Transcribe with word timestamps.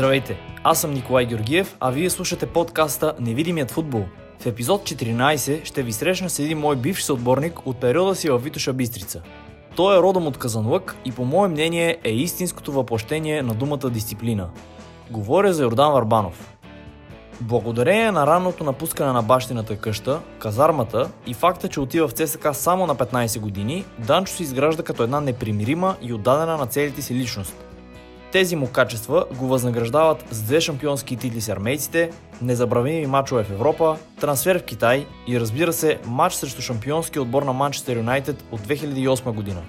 Здравейте, 0.00 0.38
аз 0.64 0.80
съм 0.80 0.90
Николай 0.90 1.26
Георгиев, 1.26 1.76
а 1.80 1.90
вие 1.90 2.10
слушате 2.10 2.46
подкаста 2.46 3.14
Невидимият 3.20 3.70
футбол. 3.70 4.04
В 4.38 4.46
епизод 4.46 4.82
14 4.82 5.64
ще 5.64 5.82
ви 5.82 5.92
срещна 5.92 6.30
с 6.30 6.38
един 6.38 6.58
мой 6.58 6.76
бивш 6.76 7.02
съотборник 7.02 7.66
от 7.66 7.80
периода 7.80 8.14
си 8.14 8.30
във 8.30 8.44
Витоша 8.44 8.72
Бистрица. 8.72 9.22
Той 9.76 9.96
е 9.98 10.02
родом 10.02 10.26
от 10.26 10.38
Казанлък 10.38 10.96
и 11.04 11.12
по 11.12 11.24
мое 11.24 11.48
мнение 11.48 11.98
е 12.04 12.10
истинското 12.10 12.72
въплъщение 12.72 13.42
на 13.42 13.54
думата 13.54 13.90
дисциплина. 13.90 14.48
Говоря 15.10 15.52
за 15.52 15.62
Йордан 15.62 15.92
Варбанов. 15.92 16.56
Благодарение 17.40 18.12
на 18.12 18.26
ранното 18.26 18.64
напускане 18.64 19.12
на 19.12 19.22
бащината 19.22 19.76
къща, 19.76 20.20
казармата 20.38 21.10
и 21.26 21.34
факта, 21.34 21.68
че 21.68 21.80
отива 21.80 22.08
в 22.08 22.12
ЦСК 22.12 22.48
само 22.52 22.86
на 22.86 22.96
15 22.96 23.40
години, 23.40 23.84
Данчо 23.98 24.32
се 24.32 24.42
изгражда 24.42 24.82
като 24.82 25.02
една 25.02 25.20
непримирима 25.20 25.96
и 26.02 26.12
отдадена 26.12 26.56
на 26.56 26.66
целите 26.66 27.02
си 27.02 27.14
личност– 27.14 27.64
тези 28.32 28.56
му 28.56 28.68
качества 28.68 29.24
го 29.38 29.46
възнаграждават 29.46 30.24
с 30.30 30.42
две 30.42 30.60
шампионски 30.60 31.16
титли 31.16 31.40
с 31.40 31.48
армейците, 31.48 32.10
незабравими 32.42 33.06
мачове 33.06 33.44
в 33.44 33.50
Европа, 33.50 33.96
трансфер 34.20 34.58
в 34.58 34.62
Китай 34.62 35.06
и 35.26 35.40
разбира 35.40 35.72
се, 35.72 35.98
матч 36.06 36.34
срещу 36.34 36.62
шампионски 36.62 37.18
отбор 37.18 37.42
на 37.42 37.52
Манчестър 37.52 37.96
Юнайтед 37.96 38.44
от 38.52 38.60
2008 38.60 39.32
година. 39.32 39.62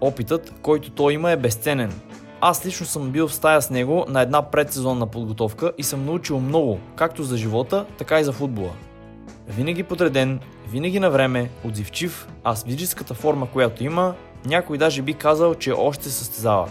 Опитът, 0.00 0.52
който 0.62 0.90
той 0.90 1.12
има 1.12 1.30
е 1.30 1.36
безценен. 1.36 1.92
Аз 2.40 2.66
лично 2.66 2.86
съм 2.86 3.10
бил 3.10 3.28
в 3.28 3.34
стая 3.34 3.62
с 3.62 3.70
него 3.70 4.04
на 4.08 4.22
една 4.22 4.42
предсезонна 4.42 5.06
подготовка 5.06 5.72
и 5.78 5.82
съм 5.82 6.04
научил 6.04 6.40
много, 6.40 6.78
както 6.96 7.22
за 7.22 7.36
живота, 7.36 7.86
така 7.98 8.20
и 8.20 8.24
за 8.24 8.32
футбола. 8.32 8.72
Винаги 9.48 9.82
подреден, 9.82 10.40
винаги 10.70 11.00
на 11.00 11.10
време, 11.10 11.50
отзивчив, 11.64 12.28
а 12.44 12.54
с 12.54 12.64
физическата 12.64 13.14
форма, 13.14 13.46
която 13.52 13.84
има, 13.84 14.14
някой 14.46 14.78
даже 14.78 15.02
би 15.02 15.14
казал, 15.14 15.54
че 15.54 15.72
още 15.72 16.10
състезава. 16.10 16.68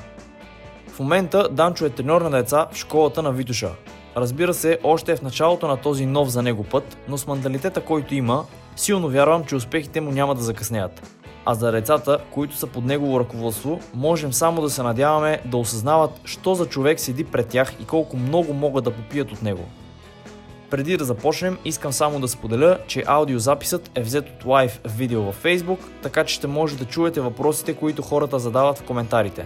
В 0.93 0.99
момента 0.99 1.49
Данчо 1.51 1.85
е 1.85 1.89
треньор 1.89 2.21
на 2.21 2.29
деца 2.29 2.67
в 2.71 2.75
школата 2.75 3.21
на 3.21 3.31
Витуша. 3.31 3.69
Разбира 4.17 4.53
се, 4.53 4.79
още 4.83 5.11
е 5.11 5.15
в 5.15 5.21
началото 5.21 5.67
на 5.67 5.77
този 5.77 6.05
нов 6.05 6.29
за 6.29 6.41
него 6.41 6.63
път, 6.63 6.97
но 7.07 7.17
с 7.17 7.27
менталитета, 7.27 7.81
който 7.81 8.15
има, 8.15 8.45
силно 8.75 9.09
вярвам, 9.09 9.45
че 9.45 9.55
успехите 9.55 10.01
му 10.01 10.11
няма 10.11 10.35
да 10.35 10.41
закъснеят. 10.41 11.07
А 11.45 11.53
за 11.53 11.71
децата, 11.71 12.19
които 12.31 12.55
са 12.55 12.67
под 12.67 12.85
негово 12.85 13.19
ръководство, 13.19 13.79
можем 13.93 14.33
само 14.33 14.61
да 14.61 14.69
се 14.69 14.83
надяваме 14.83 15.41
да 15.45 15.57
осъзнават, 15.57 16.11
що 16.25 16.55
за 16.55 16.65
човек 16.65 16.99
седи 16.99 17.23
пред 17.23 17.47
тях 17.47 17.73
и 17.81 17.85
колко 17.85 18.17
много 18.17 18.53
могат 18.53 18.83
да 18.83 18.91
попият 18.91 19.31
от 19.31 19.41
него. 19.41 19.65
Преди 20.69 20.97
да 20.97 21.05
започнем, 21.05 21.57
искам 21.65 21.93
само 21.93 22.19
да 22.19 22.27
споделя, 22.27 22.77
че 22.87 23.03
аудиозаписът 23.07 23.91
е 23.95 24.01
взет 24.01 24.29
от 24.29 24.45
лайв 24.45 24.79
видео 24.85 25.21
във 25.21 25.43
Facebook, 25.43 25.79
така 26.03 26.23
че 26.23 26.35
ще 26.35 26.47
може 26.47 26.77
да 26.77 26.85
чуете 26.85 27.21
въпросите, 27.21 27.73
които 27.73 28.01
хората 28.01 28.39
задават 28.39 28.77
в 28.77 28.83
коментарите. 28.83 29.45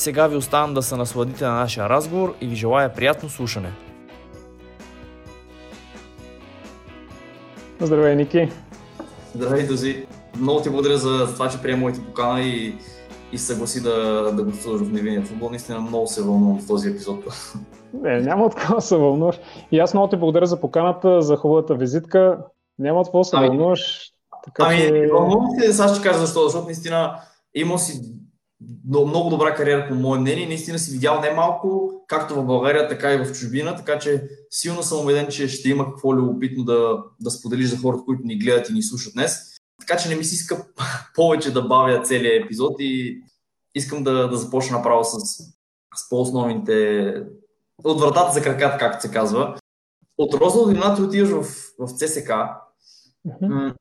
Сега 0.00 0.26
ви 0.26 0.36
оставам 0.36 0.74
да 0.74 0.82
се 0.82 0.96
насладите 0.96 1.44
на 1.44 1.54
нашия 1.54 1.88
разговор 1.88 2.34
и 2.40 2.46
ви 2.46 2.56
желая 2.56 2.94
приятно 2.94 3.28
слушане. 3.28 3.72
Здравей, 7.80 8.16
Ники! 8.16 8.48
Здравей, 9.34 9.66
Дози! 9.66 10.06
Много 10.38 10.60
ти 10.60 10.70
благодаря 10.70 10.98
за 10.98 11.26
това, 11.26 11.48
че 11.48 11.62
приема 11.62 11.80
моите 11.80 12.04
покана 12.04 12.40
и, 12.40 12.74
и 13.32 13.38
съгласи 13.38 13.82
да, 13.82 14.22
да 14.32 14.44
го 14.44 14.52
служа 14.52 14.84
в 14.84 14.92
невинния 14.92 15.22
футбол. 15.22 15.50
Наистина 15.50 15.80
много 15.80 16.06
се 16.06 16.22
вълнувам 16.22 16.60
в 16.60 16.66
този 16.66 16.88
епизод. 16.88 17.24
Не, 17.92 18.20
няма 18.20 18.44
от 18.44 18.54
какво 18.54 18.80
се 18.80 18.96
вълнуваш. 18.96 19.40
И 19.72 19.78
аз 19.78 19.94
много 19.94 20.08
ти 20.08 20.16
благодаря 20.16 20.46
за 20.46 20.60
поканата, 20.60 21.22
за 21.22 21.36
хубавата 21.36 21.74
визитка. 21.74 22.38
Няма 22.78 23.00
от 23.00 23.06
какво 23.06 23.24
се 23.24 23.36
ами, 23.36 23.48
вълнуваш. 23.48 24.12
Така, 24.44 24.64
ами, 24.66 24.78
че... 24.78 25.08
вълнувам 25.12 25.46
се, 25.58 25.72
сега 25.72 25.88
ще 25.88 26.02
кажа 26.02 26.18
защо, 26.18 26.44
защото 26.44 26.64
наистина 26.64 27.20
има 27.54 27.78
си 27.78 28.19
много, 28.88 29.06
много 29.06 29.30
добра 29.30 29.54
кариера, 29.54 29.88
по 29.88 29.94
мое 29.94 30.18
мнение. 30.18 30.46
Наистина 30.46 30.78
си 30.78 30.92
видял 30.92 31.20
немалко, 31.20 31.92
както 32.06 32.34
в 32.34 32.44
България, 32.46 32.88
така 32.88 33.12
и 33.12 33.24
в 33.24 33.32
чужбина, 33.32 33.76
така 33.76 33.98
че 33.98 34.28
силно 34.50 34.82
съм 34.82 35.00
убеден, 35.00 35.26
че 35.28 35.48
ще 35.48 35.68
има 35.68 35.84
какво 35.84 36.16
любопитно 36.16 36.64
да, 36.64 37.02
да 37.20 37.30
споделиш 37.30 37.66
за 37.66 37.78
хората, 37.78 38.04
които 38.04 38.22
ни 38.24 38.38
гледат 38.38 38.70
и 38.70 38.72
ни 38.72 38.82
слушат 38.82 39.12
днес. 39.12 39.38
Така 39.80 39.96
че 39.96 40.08
не 40.08 40.16
ми 40.16 40.24
се 40.24 40.34
иска 40.34 40.66
повече 41.14 41.52
да 41.52 41.62
бавя 41.62 42.02
целият 42.02 42.44
епизод 42.44 42.72
и 42.78 43.22
искам 43.74 44.04
да, 44.04 44.28
да 44.28 44.36
започна 44.36 44.76
направо 44.76 45.04
с, 45.04 45.18
с 45.96 46.08
по-основните 46.10 47.14
от 47.84 48.00
вратата 48.00 48.32
за 48.32 48.42
краката, 48.42 48.78
както 48.78 49.02
се 49.02 49.12
казва. 49.12 49.56
От 50.18 50.34
Роза 50.34 50.64
Долина 50.64 50.96
ти 50.96 51.02
отиваш 51.02 51.30
в, 51.30 51.42
в 51.78 51.92
ЦСК. 51.96 52.30
Mm-hmm 53.26 53.74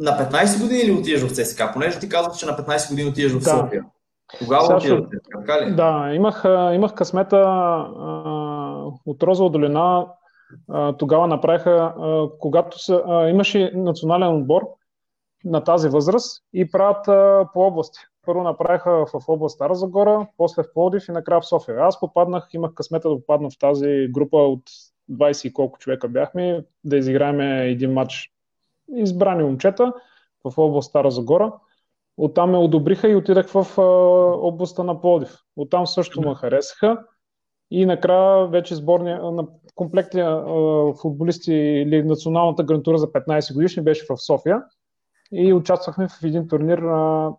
на 0.00 0.10
15 0.10 0.62
години 0.62 0.84
ли 0.84 0.92
отиваш 0.92 1.22
в 1.22 1.34
ЦСК? 1.34 1.62
Понеже 1.72 1.98
ти 1.98 2.08
казваш, 2.08 2.36
че 2.36 2.46
на 2.46 2.52
15 2.52 2.90
години 2.90 3.10
отиваш 3.10 3.32
в 3.32 3.38
да. 3.38 3.50
София. 3.50 3.84
Тогава 4.38 4.76
отиваш 4.76 5.00
в 5.00 5.04
ЦСКА, 5.04 5.40
така 5.40 5.66
ли? 5.66 5.74
Да, 5.74 6.10
имах, 6.14 6.44
имах 6.74 6.94
късмета 6.94 7.36
а, 7.36 8.84
от 9.06 9.22
Розова 9.22 9.50
долина. 9.50 10.06
А, 10.68 10.92
тогава 10.92 11.26
направиха, 11.26 11.94
а, 11.98 12.28
когато 12.38 12.84
са, 12.84 13.02
а, 13.06 13.28
имаше 13.28 13.72
национален 13.74 14.36
отбор 14.36 14.62
на 15.44 15.64
тази 15.64 15.88
възраст 15.88 16.42
и 16.52 16.70
правят 16.70 17.08
а, 17.08 17.48
по 17.52 17.60
области. 17.60 17.98
Първо 18.26 18.42
направиха 18.42 19.06
в 19.06 19.28
област 19.28 19.54
Стара 19.54 19.74
Загора, 19.74 20.26
после 20.36 20.62
в 20.62 20.72
Пловдив 20.74 21.08
и 21.08 21.12
накрая 21.12 21.40
в 21.40 21.48
София. 21.48 21.76
Аз 21.80 22.00
попаднах, 22.00 22.48
имах 22.52 22.74
късмета 22.74 23.08
да 23.08 23.16
попадна 23.16 23.50
в 23.50 23.58
тази 23.58 24.08
група 24.10 24.36
от 24.36 24.62
20 25.10 25.48
и 25.48 25.52
колко 25.52 25.78
човека 25.78 26.08
бяхме, 26.08 26.64
да 26.84 26.96
изиграем 26.96 27.40
един 27.40 27.92
матч 27.92 28.32
избрани 28.96 29.42
момчета 29.42 29.92
в 30.44 30.58
област 30.58 30.88
Стара 30.88 31.10
Загора. 31.10 31.52
Оттам 32.16 32.50
ме 32.50 32.58
одобриха 32.58 33.08
и 33.08 33.16
отидах 33.16 33.48
в 33.48 33.78
областта 34.42 34.82
на 34.82 35.00
Плодив. 35.00 35.38
Оттам 35.56 35.86
също 35.86 36.20
ме 36.20 36.34
харесаха. 36.34 37.04
И 37.70 37.86
накрая 37.86 38.46
вече 38.46 38.74
сборния 38.74 39.22
на 39.22 39.46
комплекти 39.74 40.22
футболисти 41.00 41.52
или 41.52 42.02
националната 42.02 42.64
гарнитура 42.64 42.98
за 42.98 43.06
15 43.06 43.54
годишни 43.54 43.82
беше 43.82 44.06
в 44.08 44.16
София. 44.16 44.62
И 45.32 45.52
участвахме 45.52 46.08
в 46.08 46.24
един 46.24 46.48
турнир 46.48 46.78
на 46.78 47.30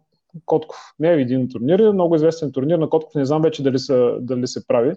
Котков. 0.46 0.78
Не 1.00 1.10
е 1.10 1.22
един 1.22 1.50
турнир, 1.50 1.92
много 1.92 2.16
известен 2.16 2.52
турнир 2.52 2.78
на 2.78 2.90
Котков, 2.90 3.16
не 3.16 3.26
знам 3.26 3.42
вече 3.42 3.64
дали, 3.64 3.80
са, 3.80 4.18
дали 4.22 4.48
се 4.48 4.68
прави. 4.68 4.94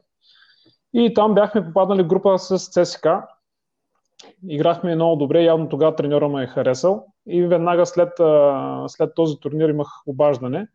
И 0.94 1.14
там 1.14 1.34
бяхме 1.34 1.64
попаднали 1.64 2.02
група 2.02 2.38
с 2.38 2.58
ЦСК 2.58 3.06
играхме 4.48 4.94
много 4.94 5.16
добре, 5.16 5.42
явно 5.42 5.68
тогава 5.68 5.96
треньора 5.96 6.28
ме 6.28 6.42
е 6.42 6.46
харесал 6.46 7.06
и 7.26 7.42
веднага 7.42 7.86
след, 7.86 8.12
след 8.86 9.14
този 9.14 9.36
турнир 9.40 9.68
имах 9.68 9.88
обаждане 10.06 10.68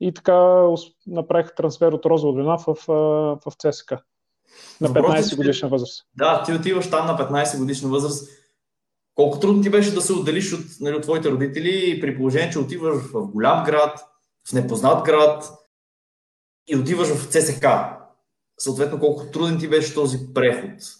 и 0.00 0.14
така 0.14 0.66
направих 1.06 1.54
трансфер 1.54 1.92
от 1.92 2.06
Роза 2.06 2.28
Одлина 2.28 2.58
в, 2.58 2.76
в 3.46 3.52
ЦСК 3.58 3.92
на 4.80 4.88
15 4.88 5.36
годишна 5.36 5.68
възраст. 5.68 6.04
Да, 6.16 6.42
ти 6.42 6.52
отиваш 6.52 6.90
там 6.90 7.06
на 7.06 7.18
15 7.18 7.58
годишна 7.58 7.88
възраст. 7.88 8.28
Колко 9.14 9.40
трудно 9.40 9.62
ти 9.62 9.70
беше 9.70 9.94
да 9.94 10.00
се 10.00 10.12
отделиш 10.12 10.52
от, 10.52 10.60
нали, 10.80 10.96
от 10.96 11.02
твоите 11.02 11.30
родители 11.30 12.00
при 12.00 12.16
положение, 12.16 12.50
че 12.50 12.58
отиваш 12.58 12.96
в 13.12 13.26
голям 13.26 13.64
град, 13.64 13.98
в 14.48 14.52
непознат 14.52 15.04
град 15.04 15.52
и 16.68 16.76
отиваш 16.76 17.08
в 17.08 17.28
ЦСК. 17.28 17.66
Съответно, 18.58 19.00
колко 19.00 19.30
труден 19.32 19.58
ти 19.58 19.68
беше 19.68 19.94
този 19.94 20.18
преход? 20.34 20.99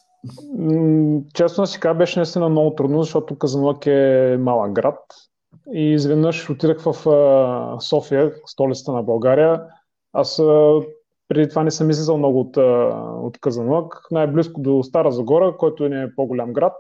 Честно 1.35 1.67
си 1.67 1.81
кажа, 1.81 1.95
беше 1.95 2.19
наистина 2.19 2.49
много 2.49 2.75
трудно, 2.75 3.03
защото 3.03 3.39
Казанлък 3.39 3.87
е 3.87 4.37
малък 4.41 4.73
град. 4.73 4.99
И 5.73 5.93
изведнъж 5.93 6.51
отидах 6.51 6.81
в 6.81 6.95
София, 7.81 8.33
столицата 8.47 8.93
на 8.93 9.03
България. 9.03 9.63
Аз 10.13 10.43
преди 11.29 11.49
това 11.49 11.63
не 11.63 11.71
съм 11.71 11.91
излизал 11.91 12.19
много 12.19 12.41
от, 12.41 12.57
от 13.27 13.39
Казанлък, 13.39 14.07
най-близко 14.11 14.61
до 14.61 14.83
Стара 14.83 15.13
Загора, 15.13 15.57
който 15.57 15.89
не 15.89 16.03
е 16.03 16.15
по-голям 16.17 16.53
град. 16.53 16.73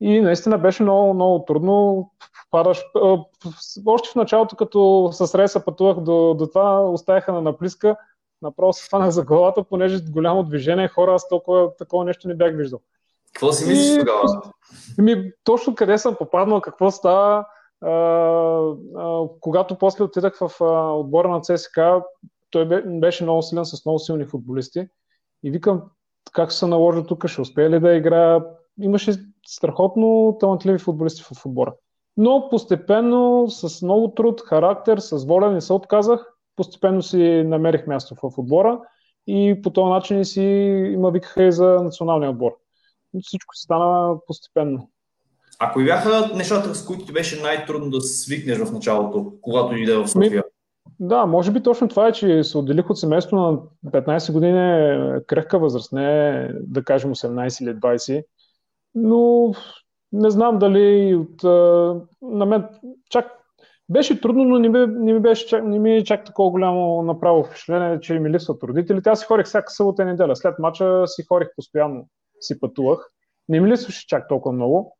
И 0.00 0.20
наистина 0.20 0.58
беше 0.58 0.82
много, 0.82 1.14
много 1.14 1.44
трудно. 1.44 2.10
Падаш, 2.50 2.84
още 3.86 4.08
в 4.12 4.14
началото, 4.14 4.56
като 4.56 5.08
с 5.12 5.38
рейса 5.38 5.64
пътувах 5.64 6.00
до, 6.00 6.34
до 6.34 6.46
това, 6.46 6.90
оставяха 6.90 7.32
на 7.32 7.40
наплиска 7.40 7.96
направо 8.42 8.72
се 8.72 8.88
фанах 8.88 9.10
за 9.10 9.24
главата, 9.24 9.64
понеже 9.64 10.02
голямо 10.10 10.42
движение, 10.42 10.88
хора, 10.88 11.14
аз 11.14 11.28
толкова 11.28 11.76
такова 11.76 12.04
нещо 12.04 12.28
не 12.28 12.34
бях 12.34 12.56
виждал. 12.56 12.80
Какво 13.32 13.52
си 13.52 13.68
мислиш 13.68 13.98
тогава? 13.98 14.42
Ми, 14.98 15.32
точно 15.44 15.74
къде 15.74 15.98
съм 15.98 16.14
попаднал, 16.14 16.60
какво 16.60 16.90
става. 16.90 17.46
А, 17.80 17.90
а, 18.96 19.28
когато 19.40 19.78
после 19.78 20.04
отидах 20.04 20.38
в 20.40 20.50
а, 20.60 20.92
отбора 20.92 21.28
на 21.28 21.40
ЦСК, 21.40 21.80
той 22.50 22.66
беше 22.84 23.24
много 23.24 23.42
силен 23.42 23.64
с 23.64 23.84
много 23.84 23.98
силни 23.98 24.24
футболисти. 24.24 24.88
И 25.42 25.50
викам, 25.50 25.82
как 26.32 26.52
се 26.52 26.66
наложи 26.66 27.06
тук, 27.06 27.28
ще 27.28 27.40
успее 27.40 27.70
ли 27.70 27.80
да 27.80 27.94
играя? 27.94 28.44
Имаше 28.80 29.12
страхотно 29.46 30.36
талантливи 30.40 30.78
футболисти 30.78 31.22
в 31.22 31.46
отбора. 31.46 31.74
Но 32.16 32.48
постепенно, 32.50 33.46
с 33.48 33.82
много 33.82 34.14
труд, 34.14 34.40
характер, 34.40 34.98
с 34.98 35.24
воля 35.24 35.50
не 35.50 35.60
се 35.60 35.72
отказах 35.72 36.32
постепенно 36.56 37.02
си 37.02 37.42
намерих 37.46 37.86
място 37.86 38.14
в 38.14 38.38
отбора 38.38 38.80
и 39.26 39.60
по 39.62 39.70
този 39.70 39.90
начин 39.90 40.24
си 40.24 40.42
има 40.94 41.10
викаха 41.10 41.44
и 41.44 41.52
за 41.52 41.66
националния 41.66 42.30
отбор. 42.30 42.52
Всичко 43.22 43.54
се 43.54 43.62
стана 43.62 44.16
постепенно. 44.26 44.90
А 45.58 45.72
кои 45.72 45.84
бяха 45.84 46.30
нещата, 46.34 46.74
с 46.74 46.86
които 46.86 47.04
ти 47.04 47.12
беше 47.12 47.42
най-трудно 47.42 47.90
да 47.90 48.00
свикнеш 48.00 48.58
в 48.58 48.72
началото, 48.72 49.32
когато 49.40 49.68
дойде 49.68 49.96
в 49.96 50.08
София? 50.08 50.44
Да, 51.00 51.26
може 51.26 51.50
би 51.50 51.62
точно 51.62 51.88
това 51.88 52.08
е, 52.08 52.12
че 52.12 52.44
се 52.44 52.58
отделих 52.58 52.90
от 52.90 52.98
семейство 52.98 53.36
на 53.36 53.58
15 53.90 54.32
години 54.32 54.58
е 54.58 55.20
крехка 55.26 55.58
възраст, 55.58 55.92
не 55.92 56.50
да 56.62 56.84
кажем 56.84 57.14
18 57.14 57.62
или 57.62 57.76
20. 57.76 58.24
Но 58.94 59.52
не 60.12 60.30
знам 60.30 60.58
дали 60.58 61.14
от, 61.14 61.42
на 62.22 62.46
мен 62.46 62.64
чак 63.10 63.39
беше 63.90 64.20
трудно, 64.20 64.44
но 64.44 64.58
не 64.58 64.68
ми, 64.68 64.86
не 64.86 65.12
ми 65.12 65.20
беше 65.20 65.46
чак, 65.46 65.64
не 65.64 65.78
ми 65.78 65.96
е 65.96 66.04
чак 66.04 66.24
такова 66.24 66.50
голямо 66.50 67.02
направо 67.02 67.44
впечатление, 67.44 68.00
че 68.00 68.18
ми 68.18 68.30
липсват 68.30 68.62
родителите. 68.62 69.10
Аз 69.10 69.20
си 69.20 69.26
хорих 69.26 69.46
всяка 69.46 69.72
събота 69.72 70.02
и 70.02 70.06
неделя. 70.06 70.36
След 70.36 70.58
мача 70.58 71.02
си 71.06 71.22
хорих 71.28 71.48
постоянно, 71.56 72.06
си 72.40 72.60
пътувах. 72.60 73.10
Не 73.48 73.60
ми 73.60 73.70
липсваше 73.70 74.06
чак 74.06 74.28
толкова 74.28 74.52
много. 74.52 74.96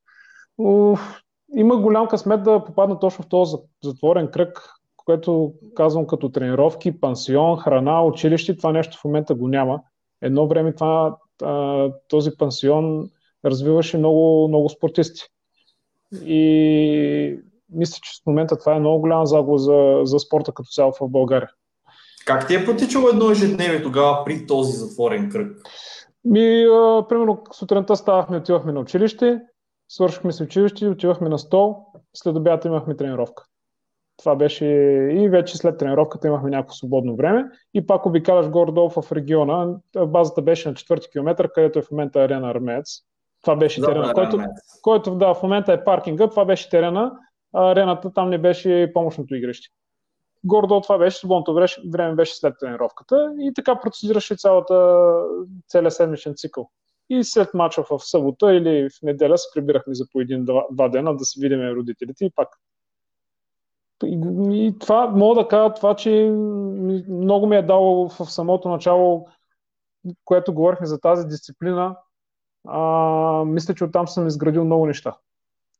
Има 1.57 1.77
голям 1.77 2.09
късмет 2.09 2.43
да 2.43 2.65
попадна 2.65 2.99
точно 2.99 3.25
в 3.25 3.29
този 3.29 3.57
затворен 3.85 4.29
кръг, 4.29 4.63
което 4.97 5.55
казвам 5.75 6.07
като 6.07 6.29
тренировки, 6.29 7.01
пансион, 7.01 7.59
храна, 7.59 8.05
училище. 8.05 8.57
Това 8.57 8.73
нещо 8.73 8.99
в 9.01 9.05
момента 9.05 9.35
го 9.35 9.49
няма. 9.49 9.81
Едно 10.23 10.49
време 10.49 10.75
това, 10.75 11.17
този 12.09 12.31
пансион 12.39 13.11
развиваше 13.45 13.99
много, 13.99 14.49
много 14.49 14.69
спортисти. 14.69 15.23
И 16.25 17.41
мисля, 17.73 17.99
че 18.03 18.21
в 18.23 18.27
момента 18.27 18.59
това 18.59 18.75
е 18.75 18.81
много 18.81 19.01
голяма 19.01 19.27
загуба 19.27 19.59
за, 19.59 20.01
за 20.03 20.19
спорта 20.19 20.53
като 20.53 20.69
цяло 20.69 20.93
в 20.93 21.09
България. 21.09 21.51
Как 22.27 22.47
ти 22.47 22.55
е 22.55 22.65
потичало 22.65 23.09
едно 23.09 23.31
ежедневие 23.31 23.83
тогава 23.83 24.25
при 24.25 24.47
този 24.47 24.73
затворен 24.73 25.31
кръг? 25.31 25.57
Ми, 26.25 26.65
а, 26.65 27.05
примерно, 27.09 27.43
сутринта 27.53 27.97
ставахме, 27.97 28.37
отивахме 28.37 28.73
на 28.73 28.81
училище, 28.81 29.41
свършихме 29.89 30.33
се 30.33 30.43
училище, 30.43 30.89
отивахме 30.89 31.29
на 31.29 31.39
стол, 31.39 31.87
след 32.15 32.37
обята 32.37 32.69
имахме 32.69 32.97
тренировка. 32.97 33.45
Това 34.17 34.37
беше 34.37 34.67
и 35.13 35.29
вече 35.29 35.57
след 35.57 35.79
тренировката 35.79 36.29
имахме 36.29 36.51
някакво 36.51 36.75
свободно 36.75 37.17
време 37.17 37.45
и 37.75 37.87
пак 37.87 38.07
обикаляш 38.07 38.49
горе-долу 38.49 38.91
в 38.91 39.13
региона. 39.13 39.75
Базата 40.07 40.43
беше 40.43 40.69
на 40.69 40.75
4 40.75 41.13
км, 41.13 41.49
където 41.55 41.79
е 41.79 41.83
в 41.83 41.91
момента 41.91 42.21
арена 42.21 42.51
Армеец. 42.51 43.01
Това 43.43 43.57
беше 43.57 43.81
да, 43.81 43.87
терена, 43.87 44.13
който, 44.15 44.41
който 44.83 45.15
да, 45.15 45.35
в 45.35 45.43
момента 45.43 45.73
е 45.73 45.85
паркинга, 45.85 46.31
това 46.31 46.45
беше 46.45 46.71
терена, 46.71 47.13
арената 47.53 48.13
там 48.13 48.31
не 48.31 48.39
беше 48.39 48.91
помощното 48.95 49.35
игрище. 49.35 49.69
Гордо 50.45 50.81
това 50.81 50.99
беше, 50.99 51.19
свободното 51.19 51.69
време 51.91 52.15
беше 52.15 52.37
след 52.37 52.55
тренировката 52.61 53.35
и 53.41 53.55
така 53.55 53.81
процедираше 53.81 54.37
цялата, 54.37 55.07
целият 55.69 55.95
седмичен 55.95 56.35
цикъл. 56.37 56.71
И 57.11 57.25
след 57.25 57.55
мача 57.55 57.83
в 57.83 57.99
събота 57.99 58.55
или 58.55 58.89
в 58.91 59.03
неделя 59.03 59.39
се 59.39 59.49
прибирахме 59.55 59.95
за 59.95 60.05
по 60.13 60.21
един-два 60.21 60.89
дена 60.89 61.17
да 61.17 61.25
се 61.25 61.41
видим 61.41 61.61
родителите 61.61 62.25
и 62.25 62.31
пак. 62.31 62.49
И, 64.05 64.21
и 64.67 64.79
това, 64.79 65.07
мога 65.07 65.43
да 65.43 65.49
кажа 65.49 65.75
това, 65.75 65.97
че 65.97 66.31
много 67.09 67.47
ми 67.47 67.57
е 67.57 67.63
дало 67.63 68.09
в 68.09 68.31
самото 68.31 68.69
начало, 68.69 69.29
което 70.25 70.55
говорихме 70.55 70.87
за 70.87 71.01
тази 71.01 71.27
дисциплина, 71.27 71.97
а, 72.69 73.45
мисля, 73.45 73.75
че 73.75 73.85
оттам 73.85 74.09
съм 74.09 74.27
изградил 74.27 74.65
много 74.65 74.87
неща. 74.87 75.17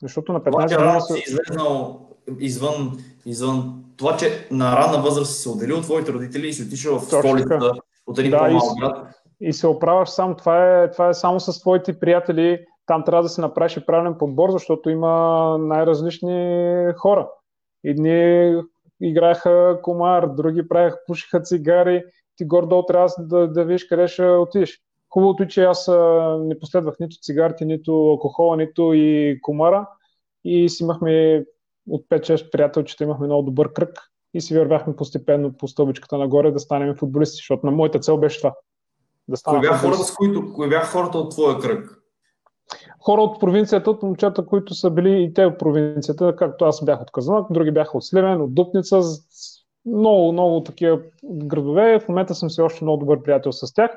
Защото 0.03 0.33
на 0.33 0.41
15 0.41 0.77
години... 0.77 1.01
си 1.01 1.31
излезнал 1.31 2.01
извън, 2.39 2.99
извън 3.27 3.85
това, 3.97 4.17
че 4.17 4.49
на 4.51 4.77
ранна 4.77 5.03
възраст 5.03 5.35
си 5.35 5.43
се 5.43 5.49
отделил 5.49 5.77
от 5.77 5.83
твоите 5.83 6.13
родители 6.13 6.49
и 6.49 6.53
си 6.53 6.63
отишъл 6.63 6.99
в 6.99 7.05
столицата 7.05 7.73
от 8.07 8.19
един 8.19 8.31
да, 8.31 8.39
по-малък 8.39 8.79
град. 8.81 9.07
И 9.41 9.53
се 9.53 9.67
оправяш 9.67 10.09
сам. 10.09 10.37
Това 10.37 10.83
е, 10.83 10.91
това 10.91 11.09
е 11.09 11.15
само 11.15 11.41
с 11.41 11.61
твоите 11.61 12.01
приятели. 12.01 12.65
Там 12.87 13.05
трябва 13.05 13.23
да 13.23 13.29
се 13.29 13.41
направиш 13.41 13.77
и 13.77 13.87
правилен 13.87 14.15
подбор, 14.19 14.51
защото 14.51 14.91
има 14.91 15.57
най-различни 15.59 16.93
хора. 16.97 17.29
Едни 17.85 18.55
играеха 19.03 19.79
комар, 19.83 20.27
други 20.27 20.69
правеха, 20.69 20.99
пушиха 21.07 21.41
цигари. 21.41 22.05
Ти 22.37 22.45
гордо 22.45 22.87
трябва 22.87 23.09
да, 23.19 23.49
да 23.49 23.65
видиш 23.65 23.85
къде 23.85 24.09
ще 24.09 24.29
отидеш. 24.29 24.81
Хубавото 25.11 25.43
е, 25.43 25.49
че 25.49 25.65
аз 25.65 25.91
не 26.41 26.59
последвах 26.59 26.95
нито 27.01 27.17
цигарите, 27.23 27.65
нито 27.65 27.93
алкохола, 27.93 28.57
нито 28.57 28.93
и 28.95 29.39
комара. 29.43 29.89
И 30.45 30.69
си 30.69 30.83
имахме 30.83 31.45
от 31.89 32.07
5-6 32.09 32.51
приятелчета, 32.51 33.05
имахме 33.05 33.27
много 33.27 33.43
добър 33.43 33.73
кръг 33.73 33.99
и 34.35 34.41
си 34.41 34.59
вървяхме 34.59 34.97
постепенно 34.97 35.53
по 35.53 35.69
стълбичката 35.69 36.19
нагоре 36.19 36.51
да 36.51 36.59
станем 36.59 36.95
футболисти, 36.97 37.37
защото 37.37 37.67
на 37.67 37.73
моята 37.73 38.01
цел 38.01 38.19
беше 38.19 38.39
това. 38.39 38.55
Да 39.29 39.37
кои, 39.45 39.61
бяха 39.61 39.79
хората, 39.79 40.05
с 40.05 40.15
които, 40.15 40.53
кои 40.53 40.69
бяха 40.69 40.87
хората 40.87 41.19
от 41.19 41.31
твоя 41.31 41.59
кръг? 41.59 41.97
Хора 43.01 43.23
от 43.23 43.41
провинцията, 43.41 43.91
от 43.91 44.03
момчета, 44.03 44.47
които 44.47 44.75
са 44.75 44.91
били 44.91 45.23
и 45.23 45.35
те 45.35 45.45
от 45.45 45.59
провинцията, 45.59 46.37
както 46.37 46.65
аз 46.65 46.85
бях 46.85 47.03
от 47.03 47.11
Казанак, 47.11 47.47
други 47.51 47.71
бяха 47.71 47.97
от 47.97 48.05
Сливен, 48.05 48.41
от 48.41 48.55
Дупница, 48.55 49.01
много, 49.87 50.33
много 50.33 50.63
такива 50.63 51.01
градове. 51.25 52.01
В 52.01 52.09
момента 52.09 52.35
съм 52.35 52.51
си 52.51 52.61
още 52.61 52.85
много 52.85 52.99
добър 52.99 53.23
приятел 53.23 53.53
с 53.53 53.75
тях. 53.75 53.91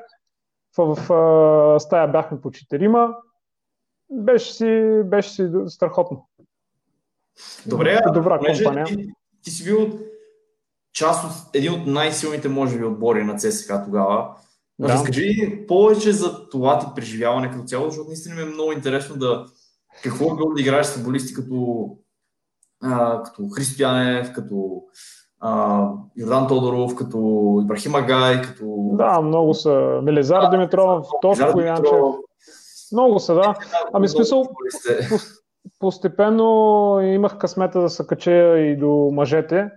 В, 0.76 0.94
в, 0.94 1.08
в 1.08 1.80
стая 1.80 2.08
бяхме 2.08 2.40
по 2.40 2.50
четирима. 2.50 3.16
Беше 4.10 4.52
си, 4.52 5.00
беше 5.04 5.30
си 5.30 5.48
страхотно. 5.66 6.28
Добре, 7.66 8.00
добра 8.14 8.38
компания. 8.38 8.84
Ти, 8.84 9.12
ти 9.42 9.50
си 9.50 9.64
бил 9.64 9.98
част 10.92 11.24
от 11.24 11.56
един 11.56 11.72
от 11.72 11.86
най-силните, 11.86 12.48
може 12.48 12.78
би, 12.78 12.84
отбори 12.84 13.24
на 13.24 13.36
ЦСК 13.36 13.72
тогава. 13.84 14.36
Да. 14.78 14.88
Разкажи 14.88 15.64
повече 15.68 16.12
за 16.12 16.48
това 16.48 16.78
ти 16.78 16.86
преживяване 16.94 17.50
като 17.50 17.64
цяло, 17.64 17.88
защото 17.88 18.08
наистина 18.08 18.34
ми 18.34 18.42
е 18.42 18.44
много 18.44 18.72
интересно 18.72 19.16
да 19.16 19.46
какво 20.02 20.32
е 20.32 20.36
било 20.36 20.54
да 20.54 20.60
играеш 20.60 20.86
с 20.86 20.94
футболисти 20.94 21.34
като, 21.34 21.88
а, 22.82 23.22
като 23.22 23.48
Християнев, 23.48 24.32
като 24.32 24.82
а, 25.40 25.88
Йордан 26.16 26.48
Тодоров, 26.48 26.94
като 26.94 27.60
Ибрахим 27.64 27.94
Агай, 27.94 28.42
като... 28.42 28.90
Да, 28.92 29.20
много 29.20 29.54
са. 29.54 30.00
Мелизар 30.02 30.40
да, 30.40 30.50
Димитров, 30.50 31.06
Тошко 31.22 31.60
Янчев. 31.60 32.00
Много 32.92 33.18
са, 33.18 33.34
да. 33.34 33.54
Ами 33.92 34.08
смисъл, 34.08 34.44
постепенно 35.78 37.00
имах 37.02 37.38
късмета 37.38 37.80
да 37.80 37.90
се 37.90 38.06
кача 38.06 38.58
и 38.58 38.76
до 38.76 39.10
мъжете. 39.12 39.70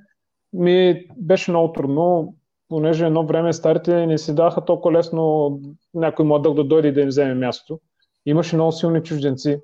Ми 0.54 1.06
беше 1.18 1.52
много 1.52 1.74
трудно, 1.74 2.36
понеже 2.70 3.06
едно 3.06 3.26
време 3.26 3.54
старите 3.54 4.06
не 4.06 4.18
си 4.18 4.36
даха 4.36 4.66
толкова 4.66 4.92
лесно 4.98 5.60
някой 5.94 6.26
младък 6.26 6.54
да 6.54 6.64
дойде 6.64 6.88
и 6.88 6.94
да 6.94 7.02
им 7.02 7.08
вземе 7.08 7.34
място. 7.34 7.80
Имаше 8.26 8.56
много 8.56 8.72
силни 8.72 9.04
чужденци. 9.04 9.60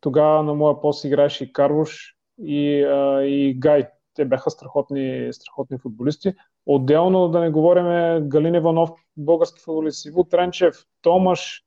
Тогава 0.00 0.42
на 0.42 0.54
моя 0.54 0.80
пост 0.80 1.04
играеше 1.04 1.44
и 1.44 1.52
Карвуш, 1.52 2.14
и, 2.44 2.82
а, 2.82 3.22
и 3.22 3.54
Гай. 3.58 3.88
Те 4.14 4.24
бяха 4.24 4.50
страхотни, 4.50 5.28
страхотни 5.32 5.78
футболисти. 5.78 6.34
Отделно 6.66 7.28
да 7.28 7.40
не 7.40 7.50
говорим 7.50 7.84
Галин 8.28 8.54
Иванов, 8.54 8.90
български 9.16 9.60
футболист, 9.60 10.06
Иво 10.06 10.24
Тренчев, 10.24 10.74
Томаш, 11.02 11.64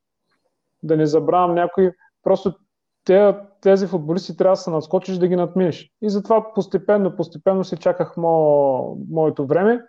да 0.84 0.98
не 0.98 1.06
забравям 1.06 1.56
някой. 1.56 1.92
Просто 2.24 2.54
те, 3.06 3.36
тези 3.62 3.88
футболисти 3.88 4.38
трябва 4.38 4.52
да 4.52 4.62
се 4.62 4.70
надскочиш 4.70 5.18
да 5.18 5.28
ги 5.28 5.36
надминеш. 5.36 5.92
И 6.02 6.10
затова 6.10 6.54
постепенно, 6.54 7.16
постепенно 7.16 7.64
си 7.64 7.78
чаках 7.78 8.18
мо, 8.18 8.98
моето 9.10 9.46
време, 9.46 9.82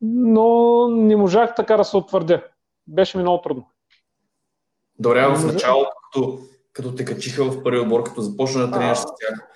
но 0.00 0.88
не 0.88 1.16
можах 1.16 1.54
така 1.54 1.76
да 1.76 1.84
се 1.84 1.96
утвърдя. 1.96 2.42
Беше 2.86 3.16
ми 3.16 3.22
много 3.22 3.42
трудно. 3.42 3.70
Добре, 4.98 5.26
в 5.26 5.46
началото, 5.46 5.90
като, 6.12 6.38
като 6.72 6.94
те 6.94 7.04
качиха 7.04 7.44
в 7.44 7.62
първи 7.62 7.80
отбор, 7.80 8.02
като 8.02 8.20
започна 8.20 8.66
да 8.66 8.72
тренираш 8.72 8.98
с 8.98 9.04
тях, 9.04 9.48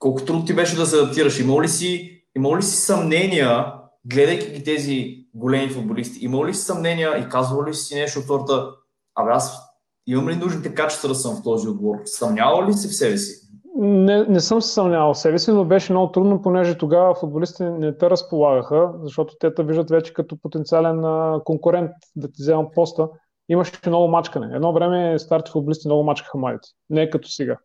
колко 0.00 0.24
трудно 0.24 0.44
ти 0.44 0.54
беше 0.54 0.76
да 0.76 0.86
се 0.86 0.96
адаптираш? 0.96 1.40
Имал 1.40 1.62
ли 1.62 1.68
си, 1.68 2.22
имал 2.36 2.56
ли 2.56 2.62
си 2.62 2.76
съмнения, 2.76 3.74
гледайки 4.04 4.50
ги 4.50 4.64
тези 4.64 5.16
големи 5.34 5.68
футболисти, 5.68 6.24
имал 6.24 6.46
ли 6.46 6.54
си 6.54 6.64
съмнения 6.64 7.18
и 7.18 7.28
казвал 7.28 7.64
ли 7.64 7.74
си 7.74 7.94
нещо 7.94 8.18
от 8.18 8.26
сорта, 8.26 8.70
абе 9.14 9.30
аз 9.30 9.62
имам 10.06 10.28
ли 10.28 10.36
нужните 10.36 10.74
качества 10.74 11.08
да 11.08 11.14
съм 11.14 11.36
в 11.36 11.42
този 11.42 11.68
отбор? 11.68 11.96
Съмнявал 12.04 12.66
ли 12.68 12.72
си 12.72 12.88
в 12.88 12.96
себе 12.96 13.16
си? 13.16 13.46
Не, 13.76 14.24
не 14.24 14.40
съм 14.40 14.62
се 14.62 14.72
съмнявал 14.72 15.14
в 15.14 15.18
себе 15.18 15.38
си, 15.38 15.52
но 15.52 15.64
беше 15.64 15.92
много 15.92 16.12
трудно, 16.12 16.42
понеже 16.42 16.78
тогава 16.78 17.14
футболистите 17.14 17.70
не 17.70 17.98
те 17.98 18.10
разполагаха, 18.10 18.92
защото 19.02 19.34
те 19.40 19.54
те 19.54 19.64
виждат 19.64 19.90
вече 19.90 20.14
като 20.14 20.36
потенциален 20.42 21.02
конкурент 21.44 21.90
да 22.16 22.28
ти 22.28 22.42
вземат 22.42 22.74
поста. 22.74 23.08
Имаше 23.48 23.72
много 23.86 24.08
мачкане. 24.08 24.50
Едно 24.54 24.72
време 24.72 25.18
старите 25.18 25.50
футболисти 25.50 25.88
много 25.88 26.04
мачкаха 26.04 26.38
младите. 26.38 26.68
Не 26.90 27.10
като 27.10 27.28
сега. 27.28 27.56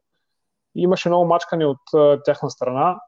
Имаше 0.76 1.10
много 1.10 1.26
мачкане 1.26 1.66
от 1.66 1.94
а, 1.96 2.22
тяхна 2.24 2.50
страна 2.50 3.00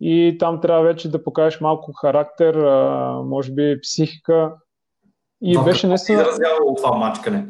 и 0.00 0.36
там 0.40 0.60
трябва 0.60 0.82
вече 0.82 1.10
да 1.10 1.24
покажеш 1.24 1.60
малко 1.60 1.92
характер, 1.92 2.54
а, 2.54 3.22
може 3.24 3.52
би 3.52 3.80
психика. 3.82 4.54
И 5.42 5.54
Но 5.54 5.64
беше 5.64 5.86
наистина... 5.86 6.22
изразява 6.22 6.74
това 6.76 6.96
мачкане? 6.96 7.46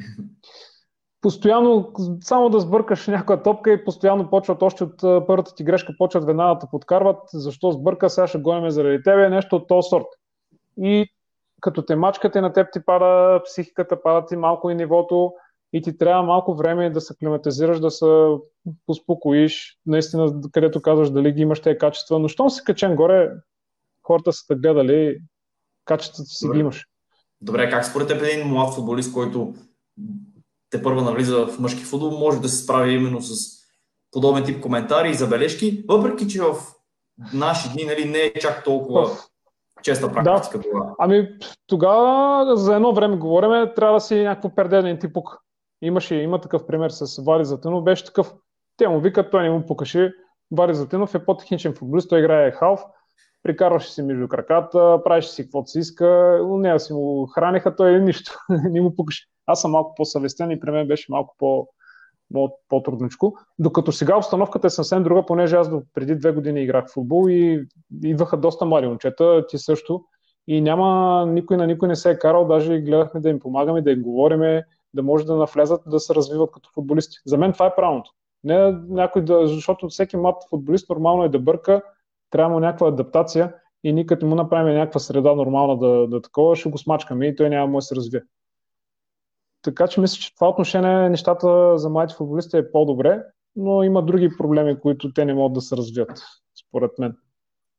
постоянно, 1.26 1.92
само 2.20 2.50
да 2.50 2.60
сбъркаш 2.60 3.06
някоя 3.08 3.42
топка 3.42 3.72
и 3.72 3.84
постоянно 3.84 4.30
почват 4.30 4.62
още 4.62 4.84
от 4.84 5.26
първата 5.26 5.54
ти 5.54 5.64
грешка, 5.64 5.92
почват 5.98 6.24
веднага 6.24 6.58
да 6.58 6.70
подкарват, 6.70 7.18
защо 7.32 7.72
сбърка, 7.72 8.10
сега 8.10 8.26
ще 8.26 8.38
гоним 8.38 8.70
заради 8.70 9.02
тебе, 9.02 9.28
нещо 9.28 9.56
от 9.56 9.68
този 9.68 9.88
сорт. 9.88 10.06
И 10.78 11.06
като 11.60 11.82
те 11.82 11.96
мачкате 11.96 12.40
на 12.40 12.52
теб 12.52 12.68
ти 12.72 12.84
пада 12.84 13.40
психиката, 13.44 14.02
пада 14.02 14.26
ти 14.26 14.36
малко 14.36 14.70
и 14.70 14.74
нивото 14.74 15.32
и 15.76 15.82
ти 15.82 15.98
трябва 15.98 16.22
малко 16.22 16.54
време 16.54 16.90
да 16.90 17.00
се 17.00 17.14
климатизираш, 17.16 17.80
да 17.80 17.90
се 17.90 18.06
успокоиш, 18.88 19.78
наистина, 19.86 20.40
където 20.52 20.82
казваш 20.82 21.10
дали 21.10 21.32
ги 21.32 21.42
имаш 21.42 21.60
тези 21.60 21.78
качества, 21.78 22.18
но 22.18 22.28
щом 22.28 22.50
си 22.50 22.64
качен 22.64 22.96
горе, 22.96 23.30
хората 24.02 24.32
са 24.32 24.46
те 24.48 24.54
гледали, 24.54 25.18
качествата 25.84 26.30
си 26.30 26.46
Добре. 26.46 26.56
ги 26.56 26.60
имаш. 26.60 26.86
Добре, 27.40 27.70
как 27.70 27.84
според 27.84 28.08
теб 28.08 28.22
един 28.22 28.48
млад 28.48 28.74
футболист, 28.74 29.12
който 29.12 29.54
те 30.70 30.82
първа 30.82 31.02
навлиза 31.02 31.46
в 31.46 31.58
мъжки 31.58 31.84
футбол, 31.84 32.10
може 32.10 32.40
да 32.40 32.48
се 32.48 32.64
справи 32.64 32.92
именно 32.92 33.20
с 33.20 33.56
подобен 34.10 34.44
тип 34.44 34.60
коментари 34.60 35.10
и 35.10 35.14
забележки, 35.14 35.84
въпреки 35.88 36.28
че 36.28 36.42
в 36.42 36.54
наши 37.34 37.72
дни 37.72 37.84
нали, 37.84 38.04
не 38.04 38.18
е 38.18 38.32
чак 38.32 38.64
толкова 38.64 39.10
честа 39.82 40.12
практика 40.12 40.58
да. 40.58 40.64
това. 40.64 40.94
Ами 40.98 41.28
тогава 41.66 42.56
за 42.56 42.74
едно 42.74 42.92
време 42.92 43.16
говориме, 43.16 43.74
трябва 43.74 43.96
да 43.96 44.00
си 44.00 44.22
някакво 44.22 44.54
пердеден 44.54 44.98
типук. 44.98 45.45
Имаше, 45.82 46.14
има 46.14 46.40
такъв 46.40 46.66
пример 46.66 46.90
с 46.90 47.22
Вари 47.22 47.44
Затинов, 47.44 47.84
беше 47.84 48.04
такъв. 48.04 48.34
Те 48.76 48.88
му 48.88 49.00
викат, 49.00 49.30
той 49.30 49.42
не 49.42 49.50
му 49.50 49.66
покаши. 49.66 50.10
Вари 50.50 50.74
Затинов 50.74 51.14
е 51.14 51.24
по-техничен 51.24 51.74
футболист, 51.74 52.08
той 52.08 52.18
играе 52.18 52.50
халф, 52.50 52.80
прикарваше 53.42 53.92
си 53.92 54.02
между 54.02 54.28
краката, 54.28 55.00
правеше 55.04 55.28
си 55.28 55.42
каквото 55.42 55.70
си 55.70 55.78
иска, 55.78 56.40
у 56.42 56.58
нея 56.58 56.80
си 56.80 56.92
му 56.92 57.26
храниха, 57.26 57.76
той 57.76 58.00
нищо, 58.00 58.38
не 58.70 58.80
му 58.80 58.96
покаши. 58.96 59.26
Аз 59.46 59.60
съм 59.60 59.70
малко 59.70 59.94
по-съвестен 59.94 60.50
и 60.50 60.60
при 60.60 60.70
мен 60.70 60.88
беше 60.88 61.06
малко 61.08 61.34
по- 61.38 61.68
по-трудничко. 62.68 63.38
Докато 63.58 63.92
сега 63.92 64.16
обстановката 64.16 64.66
е 64.66 64.70
съвсем 64.70 65.02
друга, 65.02 65.26
понеже 65.26 65.56
аз 65.56 65.70
до 65.70 65.82
преди 65.94 66.16
две 66.16 66.32
години 66.32 66.62
играх 66.62 66.86
в 66.86 66.92
футбол 66.92 67.28
и 67.28 67.66
идваха 68.04 68.36
доста 68.36 68.64
млади 68.64 68.86
момчета, 68.86 69.46
ти 69.48 69.58
също. 69.58 70.04
И 70.48 70.60
няма, 70.60 71.26
никой 71.26 71.56
на 71.56 71.66
никой 71.66 71.88
не 71.88 71.96
се 71.96 72.10
е 72.10 72.18
карал, 72.18 72.46
даже 72.46 72.80
гледахме 72.80 73.20
да 73.20 73.28
им 73.28 73.40
помагаме, 73.40 73.82
да 73.82 73.90
им 73.90 74.02
говориме, 74.02 74.64
да 74.96 75.02
може 75.02 75.24
да 75.24 75.36
навлезат, 75.36 75.82
да 75.86 76.00
се 76.00 76.14
развиват 76.14 76.50
като 76.52 76.70
футболисти. 76.74 77.16
За 77.26 77.38
мен 77.38 77.52
това 77.52 77.66
е 77.66 77.74
правилното. 77.74 78.10
Не 78.44 78.72
някой 78.88 79.24
да, 79.24 79.46
защото 79.46 79.88
всеки 79.88 80.16
млад 80.16 80.36
футболист 80.50 80.88
нормално 80.88 81.24
е 81.24 81.28
да 81.28 81.38
бърка, 81.38 81.82
трябва 82.30 82.54
му 82.54 82.60
някаква 82.60 82.88
адаптация 82.88 83.54
и 83.84 83.92
ние 83.92 84.06
като 84.06 84.26
му 84.26 84.34
направим 84.34 84.74
някаква 84.74 85.00
среда 85.00 85.34
нормална 85.34 85.78
да, 85.78 86.06
да 86.06 86.22
такова, 86.22 86.56
ще 86.56 86.70
го 86.70 86.78
смачкаме 86.78 87.26
и 87.26 87.36
той 87.36 87.48
няма 87.48 87.78
да 87.78 87.82
се 87.82 87.96
развие. 87.96 88.22
Така 89.62 89.88
че 89.88 90.00
мисля, 90.00 90.20
че 90.20 90.34
това 90.34 90.48
отношение 90.48 91.08
нещата 91.08 91.78
за 91.78 91.88
младите 91.88 92.16
футболисти 92.16 92.56
е 92.56 92.72
по-добре, 92.72 93.22
но 93.56 93.82
има 93.82 94.02
други 94.02 94.30
проблеми, 94.38 94.80
които 94.80 95.12
те 95.12 95.24
не 95.24 95.34
могат 95.34 95.54
да 95.54 95.60
се 95.60 95.76
развият, 95.76 96.22
според 96.68 96.90
мен. 96.98 97.16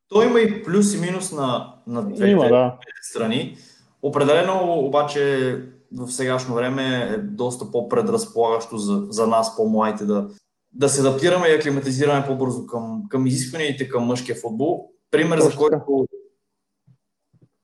То 0.10 0.22
има 0.22 0.40
и 0.40 0.64
плюс 0.64 0.96
и 0.96 1.02
минус 1.02 1.32
на, 1.32 1.74
на 1.88 2.02
двете, 2.02 2.32
има, 2.32 2.48
да. 2.48 2.78
страни. 3.02 3.58
Определено 4.02 4.80
обаче 4.80 5.54
в 5.92 6.12
сегашно 6.12 6.56
време 6.56 7.10
е 7.14 7.18
доста 7.18 7.72
по-предразполагащо 7.72 8.78
за, 8.78 9.06
за 9.10 9.28
нас, 9.28 9.56
по-младите, 9.56 10.06
да, 10.06 10.28
да 10.74 10.90
се 10.90 11.02
адаптираме 11.02 11.48
и 11.48 11.56
аклиматизираме 11.56 12.28
по-бързо 12.28 12.66
към, 12.66 13.04
към 13.10 13.28
изискванията 13.28 13.90
към 13.90 14.04
мъжкия 14.04 14.36
футбол. 14.36 14.90
Пример, 15.12 15.38
Точно 15.38 15.52
за 15.52 15.58
който 15.58 16.08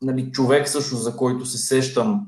нали, 0.01 0.31
човек 0.31 0.69
също, 0.69 0.95
за 0.95 1.15
който 1.15 1.45
се 1.45 1.57
сещам, 1.57 2.27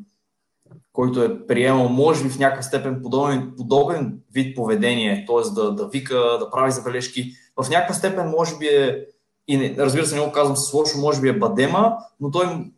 който 0.93 1.23
е 1.23 1.47
приемал, 1.47 1.89
може 1.89 2.23
би 2.23 2.29
в 2.29 2.39
някаква 2.39 2.61
степен 2.61 3.01
подобен, 3.01 3.53
подобен 3.57 4.19
вид 4.33 4.55
поведение, 4.55 5.25
т.е. 5.27 5.53
Да, 5.53 5.71
да 5.71 5.87
вика, 5.87 6.15
да 6.15 6.49
прави 6.51 6.71
забележки. 6.71 7.31
В 7.63 7.69
някаква 7.69 7.95
степен 7.95 8.29
може 8.29 8.57
би 8.57 8.65
е, 8.65 9.05
и 9.47 9.57
не, 9.57 9.75
разбира 9.77 10.05
се, 10.05 10.15
не 10.15 10.25
го 10.25 10.31
казвам 10.31 10.57
с 10.57 10.73
лошо, 10.73 10.97
може 10.97 11.21
би 11.21 11.29
е 11.29 11.39
бадема, 11.39 11.97
но 12.19 12.31
той 12.31 12.71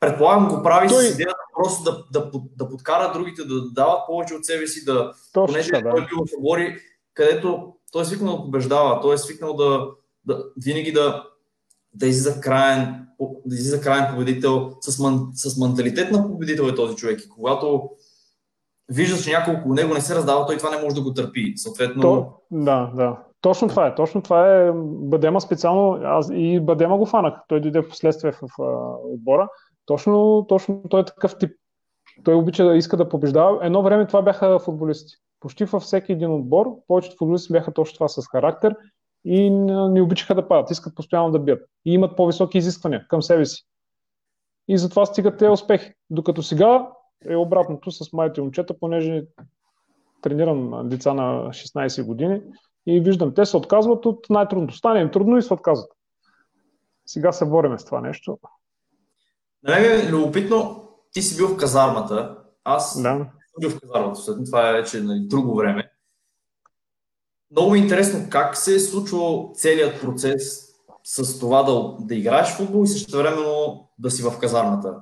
предполагам 0.00 0.48
го 0.48 0.62
прави 0.62 0.88
той... 0.88 1.04
с 1.04 1.14
идеята 1.14 1.40
просто 1.56 1.82
да, 1.82 2.20
да, 2.20 2.30
да 2.56 2.68
подкара 2.68 3.12
другите, 3.12 3.44
да 3.44 3.70
дават 3.70 4.06
повече 4.06 4.34
от 4.34 4.44
себе 4.44 4.66
си, 4.66 4.84
да, 4.84 5.12
Точно, 5.32 5.46
понеже 5.46 5.70
да. 5.70 5.90
той 5.90 6.06
бил 6.06 6.18
в 6.18 6.38
отбори, 6.38 6.76
където 7.14 7.74
той 7.92 8.02
е 8.02 8.04
свикнал 8.04 8.36
да 8.36 8.42
побеждава, 8.42 9.00
той 9.00 9.14
е 9.14 9.18
свикнал 9.18 9.56
да, 9.56 9.86
да 10.24 10.44
винаги 10.64 10.92
да, 10.92 11.24
да 11.94 12.06
излиза 12.06 12.40
краен, 12.40 13.06
да 13.46 13.54
излиза 13.54 13.80
краен 13.80 14.14
победител, 14.14 14.70
с, 14.80 14.98
ман, 14.98 15.28
с 15.34 15.56
менталитет 15.60 16.12
на 16.12 16.28
победител 16.28 16.62
е 16.62 16.74
този 16.74 16.96
човек. 16.96 17.20
И 17.20 17.28
когато 17.28 17.90
вижда, 18.88 19.22
че 19.22 19.30
няколко 19.30 19.60
около 19.60 19.74
него 19.74 19.94
не 19.94 20.00
се 20.00 20.14
раздава, 20.14 20.46
той 20.46 20.56
това 20.56 20.70
не 20.70 20.82
може 20.82 20.94
да 20.94 21.02
го 21.02 21.14
търпи. 21.14 21.52
Съответно... 21.56 22.02
То, 22.02 22.32
да, 22.50 22.92
да. 22.94 23.16
Точно 23.40 23.68
това 23.68 23.86
е. 23.86 23.94
Точно 23.94 24.22
това 24.22 24.56
е 24.56 24.70
Бадема 24.84 25.40
специално. 25.40 26.00
Аз 26.04 26.30
и 26.32 26.60
Бадема 26.60 26.98
го 26.98 27.06
фанах. 27.06 27.34
Той 27.48 27.60
дойде 27.60 27.82
в 27.82 27.88
последствие 27.88 28.32
в, 28.32 28.40
в 28.40 28.64
отбора. 29.04 29.48
Точно, 29.90 30.46
точно 30.48 30.82
той 30.90 31.00
е 31.00 31.04
такъв 31.04 31.38
тип. 31.38 31.50
Той 32.24 32.34
обича 32.34 32.64
да 32.64 32.76
иска 32.76 32.96
да 32.96 33.08
побеждава. 33.08 33.66
Едно 33.66 33.82
време 33.82 34.06
това 34.06 34.22
бяха 34.22 34.58
футболисти. 34.58 35.14
Почти 35.40 35.64
във 35.64 35.82
всеки 35.82 36.12
един 36.12 36.32
отбор, 36.32 36.66
повечето 36.86 37.16
футболисти 37.16 37.52
бяха 37.52 37.72
точно 37.72 37.94
това 37.94 38.08
с 38.08 38.26
характер 38.26 38.76
и 39.24 39.50
не 39.50 40.02
обичаха 40.02 40.34
да 40.34 40.48
падат, 40.48 40.70
искат 40.70 40.94
постоянно 40.94 41.30
да 41.30 41.38
бият. 41.38 41.68
И 41.84 41.92
имат 41.92 42.16
по-високи 42.16 42.58
изисквания 42.58 43.06
към 43.08 43.22
себе 43.22 43.46
си. 43.46 43.62
И 44.68 44.78
затова 44.78 45.06
стигат 45.06 45.38
те 45.38 45.48
успехи. 45.48 45.92
Докато 46.10 46.42
сега 46.42 46.88
е 47.24 47.36
обратното 47.36 47.90
с 47.90 48.12
моите 48.12 48.40
момчета, 48.40 48.78
понеже 48.80 49.24
тренирам 50.22 50.88
деца 50.88 51.14
на 51.14 51.48
16 51.48 52.06
години 52.06 52.42
и 52.86 53.00
виждам, 53.00 53.34
те 53.34 53.46
се 53.46 53.56
отказват 53.56 54.06
от 54.06 54.26
най-трудното. 54.30 54.76
Стане 54.76 55.00
им 55.00 55.10
трудно 55.10 55.36
и 55.36 55.42
се 55.42 55.54
отказват. 55.54 55.90
Сега 57.06 57.32
се 57.32 57.46
бориме 57.46 57.78
с 57.78 57.84
това 57.84 58.00
нещо. 58.00 58.38
На 59.62 59.74
мен 59.74 59.84
е 59.84 60.10
любопитно, 60.10 60.88
ти 61.12 61.22
си 61.22 61.36
бил 61.36 61.48
в 61.48 61.56
казармата, 61.56 62.38
аз 62.64 63.02
да. 63.02 63.26
бил 63.60 63.70
в 63.70 63.80
казармата, 63.80 64.44
това 64.44 64.68
е 64.68 64.72
вече 64.72 65.00
нали, 65.00 65.20
друго 65.20 65.56
време. 65.56 65.90
Много 67.50 67.70
ми 67.70 67.78
е 67.78 67.82
интересно 67.82 68.26
как 68.30 68.56
се 68.56 68.74
е 68.74 68.78
случвал 68.78 69.52
целият 69.54 70.00
процес 70.00 70.70
с 71.04 71.38
това 71.38 71.62
да, 71.62 71.96
да 72.00 72.14
играеш 72.14 72.48
в 72.48 72.56
футбол 72.56 72.84
и 72.84 72.86
също 72.86 73.18
времено 73.18 73.88
да 73.98 74.10
си 74.10 74.22
в 74.22 74.38
казармата. 74.40 75.00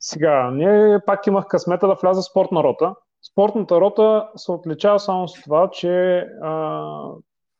Сега, 0.00 0.50
ние 0.50 0.98
пак 1.06 1.26
имах 1.26 1.46
късмета 1.46 1.86
да 1.86 1.96
вляза 2.02 2.20
в 2.20 2.24
спортна 2.24 2.62
рота. 2.62 2.94
Спортната 3.32 3.80
рота 3.80 4.28
се 4.36 4.52
отличава 4.52 5.00
само 5.00 5.28
с 5.28 5.42
това, 5.42 5.70
че 5.70 6.18
а, 6.42 6.82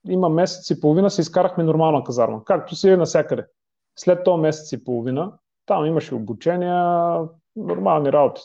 има 0.09 0.29
месец 0.29 0.71
и 0.71 0.81
половина 0.81 1.11
се 1.11 1.21
изкарахме 1.21 1.65
нормална 1.65 2.05
казарма, 2.05 2.45
както 2.45 2.77
си 2.77 2.89
е 2.89 2.97
навсякъде. 2.97 3.47
След 3.99 4.25
този 4.25 4.41
месец 4.41 4.73
и 4.73 4.85
половина, 4.85 5.33
там 5.71 5.87
имаше 5.87 6.15
обучения, 6.15 7.19
нормални 7.57 8.13
работи. 8.13 8.43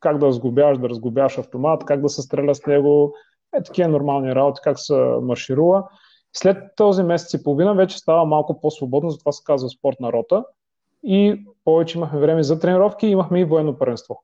Как 0.00 0.18
да 0.18 0.26
разгубяваш, 0.26 0.78
да 0.78 0.88
разгубяваш 0.88 1.38
автомат, 1.38 1.84
как 1.84 2.00
да 2.00 2.08
се 2.08 2.22
стреля 2.22 2.54
с 2.54 2.66
него, 2.66 3.14
е 3.56 3.62
такива 3.62 3.88
нормални 3.88 4.34
работи, 4.34 4.60
как 4.64 4.78
се 4.78 4.94
марширува. 5.22 5.84
След 6.32 6.56
този 6.76 7.02
месец 7.02 7.34
и 7.34 7.42
половина 7.42 7.74
вече 7.74 7.98
става 7.98 8.24
малко 8.24 8.60
по-свободно, 8.60 9.10
затова 9.10 9.32
се 9.32 9.42
казва 9.44 9.68
спортна 9.68 10.12
рота. 10.12 10.44
И 11.02 11.44
повече 11.64 11.98
имахме 11.98 12.20
време 12.20 12.42
за 12.42 12.60
тренировки 12.60 13.06
и 13.06 13.10
имахме 13.10 13.40
и 13.40 13.44
военно 13.44 13.78
първенство. 13.78 14.22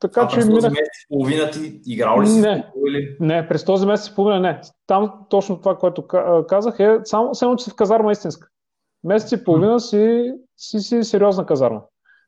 Така 0.00 0.20
а 0.20 0.28
че 0.28 0.36
през 0.36 0.46
този 0.46 0.56
минах... 0.56 0.70
месец 0.70 1.02
и 1.04 1.08
половина 1.08 1.50
ти 1.50 1.80
играл 1.86 2.22
ли 2.22 2.26
си? 2.26 2.40
Не, 2.40 2.70
или? 2.88 3.16
не, 3.20 3.48
през 3.48 3.64
този 3.64 3.86
месец 3.86 4.08
и 4.08 4.14
половина 4.14 4.40
не. 4.40 4.60
Там 4.86 5.12
точно 5.30 5.58
това, 5.58 5.78
което 5.78 6.06
казах 6.48 6.80
е 6.80 6.98
само, 7.04 7.34
само 7.34 7.56
че 7.56 7.64
си 7.64 7.70
в 7.70 7.76
казарма 7.76 8.12
истинска. 8.12 8.48
Месец 9.04 9.32
и 9.32 9.44
половина 9.44 9.80
си, 9.80 10.32
си, 10.60 10.80
си 10.80 11.04
сериозна 11.04 11.46
казарма. 11.46 11.82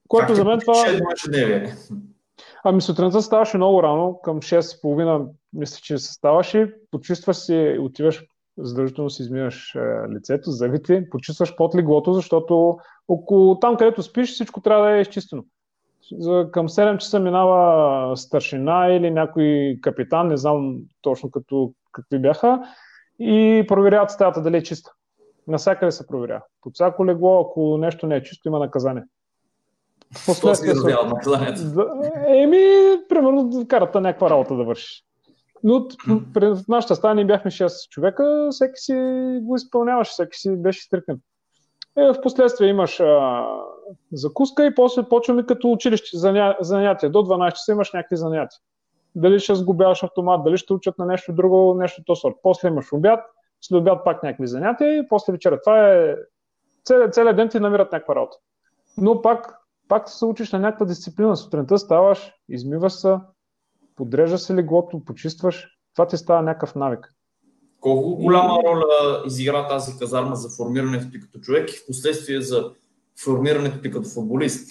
Което 0.09 0.35
за 0.35 0.45
мен 0.45 0.61
това... 0.61 0.85
Ами 2.65 2.81
сутринта 2.83 3.23
ставаше 3.23 3.57
много 3.57 3.83
рано, 3.83 4.21
към 4.25 4.41
6.30 4.41 5.29
мисля, 5.53 5.81
че 5.83 5.99
се 5.99 6.13
ставаше, 6.13 6.75
почистваш 6.91 7.37
си, 7.37 7.77
отиваш, 7.81 8.25
задължително 8.59 9.11
си 9.11 9.23
измиваш 9.23 9.75
е, 9.75 9.79
лицето, 10.09 10.51
зъбите, 10.51 11.11
почистваш 11.11 11.57
под 11.57 11.75
леглото, 11.75 12.13
защото 12.13 12.79
около 13.09 13.59
там, 13.59 13.77
където 13.77 14.03
спиш, 14.03 14.33
всичко 14.33 14.61
трябва 14.61 14.87
да 14.87 14.97
е 14.97 15.01
изчистено. 15.01 15.45
За, 16.19 16.49
към 16.53 16.69
7 16.69 16.99
часа 16.99 17.21
минава 17.21 18.17
старшина 18.17 18.89
или 18.89 19.11
някой 19.11 19.79
капитан, 19.83 20.29
не 20.29 20.37
знам 20.37 20.77
точно 21.01 21.31
като, 21.31 21.73
какви 21.93 22.19
бяха, 22.19 22.63
и 23.19 23.65
проверяват 23.69 24.11
стаята 24.11 24.43
дали 24.43 24.57
е 24.57 24.63
чиста. 24.63 24.93
Насякъде 25.49 25.93
се 25.93 26.07
проверява. 26.07 26.43
Под 26.61 26.75
всяко 26.75 27.07
легло, 27.07 27.41
ако 27.41 27.79
нещо 27.79 28.07
не 28.07 28.17
е 28.17 28.23
чисто, 28.23 28.49
има 28.49 28.59
наказание. 28.59 29.05
Последствие. 30.27 30.75
Да, 30.75 32.01
еми, 32.27 32.97
примерно, 33.09 33.67
карата 33.69 34.01
някаква 34.01 34.31
работа 34.31 34.57
да 34.57 34.65
вършиш. 34.65 35.05
Но 35.65 35.87
в 36.37 36.63
нашата 36.69 36.95
стая 36.95 37.15
ние 37.15 37.25
бяхме 37.25 37.51
6 37.51 37.89
човека, 37.89 38.49
всеки 38.51 38.77
си 38.77 38.95
го 39.43 39.57
изпълняваше, 39.57 40.11
всеки 40.11 40.39
си 40.39 40.57
беше 40.57 40.83
стрикнен. 40.83 41.21
Е, 41.99 42.13
в 42.13 42.21
последствие 42.23 42.69
имаш 42.69 43.01
а, 43.01 43.47
закуска 44.13 44.67
и 44.67 44.75
после 44.75 45.03
почваме 45.03 45.47
като 45.47 45.73
училище 45.73 46.17
заня... 46.17 46.57
занятия. 46.61 47.11
До 47.11 47.19
12 47.19 47.53
часа 47.53 47.73
имаш 47.73 47.93
някакви 47.93 48.17
занятия. 48.17 48.59
Дали 49.15 49.41
ще 49.41 49.55
сгубяваш 49.55 50.03
автомат, 50.03 50.45
дали 50.45 50.59
ще 50.59 50.73
учат 50.73 50.99
на 50.99 51.07
нещо 51.07 51.33
друго, 51.33 51.75
нещо 51.75 52.03
то 52.07 52.17
сорт. 52.17 52.35
После 52.43 52.69
имаш 52.69 52.93
обяд, 52.93 53.21
след 53.63 53.81
обяд 53.81 54.05
пак 54.05 54.23
някакви 54.23 54.47
занятия 54.47 54.99
и 54.99 55.09
после 55.09 55.33
вечера. 55.33 55.61
Това 55.61 55.93
е 55.93 56.17
целият, 56.85 57.15
целият 57.15 57.37
ден 57.37 57.49
ти 57.49 57.61
намират 57.61 57.93
някаква 57.93 58.15
работа. 58.15 58.37
Но 58.97 59.23
пак, 59.23 59.59
пак 59.89 60.09
се 60.09 60.25
учиш 60.25 60.53
на 60.53 60.59
някаква 60.59 60.87
дисциплина. 60.87 61.37
Сутринта 61.37 61.79
ставаш, 61.79 62.33
измиваш 62.49 62.93
се, 62.93 63.17
подрежда 63.97 64.39
се 64.39 64.55
леглото, 64.55 65.05
почистваш. 65.05 65.69
Това 65.95 66.07
ти 66.07 66.17
става 66.17 66.43
някакъв 66.43 66.75
навик. 66.75 67.09
Колко 67.81 68.17
голяма 68.17 68.59
роля 68.67 69.23
изигра 69.27 69.69
тази 69.69 69.99
казарма 69.99 70.35
за 70.35 70.49
формирането 70.57 71.11
ти 71.11 71.21
като 71.21 71.39
човек 71.39 71.71
и 71.71 71.77
в 71.77 71.87
последствие 71.87 72.41
за 72.41 72.71
формирането 73.25 73.81
ти 73.81 73.91
като 73.91 74.09
футболист? 74.09 74.71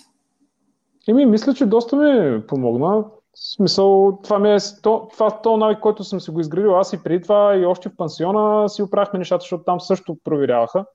Еми, 1.07 1.25
мисля, 1.25 1.53
че 1.53 1.65
доста 1.65 1.95
ми 1.95 2.41
помогна. 2.48 3.05
В 3.33 3.53
смисъл, 3.55 4.19
това 4.23 4.39
ми 4.39 4.53
е 4.53 4.57
то, 4.83 5.07
това, 5.13 5.41
то 5.41 5.57
навик, 5.57 5.79
който 5.79 6.03
съм 6.03 6.21
си 6.21 6.31
го 6.31 6.39
изградил. 6.39 6.79
Аз 6.79 6.93
и 6.93 7.03
преди 7.03 7.21
това 7.21 7.55
и 7.55 7.65
още 7.65 7.89
в 7.89 7.95
пансиона 7.97 8.69
си 8.69 8.83
оправихме 8.83 9.19
нещата, 9.19 9.41
защото 9.41 9.63
там 9.63 9.81
също 9.81 10.17
проверяваха, 10.23 10.85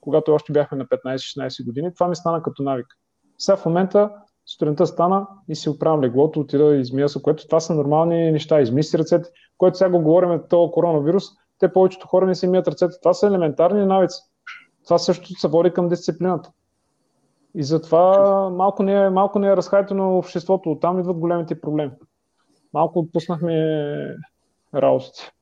когато 0.00 0.34
още 0.34 0.52
бяхме 0.52 0.78
на 0.78 0.84
15-16 0.84 1.64
години. 1.64 1.94
Това 1.94 2.08
ми 2.08 2.16
стана 2.16 2.42
като 2.42 2.62
навик. 2.62 2.86
Сега 3.38 3.56
в 3.56 3.66
момента 3.66 4.10
сутринта 4.46 4.86
стана 4.86 5.26
и 5.48 5.56
си 5.56 5.68
оправям 5.68 6.00
леглото, 6.00 6.40
отида 6.40 6.76
и 6.76 6.80
измия 6.80 7.08
се, 7.08 7.22
което 7.22 7.46
това 7.46 7.60
са 7.60 7.74
нормални 7.74 8.32
неща. 8.32 8.60
Изми 8.60 8.82
си 8.82 8.98
ръцете, 8.98 9.30
което 9.58 9.78
сега 9.78 9.90
го 9.90 10.00
говорим 10.00 10.40
този 10.50 10.72
коронавирус, 10.72 11.24
те 11.58 11.72
повечето 11.72 12.06
хора 12.06 12.26
не 12.26 12.34
си 12.34 12.46
мият 12.46 12.68
ръцете. 12.68 12.94
Това 13.02 13.14
са 13.14 13.26
елементарни 13.26 13.86
навици. 13.86 14.22
Това 14.84 14.98
също 14.98 15.28
се 15.28 15.48
води 15.48 15.70
към 15.70 15.88
дисциплината. 15.88 16.50
И 17.54 17.62
затова 17.62 18.50
малко 18.50 18.82
не 18.82 18.94
е, 18.94 19.10
малко 19.10 19.38
не 19.38 19.48
е 19.48 19.56
разхайтено 19.56 20.18
обществото. 20.18 20.70
Оттам 20.70 21.00
идват 21.00 21.18
големите 21.18 21.60
проблеми. 21.60 21.92
Малко 22.74 22.98
отпуснахме 22.98 23.54
работите. 24.74 25.32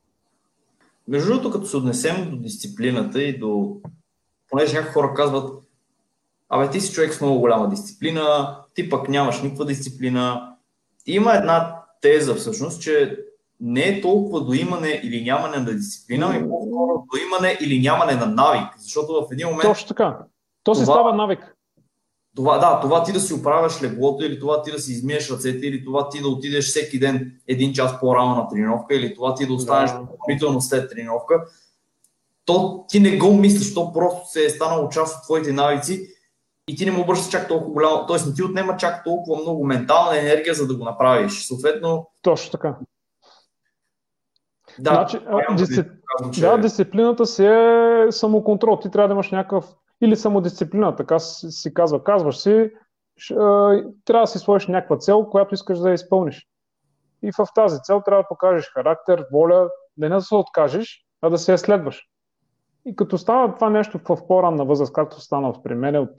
Между 1.09 1.29
другото, 1.29 1.51
като 1.51 1.67
се 1.67 1.77
отнесем 1.77 2.31
до 2.31 2.37
дисциплината 2.37 3.23
и 3.23 3.39
до... 3.39 3.77
Понеже 4.51 4.77
някои 4.77 4.93
хора 4.93 5.15
казват, 5.15 5.63
абе 6.49 6.71
ти 6.71 6.81
си 6.81 6.93
човек 6.93 7.15
с 7.15 7.21
много 7.21 7.41
голяма 7.41 7.69
дисциплина, 7.69 8.57
ти 8.75 8.91
пък 8.91 9.09
нямаш 9.09 9.43
никаква 9.43 9.65
дисциплина. 9.65 10.53
Има 11.07 11.33
една 11.33 11.83
теза 12.01 12.35
всъщност, 12.35 12.83
че 12.83 13.19
не 13.61 13.81
е 13.81 14.01
толкова 14.01 14.45
до 14.45 14.53
имане 14.53 15.01
или 15.05 15.25
нямане 15.25 15.57
на 15.57 15.65
дисциплина, 15.65 16.27
ами 16.31 16.49
по-скоро 16.49 17.05
до 17.13 17.19
имане 17.27 17.59
или 17.61 17.81
нямане 17.81 18.15
на 18.15 18.27
навик. 18.27 18.69
Защото 18.79 19.13
в 19.13 19.33
един 19.33 19.47
момент. 19.47 19.63
Точно 19.63 19.89
така. 19.89 20.19
То 20.63 20.75
се 20.75 20.85
става 20.85 21.15
навик. 21.15 21.56
Това, 22.37 22.59
да, 22.59 22.81
това 22.81 23.03
ти 23.03 23.13
да 23.13 23.21
си 23.21 23.35
оправяш 23.35 23.83
леглото, 23.83 24.25
или 24.25 24.41
това 24.41 24.63
ти 24.63 24.73
да 24.73 24.79
си 24.79 24.93
измиеш 24.93 25.31
ръцете, 25.31 25.67
или 25.67 25.85
това 25.85 26.09
ти 26.09 26.21
да 26.21 26.29
отидеш 26.29 26.69
всеки 26.69 26.99
ден 26.99 27.33
един 27.49 27.73
час 27.73 28.01
по-рано 28.01 28.35
на 28.35 28.49
тренировка, 28.49 28.95
или 28.95 29.15
това 29.15 29.35
ти 29.35 29.47
да 29.47 29.53
останеш 29.53 29.91
допълнително 29.91 30.61
след 30.61 30.91
тренировка, 30.91 31.45
то 32.45 32.85
ти 32.89 33.01
не 33.01 33.17
го 33.17 33.33
мислиш, 33.33 33.75
то 33.75 33.93
просто 33.93 34.29
се 34.29 34.45
е 34.45 34.51
станало 34.51 34.89
част 34.89 35.17
от 35.17 35.23
твоите 35.23 35.53
навици 35.53 36.09
и 36.69 36.77
ти 36.77 36.85
не 36.85 36.91
му 36.91 37.03
обръщаш 37.03 37.31
чак 37.31 37.49
толкова 37.49 37.73
голямо, 37.73 38.07
т.е. 38.07 38.29
не 38.29 38.35
ти 38.35 38.43
отнема 38.43 38.77
чак 38.77 39.05
толкова 39.05 39.43
много 39.43 39.65
ментална 39.65 40.19
енергия, 40.19 40.55
за 40.55 40.67
да 40.67 40.77
го 40.77 40.85
направиш. 40.85 41.47
Съответно. 41.47 42.11
Точно 42.23 42.51
така. 42.51 42.77
Да, 44.79 44.91
значи, 44.91 45.19
дисцип... 45.57 45.87
да, 46.41 46.59
дисциплината 46.59 47.27
си 47.27 47.47
е 47.47 48.07
самоконтрол. 48.11 48.79
Ти 48.79 48.91
трябва 48.91 49.09
да 49.09 49.13
имаш 49.15 49.31
някакъв 49.31 49.65
или 50.03 50.17
самодисциплина, 50.17 50.97
така 50.97 51.19
си 51.19 51.75
казва. 51.75 52.05
Казваш 52.05 52.37
си, 52.37 52.71
трябва 54.05 54.21
да 54.21 54.27
си 54.27 54.39
сложиш 54.39 54.69
някаква 54.69 54.99
цел, 54.99 55.27
която 55.27 55.55
искаш 55.55 55.79
да 55.79 55.93
изпълниш. 55.93 56.47
И 57.23 57.33
в 57.33 57.47
тази 57.55 57.79
цел 57.83 58.03
трябва 58.05 58.23
да 58.23 58.29
покажеш 58.29 58.71
характер, 58.75 59.27
воля, 59.33 59.69
да 59.97 60.09
не 60.09 60.15
да 60.15 60.21
се 60.21 60.35
откажеш, 60.35 61.05
а 61.23 61.31
да 61.31 61.39
се 61.39 61.53
я 61.53 61.59
следваш. 61.59 62.03
И 62.87 62.97
като 62.97 63.19
става 63.19 63.55
това 63.55 63.71
нещо 63.71 64.01
в 64.09 64.27
по-ранна 64.27 64.65
възраст, 64.65 64.93
както 64.93 65.21
стана 65.21 65.63
при 65.65 65.75
мен 65.75 65.97
от 65.97 66.11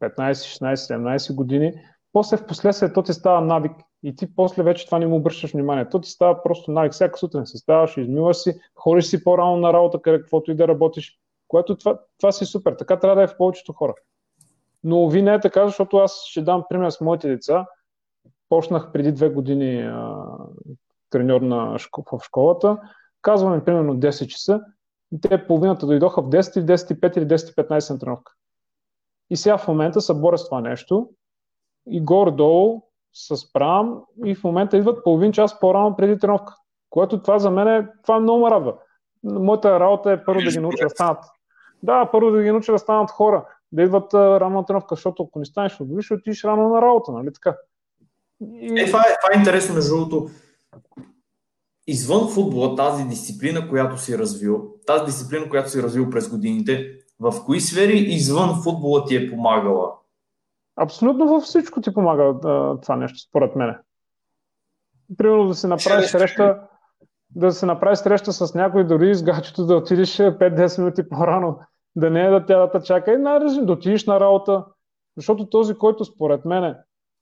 15, 0.00 0.32
16, 0.32 0.74
17 0.74 1.34
години, 1.34 1.72
после 2.12 2.36
в 2.36 2.46
последствие 2.46 2.92
то 2.92 3.02
ти 3.02 3.12
става 3.12 3.40
навик 3.40 3.72
и 4.02 4.16
ти 4.16 4.34
после 4.34 4.62
вече 4.62 4.86
това 4.86 4.98
не 4.98 5.06
му 5.06 5.16
обръщаш 5.16 5.52
внимание. 5.52 5.88
То 5.88 6.00
ти 6.00 6.10
става 6.10 6.42
просто 6.42 6.70
навик. 6.70 6.92
Всяка 6.92 7.18
сутрин 7.18 7.46
се 7.46 7.58
ставаш, 7.58 7.96
измиваш 7.96 8.36
си, 8.36 8.60
ходиш 8.74 9.04
си 9.04 9.24
по-рано 9.24 9.56
на 9.56 9.72
работа, 9.72 10.02
къде 10.02 10.18
каквото 10.18 10.50
и 10.50 10.56
да 10.56 10.68
работиш, 10.68 11.18
което 11.50 11.76
това, 11.76 11.98
това 12.18 12.32
си 12.32 12.44
супер. 12.44 12.72
Така 12.72 12.98
трябва 12.98 13.16
да 13.16 13.22
е 13.22 13.26
в 13.26 13.36
повечето 13.36 13.72
хора. 13.72 13.94
Но 14.84 15.08
ви 15.08 15.22
не 15.22 15.34
е 15.34 15.40
така, 15.40 15.66
защото 15.66 15.96
аз 15.96 16.24
ще 16.24 16.42
дам 16.42 16.64
пример 16.68 16.90
с 16.90 17.00
моите 17.00 17.28
деца. 17.28 17.66
Почнах 18.48 18.92
преди 18.92 19.12
две 19.12 19.28
години 19.28 19.82
а, 19.82 20.26
треньор 21.10 21.40
на, 21.40 21.78
в 22.12 22.20
школата. 22.24 22.78
Казваме 23.22 23.64
примерно 23.64 23.96
10 23.96 24.26
часа. 24.26 24.60
И 25.12 25.20
те 25.20 25.46
половината 25.46 25.86
дойдоха 25.86 26.22
в 26.22 26.28
10, 26.28 26.60
в 26.60 26.64
10, 26.64 27.00
5 27.00 27.18
или 27.18 27.26
10, 27.26 27.68
15 27.68 27.90
на 27.90 27.98
тренировка. 27.98 28.32
И 29.30 29.36
сега 29.36 29.58
в 29.58 29.68
момента 29.68 30.00
се 30.00 30.14
боря 30.14 30.38
с 30.38 30.44
това 30.44 30.60
нещо 30.60 31.10
и 31.86 32.04
горе-долу 32.04 32.82
се 33.12 33.36
справям 33.36 34.02
и 34.24 34.34
в 34.34 34.44
момента 34.44 34.76
идват 34.76 35.04
половин 35.04 35.32
час 35.32 35.60
по-рано 35.60 35.96
преди 35.96 36.18
тренировка. 36.18 36.54
Което 36.90 37.22
това 37.22 37.38
за 37.38 37.50
мен 37.50 37.68
е, 37.68 37.88
това 38.02 38.20
много 38.20 38.44
ме 38.44 38.50
радва. 38.50 38.74
Моята 39.24 39.80
работа 39.80 40.12
е 40.12 40.24
първо 40.24 40.40
да 40.40 40.50
ги 40.50 40.60
науча 40.60 40.84
да 40.84 40.90
станат. 40.90 41.24
Да, 41.82 42.10
първо 42.12 42.30
да 42.30 42.42
ги 42.42 42.50
науча 42.50 42.72
да 42.72 42.78
станат 42.78 43.10
хора, 43.10 43.44
да 43.72 43.82
идват 43.82 44.14
рано 44.14 44.56
на 44.56 44.66
тренировка, 44.66 44.94
защото 44.94 45.22
ако 45.22 45.38
не 45.38 45.44
станеш 45.44 45.76
футболист, 45.76 46.06
ще 46.06 46.14
отидеш 46.14 46.44
рано 46.44 46.68
на 46.68 46.82
работа, 46.82 47.12
нали 47.12 47.32
така? 47.32 47.56
И... 48.40 48.80
Е, 48.80 48.86
това, 48.86 49.00
е, 49.00 49.16
това 49.22 49.34
е 49.34 49.38
интересно, 49.38 49.74
между 49.74 49.96
другото. 49.96 50.30
Извън 51.86 52.28
футбола, 52.28 52.76
тази 52.76 53.04
дисциплина, 53.04 53.68
която 53.68 53.98
си 53.98 54.18
развил, 54.18 54.74
тази 54.86 55.04
дисциплина, 55.04 55.48
която 55.48 55.70
си 55.70 55.82
развил 55.82 56.10
през 56.10 56.30
годините, 56.30 56.92
в 57.20 57.44
кои 57.44 57.60
сфери 57.60 57.98
извън 57.98 58.62
футбола 58.62 59.04
ти 59.04 59.16
е 59.16 59.30
помагала? 59.30 59.92
Абсолютно 60.76 61.28
във 61.28 61.42
всичко 61.42 61.80
ти 61.80 61.94
помага 61.94 62.34
това 62.82 62.96
нещо, 62.96 63.18
според 63.18 63.56
мен. 63.56 63.76
Примерно 65.18 65.48
да 65.48 65.54
се 65.54 65.66
направиш 65.66 66.10
среща, 66.10 66.68
да 67.36 67.52
се 67.52 67.66
направи 67.66 67.96
среща 67.96 68.32
с 68.32 68.54
някой, 68.54 68.86
дори 68.86 69.14
с 69.14 69.22
гачето 69.22 69.66
да 69.66 69.76
отидеш 69.76 70.16
5-10 70.16 70.78
минути 70.78 71.08
по-рано, 71.08 71.58
да 71.96 72.10
не 72.10 72.24
е 72.24 72.30
да 72.30 72.46
тя 72.46 72.58
да 72.58 72.70
те 72.70 72.86
чака 72.86 73.12
и 73.12 73.16
най 73.16 73.38
да 73.38 73.72
отидеш 73.72 74.06
на 74.06 74.20
работа. 74.20 74.64
Защото 75.16 75.46
този, 75.46 75.74
който 75.74 76.04
според 76.04 76.44
мен, 76.44 76.74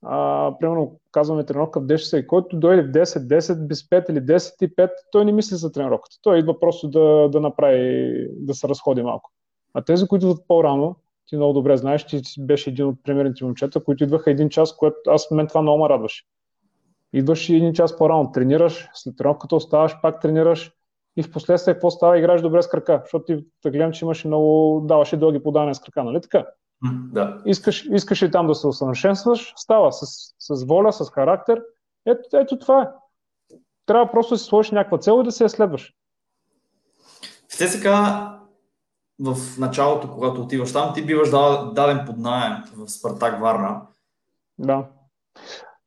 а, 0.02 0.52
примерно 0.60 1.00
казваме 1.12 1.44
тренировка 1.44 1.80
в 1.80 1.86
10 1.86 1.98
часа 1.98 2.18
и 2.18 2.26
който 2.26 2.56
дойде 2.56 2.82
в 2.82 2.90
10, 2.90 3.18
10 3.18 3.66
без 3.66 3.88
5 3.88 4.10
или 4.10 4.20
10 4.20 4.64
и 4.64 4.76
5, 4.76 4.90
той 5.12 5.24
не 5.24 5.32
мисли 5.32 5.56
за 5.56 5.72
тренировката. 5.72 6.16
Той 6.22 6.38
идва 6.38 6.60
просто 6.60 6.88
да, 6.88 7.28
да 7.28 7.40
направи, 7.40 8.28
да 8.32 8.54
се 8.54 8.68
разходи 8.68 9.02
малко. 9.02 9.30
А 9.74 9.82
тези, 9.82 10.08
които 10.08 10.26
идват 10.26 10.44
по-рано, 10.48 10.96
ти 11.26 11.36
много 11.36 11.52
добре 11.52 11.76
знаеш, 11.76 12.06
ти 12.06 12.22
беше 12.38 12.70
един 12.70 12.86
от 12.86 12.96
примерните 13.04 13.44
момчета, 13.44 13.84
които 13.84 14.04
идваха 14.04 14.30
един 14.30 14.48
час, 14.48 14.76
което 14.76 14.96
аз 15.06 15.30
мен 15.30 15.46
това 15.46 15.62
много 15.62 15.82
ме 15.82 15.88
радваше. 15.88 16.24
Идваш 17.12 17.48
и 17.48 17.56
един 17.56 17.72
час 17.72 17.96
по-рано, 17.96 18.32
тренираш, 18.32 18.88
след 18.94 19.16
тренировката 19.16 19.56
оставаш, 19.56 20.00
пак 20.02 20.20
тренираш 20.20 20.72
и 21.16 21.22
в 21.22 21.32
последствие 21.32 21.74
какво 21.74 21.90
става? 21.90 22.18
Играеш 22.18 22.40
добре 22.40 22.62
с 22.62 22.68
крака, 22.68 23.00
защото 23.04 23.24
ти 23.24 23.46
да 23.62 23.70
гледам, 23.70 23.92
че 23.92 24.04
имаш 24.04 24.24
много, 24.24 24.80
даваше 24.84 25.16
дълги 25.16 25.42
подавания 25.42 25.74
с 25.74 25.80
крака, 25.80 26.04
нали 26.04 26.20
така? 26.20 26.46
Да. 27.12 27.42
Искаш, 27.46 27.88
искаш 27.92 28.22
и 28.22 28.30
там 28.30 28.46
да 28.46 28.54
се 28.54 28.66
усъвършенстваш, 28.66 29.52
става 29.56 29.92
с, 29.92 30.06
с 30.38 30.64
воля, 30.64 30.92
с 30.92 31.10
характер. 31.10 31.62
Ето, 32.06 32.36
ето 32.36 32.58
това 32.58 32.82
е. 32.82 32.88
Трябва 33.86 34.10
просто 34.10 34.34
да 34.34 34.38
си 34.38 34.44
сложиш 34.44 34.70
някаква 34.70 34.98
цел 34.98 35.18
и 35.20 35.24
да 35.24 35.32
се 35.32 35.44
я 35.44 35.48
следваш. 35.48 35.94
В 37.48 37.58
ТСК 37.58 37.86
в 39.20 39.58
началото, 39.58 40.10
когато 40.10 40.42
отиваш 40.42 40.72
там, 40.72 40.94
ти 40.94 41.06
биваш 41.06 41.30
даден 41.30 42.02
под 42.06 42.18
найем 42.18 42.52
в 42.76 42.88
Спартак 42.88 43.40
Варна. 43.40 43.82
Да. 44.58 44.86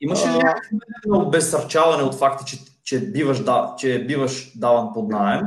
Имаше 0.01 0.27
ли 0.27 0.37
някакво 0.37 1.27
обезсърчаване 1.27 2.03
от 2.03 2.15
факта, 2.15 2.45
че, 2.45 2.57
че, 2.83 3.11
биваш, 3.11 3.43
да, 3.43 3.75
че 3.77 4.05
биваш 4.05 4.59
даван 4.59 4.93
под 4.93 5.09
найем? 5.09 5.41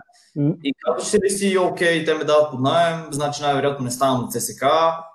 И 0.64 0.74
казваш 0.84 1.14
ли 1.24 1.30
си, 1.30 1.58
окей, 1.58 2.04
те 2.04 2.14
ме 2.14 2.24
дават 2.24 2.50
под 2.50 2.60
найем, 2.60 3.06
значи 3.10 3.42
най-вероятно 3.42 3.84
не 3.84 3.90
ставам 3.90 4.20
на 4.20 4.28
ЦСК. 4.28 4.64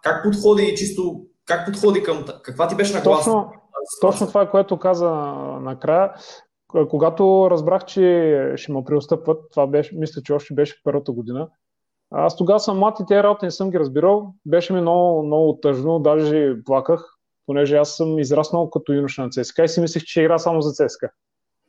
Как 0.03 0.23
подходи 0.23 0.75
чисто, 0.75 1.21
как 1.45 1.65
подходи 1.65 2.03
към, 2.03 2.25
каква 2.43 2.67
ти 2.67 2.75
беше 2.75 2.93
нагласа? 2.93 3.23
Точно, 3.23 3.51
точно 4.01 4.27
това, 4.27 4.49
което 4.49 4.79
каза 4.79 5.11
накрая. 5.61 6.13
Когато 6.89 7.47
разбрах, 7.51 7.85
че 7.85 8.53
ще 8.55 8.71
му 8.71 8.83
преостъпват, 8.83 9.37
това 9.51 9.67
беше, 9.67 9.95
мисля, 9.95 10.21
че 10.21 10.33
още 10.33 10.53
беше 10.53 10.81
първата 10.83 11.11
година, 11.11 11.47
аз 12.11 12.37
тогава 12.37 12.59
съм 12.59 12.77
млад 12.77 12.99
и 12.99 13.05
тези 13.07 13.23
работи 13.23 13.45
не 13.45 13.51
съм 13.51 13.69
ги 13.69 13.79
разбирал. 13.79 14.33
Беше 14.45 14.73
ми 14.73 14.81
много, 14.81 15.23
много 15.25 15.59
тъжно, 15.61 15.99
даже 15.99 16.63
плаках, 16.65 17.05
понеже 17.49 17.77
аз 17.77 17.95
съм 17.95 18.19
израснал 18.19 18.69
като 18.69 18.93
юноша 18.93 19.21
на 19.21 19.29
ЦСКА 19.29 19.63
и 19.63 19.69
си 19.69 19.81
мислех, 19.81 20.03
че 20.03 20.21
игра 20.21 20.37
само 20.37 20.61
за 20.61 20.71
ЦСКА. 20.71 21.09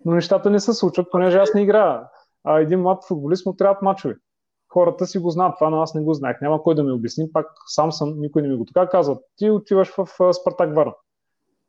Но 0.05 0.13
нещата 0.13 0.51
не 0.51 0.61
се 0.61 0.73
случват, 0.73 1.07
понеже 1.11 1.39
аз 1.39 1.55
не 1.55 1.63
играя. 1.63 2.03
А 2.45 2.61
един 2.61 2.81
млад 2.81 3.05
футболист 3.05 3.47
му 3.47 3.57
трябват 3.57 3.83
мачове. 3.83 4.17
Хората 4.73 5.07
си 5.07 5.19
го 5.19 5.31
знаят, 5.31 5.55
това 5.59 5.71
на 5.71 5.83
аз 5.83 5.95
не 5.95 6.03
го 6.03 6.15
знаех. 6.15 6.41
Няма 6.41 6.63
кой 6.63 6.75
да 6.75 6.83
ми 6.83 6.93
обясни, 6.93 7.33
пак 7.33 7.47
сам 7.67 7.93
съм, 7.93 8.21
никой 8.21 8.43
не 8.43 8.49
ми 8.49 8.57
го 8.57 8.65
така 8.65 8.89
казва. 8.89 9.19
Ти 9.37 9.51
отиваш 9.51 9.95
в 9.97 10.33
Спартак 10.33 10.75
Варна. 10.75 10.95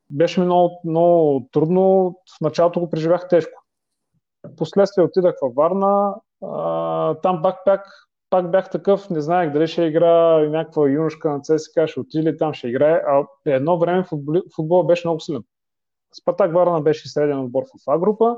Беше 0.09 0.39
ми 0.39 0.45
много, 0.45 0.81
много 0.85 1.49
трудно, 1.51 2.15
в 2.37 2.41
началото 2.41 2.79
го 2.79 2.89
преживях 2.89 3.27
тежко. 3.27 3.63
Последствие 4.57 5.03
отидах 5.03 5.35
във 5.41 5.53
Варна, 5.55 6.15
а, 6.45 7.15
там 7.15 7.41
пак, 7.41 7.55
пак 7.65 7.85
пак 8.31 8.51
бях 8.51 8.69
такъв, 8.69 9.09
не 9.09 9.21
знаех 9.21 9.51
дали 9.51 9.67
ще 9.67 9.83
игра 9.83 10.39
някаква 10.39 10.89
юношка 10.89 11.29
на 11.29 11.41
ЦСКА, 11.41 11.87
ще 11.87 11.99
отиде 11.99 12.37
там, 12.37 12.53
ще 12.53 12.67
играе. 12.67 13.01
А 13.07 13.25
едно 13.45 13.79
време 13.79 14.03
футбол, 14.03 14.41
футбол 14.55 14.83
беше 14.83 15.07
много 15.07 15.19
силен. 15.19 15.41
Спартак 16.21 16.53
Варна 16.53 16.81
беше 16.81 17.09
среден 17.09 17.39
отбор 17.39 17.63
в 17.63 17.91
А 17.91 17.99
група. 17.99 18.37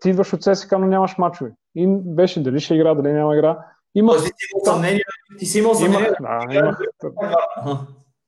Ти 0.00 0.10
идваш 0.10 0.32
от 0.32 0.42
ЦСКА, 0.42 0.78
но 0.78 0.86
нямаш 0.86 1.18
мачове. 1.18 1.52
И 1.74 1.86
беше 1.88 2.42
дали 2.42 2.60
ще 2.60 2.74
игра, 2.74 2.94
дали 2.94 3.12
няма 3.12 3.36
игра. 3.36 3.58
Имах... 3.94 4.16
Ти 4.16 4.22
си 4.22 4.30
имал 4.54 4.64
съмнение? 4.64 5.02
Ти 5.38 5.46
си 5.46 5.58
имал 5.58 5.74
съмнение? 5.74 6.10
Имах, 6.20 6.48
да, 6.50 6.54
имах, 6.54 6.78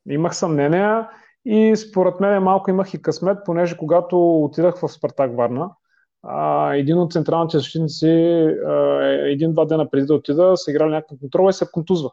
имах 0.09 0.37
съмнения 0.37 1.09
и 1.45 1.77
според 1.77 2.21
мен 2.21 2.43
малко 2.43 2.71
имах 2.71 2.95
и 2.95 3.03
късмет, 3.03 3.39
понеже 3.45 3.77
когато 3.77 4.45
отидах 4.45 4.77
в 4.77 4.89
Спартак 4.89 5.37
Варна, 5.37 5.71
а, 6.27 6.75
един 6.75 6.99
от 6.99 7.13
централните 7.13 7.59
защитници 7.59 8.09
един-два 9.25 9.65
дена 9.65 9.91
преди 9.91 10.07
да 10.07 10.15
отида 10.15 10.57
са 10.57 10.71
играли 10.71 10.91
някаква 10.91 11.17
контрола 11.21 11.51
и 11.51 11.53
се 11.53 11.67
контузва. 11.73 12.11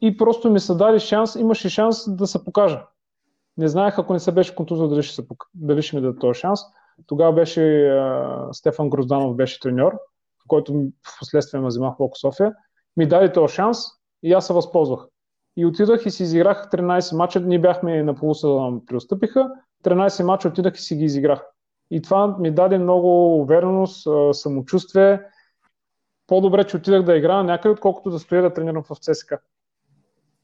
И 0.00 0.16
просто 0.16 0.50
ми 0.50 0.60
се 0.60 0.74
даде 0.74 0.98
шанс, 0.98 1.34
имаше 1.34 1.68
шанс 1.68 2.14
да 2.16 2.26
се 2.26 2.44
покажа. 2.44 2.86
Не 3.56 3.68
знаех, 3.68 3.98
ако 3.98 4.12
не 4.12 4.18
се 4.18 4.32
беше 4.32 4.54
контузва, 4.54 4.88
дали 4.88 5.02
ще, 5.02 5.14
се, 5.14 5.26
дали 5.54 5.82
ще 5.82 5.96
ми 5.96 6.02
даде 6.02 6.18
този 6.18 6.40
шанс. 6.40 6.60
Тогава 7.06 7.32
беше 7.32 7.88
а, 7.88 8.48
Стефан 8.52 8.90
Грозданов 8.90 9.36
беше 9.36 9.60
треньор, 9.60 9.92
в 10.44 10.48
който 10.48 10.72
в 10.72 11.18
последствие 11.18 11.60
ме 11.60 11.66
вземах 11.66 11.94
в 11.98 12.18
София. 12.20 12.54
Ми 12.96 13.08
даде 13.08 13.32
този 13.32 13.54
шанс 13.54 13.78
и 14.22 14.32
аз 14.32 14.46
се 14.46 14.52
възползвах. 14.52 15.06
И 15.56 15.66
отидах 15.66 16.06
и 16.06 16.10
си 16.10 16.22
изиграх 16.22 16.68
13 16.72 17.16
мача. 17.16 17.40
Ние 17.40 17.58
бяхме 17.58 18.02
на 18.02 18.14
полусъдъм 18.14 18.82
преотстъпиха. 18.86 19.50
13 19.84 20.24
мача 20.24 20.48
отидах 20.48 20.78
и 20.78 20.80
си 20.80 20.96
ги 20.96 21.04
изиграх. 21.04 21.42
И 21.90 22.02
това 22.02 22.36
ми 22.38 22.50
даде 22.50 22.78
много 22.78 23.36
увереност, 23.40 24.08
самочувствие. 24.32 25.20
По-добре, 26.26 26.64
че 26.64 26.76
отидах 26.76 27.02
да 27.02 27.16
играя 27.16 27.44
някъде, 27.44 27.72
отколкото 27.72 28.10
да 28.10 28.18
стоя 28.18 28.42
да 28.42 28.54
тренирам 28.54 28.82
в 28.82 28.96
ЦСКА. 29.00 29.38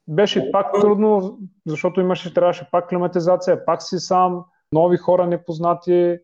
Беше 0.08 0.50
пак 0.52 0.80
трудно, 0.80 1.38
защото 1.66 2.00
имаше, 2.00 2.34
трябваше 2.34 2.68
пак 2.72 2.88
климатизация, 2.88 3.64
пак 3.64 3.82
си 3.82 3.98
сам, 3.98 4.44
нови 4.72 4.96
хора 4.96 5.26
непознати, 5.26 6.18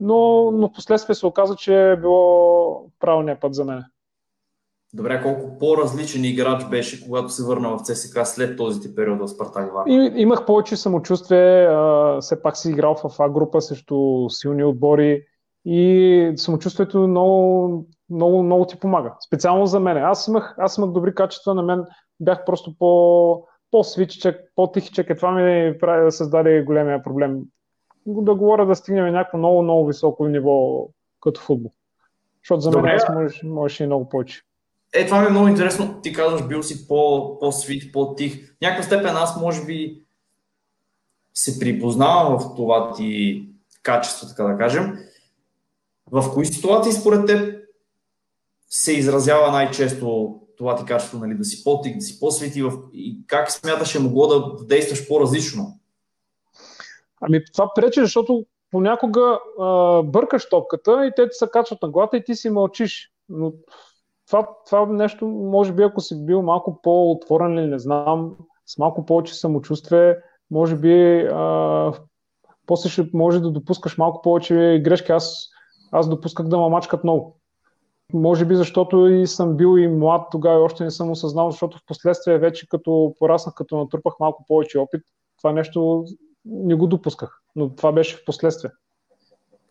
но, 0.00 0.50
но 0.50 0.72
последствие 0.72 1.14
се 1.14 1.26
оказа, 1.26 1.56
че 1.56 1.90
е 1.90 1.96
било 1.96 2.90
правилният 2.98 3.40
път 3.40 3.54
за 3.54 3.64
мен. 3.64 3.84
Добре, 4.94 5.22
колко 5.22 5.58
по-различен 5.58 6.24
играч 6.24 6.64
беше, 6.64 7.04
когато 7.04 7.28
се 7.28 7.44
върна 7.44 7.76
в 7.76 7.80
ЦСКА 7.82 8.26
след 8.26 8.56
този 8.56 8.80
ти 8.80 8.94
период 8.94 9.20
в 9.20 9.28
Спартак 9.28 9.74
Варна? 9.74 9.94
И, 9.94 10.12
имах 10.16 10.46
повече 10.46 10.76
самочувствие, 10.76 11.66
а, 11.66 12.18
все 12.20 12.42
пак 12.42 12.56
си 12.56 12.70
играл 12.70 12.94
в 12.94 13.20
А 13.20 13.28
група 13.28 13.60
срещу 13.60 14.28
силни 14.28 14.64
отбори 14.64 15.24
и 15.64 16.32
самочувствието 16.36 16.98
много, 16.98 17.86
много, 18.10 18.42
много 18.42 18.64
ти 18.64 18.78
помага. 18.78 19.14
Специално 19.26 19.66
за 19.66 19.80
мен. 19.80 19.96
Аз 19.96 20.28
имах, 20.28 20.54
аз 20.58 20.78
имах 20.78 20.90
добри 20.90 21.14
качества, 21.14 21.54
на 21.54 21.62
мен 21.62 21.84
бях 22.20 22.44
просто 22.44 22.74
по, 22.78 23.44
по-свиччек, 23.70 24.36
по-тихичек. 24.54 25.10
Е 25.10 25.16
това 25.16 25.32
ми 25.32 25.78
прави 25.78 26.04
да 26.04 26.12
създаде 26.12 26.62
големия 26.62 27.02
проблем. 27.02 27.40
Да 28.06 28.34
говоря 28.34 28.66
да 28.66 28.74
стигнем 28.74 29.12
някакво 29.12 29.38
много, 29.38 29.62
много 29.62 29.86
високо 29.86 30.28
ниво 30.28 30.88
като 31.20 31.40
футбол. 31.40 31.72
Защото 32.42 32.60
за 32.60 32.70
мен 32.70 32.78
Добре. 32.78 32.94
аз 32.94 33.14
можеш, 33.14 33.42
можеш 33.42 33.80
и 33.80 33.86
много 33.86 34.08
повече. 34.08 34.42
Е, 34.92 35.06
това 35.06 35.20
ми 35.20 35.26
е 35.26 35.30
много 35.30 35.48
интересно. 35.48 36.00
Ти 36.02 36.12
казваш, 36.12 36.46
бил 36.46 36.62
си 36.62 36.88
по, 36.88 37.38
по-свит, 37.38 37.92
по-тих. 37.92 38.54
В 38.56 38.60
някаква 38.60 38.82
степен 38.82 39.16
аз 39.16 39.40
може 39.40 39.64
би 39.64 40.02
се 41.34 41.58
припознавам 41.58 42.38
в 42.38 42.54
това 42.56 42.92
ти 42.92 43.42
качество, 43.82 44.28
така 44.28 44.44
да 44.44 44.58
кажем. 44.58 44.98
В 46.10 46.32
кои 46.34 46.46
ситуации 46.46 46.92
според 46.92 47.26
теб 47.26 47.64
се 48.68 48.92
изразява 48.92 49.50
най-често 49.50 50.36
това 50.58 50.76
ти 50.76 50.84
качество, 50.84 51.18
нали, 51.18 51.34
да 51.34 51.44
си 51.44 51.64
по-тих, 51.64 51.96
да 51.96 52.00
си 52.00 52.20
по-свит 52.20 52.56
и, 52.56 52.62
в... 52.62 52.72
и 52.92 53.18
как 53.26 53.50
смяташ 53.50 53.94
е 53.94 53.98
могло 53.98 54.26
да 54.26 54.64
действаш 54.64 55.08
по-различно? 55.08 55.78
Ами 57.20 57.44
това 57.52 57.74
пречи, 57.74 58.00
защото 58.00 58.46
понякога 58.70 59.38
а, 59.60 60.02
бъркаш 60.02 60.48
топката 60.48 61.06
и 61.06 61.12
те 61.16 61.28
ти 61.28 61.32
се 61.32 61.46
качват 61.52 61.82
на 61.82 61.88
главата 61.88 62.16
и 62.16 62.24
ти 62.24 62.34
си 62.34 62.50
мълчиш. 62.50 63.12
Но 63.28 63.52
това, 64.30 64.48
това 64.66 64.86
нещо, 64.86 65.26
може 65.26 65.72
би, 65.72 65.82
ако 65.82 66.00
си 66.00 66.26
бил 66.26 66.42
малко 66.42 66.82
по-отворен 66.82 67.58
или 67.58 67.66
не 67.66 67.78
знам, 67.78 68.36
с 68.66 68.78
малко 68.78 69.06
повече 69.06 69.34
самочувствие, 69.34 70.16
може 70.50 70.76
би 70.76 71.26
а, 71.32 71.92
после 72.66 72.88
ще 72.88 73.10
може 73.14 73.40
да 73.40 73.50
допускаш 73.50 73.98
малко 73.98 74.22
повече 74.22 74.82
грешки. 74.84 75.12
Аз, 75.12 75.48
аз 75.92 76.08
допусках 76.08 76.48
да 76.48 76.58
мамачкат 76.58 77.04
много. 77.04 77.36
Може 78.12 78.44
би 78.44 78.56
защото 78.56 79.06
и 79.06 79.26
съм 79.26 79.56
бил 79.56 79.78
и 79.78 79.88
млад 79.88 80.26
тогава 80.30 80.60
и 80.60 80.62
още 80.62 80.84
не 80.84 80.90
съм 80.90 81.10
осъзнал, 81.10 81.50
защото 81.50 81.78
в 81.78 81.86
последствие 81.86 82.38
вече 82.38 82.68
като 82.68 83.14
пораснах, 83.18 83.54
като 83.54 83.78
натрупах 83.78 84.14
малко 84.20 84.44
повече 84.48 84.78
опит, 84.78 85.02
това 85.38 85.52
нещо 85.52 86.04
не 86.44 86.74
го 86.74 86.86
допусках. 86.86 87.40
Но 87.56 87.74
това 87.74 87.92
беше 87.92 88.16
в 88.16 88.24
последствие. 88.24 88.70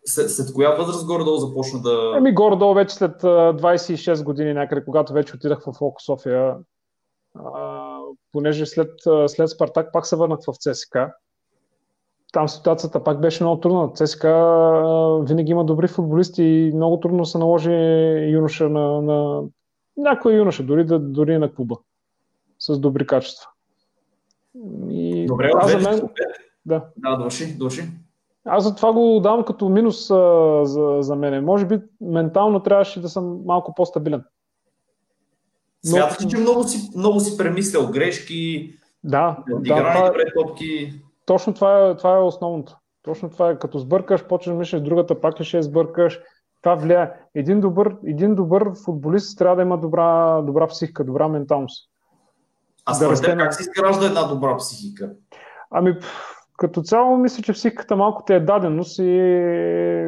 След, 0.06 0.32
след 0.32 0.54
коя 0.54 0.70
възраст 0.70 1.08
горе-долу 1.08 1.38
започна 1.38 1.82
да... 1.82 2.14
Еми 2.18 2.34
горе-долу 2.34 2.74
вече 2.74 2.96
след 2.96 3.22
26 3.22 4.24
години 4.24 4.54
някъде, 4.54 4.86
когато 4.86 5.14
вече 5.14 5.36
отидах 5.36 5.64
в 5.66 5.82
Локо 5.82 6.02
София, 6.02 6.56
а, 7.36 8.00
понеже 8.32 8.66
след, 8.66 8.92
след 9.28 9.50
Спартак 9.50 9.94
пак 9.94 10.08
се 10.08 10.16
върнах 10.16 10.40
в 10.48 10.54
ЦСКА. 10.60 11.14
Там 12.34 12.50
ситуацията 12.50 13.04
пак 13.04 13.22
беше 13.22 13.44
много 13.44 13.62
трудна. 13.62 13.94
ЦСКА 13.94 15.24
винаги 15.24 15.52
има 15.52 15.66
добри 15.66 15.88
футболисти 15.88 16.44
и 16.44 16.72
много 16.76 17.00
трудно 17.00 17.26
се 17.26 17.38
наложи 17.38 17.72
юноша 18.32 18.70
на, 18.70 19.02
на 19.02 19.44
някой 19.98 20.34
юноша, 20.34 20.64
дори, 20.64 20.86
да, 20.86 21.00
дори 21.00 21.38
на 21.38 21.54
клуба 21.54 21.78
с 22.60 22.80
добри 22.80 23.08
качества. 23.08 23.50
И 24.90 25.26
Добре, 25.26 25.52
аз 25.56 25.72
за 25.72 25.90
мен... 25.90 26.10
Да, 26.66 26.86
да 26.98 27.18
души, 27.18 27.58
души. 27.58 27.84
Аз 28.50 28.64
за 28.64 28.76
това 28.76 28.94
го 28.94 29.20
давам 29.20 29.44
като 29.44 29.70
минус 29.70 30.12
а, 30.12 30.62
за, 30.66 30.98
за 31.00 31.16
мен. 31.16 31.46
Може 31.46 31.66
би 31.66 31.80
ментално 32.02 32.60
трябваше 32.60 33.02
да 33.02 33.10
съм 33.10 33.40
малко 33.46 33.74
по-стабилен. 33.76 34.24
Но... 35.86 35.92
Смяташ, 35.92 36.28
че 36.30 36.38
много 36.38 36.64
си, 36.64 36.90
много 36.96 37.20
си 37.20 37.38
премислял 37.38 37.88
грешки, 37.88 38.74
да, 39.04 39.38
да, 39.48 39.76
това, 39.76 40.12
пред 40.14 40.28
топки. 40.36 40.94
Точно 41.26 41.54
това 41.54 41.88
е, 41.88 41.96
това 41.96 42.16
е 42.16 42.22
основното. 42.22 42.78
Точно 43.04 43.30
това 43.30 43.50
е. 43.50 43.60
Като 43.60 43.80
сбъркаш, 43.80 44.28
почваш 44.28 44.54
да 44.54 44.60
мислиш 44.60 44.82
другата, 44.82 45.22
пак 45.22 45.40
ли 45.40 45.44
ще 45.44 45.64
сбъркаш. 45.64 46.20
Това 46.62 46.76
влияе. 46.76 47.12
Един 47.36 47.62
добър, 47.62 47.96
един 48.06 48.36
добър 48.36 48.72
футболист 48.86 49.38
трябва 49.38 49.56
да 49.56 49.62
има 49.62 49.78
добра, 49.78 50.42
добра 50.42 50.68
психика, 50.68 51.04
добра 51.04 51.28
менталност. 51.28 51.90
А 52.86 52.94
според 52.94 53.22
да 53.22 53.38
как 53.38 53.54
се 53.54 53.62
изгражда 53.62 54.06
една 54.06 54.24
добра 54.24 54.58
психика? 54.58 55.12
Ами, 55.72 55.98
като 56.60 56.82
цяло 56.82 57.18
мисля, 57.18 57.44
че 57.44 57.54
психиката 57.54 57.96
малко 57.96 58.24
те 58.28 58.36
е 58.36 58.40
даденост 58.40 59.00
и 59.00 59.22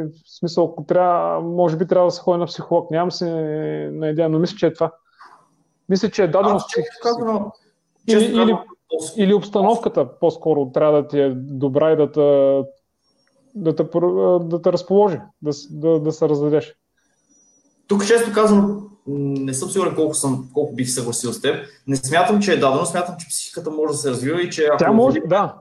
в 0.04 0.40
смисъл, 0.40 0.66
ако 0.72 0.86
трябва, 0.86 1.42
може 1.42 1.78
би 1.78 1.88
трябва 1.88 2.08
да 2.08 2.12
се 2.12 2.22
ходи 2.22 2.40
на 2.40 2.46
психолог. 2.46 2.92
Нямам 2.92 3.12
се 3.12 3.30
на 3.94 4.10
идея, 4.10 4.30
но 4.30 4.40
мисля, 4.40 4.58
че 4.58 4.66
е 4.66 4.74
това. 4.74 4.92
Мисля, 5.90 6.10
че 6.10 6.24
е 6.24 6.28
даденост 6.28 6.68
психиката. 6.68 7.46
Или, 8.08 8.26
или, 8.26 8.58
или 9.16 9.34
обстановката 9.34 10.20
по-скоро 10.20 10.72
трябва 10.74 11.02
да 11.02 11.08
ти 11.08 11.20
е 11.20 11.30
добра 11.36 11.92
и 11.92 11.96
да 11.96 12.12
те, 12.12 12.62
да 13.56 13.76
те, 13.76 13.84
да 14.42 14.62
те 14.62 14.72
разположи, 14.74 15.20
да, 15.42 15.52
да, 15.70 16.00
да 16.00 16.12
се 16.12 16.30
раздадеш. 16.30 16.76
Тук 17.88 18.06
често 18.06 18.34
казвам, 18.34 18.90
не 19.08 19.54
съм 19.54 19.70
сигурен 19.70 19.96
колко, 19.96 20.14
съм, 20.14 20.50
колко 20.54 20.76
бих 20.76 20.90
съгласил 20.90 21.34
с 21.34 21.42
теб. 21.42 21.66
Не 21.88 21.96
смятам, 21.96 22.42
че 22.42 22.54
е 22.54 22.58
дадено, 22.58 22.86
смятам, 22.86 23.16
че 23.20 23.28
психиката 23.28 23.72
може 23.72 23.92
да 23.92 23.98
се 23.98 24.10
развива 24.10 24.42
и 24.42 24.50
че 24.50 24.66
ако... 24.66 24.78
Тя 24.78 24.92
може, 24.92 25.20
да, 25.20 25.56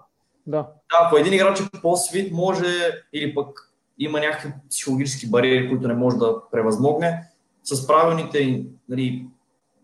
да. 0.46 0.66
Да, 0.90 1.06
ако 1.06 1.16
един 1.16 1.32
играч 1.32 1.60
е 1.60 1.80
по-свит, 1.82 2.32
може 2.32 2.66
или 3.12 3.34
пък 3.34 3.72
има 3.98 4.20
някакви 4.20 4.52
психологически 4.70 5.30
бариери, 5.30 5.68
които 5.68 5.88
не 5.88 5.94
може 5.94 6.16
да 6.16 6.36
превъзмогне, 6.50 7.22
с 7.64 7.86
правилните 7.86 8.64
нали, 8.88 9.26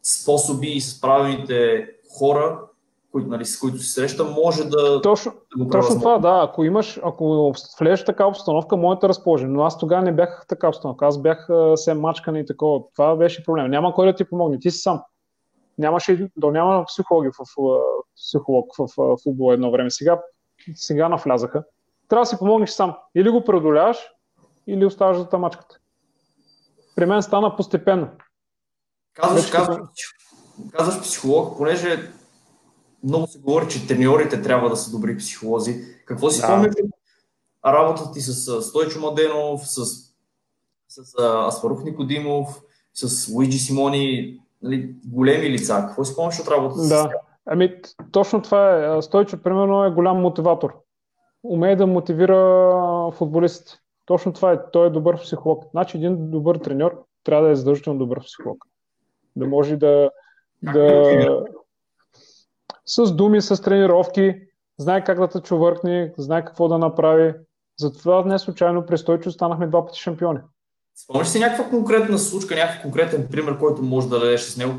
способи 0.02 0.68
и 0.68 0.80
с 0.80 1.00
правилните 1.00 1.88
хора, 2.18 2.60
които, 3.12 3.28
нали, 3.28 3.44
с 3.44 3.58
които 3.58 3.78
се 3.78 3.92
среща, 3.92 4.24
може 4.24 4.64
да. 4.64 5.02
Точно, 5.02 5.32
да 5.56 5.64
го 5.64 5.70
точно 5.70 5.98
това, 5.98 6.18
да. 6.18 6.40
Ако 6.42 6.64
имаш, 6.64 7.00
ако 7.04 7.54
влезеш 7.80 8.04
така 8.04 8.26
обстановка, 8.26 8.76
моята 8.76 9.08
разположение. 9.08 9.56
Но 9.56 9.62
аз 9.62 9.78
тогава 9.78 10.02
не 10.02 10.12
бях 10.12 10.44
така 10.48 10.68
обстановка. 10.68 11.06
Аз 11.06 11.22
бях 11.22 11.48
се 11.74 11.94
мачкан 11.94 12.36
и 12.36 12.46
такова. 12.46 12.80
Това 12.96 13.16
беше 13.16 13.44
проблем. 13.44 13.70
Няма 13.70 13.94
кой 13.94 14.06
да 14.06 14.14
ти 14.14 14.24
помогне. 14.24 14.58
Ти 14.58 14.70
си 14.70 14.78
сам. 14.78 15.02
Нямаше, 15.78 16.28
да 16.36 16.50
няма 16.50 16.84
психологи 16.84 17.28
в, 17.28 17.44
психолог 18.16 18.74
в 18.78 19.18
футбол 19.22 19.52
едно 19.52 19.70
време. 19.70 19.90
Сега 19.90 20.20
сега 20.74 21.08
навлязаха, 21.08 21.64
трябва 22.08 22.22
да 22.22 22.26
си 22.26 22.38
помогнеш 22.38 22.70
сам. 22.70 22.96
Или 23.14 23.30
го 23.30 23.44
преодоляваш, 23.44 23.98
или 24.66 24.84
оставаш 24.84 25.16
за 25.16 25.28
тамачката. 25.28 25.78
При 26.96 27.06
мен 27.06 27.22
стана 27.22 27.56
постепенно. 27.56 28.08
Казваш, 29.14 29.50
казваш, 29.50 29.78
казваш 30.72 31.00
психолог, 31.00 31.56
понеже 31.56 32.12
много 33.02 33.26
се 33.26 33.38
говори, 33.38 33.68
че 33.68 33.86
треньорите 33.86 34.42
трябва 34.42 34.70
да 34.70 34.76
са 34.76 34.90
добри 34.90 35.16
психолози. 35.16 35.84
Какво 36.04 36.30
си 36.30 36.40
да. 36.40 36.46
спомняш 36.46 36.74
работата 37.66 38.12
ти 38.12 38.20
с 38.20 38.62
Стойчо 38.62 39.00
Маденов, 39.00 39.68
с, 39.68 39.84
с 40.88 41.14
Аспарух 41.48 41.84
Никодимов, 41.84 42.60
с 42.94 43.28
Луиджи 43.28 43.58
Симони, 43.58 44.38
нали, 44.62 44.94
големи 45.06 45.50
лица? 45.50 45.84
Какво 45.88 46.04
си 46.04 46.12
спомняш 46.12 46.40
от 46.40 46.48
работата 46.48 46.82
да. 46.82 46.88
с 46.88 47.25
Ами, 47.46 47.80
точно 48.12 48.42
това 48.42 48.96
е. 48.96 49.02
Стойчо, 49.02 49.42
примерно, 49.42 49.84
е 49.84 49.90
голям 49.90 50.20
мотиватор. 50.20 50.76
Умее 51.44 51.76
да 51.76 51.86
мотивира 51.86 53.10
футболистите. 53.12 53.78
Точно 54.06 54.32
това 54.32 54.52
е. 54.52 54.70
Той 54.72 54.86
е 54.86 54.90
добър 54.90 55.16
психолог. 55.16 55.64
Значи 55.70 55.96
един 55.96 56.30
добър 56.30 56.56
треньор 56.56 57.04
трябва 57.24 57.46
да 57.46 57.52
е 57.52 57.56
задължително 57.56 57.98
добър 57.98 58.20
психолог. 58.20 58.64
Да 59.36 59.46
може 59.46 59.76
да, 59.76 60.10
да 60.62 61.44
с 62.86 63.12
думи, 63.12 63.42
с 63.42 63.62
тренировки, 63.62 64.40
знае 64.78 65.04
как 65.04 65.18
да 65.18 65.28
те 65.28 65.40
чувъркне, 65.40 66.12
знае 66.18 66.44
какво 66.44 66.68
да 66.68 66.78
направи. 66.78 67.34
Затова 67.78 68.24
не 68.24 68.38
случайно 68.38 68.86
през 68.86 69.00
Стойчо 69.00 69.30
станахме 69.30 69.66
два 69.66 69.86
пъти 69.86 70.00
шампиони. 70.00 70.40
Спомняш 70.94 71.28
си 71.28 71.38
някаква 71.38 71.70
конкретна 71.70 72.18
случка, 72.18 72.54
някакъв 72.54 72.82
конкретен 72.82 73.28
пример, 73.30 73.58
който 73.58 73.82
може 73.82 74.08
да 74.08 74.18
дадеш 74.18 74.40
с 74.40 74.56
него, 74.56 74.74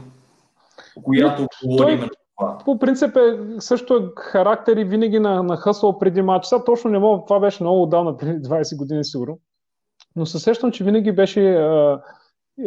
която 1.03 1.47
говори 1.65 1.93
именно 1.93 2.09
това? 2.09 2.26
По 2.65 2.79
принцип 2.79 3.17
е 3.17 3.39
също 3.59 3.95
е 3.95 4.09
характер 4.17 4.77
и 4.77 4.83
винаги 4.83 5.19
на, 5.19 5.43
на 5.43 5.57
хъсъл 5.57 5.99
преди 5.99 6.21
матч. 6.21 6.45
Сега 6.45 6.63
точно 6.63 6.91
не 6.91 6.99
мога, 6.99 7.25
това 7.25 7.39
беше 7.39 7.63
много 7.63 7.83
отдавна, 7.83 8.17
преди 8.17 8.47
20 8.47 8.77
години 8.77 9.05
сигурно. 9.05 9.39
Но 10.15 10.25
се 10.25 10.39
сещам, 10.39 10.71
че 10.71 10.83
винаги 10.83 11.11
беше 11.11 11.55
а, 11.55 12.01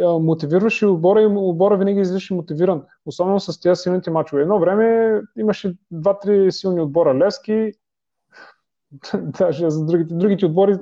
а, 0.01 0.19
мотивираше 0.19 0.87
отбора 0.87 1.21
и 1.21 1.25
отбора 1.25 1.77
винаги 1.77 1.99
излизаше 1.99 2.33
мотивиран. 2.33 2.83
Особено 3.05 3.39
с 3.39 3.59
тези 3.59 3.81
силните 3.81 4.11
мачове. 4.11 4.41
Едно 4.41 4.59
време 4.59 5.19
имаше 5.37 5.75
два-три 5.91 6.51
силни 6.51 6.81
отбора. 6.81 7.17
Левски, 7.17 7.71
даже 9.17 9.69
за 9.69 9.85
другите, 9.85 10.13
другите 10.13 10.45
отбори 10.45 10.77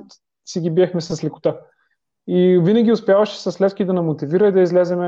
си 0.46 0.60
ги 0.60 0.70
биехме 0.70 1.00
с 1.00 1.24
лекота. 1.24 1.60
И 2.26 2.60
винаги 2.62 2.92
успяваше 2.92 3.40
с 3.40 3.60
Левски 3.60 3.84
да 3.84 3.92
намотивира 3.92 4.48
и 4.48 4.52
да 4.52 4.60
излеземе 4.60 5.06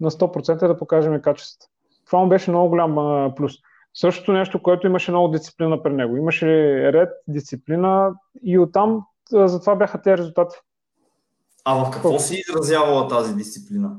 на 0.00 0.10
100% 0.10 0.66
да 0.66 0.76
покажем 0.76 1.22
качеството. 1.22 1.66
Това 2.08 2.22
му 2.22 2.28
беше 2.28 2.50
много 2.50 2.68
голям 2.68 2.98
а, 2.98 3.34
плюс. 3.36 3.52
Същото 3.94 4.32
нещо, 4.32 4.62
което 4.62 4.86
имаше 4.86 5.10
много 5.10 5.28
дисциплина 5.28 5.82
при 5.82 5.92
него. 5.92 6.16
Имаше 6.16 6.46
ред, 6.92 7.08
дисциплина 7.28 8.12
и 8.42 8.58
оттам 8.58 9.02
затова 9.30 9.76
бяха 9.76 10.02
тези 10.02 10.18
резултати. 10.18 10.56
А 11.64 11.84
в 11.84 11.90
какво 11.90 12.18
си 12.18 12.42
изразявала 12.48 13.08
тази 13.08 13.34
дисциплина? 13.34 13.90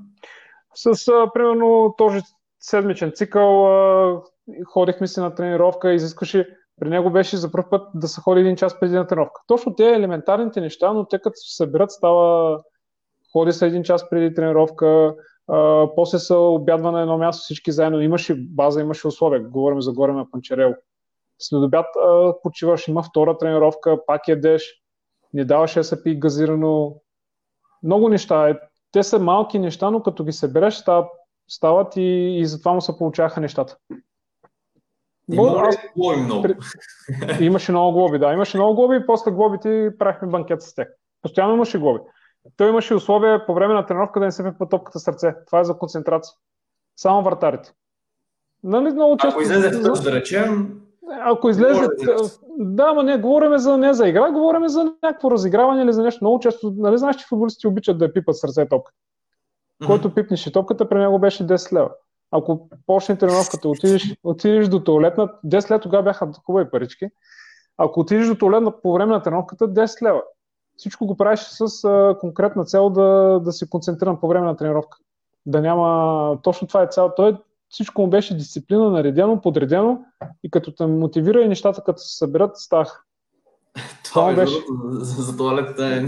С, 0.75 1.07
а, 1.07 1.31
примерно, 1.33 1.95
този 1.97 2.21
седмичен 2.59 3.11
цикъл 3.15 3.67
а, 3.67 4.21
ходихме 4.65 5.07
си 5.07 5.19
на 5.19 5.35
тренировка, 5.35 5.93
изискаше 5.93 6.55
при 6.79 6.89
него 6.89 7.11
беше 7.11 7.37
за 7.37 7.51
първ 7.51 7.69
път 7.69 7.87
да 7.95 8.07
се 8.07 8.21
ходи 8.21 8.41
един 8.41 8.55
час 8.55 8.79
преди 8.79 8.95
на 8.95 9.07
тренировка. 9.07 9.41
Точно 9.47 9.75
те 9.75 9.93
елементарните 9.93 10.61
неща, 10.61 10.93
но 10.93 11.05
те 11.05 11.19
като 11.19 11.35
се 11.35 11.55
съберат 11.55 11.91
става 11.91 12.59
ходи 13.31 13.51
се 13.51 13.67
един 13.67 13.83
час 13.83 14.09
преди 14.09 14.33
тренировка, 14.35 15.15
а, 15.51 15.89
после 15.95 16.19
са 16.19 16.37
обядва 16.37 16.91
на 16.91 17.01
едно 17.01 17.17
място 17.17 17.43
всички 17.43 17.71
заедно. 17.71 18.01
Имаше 18.01 18.35
база, 18.35 18.81
имаше 18.81 19.07
условия. 19.07 19.41
Говорим 19.41 19.81
за 19.81 19.93
горе 19.93 20.13
на 20.13 20.31
Панчарел. 20.31 20.73
След 21.39 21.61
обяд 21.63 21.85
а, 21.95 22.33
почиваш, 22.43 22.87
има 22.87 23.03
втора 23.03 23.37
тренировка, 23.37 24.05
пак 24.05 24.27
ядеш, 24.27 24.81
не 25.33 25.45
даваше 25.45 25.79
да 25.79 25.83
се 25.83 26.03
пи 26.03 26.19
газирано. 26.19 26.95
Много 27.83 28.09
неща. 28.09 28.49
Е, 28.49 28.59
те 28.91 29.03
са 29.03 29.19
малки 29.19 29.59
неща, 29.59 29.91
но 29.91 30.03
като 30.03 30.23
ги 30.23 30.31
събереш, 30.31 30.73
стават, 30.73 31.07
стават 31.49 31.95
и, 31.95 32.37
и 32.39 32.45
затова 32.45 32.73
му 32.73 32.81
се 32.81 32.97
получаваха 32.97 33.41
нещата. 33.41 33.77
Има 35.31 35.63
аз... 35.67 35.77
глоби 35.97 36.21
много? 36.21 36.47
Имаше 37.39 37.71
много 37.71 37.91
глоби, 37.91 38.19
да. 38.19 38.33
Имаше 38.33 38.57
много 38.57 38.75
глоби 38.75 38.95
и 38.95 39.05
после 39.05 39.31
глобите 39.31 39.91
правихме 39.99 40.27
банкет 40.27 40.61
с 40.61 40.75
тях. 40.75 40.87
Постоянно 41.21 41.53
имаше 41.53 41.79
глоби. 41.79 41.99
Той 42.57 42.69
имаше 42.69 42.95
условия 42.95 43.45
по 43.45 43.53
време 43.53 43.73
на 43.73 43.85
тренировка 43.85 44.19
да 44.19 44.25
не 44.25 44.31
се 44.31 44.43
пипа 44.43 44.65
топката 44.65 44.99
сърце. 44.99 45.35
Това 45.45 45.59
е 45.59 45.63
за 45.63 45.77
концентрация. 45.77 46.33
Само 46.95 47.23
вратарите. 47.23 47.73
Нали, 48.63 48.91
много 48.91 49.17
често... 49.17 49.39
Ако 49.39 49.41
излезе 49.41 49.69
в 49.69 50.03
да 50.03 50.11
речем, 50.11 50.81
ако 51.21 51.49
излезе. 51.49 51.87
Да, 52.57 52.93
но 52.93 53.03
не, 53.03 53.17
говорим 53.17 53.57
за, 53.57 53.77
не 53.77 53.93
за 53.93 54.07
игра, 54.07 54.31
говорим 54.31 54.67
за 54.67 54.93
някакво 55.03 55.31
разиграване 55.31 55.83
или 55.83 55.93
за 55.93 56.03
нещо. 56.03 56.23
Много 56.23 56.39
често, 56.39 56.73
нали 56.77 56.97
знаеш, 56.97 57.15
че 57.15 57.25
футболисти 57.29 57.67
обичат 57.67 57.97
да 57.97 58.13
пипат 58.13 58.37
сърце 58.37 58.65
топка. 58.65 58.91
Който 59.85 60.13
пипнеше 60.13 60.51
топката, 60.51 60.89
при 60.89 60.99
него 60.99 61.19
беше 61.19 61.47
10 61.47 61.73
лева. 61.73 61.89
Ако 62.31 62.69
почне 62.87 63.17
тренировката, 63.17 63.69
отидеш, 63.69 64.15
отидеш 64.23 64.67
до 64.67 64.83
туалетна, 64.83 65.29
10 65.45 65.71
лева 65.71 65.79
тогава 65.79 66.03
бяха 66.03 66.31
хубави 66.45 66.69
парички. 66.71 67.07
Ако 67.77 67.99
отидеш 67.99 68.27
до 68.27 68.35
туалетна 68.35 68.81
по 68.81 68.93
време 68.93 69.11
на 69.11 69.21
тренировката, 69.21 69.67
10 69.67 70.01
лева 70.01 70.21
всичко 70.79 71.05
го 71.05 71.17
правиш 71.17 71.39
с 71.39 71.83
а, 71.83 72.15
конкретна 72.19 72.65
цел 72.65 72.89
да, 72.89 73.39
да 73.43 73.51
се 73.51 73.69
концентрирам 73.69 74.19
по 74.19 74.27
време 74.27 74.45
на 74.45 74.55
тренировка. 74.55 74.97
Да 75.45 75.61
няма... 75.61 76.37
Точно 76.43 76.67
това 76.67 76.83
е 76.83 76.87
цел. 76.87 77.11
Той 77.15 77.37
всичко 77.69 78.01
му 78.01 78.07
беше 78.07 78.37
дисциплина, 78.37 78.89
наредено, 78.89 79.41
подредено 79.41 79.99
и 80.43 80.51
като 80.51 80.71
те 80.71 80.85
мотивира 80.85 81.41
и 81.41 81.47
нещата 81.47 81.83
като 81.83 81.99
се 81.99 82.17
съберат, 82.17 82.57
стах. 82.57 83.05
Това, 84.03 84.33
беше... 84.33 84.55
За, 84.91 85.21
за 85.21 85.37
туалетата 85.37 85.85
е 85.85 85.99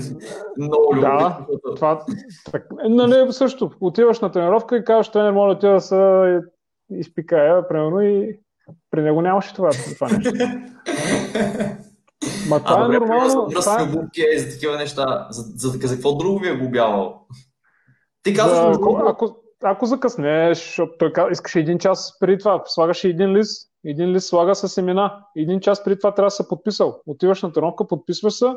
много 0.57 0.95
любопитно. 0.95 1.45
Да, 1.65 1.75
това, 1.75 2.05
так, 2.51 2.67
нали, 2.89 3.33
също. 3.33 3.71
Отиваш 3.81 4.19
на 4.19 4.31
тренировка 4.31 4.77
и 4.77 4.83
казваш, 4.83 5.09
тренер, 5.09 5.31
моля 5.31 5.59
ти 5.59 5.67
да 5.67 5.81
се 5.81 6.39
изпикая, 6.91 7.67
примерно, 7.67 8.01
и 8.01 8.39
при 8.91 9.01
него 9.01 9.21
нямаше 9.21 9.53
това, 9.53 9.69
това 9.95 10.07
нещо. 10.17 10.33
Ма 12.51 12.59
това 12.59 12.81
а, 12.81 12.85
е 12.85 12.99
нормално. 12.99 13.47
Това... 13.49 13.61
С 13.61 13.83
обувки 13.83 14.21
е 14.35 14.39
за 14.39 14.53
такива 14.53 14.77
неща. 14.77 15.27
За, 15.29 15.41
за, 15.41 15.69
за, 15.69 15.87
за 15.87 15.95
какво 15.95 16.15
друго 16.15 16.39
ви 16.39 16.49
е 16.49 16.55
глобявал? 16.55 17.25
Ти 18.23 18.33
казваш, 18.33 18.59
да, 18.59 18.71
ако, 18.75 19.01
ако, 19.07 19.35
ако 19.63 19.85
закъснеш, 19.85 20.57
защото 20.57 20.91
той 20.99 21.31
искаше 21.31 21.59
един 21.59 21.79
час 21.79 22.19
преди 22.19 22.37
това, 22.37 22.63
слагаше 22.65 23.07
един 23.07 23.37
лист, 23.37 23.69
един 23.85 24.11
лист 24.11 24.27
слага 24.27 24.55
с 24.55 24.69
семена. 24.69 25.25
Един 25.35 25.59
час 25.59 25.83
преди 25.83 25.99
това 25.99 26.13
трябва 26.13 26.27
да 26.27 26.31
се 26.31 26.47
подписал. 26.47 27.01
Отиваш 27.07 27.41
на 27.41 27.51
тренировка, 27.51 27.87
подписваш 27.87 28.33
се 28.33 28.53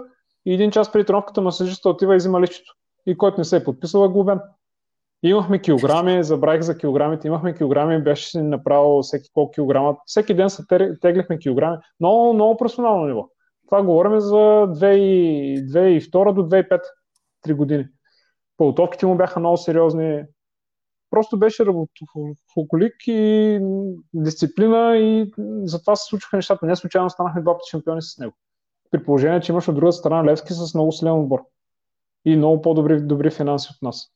и 0.46 0.54
един 0.54 0.70
час 0.70 0.92
преди 0.92 1.04
тренировката 1.04 1.40
масажиста 1.40 1.88
отива 1.88 2.14
и 2.14 2.16
взима 2.16 2.40
лището. 2.40 2.74
И 3.06 3.16
който 3.16 3.40
не 3.40 3.44
се 3.44 3.56
е 3.56 3.64
подписал 3.64 4.04
е 4.04 4.08
глобен. 4.08 4.40
Имахме 5.22 5.58
килограми, 5.58 6.24
забравих 6.24 6.62
за 6.62 6.78
килограмите, 6.78 7.28
имахме 7.28 7.54
килограми, 7.54 8.02
беше 8.02 8.30
си 8.30 8.38
направил 8.38 9.02
всеки 9.02 9.30
колко 9.34 9.52
килограма. 9.52 9.96
Всеки 10.06 10.34
ден 10.34 10.50
се 10.50 10.62
теглихме 11.02 11.38
килограми. 11.38 11.76
Много, 12.00 12.32
много 12.32 12.56
професионално 12.56 13.06
ниво. 13.06 13.28
Това 13.74 13.84
говорим 13.84 14.20
за 14.20 14.36
2002 14.36 16.32
до 16.32 16.48
2005, 16.48 16.80
3 17.46 17.54
години. 17.54 17.86
Подготовките 18.56 19.06
му 19.06 19.16
бяха 19.16 19.40
много 19.40 19.56
сериозни. 19.56 20.22
Просто 21.10 21.38
беше 21.38 21.66
работохолик 21.66 22.94
и 23.06 23.60
дисциплина 24.14 24.96
и 24.96 25.32
затова 25.64 25.96
се 25.96 26.04
случваха 26.04 26.36
нещата. 26.36 26.66
Не 26.66 26.76
случайно 26.76 27.10
станахме 27.10 27.42
два 27.42 27.52
пъти 27.52 27.70
шампиони 27.70 28.02
с 28.02 28.18
него. 28.18 28.32
При 28.90 29.04
положение, 29.04 29.40
че 29.40 29.52
имаш 29.52 29.68
от 29.68 29.74
другата 29.74 29.92
страна 29.92 30.30
Левски 30.30 30.52
с 30.52 30.74
много 30.74 30.92
силен 30.92 31.12
отбор. 31.12 31.40
И 32.24 32.36
много 32.36 32.62
по-добри 32.62 33.00
добри 33.00 33.30
финанси 33.30 33.68
от 33.76 33.82
нас. 33.82 34.12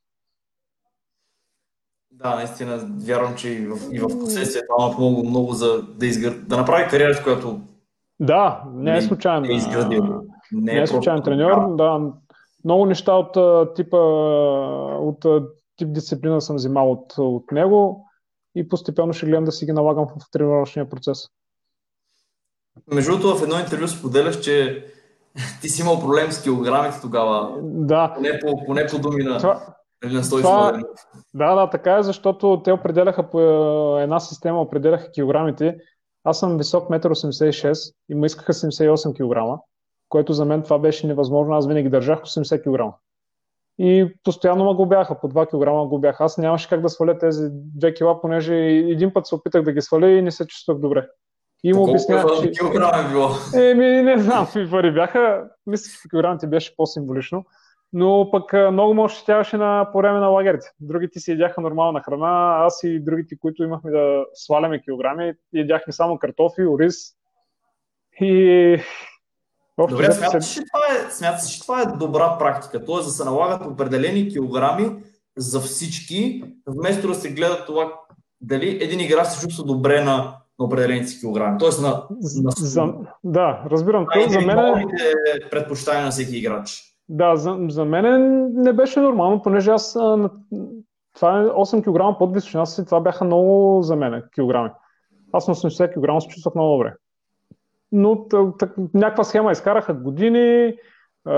Да, 2.11 2.37
наистина, 2.37 2.89
вярвам, 3.01 3.37
че 3.37 3.49
и 3.49 3.67
в, 3.67 3.79
и 3.93 3.99
в 3.99 4.09
последствие 4.09 4.63
това 4.67 4.99
много, 4.99 5.25
много 5.25 5.53
за 5.53 5.83
да, 5.83 6.07
изгр... 6.07 6.31
да 6.31 6.57
направи 6.57 6.91
кариера, 6.91 7.15
с 7.15 7.23
която 7.23 7.61
да, 8.21 8.63
не 8.73 8.97
е 8.97 9.03
случайен. 9.03 9.43
Не, 9.43 9.49
е, 9.49 10.01
не, 10.53 10.73
не 10.73 10.83
е 10.83 10.87
случайен 10.87 11.23
треньор. 11.23 11.77
Да, 11.77 12.01
много 12.65 12.87
неща 12.87 13.13
от 13.13 13.37
типа 13.75 13.99
от 14.99 15.27
тип 15.77 15.93
дисциплина 15.93 16.41
съм 16.41 16.57
взимал 16.57 16.93
от, 16.93 17.15
от 17.19 17.53
него 17.53 18.07
и 18.55 18.69
постепенно 18.69 19.13
ще 19.13 19.27
гледам 19.27 19.45
да 19.45 19.53
си 19.53 19.67
ги 19.67 19.73
налагам 19.73 20.07
в 20.07 20.31
тренировъчния 20.33 20.89
процес. 20.89 21.29
Между 22.93 23.11
другото, 23.11 23.39
в 23.39 23.43
едно 23.43 23.59
интервю 23.59 23.89
споделяш, 23.89 24.41
че 24.41 24.87
ти 25.61 25.69
си 25.69 25.83
имал 25.83 26.01
проблем 26.01 26.33
с 26.33 26.43
килограмите 26.43 27.01
тогава. 27.01 27.59
Да. 27.63 28.13
Поне 28.15 28.39
по, 28.41 28.65
поне 28.67 28.87
по 28.87 28.99
думи 28.99 29.25
на, 29.25 29.39
това, 29.39 29.67
на 30.05 30.23
това, 30.23 30.83
Да, 31.35 31.55
да, 31.55 31.71
така 31.71 31.97
е, 31.97 32.03
защото 32.03 32.63
те 32.65 32.73
определяха 32.73 33.31
по 33.31 33.41
една 33.99 34.21
система, 34.21 34.61
определяха 34.61 35.11
килограмите 35.11 35.77
аз 36.29 36.39
съм 36.39 36.59
висок 36.59 36.89
1,86 36.89 37.95
и 38.09 38.15
ме 38.15 38.27
искаха 38.27 38.53
78 38.53 39.15
кг, 39.15 39.63
което 40.09 40.33
за 40.33 40.45
мен 40.45 40.63
това 40.63 40.79
беше 40.79 41.07
невъзможно. 41.07 41.55
Аз 41.55 41.67
винаги 41.69 41.89
държах 41.89 42.21
80 42.21 42.63
кг. 42.63 42.95
И 43.79 44.15
постоянно 44.25 44.65
ме 44.65 44.75
го 44.75 44.87
бяха, 44.87 45.21
по 45.21 45.29
2 45.29 45.47
кг 45.47 45.89
го 45.89 45.99
бяха. 45.99 46.25
Аз 46.25 46.39
нямаше 46.39 46.69
как 46.69 46.81
да 46.81 46.89
сваля 46.89 47.19
тези 47.19 47.43
2 47.43 48.17
кг, 48.17 48.23
понеже 48.23 48.55
един 48.55 49.13
път 49.13 49.27
се 49.27 49.35
опитах 49.35 49.63
да 49.63 49.73
ги 49.73 49.81
сваля 49.81 50.11
и 50.11 50.23
не 50.23 50.31
се 50.31 50.47
чувствах 50.47 50.79
добре. 50.79 51.07
И 51.65 51.73
му 51.73 51.83
обяснявах, 51.83 52.41
че... 52.43 52.51
килограм 52.51 53.07
е 53.07 53.11
било? 53.11 53.29
Еми, 53.55 54.03
не 54.03 54.19
знам 54.19 54.45
какви 54.45 54.71
пари 54.71 54.93
бяха. 54.93 55.45
Мисля, 55.67 55.91
че 56.03 56.09
килограмите 56.09 56.47
беше 56.47 56.77
по-символично 56.77 57.45
но 57.93 58.29
пък 58.33 58.73
много 58.73 58.95
може 58.95 59.15
щяваше 59.15 59.57
на, 59.57 59.89
по 59.93 59.99
време 59.99 60.19
на 60.19 60.27
лагерите. 60.27 60.67
Другите 60.81 61.21
си 61.21 61.33
едяха 61.33 61.61
нормална 61.61 62.01
храна, 62.01 62.57
аз 62.67 62.81
и 62.83 63.01
другите, 63.01 63.39
които 63.39 63.63
имахме 63.63 63.91
да 63.91 64.25
сваляме 64.35 64.83
килограми, 64.83 65.35
едяхме 65.55 65.93
само 65.93 66.19
картофи, 66.19 66.67
ориз 66.67 66.95
и... 68.21 68.81
Добре, 69.89 70.13
смяташ, 70.13 70.55
че 70.55 70.61
това 70.61 71.07
е, 71.07 71.11
смяташ, 71.11 71.51
че 71.51 71.61
това 71.61 71.83
е 71.83 71.87
добра 71.87 72.39
практика, 72.39 72.85
т.е. 72.85 72.95
да 72.95 73.03
се 73.03 73.25
налагат 73.25 73.67
определени 73.67 74.29
килограми 74.29 74.91
за 75.37 75.61
всички, 75.61 76.45
вместо 76.67 77.09
да 77.09 77.15
се 77.15 77.33
гледа 77.33 77.65
това 77.67 77.93
дали 78.41 78.79
един 78.83 79.01
играч 79.01 79.27
се 79.27 79.41
чувства 79.47 79.65
добре 79.65 80.05
на, 80.05 80.15
на 80.59 80.65
определените 80.65 81.21
килограми. 81.21 81.59
Тоест 81.59 81.83
на, 81.83 82.07
на... 82.21 82.51
За, 82.51 82.95
да, 83.25 83.65
разбирам. 83.71 84.07
На 84.17 84.29
за 84.29 84.41
мен 84.41 84.59
е... 84.59 85.51
предпочитания 85.51 86.05
на 86.05 86.11
всеки 86.11 86.37
играч. 86.37 86.88
Да, 87.09 87.37
за, 87.37 87.59
за 87.69 87.85
мен 87.85 88.47
не 88.55 88.73
беше 88.73 89.01
нормално, 89.01 89.43
понеже 89.43 89.71
аз 89.71 89.93
това 91.15 91.41
е 91.41 91.45
8 91.45 91.83
кг 91.83 92.19
под 92.19 92.35
височина 92.35 92.67
си, 92.67 92.85
това 92.85 93.01
бяха 93.01 93.25
много 93.25 93.83
за 93.83 93.97
мен 93.97 94.23
килограми. 94.35 94.71
Аз 95.33 95.49
на 95.49 95.55
80 95.55 95.93
кг 95.95 96.23
се 96.23 96.29
чувствах 96.29 96.55
много 96.55 96.77
добре. 96.77 96.95
Но 97.93 98.27
някаква 98.95 99.25
схема 99.25 99.53
изкараха 99.53 99.95
години, 99.95 100.75
а, 101.25 101.37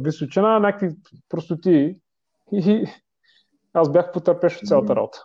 височина, 0.00 0.58
някакви 0.58 0.96
простоти 1.28 1.96
и 2.52 2.86
аз 3.72 3.92
бях 3.92 4.12
потърпеш 4.12 4.56
от 4.56 4.68
цялата 4.68 4.96
работа. 4.96 5.24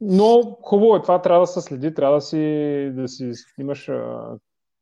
Но 0.00 0.56
хубаво 0.62 0.96
е 0.96 1.02
това, 1.02 1.22
трябва 1.22 1.40
да 1.40 1.46
се 1.46 1.60
следи, 1.60 1.94
трябва 1.94 2.16
да 2.16 2.20
си, 2.20 2.92
да 2.94 3.08
си 3.08 3.32
имаш 3.58 3.88
а, 3.88 4.30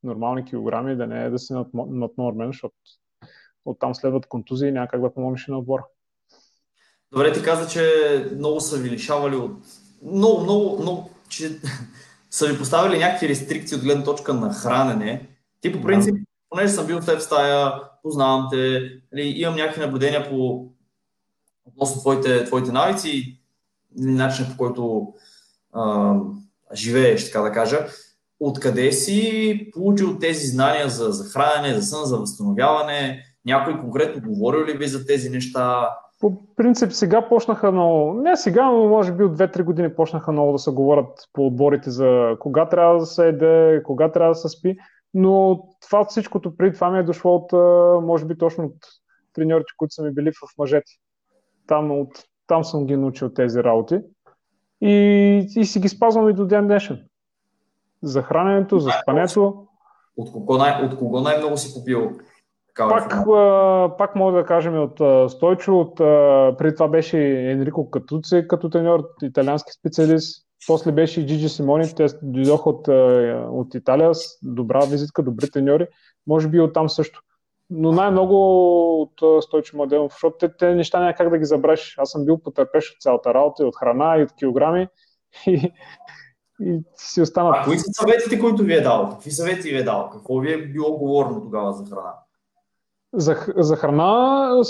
нормални 0.03 0.45
килограми, 0.45 0.97
да 0.97 1.07
не 1.07 1.25
е 1.25 1.31
да 1.31 1.39
си 1.39 1.53
над, 1.53 1.69
наднормен, 1.75 2.47
защото 2.47 2.75
оттам 3.65 3.95
следват 3.95 4.27
контузии 4.27 4.69
и 4.69 4.73
някак 4.73 5.01
да 5.01 5.15
помогнеш 5.15 5.47
на 5.47 5.59
отбора. 5.59 5.85
Добре, 7.13 7.33
ти 7.33 7.43
каза, 7.43 7.69
че 7.69 7.87
много 8.37 8.61
са 8.61 8.77
ви 8.77 8.91
лишавали 8.91 9.37
от... 9.37 9.57
Много, 10.03 10.41
много, 10.43 10.83
много, 10.83 11.11
че 11.29 11.61
са 12.31 12.47
ви 12.47 12.59
поставили 12.59 12.99
някакви 12.99 13.29
рестрикции 13.29 13.77
от 13.77 13.83
гледна 13.83 14.05
точка 14.05 14.35
на 14.35 14.53
хранене. 14.53 15.29
Ти 15.61 15.73
по 15.73 15.83
принцип, 15.83 16.15
да. 16.15 16.21
понеже 16.49 16.73
съм 16.73 16.87
бил 16.87 17.01
в 17.01 17.07
теб 17.07 17.19
в 17.19 17.23
стая, 17.23 17.73
познавам 18.03 18.49
те, 18.51 18.91
нали, 19.13 19.23
имам 19.23 19.57
някакви 19.57 19.81
наблюдения 19.81 20.31
по 20.31 20.69
относно 21.65 22.01
твоите, 22.01 22.45
твоите 22.45 22.73
навици, 22.73 23.41
начинът 23.97 24.51
по 24.51 24.57
който 24.57 25.15
а, 25.73 26.15
живееш, 26.75 27.25
така 27.25 27.41
да 27.41 27.53
кажа. 27.53 27.87
Откъде 28.41 28.93
си 28.93 29.71
получил 29.73 30.19
тези 30.19 30.47
знания 30.47 30.89
за, 30.89 31.11
за 31.11 31.31
хранене, 31.31 31.75
за 31.75 31.83
сън, 31.83 32.05
за 32.05 32.19
възстановяване? 32.19 33.25
Някой 33.47 33.79
конкретно 33.79 34.23
говорил 34.29 34.67
ли 34.67 34.73
ви 34.73 34.87
за 34.87 35.07
тези 35.07 35.31
неща? 35.31 35.89
По 36.21 36.55
принцип 36.57 36.93
сега 36.93 37.29
почнаха 37.29 37.73
много, 37.73 38.15
не 38.15 38.37
сега, 38.37 38.71
но 38.71 38.89
може 38.89 39.13
би 39.13 39.25
от 39.25 39.39
2-3 39.39 39.63
години 39.63 39.95
почнаха 39.95 40.33
много 40.33 40.53
да 40.53 40.59
се 40.59 40.71
говорят 40.71 41.29
по 41.33 41.47
отборите 41.47 41.91
за 41.91 42.37
кога 42.41 42.69
трябва 42.69 42.99
да 42.99 43.07
се 43.07 43.29
еде, 43.29 43.83
кога 43.85 44.13
трябва 44.13 44.31
да 44.31 44.35
се 44.35 44.49
спи, 44.49 44.77
но 45.15 45.63
това 45.81 46.05
всичкото 46.05 46.57
преди 46.57 46.75
това 46.75 46.91
ми 46.91 46.99
е 46.99 47.03
дошло 47.03 47.35
от, 47.35 47.53
може 48.05 48.25
би 48.25 48.39
точно 48.39 48.65
от 48.65 48.77
треньорите, 49.33 49.73
които 49.77 49.95
са 49.95 50.03
ми 50.03 50.15
били 50.15 50.31
в 50.33 50.59
мъжете. 50.59 50.93
Там, 51.67 51.91
от, 51.91 52.09
там 52.47 52.65
съм 52.65 52.87
ги 52.87 52.97
научил 52.97 53.33
тези 53.33 53.65
работи 53.65 53.99
и, 54.81 55.47
и 55.57 55.65
си 55.65 55.81
ги 55.81 55.89
спазвам 55.89 56.29
и 56.29 56.33
до 56.33 56.47
ден 56.47 56.67
днешен. 56.67 57.05
За 58.03 58.23
храненето, 58.23 58.79
за 58.79 58.91
спането. 59.03 59.67
От 60.17 60.33
кого, 60.33 60.57
най- 60.57 60.85
от 60.85 60.99
кого 60.99 61.21
най-много 61.21 61.57
си 61.57 61.75
попил 61.75 62.11
пак, 62.77 63.27
пак 63.99 64.17
мога 64.17 64.33
да 64.33 64.45
кажем 64.45 64.83
от 64.83 65.31
Стойчо, 65.33 65.81
от, 65.81 65.97
преди 66.59 66.75
това 66.75 66.89
беше 66.89 67.51
Енрико 67.51 67.91
Катуци 67.91 68.45
като 68.49 68.71
треньор, 68.71 69.09
италиански 69.23 69.73
специалист. 69.73 70.47
После 70.67 70.93
беше 70.93 71.21
и 71.21 71.27
Джиджи 71.27 71.49
Симони, 71.49 71.95
те 71.95 72.07
дойдоха 72.23 72.71
от, 72.71 72.89
от 73.51 73.75
Италия 73.75 74.15
с 74.15 74.25
добра 74.43 74.81
визитка, 74.85 75.23
добри 75.23 75.51
треньори. 75.51 75.87
Може 76.27 76.49
би 76.49 76.61
оттам 76.61 76.89
също. 76.89 77.21
Но 77.71 77.93
най-много 77.93 78.37
от 79.03 79.45
Стойчо 79.45 79.77
Младенов, 79.77 80.13
защото 80.13 80.37
те, 80.39 80.57
те 80.57 80.75
неща 80.75 81.01
няма 81.01 81.15
как 81.15 81.31
да 81.31 81.39
ги 81.39 81.45
забравиш. 81.45 81.95
Аз 81.99 82.11
съм 82.11 82.25
бил 82.25 82.39
потърпеш 82.39 82.91
от 82.91 83.01
цялата 83.01 83.35
работа, 83.35 83.63
и 83.63 83.67
от 83.67 83.77
храна, 83.77 84.17
и 84.17 84.23
от 84.23 84.33
килограми. 84.33 84.89
И, 85.47 85.73
и 86.61 86.81
си 86.97 87.21
останат. 87.21 87.55
А 87.57 87.65
кои 87.65 87.79
са 87.79 87.85
съветите, 87.93 88.39
които 88.39 88.63
ви 88.63 88.75
е 88.75 88.81
дал? 88.81 89.09
Какви 89.09 89.31
съвети 89.31 89.71
ви 89.71 89.79
е 89.79 89.83
дал? 89.83 90.11
Какво 90.11 90.39
ви 90.39 90.53
е 90.53 90.67
било 90.67 90.99
говорно 90.99 91.43
тогава 91.43 91.73
за 91.73 91.85
храна? 91.85 92.13
За, 93.15 93.37
за 93.57 93.77
храна 93.77 94.63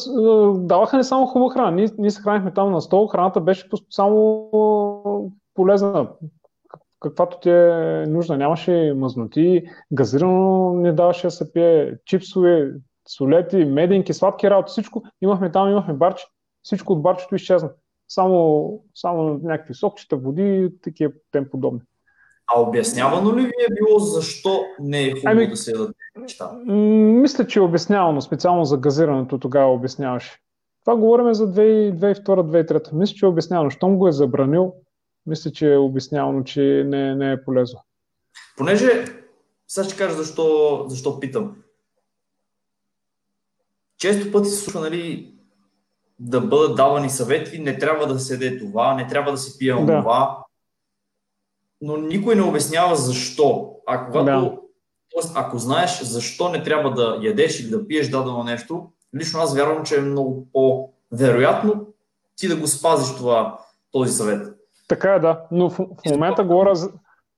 даваха 0.54 0.96
не 0.96 1.04
само 1.04 1.26
хубава 1.26 1.52
храна. 1.52 1.70
Ние, 1.70 1.88
ние 1.98 2.10
се 2.10 2.22
хранихме 2.22 2.52
там 2.52 2.72
на 2.72 2.80
стол. 2.80 3.06
Храната 3.06 3.40
беше 3.40 3.68
само 3.90 5.32
полезна, 5.54 6.08
каквато 7.00 7.40
ти 7.40 7.50
е 7.50 8.04
нужна. 8.08 8.36
Нямаше 8.36 8.92
мазноти, 8.96 9.62
газирано 9.92 10.72
не 10.74 10.92
даваше 10.92 11.26
да 11.26 11.30
се 11.30 11.52
пие, 11.52 11.98
чипсове, 12.04 12.72
солети, 13.08 13.64
меденки, 13.64 14.12
сладки 14.12 14.50
работи, 14.50 14.70
всичко. 14.70 15.02
Имахме 15.20 15.52
там, 15.52 15.70
имахме 15.70 15.94
барче. 15.94 16.26
Всичко 16.62 16.92
от 16.92 17.02
барчето 17.02 17.34
изчезна. 17.34 17.70
Само, 18.08 18.80
само 18.94 19.40
някакви 19.42 19.74
сокчета, 19.74 20.16
води 20.16 20.42
и 20.42 20.80
такива 20.80 21.12
тем 21.30 21.50
подобни. 21.50 21.80
А 22.54 22.60
обяснявано 22.60 23.36
ли 23.36 23.42
ви 23.42 23.48
е 23.48 23.74
било 23.74 23.98
защо 23.98 24.64
не 24.80 25.02
е 25.02 25.10
хубаво 25.10 25.26
ами, 25.26 25.48
да 25.48 25.56
се 25.56 25.70
ядат 25.70 25.96
неща? 26.16 26.52
Мисля, 26.66 27.46
че 27.46 27.58
е 27.58 27.62
обяснявано, 27.62 28.20
специално 28.20 28.64
за 28.64 28.76
газирането 28.76 29.38
тогава 29.38 29.72
обясняваше. 29.72 30.38
Това 30.84 30.96
говорим 30.96 31.34
за 31.34 31.52
2002-2003. 31.52 32.92
Мисля, 32.92 33.14
че 33.14 33.26
е 33.26 33.28
обяснявано. 33.28 33.70
Щом 33.70 33.98
го 33.98 34.08
е 34.08 34.12
забранил, 34.12 34.74
мисля, 35.26 35.50
че 35.50 35.72
е 35.72 35.78
обяснявано, 35.78 36.44
че 36.44 36.84
не, 36.86 37.14
не 37.14 37.32
е 37.32 37.44
полезно. 37.44 37.80
Понеже, 38.56 39.04
сега 39.68 39.84
ще 39.84 39.96
кажа 39.96 40.14
защо, 40.14 40.84
защо 40.88 41.20
питам. 41.20 41.56
Често 43.98 44.32
пъти 44.32 44.48
се 44.48 44.56
случва, 44.56 44.80
нали, 44.80 45.34
да 46.18 46.40
бъдат 46.40 46.76
давани 46.76 47.10
съвети, 47.10 47.58
не 47.58 47.78
трябва 47.78 48.06
да 48.06 48.18
се 48.18 48.36
даде 48.36 48.58
това, 48.58 48.94
не 48.94 49.06
трябва 49.06 49.30
да 49.30 49.38
се 49.38 49.58
пие 49.58 49.74
да. 49.74 50.36
Но 51.82 51.96
никой 51.96 52.34
не 52.34 52.42
обяснява 52.42 52.96
защо. 52.96 53.76
А 53.86 54.06
когато, 54.06 54.26
да. 54.26 54.58
тоест, 55.14 55.32
ако 55.34 55.58
знаеш 55.58 56.02
защо 56.02 56.48
не 56.48 56.62
трябва 56.62 56.90
да 56.90 57.18
ядеш 57.22 57.60
или 57.60 57.70
да 57.70 57.86
пиеш 57.86 58.08
дадено 58.08 58.44
нещо, 58.44 58.86
лично 59.16 59.40
аз 59.40 59.56
вярвам, 59.56 59.84
че 59.84 59.96
е 59.96 60.00
много 60.00 60.46
по-вероятно 60.52 61.86
ти 62.36 62.48
да 62.48 62.56
го 62.56 62.66
спазиш 62.66 63.16
това, 63.16 63.58
този 63.92 64.12
съвет. 64.12 64.46
Така 64.88 65.14
е, 65.14 65.18
да. 65.18 65.40
Но 65.50 65.70
в, 65.70 65.76
в 65.76 66.10
момента 66.10 66.44
говоря 66.44 66.74
за, 66.74 66.90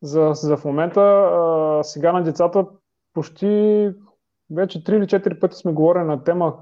за, 0.03 0.31
за 0.35 0.57
в 0.57 0.65
момента 0.65 1.01
а, 1.01 1.81
сега 1.83 2.13
на 2.13 2.23
децата 2.23 2.67
почти 3.15 3.91
вече 4.51 4.85
3 4.85 4.97
или 4.97 5.05
4 5.05 5.41
пъти 5.41 5.57
сме 5.57 5.73
говорили 5.73 6.05
на 6.05 6.25
тема 6.25 6.55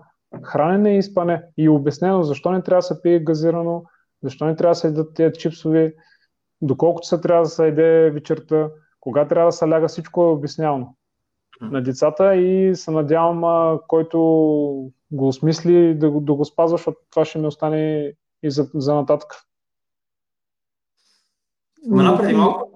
хранене 0.42 0.98
и 0.98 1.02
спане 1.02 1.42
и 1.56 1.68
обяснено 1.68 2.22
защо 2.22 2.50
не 2.50 2.62
трябва 2.62 2.78
да 2.78 2.82
се 2.82 3.02
пие 3.02 3.18
газирано, 3.18 3.84
защо 4.22 4.44
не 4.44 4.56
трябва 4.56 4.70
да 4.70 4.74
се 4.74 4.86
едат 4.86 5.14
тези 5.14 5.34
чипсови, 5.38 5.94
доколко 6.62 7.04
се 7.04 7.20
трябва 7.20 7.42
да 7.42 7.48
се 7.48 7.66
еде 7.66 8.10
вечерта, 8.10 8.70
кога 9.00 9.28
трябва 9.28 9.48
да 9.48 9.52
се 9.52 9.68
ляга, 9.68 9.88
всичко 9.88 10.22
е 10.22 10.26
обяснявано 10.26 10.94
на 11.60 11.82
децата 11.82 12.36
и 12.36 12.76
се 12.76 12.90
надявам, 12.90 13.44
а, 13.44 13.78
който 13.88 14.18
го 15.10 15.28
осмисли 15.28 15.94
да 15.94 16.10
го, 16.10 16.20
да 16.20 16.34
го 16.34 16.44
спазва, 16.44 16.76
защото 16.76 16.98
това 17.10 17.24
ще 17.24 17.38
ми 17.38 17.46
остане 17.46 18.12
и 18.42 18.50
за, 18.50 18.70
за 18.74 18.94
нататък. 18.94 19.34
Спомена 21.86 22.18
преди 22.18 22.34
малко, 22.34 22.70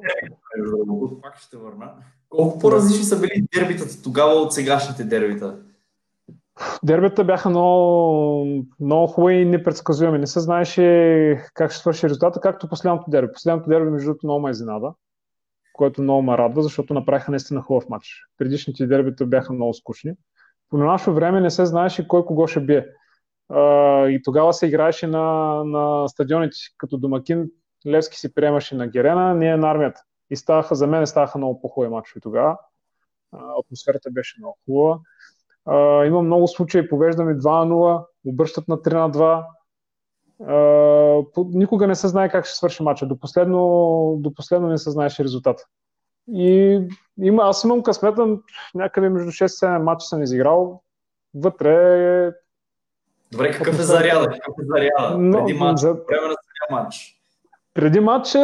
пак 1.22 1.38
ще 1.38 1.57
върна. 1.57 1.92
Колко 2.29 2.59
по-различни 2.59 3.05
са 3.05 3.20
били 3.20 3.46
дербитата 3.55 4.03
тогава 4.03 4.33
от 4.33 4.53
сегашните 4.53 5.05
дербита? 5.05 5.59
Дербите 6.83 7.25
бяха 7.25 7.49
много, 7.49 8.64
много 8.81 9.07
хубави 9.07 9.35
и 9.35 9.45
непредсказуеми. 9.45 10.19
Не 10.19 10.27
се 10.27 10.40
знаеше 10.40 11.45
как 11.55 11.71
ще 11.71 11.81
свърши 11.81 12.09
резултата, 12.09 12.40
както 12.40 12.69
последното 12.69 13.11
дерби. 13.11 13.33
Последното 13.33 13.69
дерби, 13.69 13.90
между 13.90 14.07
другото, 14.07 14.27
много 14.27 14.40
ме 14.40 14.51
изненада, 14.51 14.92
което 15.73 16.03
много 16.03 16.23
ме 16.23 16.38
радва, 16.38 16.62
защото 16.62 16.95
направиха 16.95 17.31
наистина 17.31 17.62
хубав 17.62 17.88
матч. 17.88 18.23
Предишните 18.38 18.87
дербита 18.87 19.27
бяха 19.27 19.53
много 19.53 19.75
скучни. 19.75 20.12
По 20.71 20.79
наше 20.79 21.11
време 21.11 21.40
не 21.40 21.51
се 21.51 21.66
знаеше 21.66 22.09
кой 22.09 22.25
кого 22.25 22.47
ще 22.47 22.61
бие. 22.61 22.87
И 24.09 24.21
тогава 24.25 24.53
се 24.53 24.66
играеше 24.66 25.07
на, 25.07 25.25
на 25.64 26.09
стадионите 26.09 26.57
като 26.79 26.99
домакин. 26.99 27.51
Левски 27.87 28.16
си 28.16 28.35
приемаше 28.35 28.77
на 28.77 28.87
Герена, 28.88 29.35
ние 29.35 29.57
на 29.57 29.71
армията. 29.71 30.01
И 30.31 30.37
ставаха, 30.37 30.75
за 30.75 30.87
мен 30.87 31.07
ставаха 31.07 31.38
много 31.38 31.61
по-хубави 31.61 31.90
матчове 31.90 32.21
тогава. 32.21 32.59
Атмосферата 33.64 34.11
беше 34.11 34.37
много 34.38 34.59
хубава. 34.64 34.99
Има 36.07 36.23
много 36.23 36.48
случаи, 36.48 36.88
повеждаме 36.88 37.38
2 37.38 37.64
на 37.64 37.75
0, 37.75 38.06
обръщат 38.27 38.69
на 38.69 38.77
3 38.77 38.92
на 38.92 39.10
2. 39.10 39.44
Uh, 40.42 41.33
по, 41.33 41.46
никога 41.52 41.87
не 41.87 41.94
се 41.94 42.08
знае 42.08 42.29
как 42.29 42.46
ще 42.46 42.56
свърши 42.56 42.83
матча. 42.83 43.06
До 43.06 43.19
последно, 43.19 43.58
до 44.19 44.35
последно 44.35 44.69
не 44.69 44.79
се 44.79 44.90
знаеше 44.90 45.25
резултата. 45.25 45.64
И 46.29 46.81
има, 47.23 47.42
аз 47.42 47.64
имам 47.64 47.83
късмета, 47.83 48.37
някъде 48.75 49.08
между 49.08 49.31
6-7 49.31 49.83
матча 49.83 50.06
съм 50.06 50.23
изиграл. 50.23 50.83
Вътре 51.35 51.75
е... 52.27 52.33
Добре, 53.33 53.50
какъв 53.50 53.79
е 53.79 53.83
заряда? 53.83 54.27
Какъв 54.27 54.54
е 54.62 54.67
заряда? 54.67 55.19
Но, 55.19 55.38
преди 55.38 55.58
матч, 55.58 55.81
за... 55.81 55.92
време 55.92 56.29
на 56.71 56.77
матч. 56.77 57.21
Преди 57.75 58.00
матча 58.00 58.40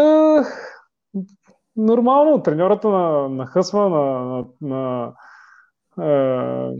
нормално. 1.76 2.42
Треньората 2.42 2.88
на, 2.88 3.28
на 3.28 3.46
Хъсма, 3.46 3.88
на, 3.88 4.44
на, 4.60 5.12
на 5.96 6.72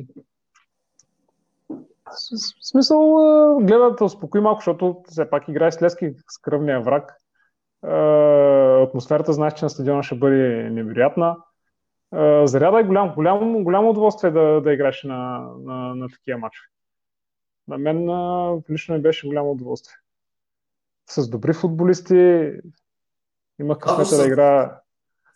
в 2.13 2.67
смисъл, 2.67 3.17
гледат 3.61 3.97
да 3.99 4.05
успокои 4.05 4.41
малко, 4.41 4.59
защото 4.59 5.03
все 5.09 5.31
пак 5.31 5.49
играе 5.49 5.73
с 5.73 5.83
Лески 5.83 6.15
с 6.31 6.39
кръвния 6.39 6.81
враг. 6.81 7.15
Атмосферата 8.89 9.33
знаеш, 9.33 9.55
че 9.55 9.65
на 9.65 9.71
стадиона 9.71 10.03
ще 10.03 10.15
бъде 10.15 10.71
невероятна. 10.71 11.37
Заряда 12.45 12.81
е 12.81 12.85
голям, 12.85 13.15
голям, 13.15 13.65
голямо 13.65 13.91
удоволствие 13.91 14.31
да, 14.31 14.61
да 14.61 14.73
играеш 14.73 15.03
на, 15.03 15.49
на, 15.59 15.95
на 15.95 16.09
такива 16.09 16.39
матчове. 16.39 16.67
На 17.69 17.79
мен 17.79 18.09
лично 18.71 18.95
ми 18.95 19.03
беше 19.03 19.27
голямо 19.27 19.51
удоволствие. 19.51 19.97
С 21.07 21.29
добри 21.29 21.53
футболисти 21.53 22.51
имах 23.61 23.79
късмета 23.79 24.17
да 24.17 24.27
играя. 24.27 24.71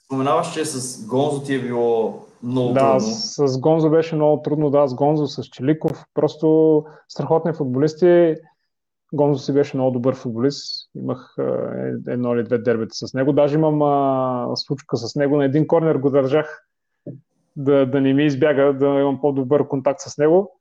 Споменаваш, 0.04 0.54
че 0.54 0.64
с 0.64 1.06
Гонзо 1.06 1.42
ти 1.42 1.54
е 1.54 1.62
било 1.62 2.25
много 2.42 2.72
да, 2.72 2.80
трудно. 2.80 3.00
С, 3.00 3.48
с 3.48 3.58
Гонзо 3.58 3.90
беше 3.90 4.14
много 4.14 4.42
трудно, 4.42 4.70
да, 4.70 4.86
с 4.88 4.94
Гонзо, 4.94 5.26
с 5.26 5.44
Челиков. 5.44 6.04
Просто 6.14 6.84
страхотни 7.08 7.52
футболисти. 7.52 8.34
Гонзо 9.12 9.40
си 9.40 9.52
беше 9.52 9.76
много 9.76 9.90
добър 9.90 10.14
футболист. 10.14 10.90
Имах 10.96 11.34
е, 11.38 12.12
едно 12.12 12.34
или 12.34 12.44
две 12.44 12.58
дербета 12.58 12.94
с 12.94 13.14
него. 13.14 13.32
Даже 13.32 13.54
имам 13.54 13.82
а, 13.82 14.50
случка 14.54 14.96
с 14.96 15.16
него. 15.16 15.36
На 15.36 15.44
един 15.44 15.66
корнер 15.66 15.96
го 15.96 16.10
държах 16.10 16.66
да, 17.56 17.86
да 17.86 18.00
не 18.00 18.14
ми 18.14 18.24
избяга, 18.24 18.72
да 18.72 18.86
имам 18.86 19.20
по-добър 19.20 19.68
контакт 19.68 20.00
с 20.00 20.18
него. 20.18 20.60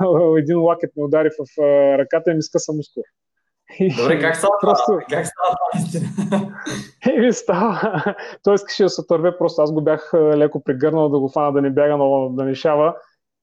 един 0.38 0.58
лакет 0.58 0.90
ме 0.96 1.04
удари 1.04 1.28
в 1.28 1.62
а, 1.62 1.98
ръката 1.98 2.30
и 2.30 2.34
ми 2.34 2.42
скъса 2.42 2.72
мускул. 2.72 3.02
Добре, 3.98 4.20
как 4.20 4.36
става 4.36 4.52
просто... 4.60 4.98
Как 5.10 5.26
става 5.26 5.56
това 5.56 5.84
истина? 5.84 6.08
Еми 7.16 7.32
става. 7.32 8.04
Той 8.42 8.54
искаше 8.54 8.82
да 8.82 8.88
се 8.88 9.00
отърве, 9.00 9.38
просто 9.38 9.62
аз 9.62 9.72
го 9.72 9.80
бях 9.80 10.10
леко 10.14 10.64
пригърнал 10.64 11.08
да 11.08 11.18
го 11.18 11.28
фана, 11.28 11.52
да 11.52 11.62
не 11.62 11.70
бяга 11.70 11.96
много, 11.96 12.36
да 12.36 12.44
не 12.44 12.54
шава. 12.54 12.94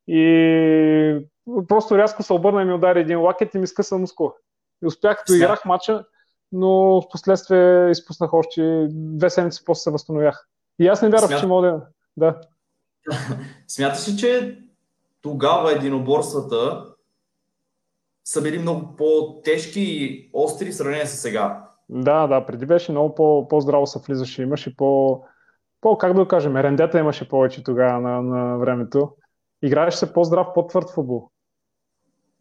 И 0.08 1.26
просто 1.68 1.98
рязко 1.98 2.24
се 2.24 2.34
обърна 2.34 2.62
и 2.62 2.66
ми 2.66 2.74
удари 2.74 3.00
един 3.00 3.22
лакет 3.22 3.54
и 3.54 3.60
ми 3.60 3.68
скъса 3.68 3.98
мускула. 3.98 4.32
И 4.84 4.88
успях, 4.88 5.24
да 5.28 5.36
играх 5.36 5.66
матча, 5.66 6.04
но 6.52 7.02
в 7.02 7.10
последствие 7.12 7.90
изпуснах 7.90 8.34
още 8.34 8.88
две 8.92 9.30
седмици, 9.30 9.66
после 9.66 9.80
се 9.80 9.92
възстановях. 9.92 10.48
И 10.80 10.88
аз 10.88 11.02
не 11.02 11.10
вярвах, 11.10 11.30
Смят... 11.30 11.40
че 11.40 11.48
мога 11.48 11.68
да... 11.68 11.86
да. 12.18 12.42
Смяташ 13.68 14.08
ли, 14.08 14.18
че 14.18 14.60
тогава 15.22 15.72
единоборствата 15.72 16.86
са 18.28 18.42
били 18.42 18.60
много 18.60 18.96
по-тежки 18.96 19.82
и 19.82 20.30
остри 20.34 20.72
в 20.72 20.76
сравнение 20.76 21.06
с 21.06 21.18
сега. 21.18 21.64
Да, 21.90 22.28
да, 22.28 22.46
преди 22.46 22.66
беше 22.66 22.92
много 22.92 23.16
по- 23.16 23.48
по-здраво 23.48 23.88
се 23.88 24.00
влизаше, 24.08 24.42
имаше 24.42 24.76
по, 24.76 25.22
по 25.82 25.98
как 25.98 26.14
да 26.14 26.28
кажем, 26.28 26.58
рендета 26.58 27.00
имаше 27.00 27.30
повече 27.30 27.64
тогава 27.64 28.02
на, 28.02 28.22
на 28.22 28.58
времето. 28.58 29.12
Играеше 29.62 29.98
се 29.98 30.14
по-здрав, 30.14 30.48
по-твърд 30.56 30.90
футбол. 30.90 31.30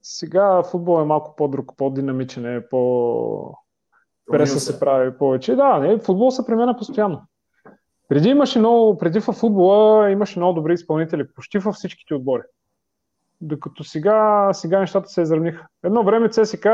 Сега 0.02 0.62
футбол 0.62 1.00
е 1.00 1.04
малко 1.04 1.34
по-друг, 1.36 1.72
по-динамичен, 1.76 2.56
е 2.56 2.68
по... 2.68 3.54
Преса 4.30 4.60
се 4.60 4.80
прави 4.80 5.18
повече. 5.18 5.56
Да, 5.56 5.78
не, 5.78 5.98
футбол 5.98 6.30
се 6.30 6.46
променя 6.46 6.76
постоянно. 6.76 7.22
Преди 8.08 8.28
имаше 8.28 8.58
много, 8.58 8.98
преди 8.98 9.20
в 9.20 9.32
футбола 9.32 10.10
имаше 10.10 10.38
много 10.38 10.54
добри 10.54 10.72
изпълнители, 10.72 11.32
почти 11.34 11.58
във 11.58 11.74
всичките 11.74 12.14
отбори. 12.14 12.42
Докато 13.40 13.84
сега, 13.84 14.50
сега 14.52 14.80
нещата 14.80 15.08
се 15.08 15.22
изравниха. 15.22 15.66
Едно 15.84 16.04
време 16.04 16.28
ЦСК, 16.28 16.66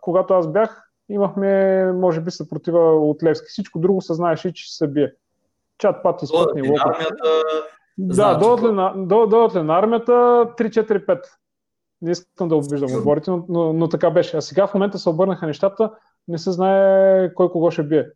когато 0.00 0.34
аз 0.34 0.52
бях, 0.52 0.82
имахме, 1.08 1.84
може 1.92 2.20
би, 2.20 2.30
съпротива 2.30 2.80
от 2.80 3.22
Левски. 3.22 3.46
Всичко 3.48 3.78
друго 3.78 4.02
се 4.02 4.14
знаеше, 4.14 4.52
че 4.52 4.76
се 4.76 4.88
бие. 4.88 5.12
Чат 5.78 6.02
пати 6.02 6.26
спътни 6.26 6.68
локоти. 6.68 7.04
Да, 7.98 8.38
дойдат 8.96 9.54
ли 9.54 9.62
на 9.62 9.78
армията 9.78 10.12
3-4-5. 10.12 11.20
Не 12.02 12.10
искам 12.10 12.48
да 12.48 12.56
обиждам 12.56 12.98
отборите, 12.98 13.30
но, 13.30 13.44
но, 13.48 13.72
но, 13.72 13.88
така 13.88 14.10
беше. 14.10 14.36
А 14.36 14.40
сега 14.40 14.66
в 14.66 14.74
момента 14.74 14.98
се 14.98 15.08
обърнаха 15.08 15.46
нещата, 15.46 15.90
не 16.28 16.38
се 16.38 16.50
знае 16.50 17.34
кой 17.34 17.50
кого 17.50 17.70
ще 17.70 17.82
бие. 17.82 18.06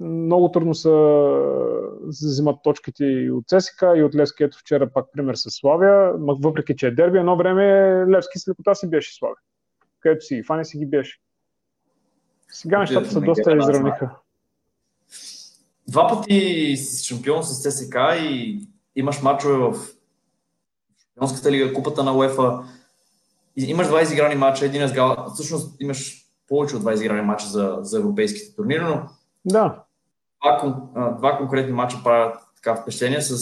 Много 0.00 0.50
трудно 0.50 0.74
се 0.74 0.90
взимат 2.06 2.56
точките 2.62 3.04
и 3.04 3.30
от 3.30 3.44
ЦСК, 3.48 3.82
и 3.96 4.02
от 4.02 4.14
Левски. 4.14 4.44
Ето 4.44 4.58
вчера 4.58 4.90
пак 4.90 5.06
пример 5.12 5.34
с 5.34 5.50
Славия, 5.50 6.12
въпреки 6.18 6.76
че 6.76 6.86
е 6.86 6.90
дерби, 6.90 7.18
едно 7.18 7.36
време 7.36 7.64
Левски 8.10 8.38
с 8.38 8.48
лекота 8.48 8.74
си 8.74 8.90
беше 8.90 9.14
Славия. 9.14 9.36
Където 10.00 10.24
си 10.24 10.36
ги 10.36 10.42
фани 10.42 10.64
си 10.64 10.78
ги 10.78 10.86
беше. 10.86 11.18
Сега 12.48 12.78
нещата 12.78 13.10
са 13.10 13.20
доста 13.20 13.56
изравниха. 13.56 14.10
Два 15.88 16.08
пъти 16.08 16.76
си 16.76 17.04
шампион 17.04 17.42
с 17.42 17.62
ЦСК 17.62 17.96
и 18.20 18.60
имаш 18.96 19.22
мачове 19.22 19.56
в 19.56 19.76
Шампионската 21.14 21.52
лига, 21.52 21.72
купата 21.72 22.04
на 22.04 22.16
УЕФА. 22.16 22.64
Имаш 23.56 23.86
два 23.86 24.02
изиграни 24.02 24.34
мача, 24.34 24.66
един 24.66 24.82
е 24.82 24.88
с 24.88 24.92
Гала. 24.92 25.30
Всъщност 25.34 25.80
имаш 25.80 26.26
повече 26.48 26.76
от 26.76 26.82
два 26.82 26.92
изиграни 26.92 27.22
мача 27.22 27.46
за, 27.46 27.78
за 27.80 27.98
европейските 27.98 28.54
турнири, 28.54 28.82
но 28.82 29.08
да 29.44 29.85
два, 30.52 31.10
два 31.18 31.36
конкретни 31.38 31.72
мача 31.72 31.96
правят 32.04 32.36
така 32.56 32.76
впечатление 32.76 33.20
с, 33.20 33.36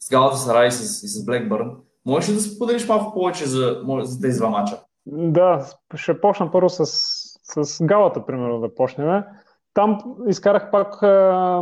с 0.00 0.10
Галата 0.10 0.36
Сарай 0.36 0.68
и 0.68 0.70
с, 0.70 1.02
и 1.02 1.08
с 1.08 1.24
Блекбърн. 1.24 1.76
Можеш 2.06 2.30
ли 2.30 2.34
да 2.34 2.40
споделиш 2.40 2.88
малко 2.88 3.14
повече 3.14 3.46
за, 3.46 3.82
за 4.02 4.20
тези 4.20 4.38
два 4.38 4.48
мача? 4.48 4.78
Да, 5.06 5.66
ще 5.94 6.20
почна 6.20 6.50
първо 6.50 6.68
с, 6.68 6.86
с 7.64 7.84
Галата, 7.84 8.26
примерно, 8.26 8.60
да 8.60 8.74
почнем. 8.74 9.22
Там 9.74 9.98
изкарах 10.28 10.70
пак 10.70 11.02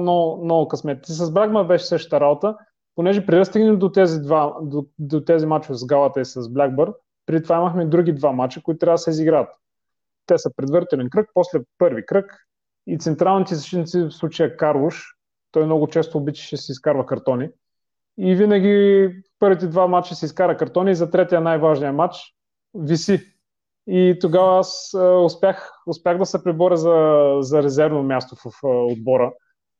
много, 0.01 0.45
много 0.45 0.69
късмет. 0.69 1.07
С 1.07 1.31
Брагма 1.31 1.65
беше 1.65 1.85
същата 1.85 2.21
работа, 2.21 2.57
понеже 2.95 3.27
преди 3.27 3.39
да 3.39 3.45
стигнем 3.45 3.79
до 3.79 3.93
тези, 3.93 4.21
два, 4.21 4.55
до, 4.63 4.87
до 4.99 5.25
тези 5.25 5.47
мачове 5.47 5.79
с 5.79 5.87
Галата 5.87 6.21
и 6.21 6.25
с 6.25 6.53
Блекбърн, 6.53 6.93
преди 7.27 7.43
това 7.43 7.57
имахме 7.57 7.87
други 7.87 8.13
два 8.13 8.33
мача, 8.33 8.63
които 8.63 8.79
трябва 8.79 8.95
да 8.95 8.99
се 8.99 9.11
изиграят. 9.11 9.49
Те 10.27 10.39
са 10.39 10.51
предварителен 10.57 11.11
кръг, 11.11 11.31
после 11.35 11.61
първи 11.79 12.07
кръг 12.07 12.48
и 12.89 12.99
централните 12.99 13.55
защитници, 13.55 14.01
в 14.01 14.11
случая 14.11 14.57
Карлош, 14.57 15.15
той 15.53 15.65
много 15.65 15.89
често 15.89 16.19
обичаше 16.19 16.57
да 16.57 16.63
си 16.63 16.73
изкарва 16.73 17.07
картони. 17.07 17.49
И 18.19 18.35
винаги 18.35 19.11
първите 19.39 19.67
два 19.67 19.87
матча 19.87 20.15
си 20.15 20.25
изкара 20.25 20.57
картони 20.57 20.91
и 20.91 20.95
за 20.95 21.11
третия 21.11 21.41
най-важния 21.41 21.93
матч 21.93 22.17
виси. 22.75 23.21
И 23.87 24.19
тогава 24.21 24.59
аз 24.59 24.95
успях, 25.25 25.73
успях 25.87 26.19
да 26.19 26.27
се 26.27 26.45
преборя 26.45 26.77
за, 26.77 27.37
за 27.41 27.63
резервно 27.63 28.03
място 28.03 28.37
в 28.37 28.53
отбора, 28.65 29.33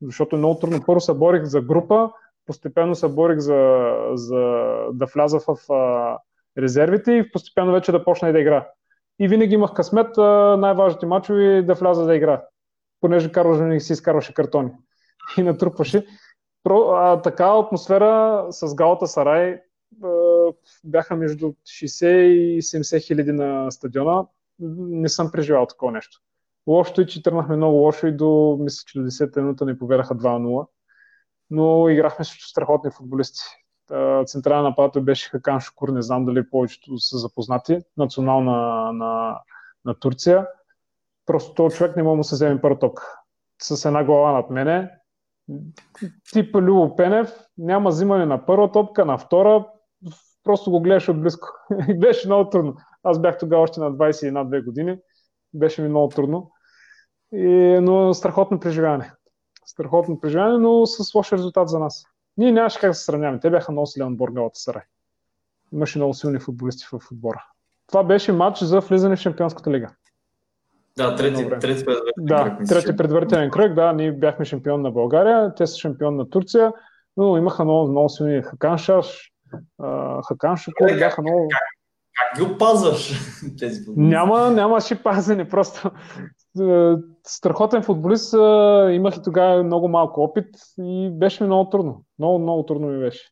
защото 0.03 0.37
е 0.37 0.39
много 0.39 0.59
трудно. 0.59 0.83
Първо 0.87 1.01
се 1.01 1.15
борих 1.15 1.45
за 1.45 1.61
група, 1.61 2.11
постепенно 2.47 2.95
се 2.95 3.09
борих 3.09 3.39
за, 3.39 3.91
за 4.15 4.41
да 4.93 5.07
вляза 5.15 5.41
в 5.41 5.73
а, 5.73 6.19
резервите 6.59 7.13
и 7.13 7.33
постепенно 7.33 7.73
вече 7.73 7.93
да 7.93 8.05
почна 8.05 8.29
и 8.29 8.33
да 8.33 8.41
игра. 8.41 8.69
И 9.19 9.29
винаги 9.29 9.55
имах 9.55 9.73
късмет 9.73 10.17
най-важните 10.59 11.07
мачове 11.07 11.63
да 11.63 11.75
вляза 11.75 12.05
да 12.05 12.17
игра 12.17 12.43
понеже 13.01 13.33
Карл 13.33 13.55
Жених 13.55 13.83
си 13.83 13.93
изкарваше 13.93 14.35
картони 14.35 14.71
и 15.39 15.43
натрупваше. 15.43 16.07
Про, 16.63 16.91
а, 16.91 17.23
такава 17.23 17.61
атмосфера 17.61 18.47
с 18.51 18.75
Галата 18.75 19.07
Сарай 19.07 19.61
бяха 20.85 21.17
между 21.17 21.47
60 21.47 22.07
и 22.07 22.63
70 22.63 23.07
хиляди 23.07 23.33
на 23.33 23.71
стадиона. 23.71 24.27
Не 24.79 25.09
съм 25.09 25.31
преживял 25.31 25.67
такова 25.67 25.93
нещо. 25.93 26.21
Лошото 26.67 27.01
е, 27.01 27.07
че 27.07 27.23
тръгнахме 27.23 27.57
много 27.57 27.77
лошо 27.77 28.07
и 28.07 28.17
до, 28.17 28.57
мисля, 28.61 28.83
че 28.87 28.99
до 28.99 29.05
10 29.05 29.41
минута 29.41 29.65
ни 29.65 29.79
победаха 29.79 30.15
2-0. 30.15 30.67
Но 31.51 31.89
играхме 31.89 32.25
също 32.25 32.49
страхотни 32.49 32.91
футболисти. 32.91 33.43
Централен 34.27 34.63
нападател 34.63 35.03
беше 35.03 35.31
Хакан 35.31 35.61
Шукур, 35.61 35.89
не 35.89 36.03
знам 36.03 36.25
дали 36.25 36.51
повечето 36.51 36.99
са 36.99 37.19
запознати, 37.19 37.79
национал 37.97 38.41
на, 38.41 38.93
на, 38.93 39.41
на 39.85 39.95
Турция. 39.95 40.47
Просто 41.29 41.55
този 41.55 41.77
човек 41.77 41.97
не 41.97 42.03
мога 42.03 42.17
да 42.17 42.25
се 42.25 42.35
вземе 42.35 42.61
първа 42.61 42.79
топка. 42.79 43.03
С 43.63 43.85
една 43.85 44.05
глава 44.05 44.33
над 44.33 44.51
мене. 44.51 44.91
Тип 46.33 46.57
Любо 46.57 46.97
Пенев, 46.97 47.33
няма 47.59 47.91
взимане 47.91 48.27
на 48.27 48.47
първа 48.47 48.73
топка, 48.73 49.05
на 49.05 49.19
втора, 49.19 49.67
просто 50.45 50.71
го 50.71 50.81
гледаш 50.81 51.09
от 51.09 51.21
близко. 51.21 51.49
беше 51.99 52.29
много 52.29 52.51
трудно. 52.51 52.75
Аз 53.03 53.21
бях 53.21 53.39
тогава 53.39 53.63
още 53.63 53.81
на 53.81 53.93
21-2 53.93 54.65
години. 54.65 54.99
Беше 55.55 55.83
ми 55.83 55.89
много 55.89 56.09
трудно. 56.09 56.53
И, 57.33 57.79
но 57.83 58.15
страхотно 58.15 58.61
преживяване. 58.61 59.13
Страхотно 59.67 60.21
преживяване, 60.21 60.59
но 60.59 60.87
с 60.87 61.15
лош 61.15 61.33
резултат 61.33 61.69
за 61.69 61.79
нас. 61.79 62.05
Ние 62.37 62.53
нямаше 62.53 62.81
как 62.81 62.91
да 62.91 62.95
се 62.95 63.05
сравняваме. 63.05 63.41
Те 63.41 63.51
бяха 63.51 63.73
много 63.73 63.87
силен 63.87 64.09
отбор 64.09 64.29
Галата 64.29 64.61
Сарай. 64.61 64.83
Имаше 65.73 65.99
много 65.99 66.15
силни 66.15 66.39
футболисти 66.39 66.85
в 66.93 67.13
отбора. 67.13 67.45
Това 67.87 68.05
беше 68.05 68.33
матч 68.33 68.63
за 68.63 68.81
влизане 68.81 69.17
в 69.17 69.21
Шампионската 69.21 69.71
лига. 69.71 69.91
Да, 70.99 71.17
трети, 71.17 71.49
трети 71.61 71.85
предварителен 71.85 72.13
да, 72.19 72.45
кръг. 72.45 72.69
Трети 72.69 72.97
предварителен 72.97 73.51
кръг, 73.51 73.75
да, 73.75 73.93
ние 73.93 74.13
бяхме 74.13 74.45
шампион 74.45 74.83
на 74.83 74.91
България, 74.91 75.55
те 75.55 75.67
са 75.67 75.79
шампион 75.79 76.17
на 76.17 76.31
Турция, 76.31 76.73
но 77.17 77.37
имаха 77.37 77.65
много, 77.65 77.91
много 77.91 78.09
силни 78.09 78.43
Хаканшаш, 78.43 79.33
Хакан 80.29 80.57
Шукур, 80.57 80.99
бяха 80.99 81.23
много... 81.23 81.49
Как, 81.49 81.61
как 82.15 82.39
ги 82.39 82.55
опазваш 82.55 83.13
тези 83.59 83.85
футболисти? 83.85 84.15
Няма, 84.15 84.51
нямаше 84.51 85.03
пазене, 85.03 85.49
просто 85.49 85.91
страхотен 87.27 87.83
футболист, 87.83 88.33
имах 88.93 89.17
и 89.17 89.23
тогава 89.23 89.65
много 89.65 89.89
малко 89.89 90.21
опит 90.21 90.49
и 90.79 91.11
беше 91.13 91.43
ми 91.43 91.47
много 91.47 91.71
трудно. 91.71 92.05
Много, 92.19 92.39
много 92.39 92.67
трудно 92.67 92.89
ми 92.89 92.99
беше. 92.99 93.29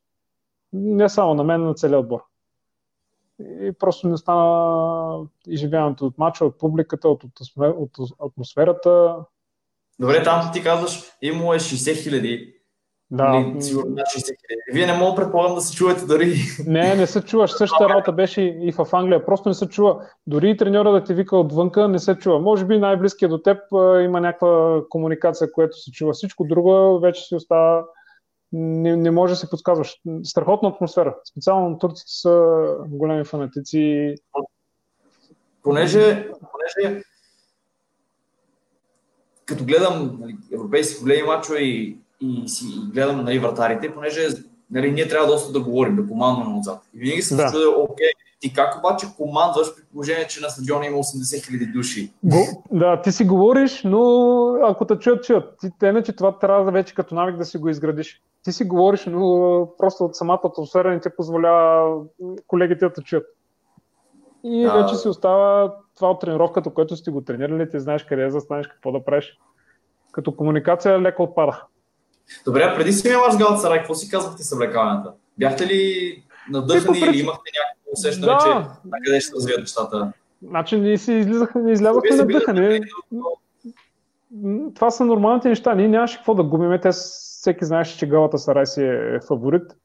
Не 0.72 1.08
само 1.08 1.34
на 1.34 1.44
мен, 1.44 1.64
на 1.64 1.74
целият 1.74 2.02
отбор 2.02 2.20
и 3.40 3.72
просто 3.78 4.08
не 4.08 4.14
остана 4.14 5.26
изживяването 5.48 6.06
от 6.06 6.18
мача, 6.18 6.44
от 6.44 6.58
публиката, 6.58 7.08
от, 7.08 7.22
от 7.56 7.90
атмосферата. 8.26 9.16
Добре, 9.98 10.22
там 10.22 10.50
ти 10.52 10.62
казваш, 10.62 11.02
имало 11.22 11.54
е 11.54 11.58
60 11.58 12.02
хиляди. 12.02 12.52
Да. 13.10 13.28
Нали, 13.28 13.62
сигурно 13.62 13.90
на 13.90 14.02
60 14.02 14.24
хиляди. 14.24 14.62
Вие 14.72 14.86
не 14.86 14.98
мога 14.98 15.16
предполагам 15.16 15.54
да 15.54 15.60
се 15.60 15.76
чувате 15.76 16.06
дори. 16.06 16.34
Не, 16.66 16.94
не 16.94 17.06
се 17.06 17.22
чуваш. 17.22 17.52
Същата 17.52 17.88
работа 17.88 18.12
беше 18.12 18.42
и 18.42 18.72
в 18.72 18.86
Англия. 18.92 19.26
Просто 19.26 19.48
не 19.48 19.54
се 19.54 19.68
чува. 19.68 20.00
Дори 20.26 20.50
и 20.50 20.56
треньора 20.56 20.92
да 20.92 21.04
ти 21.04 21.14
вика 21.14 21.36
отвънка, 21.36 21.88
не 21.88 21.98
се 21.98 22.14
чува. 22.14 22.40
Може 22.40 22.64
би 22.64 22.78
най-близкият 22.78 23.30
до 23.30 23.38
теб 23.38 23.58
има 24.04 24.20
някаква 24.20 24.82
комуникация, 24.90 25.52
която 25.52 25.76
се 25.80 25.90
чува. 25.90 26.12
Всичко 26.12 26.44
друго 26.44 27.00
вече 27.00 27.22
си 27.22 27.34
остава 27.34 27.84
не, 28.52 28.96
не 28.96 29.10
може 29.10 29.32
да 29.32 29.36
се 29.36 29.50
подсказваш. 29.50 30.00
Страхотна 30.22 30.68
атмосфера. 30.68 31.16
Специално 31.24 31.78
турците 31.78 32.10
са 32.12 32.66
големи 32.88 33.24
фанатици. 33.24 34.14
Понеже, 35.62 36.28
понеже 36.52 37.02
като 39.46 39.64
гледам 39.64 40.18
нали, 40.20 40.36
европейски 40.52 41.02
големи 41.02 41.22
мачове 41.22 41.58
и, 41.58 41.98
и 42.20 42.48
си 42.48 42.64
гледам 42.92 43.24
нали, 43.24 43.38
вратарите, 43.38 43.94
понеже 43.94 44.28
нали, 44.70 44.92
ние 44.92 45.08
трябва 45.08 45.26
доста 45.26 45.52
да 45.52 45.60
говорим, 45.60 45.96
да 45.96 46.08
командваме 46.08 46.58
отзад. 46.58 46.78
И 46.94 46.98
винаги 46.98 47.22
съм 47.22 47.36
да. 47.36 47.52
чудил, 47.52 47.82
окей, 47.82 48.10
ти 48.40 48.52
как 48.52 48.78
обаче 48.78 49.06
командваш 49.16 49.74
при 49.76 49.82
положение, 49.92 50.26
че 50.26 50.40
на 50.40 50.48
стадиона 50.48 50.86
има 50.86 50.98
80 50.98 51.46
хиляди 51.46 51.66
души? 51.66 52.12
Го, 52.24 52.64
да, 52.72 53.02
ти 53.02 53.12
си 53.12 53.24
говориш, 53.24 53.82
но 53.84 54.58
ако 54.62 54.84
те 54.84 54.98
чуят, 54.98 55.24
чуят. 55.24 55.58
Ти, 55.60 55.68
те, 55.80 56.02
че 56.02 56.12
това 56.12 56.38
трябва 56.38 56.64
да 56.64 56.70
вече 56.70 56.94
като 56.94 57.14
навик 57.14 57.36
да 57.36 57.44
си 57.44 57.58
го 57.58 57.68
изградиш. 57.68 58.22
Ти 58.46 58.52
си 58.52 58.64
говориш, 58.64 59.06
но 59.06 59.68
просто 59.78 60.04
от 60.04 60.16
самата 60.16 60.40
атмосфера 60.44 60.90
не 60.90 61.00
ти 61.00 61.08
позволява 61.16 62.02
колегите 62.46 62.84
да 62.84 62.92
те 62.92 63.02
чуят. 63.02 63.26
И 64.44 64.62
да. 64.62 64.82
вече 64.82 64.94
си 64.94 65.08
остава 65.08 65.74
това 65.96 66.10
от 66.10 66.20
тренировката, 66.20 66.70
което 66.70 66.96
сте 66.96 67.10
го 67.10 67.20
тренирали, 67.20 67.70
ти 67.70 67.80
знаеш 67.80 68.04
къде 68.04 68.26
да 68.26 68.40
станеш, 68.40 68.66
какво 68.66 68.92
да 68.92 69.04
правиш. 69.04 69.38
Като 70.12 70.36
комуникация 70.36 71.00
леко 71.00 71.22
отпада. 71.22 71.62
Добре, 72.44 72.74
преди 72.76 72.92
си 72.92 73.08
ми 73.08 73.16
мач 73.16 73.36
Галатсарай, 73.38 73.78
какво 73.78 73.94
си 73.94 74.10
казахте 74.10 74.42
с 74.42 74.52
облекаването? 74.52 75.10
Бяхте 75.38 75.66
ли 75.66 76.22
надъхани 76.50 76.98
или 76.98 77.20
имахте 77.20 77.50
някакво 77.58 77.92
усещане, 77.92 78.26
да. 78.26 78.38
че 78.38 78.48
на 78.88 78.98
къде 79.04 79.20
ще 79.20 79.34
развият 79.34 79.60
нещата? 79.60 80.12
Значи 80.42 80.80
ние 80.80 80.98
си 80.98 81.12
излизахме, 81.12 81.62
не 81.62 81.72
излязахме 81.72 82.16
надъхани. 82.16 82.80
Това 84.74 84.90
са 84.90 85.04
нормалните 85.04 85.48
неща. 85.48 85.74
Ние 85.74 85.88
нямаше 85.88 86.16
какво 86.16 86.34
да 86.34 86.44
губиме. 86.44 86.80
Те 86.80 86.90
всеки 86.90 87.64
знаеше, 87.64 87.98
че 87.98 88.08
Галата 88.08 88.38
Сарай 88.38 88.66
си 88.66 88.82
е 88.84 89.20
фаворит. 89.28 89.76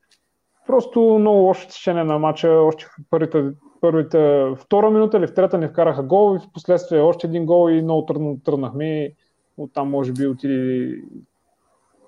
Просто 0.68 1.00
много 1.20 1.40
лошо 1.40 1.68
течение 1.68 2.04
на 2.04 2.20
матча. 2.20 2.50
Още 2.50 2.86
в 2.86 2.90
първите, 3.10 3.52
първите, 3.82 4.46
втора 4.58 4.92
минута 4.92 5.18
или 5.18 5.28
в 5.28 5.34
трета 5.34 5.58
ни 5.58 5.68
вкараха 5.68 6.04
гол 6.04 6.36
и 6.36 6.40
в 6.40 6.52
последствие 6.54 7.00
още 7.02 7.28
един 7.28 7.46
гол 7.46 7.70
и 7.70 7.82
много 7.82 8.06
трудно 8.06 8.40
тръгнахме. 8.46 9.12
Оттам 9.58 9.90
може 9.90 10.12
би 10.12 10.28
отиде 10.28 10.96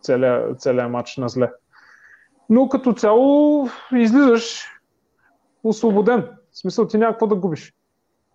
целият, 0.02 0.62
целият 0.62 0.92
матч 0.92 1.18
на 1.18 1.30
зле. 1.30 1.52
Но 2.50 2.70
като 2.70 2.94
цяло 2.94 3.68
излизаш 3.96 4.68
освободен. 5.64 6.30
В 6.52 6.58
смисъл 6.58 6.88
ти 6.88 6.98
няма 6.98 7.14
какво 7.14 7.28
да 7.28 7.36
губиш. 7.36 7.74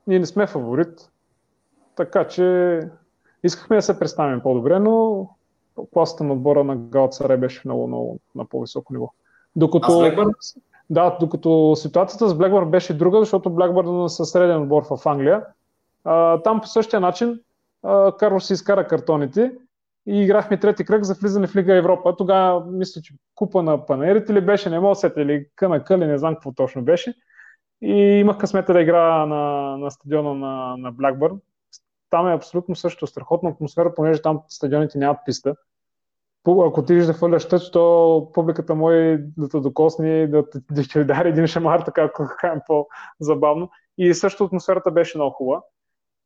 Ние 0.07 0.19
не 0.19 0.27
сме 0.27 0.47
фаворит. 0.47 1.11
Така 1.97 2.27
че 2.27 2.81
искахме 3.45 3.77
да 3.77 3.83
се 3.83 3.99
представим 3.99 4.41
по-добре, 4.41 4.79
но 4.79 5.27
класата 5.93 6.25
на 6.25 6.33
отбора 6.33 6.65
на 6.65 6.77
Галцаре 6.77 7.37
беше 7.37 7.63
много, 7.65 7.87
много 7.87 8.19
на 8.35 8.45
по-високо 8.45 8.93
ниво. 8.93 9.13
Докато, 9.57 10.03
да, 10.91 11.17
докато 11.21 11.77
ситуацията 11.77 12.29
с 12.29 12.35
Блекбър 12.35 12.65
беше 12.65 12.99
друга, 12.99 13.19
защото 13.19 13.51
Блекбърн 13.51 14.09
са 14.09 14.25
среден 14.25 14.63
отбор 14.63 14.85
в 14.91 15.07
Англия. 15.07 15.45
А, 16.05 16.43
там 16.43 16.61
по 16.61 16.67
същия 16.67 17.01
начин 17.01 17.41
Карлос 18.19 18.47
си 18.47 18.53
изкара 18.53 18.87
картоните 18.87 19.53
и 20.07 20.23
играхме 20.23 20.61
трети 20.61 20.85
кръг 20.85 21.05
за 21.05 21.15
влизане 21.15 21.47
в 21.47 21.57
Лига 21.57 21.77
Европа. 21.77 22.17
Тогава 22.17 22.67
мисля, 22.67 23.03
че 23.03 23.15
купа 23.35 23.63
на 23.63 23.87
панерите 23.87 24.35
ли 24.35 24.41
беше, 24.41 24.71
не 24.71 24.81
мога 24.81 24.91
да 24.91 24.95
сетя, 24.95 25.23
или 25.23 25.47
къна 25.57 25.85
къли, 25.85 26.07
не 26.07 26.19
знам 26.19 26.35
какво 26.35 26.53
точно 26.53 26.83
беше. 26.83 27.15
И 27.83 27.95
имах 27.95 28.39
късмета 28.39 28.73
да 28.73 28.81
играя 28.81 29.27
на, 29.27 29.77
на 29.77 29.91
стадиона 29.91 30.35
на, 30.35 30.77
на 30.77 30.93
Блекбърн. 30.93 31.41
Там 32.11 32.29
е 32.29 32.35
абсолютно 32.35 32.77
също 32.77 33.07
страхотна 33.07 33.51
атмосфера, 33.51 33.95
понеже 33.95 34.23
там 34.23 34.43
стадионите 34.49 34.99
нямат 34.99 35.19
писта 35.27 35.55
ако 36.47 36.85
ти 36.85 36.95
да 36.95 37.13
хвърляш 37.13 37.49
тъч, 37.49 37.71
то 37.71 38.31
публиката 38.35 38.75
може 38.75 39.19
да 39.37 39.49
те 39.49 39.61
докосне, 39.61 40.27
да, 40.27 40.45
да 40.71 40.83
ти 40.83 40.99
удари 40.99 41.29
един 41.29 41.47
шамар, 41.47 41.81
така 41.81 42.03
ако 42.03 42.29
кажем 42.39 42.61
по-забавно. 42.67 43.71
И 43.99 44.15
също 44.15 44.45
атмосферата 44.45 44.91
беше 44.91 45.19
много 45.19 45.35
хубава. 45.35 45.63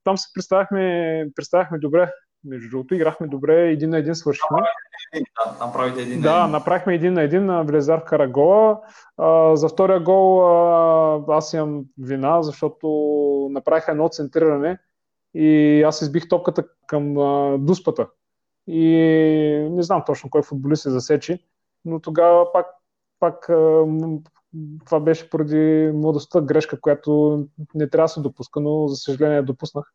Там 0.05 0.19
се 0.19 0.29
представяхме, 0.35 1.27
представяхме 1.35 1.79
добре. 1.79 2.11
Между 2.45 2.71
другото, 2.71 2.95
играхме 2.95 3.27
добре, 3.27 3.71
един 3.71 3.91
на 3.91 3.99
един 3.99 4.15
свършихме. 4.15 4.59
Да, 5.15 5.59
там 5.59 5.73
правите 5.73 6.03
един 6.03 6.21
Да, 6.21 6.47
направихме 6.47 6.95
един 6.95 7.13
на 7.13 7.23
един 7.23 7.45
на 7.45 7.63
Влезар 7.63 8.05
Карагола. 8.05 8.81
А, 9.17 9.57
за 9.57 9.69
втория 9.69 10.01
гол 10.01 10.47
а, 10.47 11.25
аз 11.29 11.53
имам 11.53 11.85
вина, 11.99 12.43
защото 12.43 12.89
направиха 13.51 13.91
едно 13.91 14.09
центриране 14.09 14.79
и 15.35 15.83
аз 15.83 16.03
избих 16.03 16.29
топката 16.29 16.65
към 16.87 17.19
а, 17.19 17.59
дуспата 17.59 18.07
и 18.67 18.89
не 19.71 19.83
знам 19.83 20.03
точно 20.07 20.31
кой 20.31 20.43
футболист 20.43 20.83
се 20.83 20.91
засечи, 20.91 21.39
но 21.85 22.01
тогава 22.01 22.53
пак, 22.53 22.67
пак 23.21 23.51
това 24.85 25.01
беше 25.01 25.31
поради 25.31 25.91
младостта 25.95 26.41
грешка, 26.41 26.81
която 26.81 27.43
не 27.75 27.91
трябва 27.91 28.05
да 28.05 28.09
се 28.09 28.21
допуска, 28.21 28.61
но 28.61 28.89
за 28.89 28.97
съжаление 28.97 29.43
допуснах. 29.43 29.93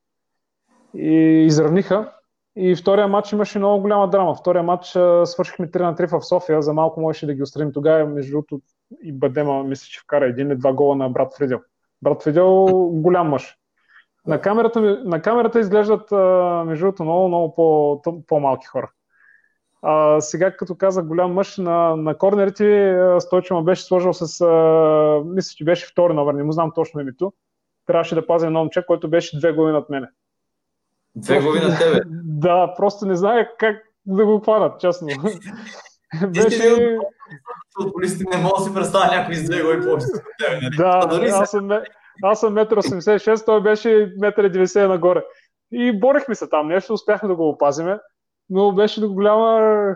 И 0.95 1.43
изравниха. 1.45 2.13
И 2.55 2.75
втория 2.75 3.07
матч 3.07 3.31
имаше 3.31 3.59
много 3.59 3.81
голяма 3.81 4.09
драма. 4.09 4.35
Втория 4.35 4.63
матч 4.63 4.87
свършихме 5.25 5.71
3 5.71 5.81
на 5.81 5.95
3 5.95 6.19
в 6.19 6.25
София. 6.25 6.61
За 6.61 6.73
малко 6.73 7.01
можеше 7.01 7.25
да 7.25 7.33
ги 7.33 7.43
отстраним. 7.43 7.73
Тогава, 7.73 8.05
между 8.05 8.31
другото, 8.31 8.61
и 9.03 9.13
Бадема, 9.13 9.63
мисля, 9.63 9.87
че 9.89 9.99
вкара 9.99 10.25
един 10.25 10.47
или 10.47 10.57
два 10.57 10.73
гола 10.73 10.95
на 10.95 11.09
брат 11.09 11.35
Фридел. 11.37 11.59
Брат 12.01 12.23
Фридел 12.23 12.65
голям 12.93 13.29
мъж. 13.29 13.57
На 14.27 14.41
камерата, 14.41 14.81
на 15.05 15.21
камерата 15.21 15.59
изглеждат, 15.59 16.11
между 16.67 16.85
другото, 16.85 17.03
много, 17.03 17.27
много 17.27 17.55
по, 17.55 18.01
по-малки 18.27 18.67
хора. 18.67 18.91
А, 19.81 20.21
сега, 20.21 20.51
като 20.51 20.75
казах 20.75 21.05
голям 21.05 21.33
мъж, 21.33 21.57
на, 21.57 21.95
на 21.95 22.17
корнерите 22.17 22.97
Стойчо 23.19 23.55
ме 23.55 23.63
беше 23.63 23.83
сложил 23.83 24.13
с, 24.13 24.41
а, 24.41 25.21
мисля, 25.25 25.53
че 25.57 25.63
беше 25.63 25.87
втори 25.87 26.13
номер, 26.13 26.33
не 26.33 26.43
му 26.43 26.51
знам 26.51 26.71
точно 26.75 27.01
името. 27.01 27.33
Трябваше 27.85 28.15
да 28.15 28.27
пазя 28.27 28.45
едно 28.45 28.59
момче, 28.59 28.85
който 28.87 29.09
беше 29.09 29.37
две 29.37 29.53
глави 29.53 29.71
над 29.71 29.89
мене. 29.89 30.07
Две 31.15 31.39
глави 31.39 31.59
над 31.59 31.79
тебе? 31.79 32.01
Да, 32.23 32.73
просто 32.77 33.05
не 33.05 33.15
знае 33.15 33.49
как 33.59 33.75
да 34.05 34.25
го 34.25 34.39
хванат, 34.39 34.79
честно. 34.79 35.07
беше... 36.27 36.97
Футболисти 37.81 38.23
не 38.31 38.37
мога 38.37 38.55
да 38.57 38.63
си 38.63 38.73
представя 38.73 39.15
някой 39.15 39.35
с 39.35 39.43
две 39.49 39.61
глави 39.61 39.81
повече. 39.81 40.05
Да, 40.77 41.21
аз 41.33 41.51
съм, 41.51 41.69
аз 42.23 42.39
съм 42.39 42.55
1,86 42.55 43.45
той 43.45 43.63
беше 43.63 43.87
1,90 43.89 44.87
нагоре. 44.87 45.23
И 45.71 45.99
борехме 45.99 46.35
се 46.35 46.49
там, 46.49 46.67
нещо 46.67 46.93
успяхме 46.93 47.29
да 47.29 47.35
го 47.35 47.49
опазиме, 47.49 47.99
но 48.49 48.71
беше 48.71 49.01
до 49.01 49.13
голяма... 49.13 49.95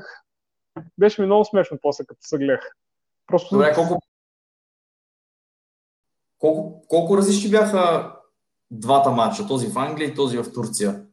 Беше 0.97 1.21
ми 1.21 1.25
много 1.25 1.45
смешно 1.45 1.77
после, 1.81 2.05
като 2.05 2.19
се 2.21 2.37
гледах. 2.37 2.71
Просто... 3.27 3.55
Добре, 3.55 3.73
колко... 3.73 3.99
Колко, 6.39 6.87
колко 6.87 7.17
различни 7.17 7.51
бяха 7.51 8.13
двата 8.71 9.11
матча, 9.11 9.47
този 9.47 9.67
в 9.67 9.77
Англия 9.77 10.07
и 10.07 10.15
този 10.15 10.37
в 10.37 10.53
Турция? 10.53 11.05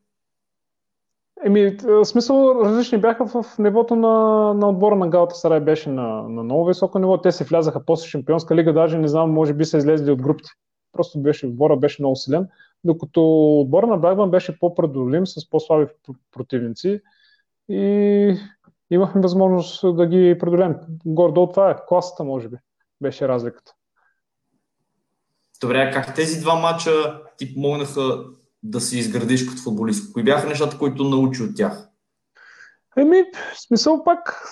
Еми, 1.45 1.77
в 1.83 2.05
смисъл 2.05 2.61
различни 2.65 2.99
бяха 2.99 3.27
в 3.27 3.45
нивото 3.59 3.97
на, 3.97 4.09
на 4.55 4.69
отбора 4.69 4.97
на 4.97 5.09
Галата 5.09 5.35
Сарай 5.35 5.61
беше 5.61 5.91
на, 5.91 6.23
на 6.23 6.43
много 6.43 6.65
високо 6.65 6.99
ниво. 6.99 7.21
Те 7.21 7.33
се 7.33 7.45
влязаха 7.45 7.85
после 7.85 8.09
Шампионска 8.09 8.55
лига, 8.55 8.73
даже 8.73 8.99
не 8.99 9.09
знам, 9.09 9.33
може 9.33 9.55
би 9.55 9.65
са 9.65 9.79
излезли 9.79 10.11
от 10.11 10.23
групите. 10.23 10.51
Просто 10.93 11.23
беше, 11.23 11.47
отбора 11.47 11.77
беше 11.77 12.03
много 12.03 12.17
силен, 12.17 12.49
докато 12.85 13.23
отбора 13.61 13.87
на 13.87 13.97
Брагбан 13.97 14.31
беше 14.31 14.59
по-предолим 14.59 15.27
с 15.27 15.51
по-слаби 15.51 15.87
противници 16.33 17.01
и 17.69 18.35
имахме 18.91 19.21
възможност 19.21 19.97
да 19.97 20.07
ги 20.07 20.37
преодолем. 20.41 20.77
Гордо 21.07 21.47
това 21.47 21.71
е, 21.71 21.77
класата 21.89 22.25
може 22.25 22.49
би 22.49 22.57
беше 23.01 23.29
разликата. 23.29 23.73
Добре, 25.61 25.91
как 25.93 26.15
тези 26.15 26.41
два 26.41 26.55
мача 26.55 27.23
ти 27.39 27.55
помогнаха 27.55 28.25
да 28.63 28.81
се 28.81 28.99
изградиш 28.99 29.49
като 29.49 29.63
футболист? 29.63 30.13
Кои 30.13 30.25
бяха 30.25 30.49
нещата, 30.49 30.79
които 30.79 31.05
научи 31.05 31.43
от 31.43 31.57
тях? 31.57 31.89
Еми, 32.97 33.25
в 33.55 33.61
смисъл 33.61 34.05
пак 34.05 34.43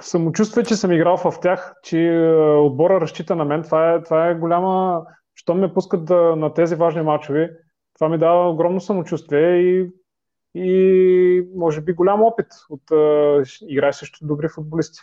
самочувствие, 0.00 0.64
че 0.64 0.76
съм 0.76 0.92
играл 0.92 1.16
в 1.16 1.34
тях, 1.42 1.74
че 1.82 1.98
е, 1.98 2.32
отбора 2.42 3.00
разчита 3.00 3.36
на 3.36 3.44
мен. 3.44 3.62
Това 3.62 3.92
е, 3.92 4.02
това 4.02 4.28
е 4.28 4.34
голяма 4.34 5.02
що 5.40 5.54
ме 5.54 5.74
пускат 5.74 6.04
да, 6.04 6.36
на 6.36 6.54
тези 6.54 6.74
важни 6.74 7.02
матчове, 7.02 7.56
това 7.94 8.08
ми 8.08 8.18
дава 8.18 8.50
огромно 8.50 8.80
самочувствие 8.80 9.56
и, 9.56 9.92
и 10.54 11.48
може 11.56 11.80
би 11.80 11.92
голям 11.92 12.22
опит 12.22 12.46
от 12.70 12.82
играй 13.68 13.92
срещу 13.92 14.26
добри 14.26 14.48
футболисти. 14.48 15.00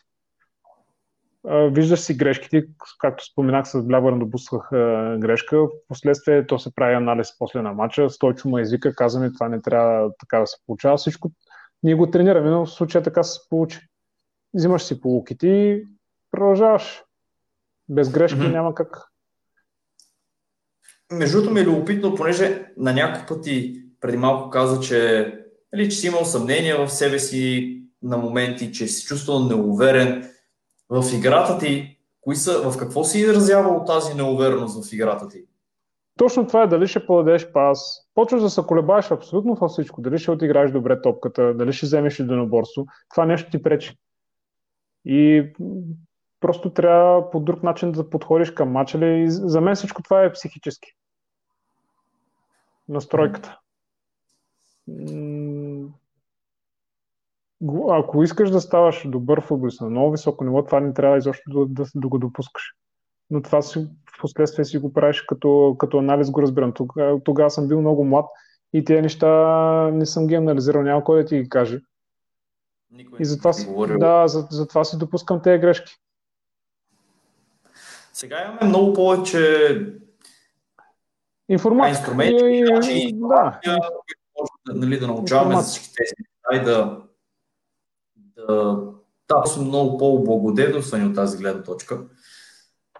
Uh, 1.45 1.73
виждаш 1.73 1.99
си 1.99 2.17
грешките, 2.17 2.67
както 2.99 3.25
споменах 3.25 3.67
с 3.67 3.83
Блябърн 3.83 4.19
допусках 4.19 4.69
uh, 4.71 5.19
грешка, 5.19 5.57
в 5.57 5.69
последствие 5.87 6.47
то 6.47 6.59
се 6.59 6.75
прави 6.75 6.93
анализ 6.93 7.37
после 7.39 7.61
на 7.61 7.73
матча, 7.73 8.09
Стойчо 8.09 8.49
ме 8.49 8.61
извика, 8.61 8.95
каза 8.95 9.19
ми 9.19 9.33
това 9.33 9.49
не 9.49 9.61
трябва 9.61 10.11
така 10.19 10.39
да 10.39 10.47
се 10.47 10.57
получава, 10.65 10.97
всичко 10.97 11.31
ние 11.83 11.95
го 11.95 12.11
тренираме, 12.11 12.49
но 12.49 12.65
в 12.65 12.71
случая 12.71 13.03
така 13.03 13.23
се 13.23 13.49
получи. 13.49 13.79
взимаш 14.53 14.83
си 14.83 15.01
полуките 15.01 15.47
и 15.47 15.85
продължаваш. 16.31 17.03
Без 17.89 18.09
грешки 18.09 18.39
mm-hmm. 18.39 18.51
няма 18.51 18.75
как. 18.75 19.07
Между 21.11 21.37
другото 21.37 21.53
ми 21.53 21.59
е 21.59 21.65
любопитно, 21.65 22.15
понеже 22.15 22.65
на 22.77 22.93
няколко 22.93 23.27
пъти 23.27 23.83
преди 24.01 24.17
малко 24.17 24.49
каза, 24.49 24.81
че, 24.81 25.31
нали, 25.73 25.89
че 25.89 25.97
си 25.97 26.07
имал 26.07 26.25
съмнения 26.25 26.85
в 26.85 26.89
себе 26.89 27.19
си 27.19 27.73
на 28.01 28.17
моменти, 28.17 28.71
че 28.71 28.87
си 28.87 29.05
чувствал 29.05 29.39
неуверен 29.39 30.29
в 30.89 31.03
играта 31.13 31.57
ти. 31.57 31.97
Кои 32.21 32.35
са, 32.35 32.71
в 32.71 32.77
какво 32.77 33.03
си 33.03 33.19
изразявал 33.19 33.85
тази 33.85 34.13
неувереност 34.13 34.89
в 34.89 34.93
играта 34.93 35.27
ти? 35.27 35.45
Точно 36.17 36.47
това 36.47 36.63
е 36.63 36.67
дали 36.67 36.87
ще 36.87 37.05
подадеш 37.05 37.51
пас. 37.51 38.07
Почваш 38.13 38.41
да 38.41 38.49
се 38.49 38.61
колебаеш 38.67 39.11
абсолютно 39.11 39.55
във 39.55 39.71
всичко. 39.71 40.01
Дали 40.01 40.17
ще 40.17 40.31
отиграеш 40.31 40.71
добре 40.71 41.01
топката, 41.01 41.53
дали 41.53 41.73
ще 41.73 41.85
вземеш 41.85 42.19
единоборство. 42.19 42.85
Това 43.09 43.25
нещо 43.25 43.51
ти 43.51 43.63
пречи. 43.63 43.97
И 45.05 45.45
просто 46.39 46.73
трябва 46.73 47.31
по 47.31 47.39
друг 47.39 47.63
начин 47.63 47.91
да 47.91 48.09
подходиш 48.09 48.51
към 48.51 48.71
мача. 48.71 49.05
И 49.05 49.29
за 49.29 49.61
мен 49.61 49.75
всичко 49.75 50.03
това 50.03 50.23
е 50.23 50.31
психически. 50.31 50.89
Настройката. 52.89 53.59
Ако 57.89 58.23
искаш 58.23 58.49
да 58.49 58.61
ставаш 58.61 59.03
добър 59.07 59.41
футболист 59.41 59.81
на 59.81 59.89
много 59.89 60.11
високо 60.11 60.43
ниво, 60.43 60.65
това 60.65 60.79
не 60.79 60.93
трябва 60.93 61.17
изобщо 61.17 61.51
да, 61.51 61.65
да, 61.65 61.89
да 61.95 62.07
го 62.07 62.19
допускаш. 62.19 62.63
Но 63.29 63.41
това 63.41 63.61
си, 63.61 63.79
в 64.17 64.21
последствие 64.21 64.65
си 64.65 64.77
го 64.77 64.93
правиш 64.93 65.21
като, 65.21 65.75
като 65.79 65.97
анализ, 65.97 66.31
го 66.31 66.41
разбирам. 66.41 66.73
Тогава, 66.73 67.23
тогава 67.23 67.49
съм 67.49 67.67
бил 67.67 67.81
много 67.81 68.05
млад 68.05 68.25
и 68.73 68.83
тези 68.83 69.01
неща 69.01 69.29
не 69.91 70.05
съм 70.05 70.27
ги 70.27 70.35
анализирал, 70.35 70.83
няма 70.83 71.03
кой 71.03 71.23
да 71.23 71.25
ти 71.25 71.37
ги 71.37 71.49
каже. 71.49 71.79
Никой 72.91 73.19
и 73.21 73.25
затова, 73.25 73.53
си, 73.53 73.75
да, 73.99 74.27
за, 74.27 74.47
затова 74.51 74.83
си 74.83 74.97
допускам 74.97 75.41
тези 75.41 75.61
грешки. 75.61 75.93
Сега 78.17 78.43
имаме 78.43 78.59
много 78.63 78.93
повече 78.93 79.39
информация. 81.49 81.99
Инструменти, 81.99 82.45
и, 82.45 83.07
и, 83.07 83.13
да. 83.13 83.59
Нали, 84.67 84.99
да 84.99 85.07
научаваме 85.07 85.55
за 85.55 85.61
всички 85.61 85.93
тези 85.95 86.13
неща 86.19 86.61
и 86.61 86.65
да, 86.65 87.01
да, 88.15 88.79
да 89.27 89.45
сме 89.45 89.65
много 89.65 89.97
по-облагодетелствани 89.97 91.05
от 91.05 91.15
тази 91.15 91.37
гледна 91.37 91.63
точка 91.63 92.03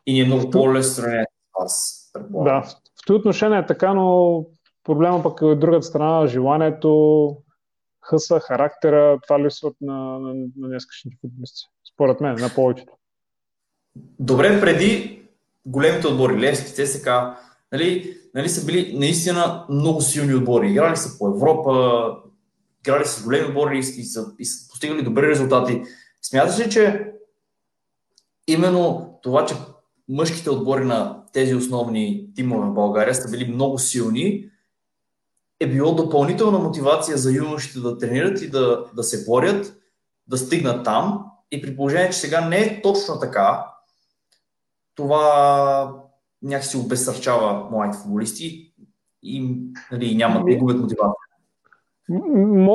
и 0.05 0.13
ни 0.13 0.19
е 0.19 0.25
много 0.25 0.49
по-лесно 0.49 0.93
сравнение 0.93 1.25
с 1.25 1.59
вас. 1.59 2.11
Да, 2.29 2.61
в 2.61 3.05
този 3.07 3.17
отношение 3.17 3.59
е 3.59 3.65
така, 3.65 3.93
но 3.93 4.45
проблема 4.83 5.23
пък 5.23 5.41
е 5.41 5.45
от 5.45 5.59
другата 5.59 5.83
страна, 5.83 6.27
желанието, 6.27 7.37
хъса, 8.01 8.39
характера, 8.39 9.19
това 9.23 9.39
липсват 9.39 9.75
на, 9.81 10.19
на, 10.19 10.33
на 10.57 10.67
днескашните 10.67 11.17
футболисти. 11.21 11.63
Според 11.93 12.21
мен, 12.21 12.35
на 12.35 12.49
повечето. 12.55 12.93
Добре, 14.19 14.61
преди 14.61 15.21
големите 15.65 16.07
отбори, 16.07 16.39
Левски, 16.39 16.73
ЦСК, 16.73 17.09
нали, 17.71 18.17
нали 18.35 18.49
са 18.49 18.65
били 18.65 18.97
наистина 18.97 19.65
много 19.69 20.01
силни 20.01 20.35
отбори. 20.35 20.69
Играли 20.69 20.97
са 20.97 21.17
по 21.17 21.27
Европа, 21.27 22.11
играли 22.79 23.05
с 23.05 23.23
големи 23.23 23.47
отбори 23.47 23.77
и, 23.77 23.83
са, 23.83 24.25
и 24.39 24.45
са 24.45 24.69
постигали 24.69 25.03
добри 25.03 25.27
резултати. 25.27 25.83
Смяташ 26.21 26.59
ли, 26.59 26.69
че 26.69 27.11
именно 28.47 29.13
това, 29.23 29.45
че 29.45 29.55
мъжките 30.09 30.49
отбори 30.49 30.85
на 30.85 31.23
тези 31.33 31.55
основни 31.55 32.29
тимове 32.35 32.67
в 32.67 32.73
България 32.73 33.15
са 33.15 33.31
били 33.31 33.53
много 33.53 33.77
силни, 33.77 34.49
е 35.59 35.67
било 35.67 35.95
допълнителна 35.95 36.59
мотивация 36.59 37.17
за 37.17 37.31
юношите 37.31 37.79
да 37.79 37.97
тренират 37.97 38.41
и 38.41 38.49
да, 38.49 38.85
да 38.95 39.03
се 39.03 39.25
борят, 39.25 39.77
да 40.27 40.37
стигнат 40.37 40.85
там. 40.85 41.25
И 41.51 41.61
при 41.61 41.75
положение, 41.75 42.09
че 42.09 42.17
сега 42.17 42.47
не 42.47 42.59
е 42.59 42.81
точно 42.81 43.19
така, 43.19 43.65
това 44.97 45.93
някакси 46.43 46.77
обесърчава 46.77 47.69
моите 47.71 47.97
футболисти 47.97 48.73
и 49.23 49.61
нали, 49.91 50.15
нямат, 50.15 50.43
не 50.45 50.57
губят 50.57 50.77
мотивация. 50.77 51.13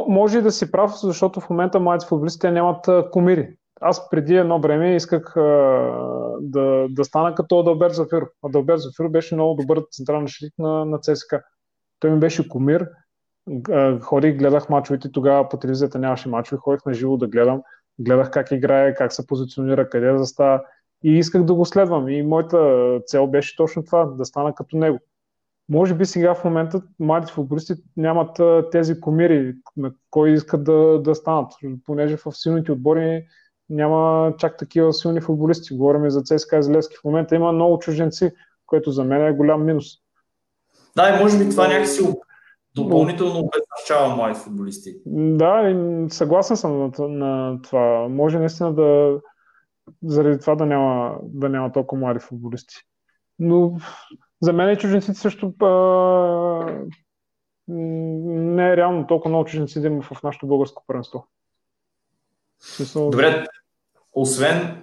Може 0.09 0.41
да 0.41 0.51
си 0.51 0.70
прав, 0.70 0.93
защото 1.03 1.41
в 1.41 1.51
момента 1.51 1.81
младите 1.81 2.09
футболисти 2.09 2.51
нямат 2.51 2.89
комири. 3.11 3.57
Аз 3.81 4.11
преди 4.11 4.37
едно 4.37 4.61
време 4.61 4.97
исках 4.97 5.37
а, 5.37 5.41
да, 6.41 6.87
да 6.91 7.05
стана 7.05 7.35
като 7.35 7.59
Адалбер 7.59 7.91
Зафир. 7.91 8.27
Адалбер 8.43 8.77
Зафир 8.77 9.09
беше 9.09 9.35
много 9.35 9.61
добър 9.61 9.83
централен 9.91 10.27
защитник 10.27 10.59
на, 10.59 10.85
на 10.85 10.99
ЦСКА. 10.99 11.43
Той 12.01 12.11
ми 12.11 12.20
беше 12.20 12.49
комир. 12.49 12.89
Ходих, 14.01 14.37
гледах 14.37 14.68
мачовете, 14.68 15.12
тогава 15.12 15.49
по 15.49 15.57
телевизията 15.57 15.99
нямаше 15.99 16.29
мачове, 16.29 16.59
ходих 16.59 16.85
на 16.87 16.95
живо 16.95 17.16
да 17.16 17.27
гледам, 17.27 17.62
гледах 17.99 18.31
как 18.31 18.51
играе, 18.51 18.95
как 18.95 19.12
се 19.12 19.27
позиционира, 19.27 19.89
къде 19.89 20.12
да 20.12 20.18
застава 20.18 20.62
и 21.05 21.18
исках 21.18 21.44
да 21.44 21.55
го 21.55 21.64
следвам. 21.64 22.09
И 22.09 22.22
моята 22.22 23.00
цел 23.07 23.26
беше 23.26 23.57
точно 23.57 23.84
това, 23.84 24.05
да 24.05 24.24
стана 24.24 24.55
като 24.55 24.76
него. 24.76 24.98
Може 25.68 25.94
би 25.94 26.05
сега 26.05 26.34
в 26.34 26.44
момента 26.44 26.82
младите 26.98 27.32
футболисти 27.32 27.74
нямат 27.96 28.40
тези 28.70 29.00
комири, 29.00 29.55
на 29.76 29.92
кой 30.11 30.30
искат 30.30 30.64
да, 30.64 31.03
да 31.03 31.14
станат, 31.14 31.53
понеже 31.86 32.16
в 32.16 32.32
силните 32.32 32.72
отбори 32.72 33.24
няма 33.70 34.32
чак 34.38 34.59
такива 34.59 34.92
силни 34.92 35.20
футболисти. 35.20 35.76
Говорим 35.76 36.11
за 36.11 36.22
ЦСКА 36.22 36.59
и 36.59 36.62
Зелевски. 36.62 36.96
В 36.96 37.05
момента 37.05 37.34
има 37.34 37.53
много 37.53 37.78
чужденци, 37.78 38.30
което 38.66 38.90
за 38.90 39.05
мен 39.05 39.26
е 39.26 39.32
голям 39.32 39.64
минус. 39.64 39.84
Да, 40.96 41.09
и 41.09 41.22
може 41.22 41.38
би 41.38 41.50
това 41.50 41.68
някакси 41.68 42.03
допълнително 42.74 43.38
обезпечава 43.38 44.16
млади 44.16 44.34
футболисти. 44.34 44.94
Да, 45.07 45.70
и 45.70 46.07
съгласен 46.11 46.57
съм 46.57 46.78
на, 46.78 47.09
на 47.09 47.59
това. 47.62 48.09
Може 48.09 48.38
наистина 48.38 48.74
да 48.74 49.20
заради 50.03 50.41
това 50.41 50.55
да 50.55 50.66
няма, 50.66 51.18
да 51.22 51.49
няма 51.49 51.72
толкова 51.72 52.01
млади 52.01 52.20
футболисти. 52.20 52.74
Но 53.39 53.76
за 54.41 54.53
мен 54.53 54.76
чужденците 54.76 55.14
също 55.14 55.55
а, 55.62 56.87
не 57.68 58.70
е 58.70 58.76
реално 58.76 59.07
толкова 59.07 59.28
много 59.28 59.45
чужденци 59.45 59.80
да 59.80 59.87
има 59.87 60.03
в 60.03 60.22
нашото 60.22 60.47
българско 60.47 60.85
първенство. 60.87 61.28
Добре, 62.95 63.47
освен 64.12 64.83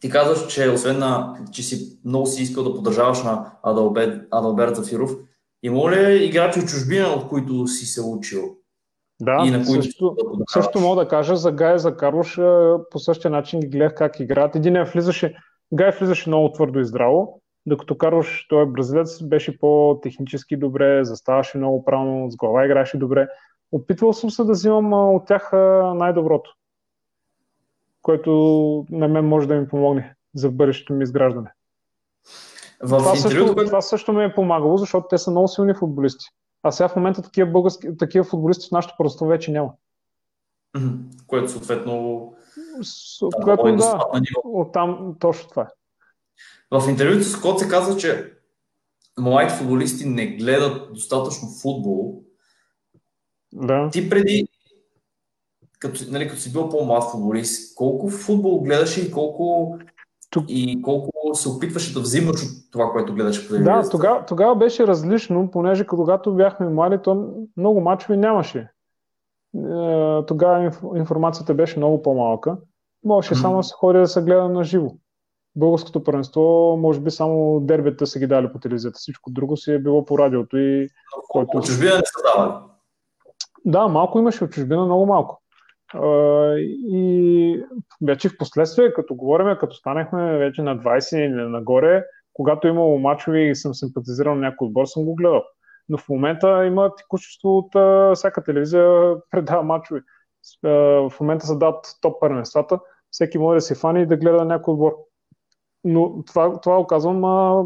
ти 0.00 0.10
казваш, 0.10 0.54
че 0.54 0.68
освен 0.68 0.98
на, 0.98 1.40
че 1.52 1.62
си 1.62 2.00
много 2.04 2.26
си 2.26 2.42
искал 2.42 2.64
да 2.64 2.74
поддържаваш 2.74 3.22
на 3.22 3.52
Адалберт, 3.62 4.26
Адалберт 4.30 4.76
Зафиров, 4.76 5.10
има 5.62 5.90
ли 5.90 6.24
играчи 6.24 6.60
от 6.60 6.68
чужбина, 6.68 7.06
от 7.06 7.28
които 7.28 7.66
си 7.66 7.86
се 7.86 8.02
учил? 8.02 8.57
Да, 9.20 9.42
и 9.46 9.50
на 9.50 9.64
които 9.64 9.82
също, 9.82 10.16
да 10.34 10.44
също 10.48 10.80
мога 10.80 11.04
да 11.04 11.08
кажа 11.08 11.36
за 11.36 11.52
Гай 11.52 11.78
за 11.78 11.96
Карлош 11.96 12.36
по 12.90 12.98
същия 12.98 13.30
начин 13.30 13.60
ги 13.60 13.66
гледах 13.66 13.94
как 13.94 14.20
играят. 14.20 14.56
Един 14.56 14.76
е 14.76 14.84
влизаше, 14.84 15.34
Гай 15.72 15.90
влизаше 15.90 16.30
много 16.30 16.52
твърдо 16.52 16.78
и 16.78 16.84
здраво, 16.84 17.40
докато 17.66 17.98
Карлош, 17.98 18.46
той 18.48 18.62
е 18.62 18.66
бразилец, 18.66 19.22
беше 19.22 19.58
по-технически 19.58 20.56
добре, 20.56 21.04
заставаше 21.04 21.58
много 21.58 21.84
правилно, 21.84 22.30
с 22.30 22.36
глава 22.36 22.64
играше 22.64 22.98
добре. 22.98 23.28
Опитвал 23.72 24.12
съм 24.12 24.30
се 24.30 24.44
да 24.44 24.52
взимам 24.52 24.92
от 24.92 25.26
тях 25.26 25.52
най-доброто 25.94 26.50
което 28.08 28.30
на 28.90 29.08
мен 29.08 29.28
може 29.28 29.48
да 29.48 29.54
ми 29.54 29.68
помогне 29.68 30.14
за 30.34 30.50
бъдещето 30.50 30.92
ми 30.92 31.02
изграждане. 31.02 31.52
В 32.82 32.98
това, 32.98 33.16
също, 33.16 33.54
което... 33.54 33.64
това 33.64 33.80
също 33.80 34.12
ми 34.12 34.24
е 34.24 34.34
помагало, 34.34 34.76
защото 34.76 35.06
те 35.10 35.18
са 35.18 35.30
много 35.30 35.48
силни 35.48 35.74
футболисти. 35.74 36.26
А 36.62 36.72
сега 36.72 36.88
в 36.88 36.96
момента 36.96 37.22
такива, 37.22 37.50
български, 37.50 37.96
такива 37.98 38.24
футболисти 38.24 38.68
в 38.68 38.72
нашото 38.72 38.94
просто 38.98 39.26
вече 39.26 39.50
няма. 39.50 39.72
Което 41.26 41.50
съответно... 41.50 42.34
С, 42.82 43.18
което 43.42 43.68
е 43.68 43.76
да, 43.76 44.00
оттам 44.44 45.16
точно 45.20 45.48
това 45.50 45.62
е. 45.62 45.66
В 46.70 46.88
интервюто 46.88 47.24
с 47.24 47.40
Кот 47.40 47.58
се 47.58 47.68
казва, 47.68 47.96
че 47.96 48.32
младите 49.18 49.54
футболисти 49.54 50.08
не 50.08 50.26
гледат 50.26 50.92
достатъчно 50.94 51.48
футбол. 51.48 52.22
Да. 53.52 53.90
Ти 53.92 54.10
преди, 54.10 54.48
като, 55.78 56.00
нали, 56.08 56.28
като 56.28 56.40
си 56.40 56.52
бил 56.52 56.68
по-млад 56.68 57.10
футболист, 57.10 57.74
колко 57.74 58.08
футбол 58.08 58.60
гледаше 58.60 59.00
и 59.00 59.10
колко, 59.10 59.78
Тук... 60.30 60.44
и 60.48 60.82
колко 60.82 61.10
се 61.34 61.48
опитваше 61.48 61.94
да 61.94 62.00
взимаш 62.00 62.42
от 62.42 62.48
това, 62.72 62.90
което 62.92 63.14
гледаше 63.14 63.42
по 63.42 63.48
телевизията? 63.48 63.82
Да, 63.82 63.90
тогава, 63.90 64.24
тогава 64.26 64.56
беше 64.56 64.86
различно, 64.86 65.50
понеже 65.50 65.86
когато 65.86 66.34
бяхме 66.34 66.68
млади, 66.68 66.98
то 67.04 67.34
много 67.56 67.80
мачове 67.80 68.16
нямаше. 68.16 68.58
Е, 68.58 70.26
тогава 70.26 70.72
информацията 70.96 71.54
беше 71.54 71.78
много 71.78 72.02
по-малка. 72.02 72.56
Можеше 73.04 73.34
mm-hmm. 73.34 73.40
само 73.40 73.56
да 73.56 73.62
се 73.62 73.74
ходи 73.74 73.98
да 73.98 74.06
се 74.06 74.22
гледа 74.22 74.48
на 74.48 74.64
живо. 74.64 74.90
Българското 75.56 76.04
първенство, 76.04 76.76
може 76.80 77.00
би 77.00 77.10
само 77.10 77.60
дербета 77.60 78.06
са 78.06 78.18
ги 78.18 78.26
дали 78.26 78.52
по 78.52 78.58
телевизията. 78.58 78.98
Всичко 78.98 79.30
друго 79.30 79.56
си 79.56 79.72
е 79.72 79.78
било 79.78 80.04
по 80.04 80.18
радиото 80.18 80.56
и... 80.56 80.88
Който... 81.28 81.58
От 81.58 81.64
чужбина 81.64 81.94
не 81.94 82.02
са 82.04 82.36
давали. 82.36 82.52
Да, 83.64 83.88
малко 83.88 84.18
имаше 84.18 84.44
от 84.44 84.50
чужбина, 84.50 84.84
много 84.84 85.06
малко 85.06 85.42
и 85.94 87.62
вече 88.02 88.28
в 88.28 88.38
последствие, 88.38 88.92
като 88.92 89.14
говорим, 89.14 89.56
като 89.60 89.76
станахме 89.76 90.38
вече 90.38 90.62
на 90.62 90.78
20 90.78 91.16
или 91.16 91.48
нагоре, 91.48 92.04
когато 92.32 92.68
е 92.68 92.70
имало 92.70 92.98
мачове 92.98 93.40
и 93.40 93.54
съм 93.54 93.74
симпатизирал 93.74 94.34
на 94.34 94.40
някой 94.40 94.66
отбор, 94.66 94.86
съм 94.86 95.04
го 95.04 95.14
гледал. 95.14 95.42
Но 95.88 95.98
в 95.98 96.08
момента 96.08 96.66
има 96.66 96.94
текущество 96.94 97.58
от 97.58 97.74
а, 97.74 98.12
всяка 98.14 98.44
телевизия 98.44 99.16
предава 99.30 99.62
мачове. 99.62 100.00
В 100.62 101.12
момента 101.20 101.46
се 101.46 101.52
дадат 101.52 101.96
топ 102.00 102.20
първенствата. 102.20 102.78
всеки 103.10 103.38
може 103.38 103.56
да 103.56 103.60
се 103.60 103.74
фани 103.74 104.02
и 104.02 104.06
да 104.06 104.16
гледа 104.16 104.44
някой 104.44 104.74
отбор. 104.74 104.96
Но 105.84 106.24
това, 106.24 106.60
това 106.60 106.78
оказвам 106.78 107.24
а, 107.24 107.64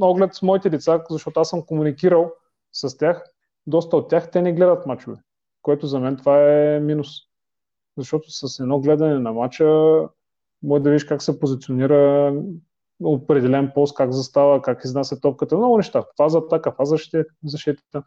оглед 0.00 0.34
с 0.34 0.42
моите 0.42 0.70
деца, 0.70 1.02
защото 1.10 1.40
аз 1.40 1.48
съм 1.48 1.66
комуникирал 1.66 2.32
с 2.72 2.96
тях. 2.96 3.24
Доста 3.66 3.96
от 3.96 4.08
тях 4.08 4.30
те 4.30 4.42
не 4.42 4.52
гледат 4.52 4.86
мачове, 4.86 5.16
което 5.62 5.86
за 5.86 6.00
мен 6.00 6.16
това 6.16 6.52
е 6.52 6.80
минус. 6.80 7.29
Защото 8.00 8.30
с 8.30 8.60
едно 8.60 8.80
гледане 8.80 9.18
на 9.18 9.32
мача 9.32 9.64
може 10.62 10.82
да 10.82 10.90
видиш 10.90 11.04
как 11.04 11.22
се 11.22 11.40
позиционира 11.40 12.34
определен 13.02 13.70
пост, 13.74 13.94
как 13.94 14.12
застава, 14.12 14.62
как 14.62 14.84
изнася 14.84 15.20
топката, 15.20 15.56
много 15.56 15.76
неща. 15.76 16.04
Фаза 16.16 16.38
атака, 16.38 16.72
фаза 16.72 16.96
защита. 17.44 18.02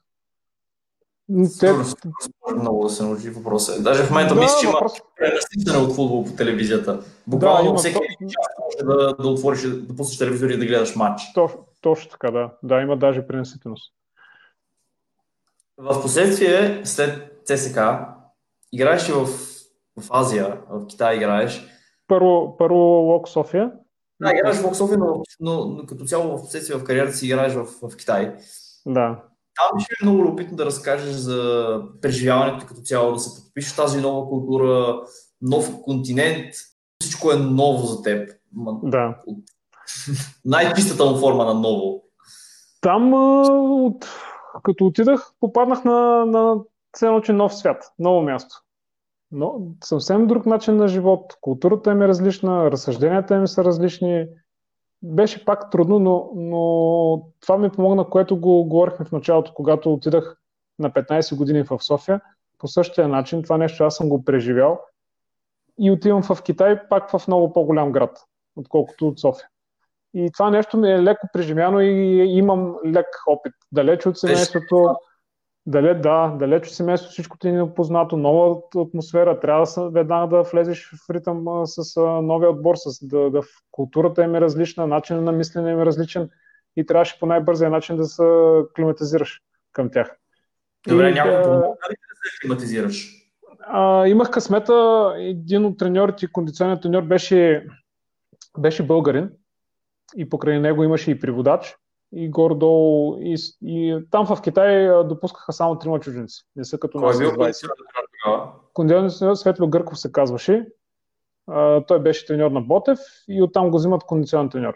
Те... 1.60 1.74
много 2.60 2.84
да 2.84 2.90
се 2.90 3.04
научи 3.04 3.30
въпроса. 3.30 3.84
Даже 3.84 4.04
в 4.04 4.10
момента 4.10 4.36
да, 4.36 4.42
мисля, 4.42 4.56
че 4.62 4.68
въпрос... 4.68 4.94
има 5.68 5.78
от 5.78 5.96
футбол 5.96 6.26
по 6.26 6.32
телевизията. 6.32 7.04
Буквално 7.28 7.72
да, 7.72 7.78
всеки 7.78 7.94
то... 7.94 8.02
може 8.64 8.78
да, 8.98 9.16
да 9.16 9.28
отвориш, 9.28 9.62
да 9.62 9.96
пуснеш 9.96 10.18
телевизор 10.18 10.50
и 10.50 10.58
да 10.58 10.66
гледаш 10.66 10.96
матч. 10.96 11.22
Точно, 11.34 11.60
точно 11.82 12.12
така, 12.12 12.32
да. 12.32 12.50
Да, 12.64 12.82
има 12.82 12.98
даже 12.98 13.28
пренаситеност. 13.28 13.94
В 15.78 16.02
последствие, 16.02 16.82
след 16.86 17.42
ЦСК, 17.46 17.80
играеш 18.72 19.10
в, 19.10 19.28
в 20.02 20.08
Азия, 20.10 20.62
в 20.70 20.88
Китай 20.88 21.16
играеш. 21.16 21.68
Първо, 22.08 22.56
първо 22.58 22.78
Лок 22.78 23.30
София. 23.30 23.72
Да, 24.22 24.32
играеш 24.32 24.58
в 24.58 24.64
Лок 24.64 24.76
София, 24.76 24.98
но, 24.98 25.22
но, 25.40 25.66
но 25.66 25.86
като 25.86 26.06
цяло 26.06 26.38
в 26.38 26.42
последствие 26.42 26.78
в 26.78 26.84
кариерата 26.84 27.18
си 27.18 27.26
играеш 27.26 27.54
в, 27.54 27.66
в 27.66 27.98
Китай. 27.98 28.36
Да. 28.86 29.24
Там 29.56 29.80
ще 29.80 29.94
е 30.02 30.06
много 30.06 30.24
любопитно 30.24 30.58
да 30.58 30.66
разкажеш 30.66 31.16
за 31.16 31.80
преживяването 32.02 32.66
като 32.66 32.82
цяло, 32.82 33.14
да 33.14 33.20
се 33.20 33.42
подпишеш 33.42 33.76
тази 33.76 34.02
нова 34.02 34.30
култура, 34.30 35.02
нов 35.42 35.82
континент, 35.82 36.54
всичко 37.02 37.32
е 37.32 37.36
ново 37.36 37.86
за 37.86 38.02
теб. 38.02 38.30
Да. 38.84 39.16
Най-чистата 40.46 41.06
му 41.06 41.18
форма 41.18 41.46
на 41.46 41.54
ново. 41.54 42.04
Там, 42.82 43.14
от, 43.86 44.06
като 44.64 44.86
отидах, 44.86 45.32
попаднах 45.40 45.84
на, 45.84 46.26
на 46.26 46.56
цено, 46.94 47.22
че 47.22 47.34
нов 47.34 47.56
свят, 47.56 47.92
ново 48.00 48.22
място. 48.22 48.63
Но 49.34 49.62
съвсем 49.84 50.28
друг 50.28 50.46
начин 50.46 50.76
на 50.76 50.88
живот. 50.88 51.34
Културата 51.42 51.96
ми 51.96 52.06
е 52.06 52.08
различна, 52.08 52.72
разсъжденията 52.72 53.40
ми 53.40 53.48
са 53.48 53.64
различни 53.64 54.28
беше 55.04 55.46
пак 55.46 55.72
трудно, 55.72 56.00
но, 56.00 56.32
но 56.36 57.26
това 57.40 57.58
ми 57.58 57.70
помогна, 57.70 58.10
което 58.10 58.40
го 58.40 58.66
говорихме 58.66 59.06
в 59.06 59.12
началото, 59.12 59.54
когато 59.54 59.94
отидах 59.94 60.38
на 60.80 60.92
15 60.92 61.36
години 61.36 61.64
в 61.64 61.80
София. 61.84 62.22
По 62.58 62.68
същия 62.68 63.08
начин, 63.08 63.44
това 63.44 63.58
нещо 63.58 63.84
аз 63.84 63.96
съм 63.96 64.10
го 64.10 64.26
преживял 64.26 64.80
и 65.80 65.92
отивам 65.92 66.24
в 66.24 66.44
Китай, 66.44 66.80
пак 66.90 67.10
в 67.10 67.28
много 67.28 67.54
по-голям 67.54 67.92
град, 67.92 68.18
отколкото 68.56 69.08
от 69.08 69.20
София. 69.20 69.48
И 70.14 70.32
това 70.32 70.50
нещо 70.50 70.78
ми 70.78 70.92
е 70.92 71.04
леко 71.04 71.28
преживяно 71.34 71.82
и 71.82 72.24
имам 72.38 72.76
лек 72.86 73.08
опит. 73.28 73.54
Далеч 73.72 74.06
от 74.06 74.18
семейството, 74.18 74.96
Далеч, 75.66 76.02
да, 76.02 76.36
далеч 76.40 76.68
от 76.68 76.74
семейство 76.74 77.10
всичко 77.10 77.38
ти 77.38 77.48
е 77.48 77.52
непознато, 77.52 78.18
нова 78.18 78.62
атмосфера, 78.78 79.40
трябва 79.40 79.66
да 79.78 79.90
веднага 79.90 80.38
да 80.38 80.44
влезеш 80.44 80.90
в 80.90 81.10
ритъм 81.10 81.46
с 81.66 82.02
новия 82.02 82.50
отбор, 82.50 82.76
с, 82.76 83.08
да, 83.08 83.30
да, 83.30 83.42
културата 83.72 84.24
им 84.24 84.36
е 84.36 84.42
различна, 84.42 84.88
начинът 84.88 85.24
на 85.24 85.32
мислене 85.32 85.72
им 85.72 85.80
е 85.80 85.86
различен 85.86 86.30
и 86.76 86.86
трябваше 86.86 87.20
по 87.20 87.26
най-бързия 87.26 87.70
начин 87.70 87.98
да 87.98 88.06
се 88.06 88.24
климатизираш 88.76 89.42
към 89.72 89.90
тях. 89.92 90.18
Добре, 90.88 91.10
и, 91.10 91.14
някой 91.14 91.44
помогна 91.44 91.68
ли 91.90 91.96
да 91.96 92.30
се 92.32 92.42
климатизираш? 92.42 93.24
А, 93.60 94.08
имах 94.08 94.32
късмета, 94.32 95.14
един 95.18 95.66
от 95.66 95.78
треньорите, 95.78 96.32
кондиционният 96.32 96.82
треньор 96.82 97.02
беше, 97.04 97.68
беше 98.58 98.88
българин 98.88 99.30
и 100.18 100.30
покрай 100.30 100.60
него 100.60 100.84
имаше 100.84 101.12
и 101.12 101.20
приводач 101.20 101.76
и 102.16 102.30
горе-долу. 102.30 103.18
И, 103.20 103.36
и 103.62 104.00
там 104.12 104.26
в 104.26 104.42
Китай 104.42 105.04
допускаха 105.04 105.54
само 105.54 105.80
трима 105.80 106.00
чужденци. 106.00 106.44
Не 106.56 106.64
са 106.64 106.80
като 106.80 107.00
нас. 107.00 107.22
Е 107.22 107.26
Кондиционер 108.74 109.36
Светло 109.36 109.68
Гърков 109.68 110.00
се 110.00 110.12
казваше. 110.12 110.68
А, 111.48 111.86
той 111.86 112.00
беше 112.00 112.26
треньор 112.26 112.52
на 112.52 112.62
Ботев 112.62 113.00
и 113.28 113.42
оттам 113.42 113.72
го 113.72 113.78
взимат 113.78 114.04
кондиционен 114.04 114.50
треньор. 114.50 114.74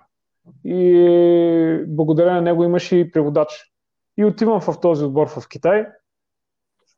И 0.65 1.83
благодарение 1.87 2.35
на 2.35 2.41
него 2.41 2.63
имаше 2.63 2.95
и 2.95 3.11
преводач. 3.11 3.47
И 4.17 4.25
отивам 4.25 4.61
в 4.61 4.79
този 4.81 5.05
отбор 5.05 5.27
в 5.27 5.47
Китай, 5.49 5.87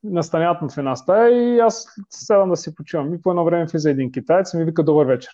настаняват 0.03 0.61
му 0.61 0.69
в 0.69 0.77
една 0.77 0.95
стая 0.95 1.29
и 1.29 1.59
аз 1.59 1.95
седам 2.09 2.49
да 2.49 2.57
си 2.57 2.75
почивам. 2.75 3.13
И 3.13 3.21
по 3.21 3.29
едно 3.29 3.45
време 3.45 3.65
влиза 3.65 3.89
един 3.89 4.11
китаец 4.11 4.53
и 4.53 4.57
ми 4.57 4.65
вика 4.65 4.83
добър 4.83 5.05
вечер. 5.05 5.31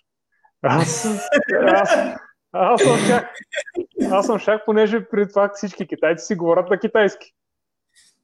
Аз, 0.61 1.07
аз, 1.67 1.95
аз 2.55 2.81
съм 2.81 2.97
шак. 2.97 3.29
Аз 4.11 4.25
съм 4.25 4.39
шак, 4.39 4.65
понеже 4.65 5.09
при 5.09 5.29
това 5.29 5.51
всички 5.53 5.87
китайци 5.87 6.25
си 6.25 6.35
говорят 6.35 6.69
на 6.69 6.79
китайски. 6.79 7.33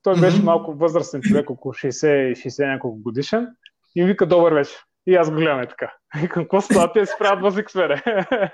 Той 0.04 0.20
беше 0.20 0.44
малко 0.44 0.74
възрастен 0.74 1.22
човек, 1.22 1.50
около 1.50 1.74
60, 1.74 2.32
60 2.32 2.72
няколко 2.72 2.98
годишен. 3.02 3.48
И 3.96 4.04
вика, 4.04 4.26
добър 4.26 4.54
вечер. 4.54 4.86
И 5.08 5.16
аз 5.16 5.30
го 5.30 5.36
гледам 5.36 5.62
така. 5.70 5.94
И 6.24 6.30
какво 6.30 6.62
става? 6.62 6.94
Те 6.94 7.06
си 7.06 7.14
правят 7.20 7.42
възик 7.42 7.70
сфере. 7.70 8.04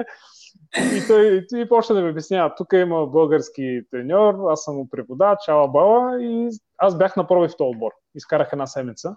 и 0.78 1.08
той 1.08 1.46
и 1.54 1.70
почна 1.70 1.96
да 1.96 2.02
ми 2.02 2.10
обяснява. 2.10 2.56
Тук 2.56 2.74
има 2.74 3.08
български 3.08 3.82
треньор, 3.92 4.36
аз 4.50 4.64
съм 4.64 4.76
му 4.76 4.90
преподач, 4.90 5.40
чала 5.46 5.68
бала 5.68 6.24
и 6.24 6.50
аз 6.78 6.98
бях 6.98 7.16
на 7.16 7.28
проби 7.28 7.48
в 7.48 7.58
този 7.58 7.70
отбор. 7.70 7.92
Изкарах 8.16 8.50
една 8.54 8.68
седмица 8.68 9.16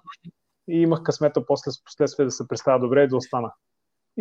и 0.69 0.83
имах 0.83 1.03
късмета 1.03 1.47
после, 1.47 1.71
последствие 1.85 2.25
да 2.25 2.31
се 2.31 2.49
представя 2.49 2.81
добре 2.81 3.03
и 3.03 3.09
да 3.09 3.17
остана. 3.17 3.53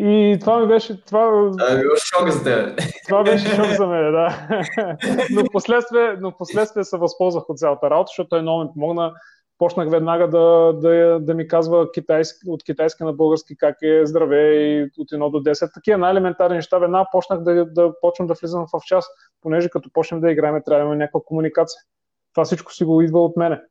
И 0.02 0.38
това 0.40 0.60
ми 0.60 0.68
беше... 0.68 1.06
Това, 1.06 1.52
шок 1.98 2.30
за 2.30 2.44
теб. 2.44 2.80
Това 3.08 3.24
беше 3.24 3.56
шок 3.56 3.66
за 3.66 3.88
мен, 3.88 4.12
да. 4.12 4.48
но, 5.32 5.44
последствие, 5.52 6.18
но 6.20 6.38
последствие 6.38 6.84
се 6.84 6.98
възползвах 6.98 7.50
от 7.50 7.58
цялата 7.58 7.90
работа, 7.90 8.08
защото 8.08 8.30
той 8.30 8.42
много 8.42 8.64
ми 8.64 8.70
помогна. 8.74 9.14
Почнах 9.58 9.90
веднага 9.90 10.30
да, 10.30 10.74
да, 10.74 11.20
да 11.22 11.34
ми 11.34 11.48
казва 11.48 11.92
китайски, 11.92 12.40
от 12.48 12.64
китайски 12.64 13.04
на 13.04 13.14
български 13.14 13.58
как 13.58 13.76
е 13.82 14.06
здраве 14.06 14.42
и 14.54 14.84
от 14.98 15.12
1 15.12 15.32
до 15.32 15.38
10. 15.38 15.74
Такива 15.74 15.98
най-елементарни 15.98 16.56
неща. 16.56 16.78
Веднага 16.78 17.10
почнах 17.12 17.40
да, 17.40 17.66
да 17.66 17.94
почвам 18.02 18.28
да 18.28 18.34
влизам 18.34 18.66
в 18.74 18.86
час, 18.86 19.06
понеже 19.42 19.70
като 19.70 19.90
почнем 19.94 20.22
да 20.22 20.32
играем, 20.32 20.62
трябва 20.66 20.84
да 20.84 20.86
има 20.86 20.96
някаква 20.96 21.20
комуникация. 21.26 21.82
Това 22.34 22.46
всичко 22.46 22.74
си 22.74 22.84
го 22.84 23.02
идва 23.02 23.24
от 23.24 23.38
мене. 23.38 23.62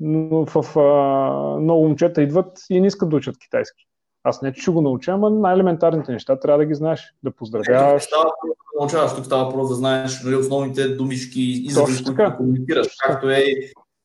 Но 0.00 0.44
в, 0.46 0.78
а, 0.78 1.60
много 1.60 1.84
момчета 1.84 2.22
идват 2.22 2.58
и 2.70 2.80
не 2.80 2.86
искат 2.86 3.08
да 3.08 3.16
учат 3.16 3.38
китайски. 3.38 3.87
Аз 4.28 4.42
не 4.42 4.52
че 4.52 4.62
ще 4.62 4.70
го 4.70 4.80
науча, 4.80 5.12
ама 5.12 5.30
най-елементарните 5.30 6.12
неща 6.12 6.40
трябва 6.40 6.58
да 6.58 6.66
ги 6.66 6.74
знаеш, 6.74 7.14
да 7.22 7.30
поздравяваш. 7.30 8.02
Тук 8.02 8.08
става 8.08 8.24
да 8.24 8.80
научаваш, 8.80 9.14
тук 9.14 9.24
става 9.24 9.52
просто 9.52 9.68
да 9.68 9.74
знаеш 9.74 10.22
нали, 10.24 10.36
основните 10.36 10.88
думишки 10.88 11.40
и 11.40 11.70
за 11.70 11.84
които 11.84 12.36
комуникираш. 12.36 12.86
Както 13.06 13.30
е 13.30 13.44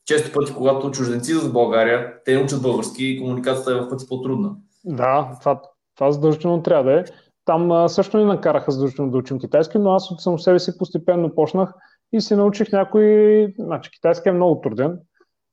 често 0.06 0.34
пъти, 0.34 0.54
когато 0.54 0.92
чужденци 0.92 1.34
за 1.34 1.50
България, 1.50 2.14
те 2.26 2.36
научат 2.36 2.62
български 2.62 3.06
и 3.06 3.20
комуникацията 3.20 3.72
е 3.72 3.76
в 3.76 3.90
пъти 3.90 4.06
по-трудна. 4.10 4.56
Да, 4.86 5.38
това, 5.40 5.62
това 5.96 6.12
задължително 6.12 6.64
трябва 6.64 6.92
да 6.92 7.00
е. 7.00 7.04
Там 7.46 7.72
а, 7.72 7.90
също 7.90 8.18
ни 8.18 8.26
накараха 8.26 8.72
задължително 8.72 9.12
да 9.12 9.18
учим 9.18 9.40
китайски, 9.40 9.78
но 9.78 9.92
аз 9.92 10.12
от 10.12 10.22
само 10.22 10.40
себе 10.40 10.60
си 10.60 10.78
постепенно 10.78 11.36
почнах 11.36 11.74
и 12.14 12.22
си 12.22 12.36
научих 12.36 12.72
някой... 12.72 13.48
Значи, 13.60 13.92
китайски 13.92 14.30
е 14.30 14.32
много 14.32 14.62
труден. 14.62 15.00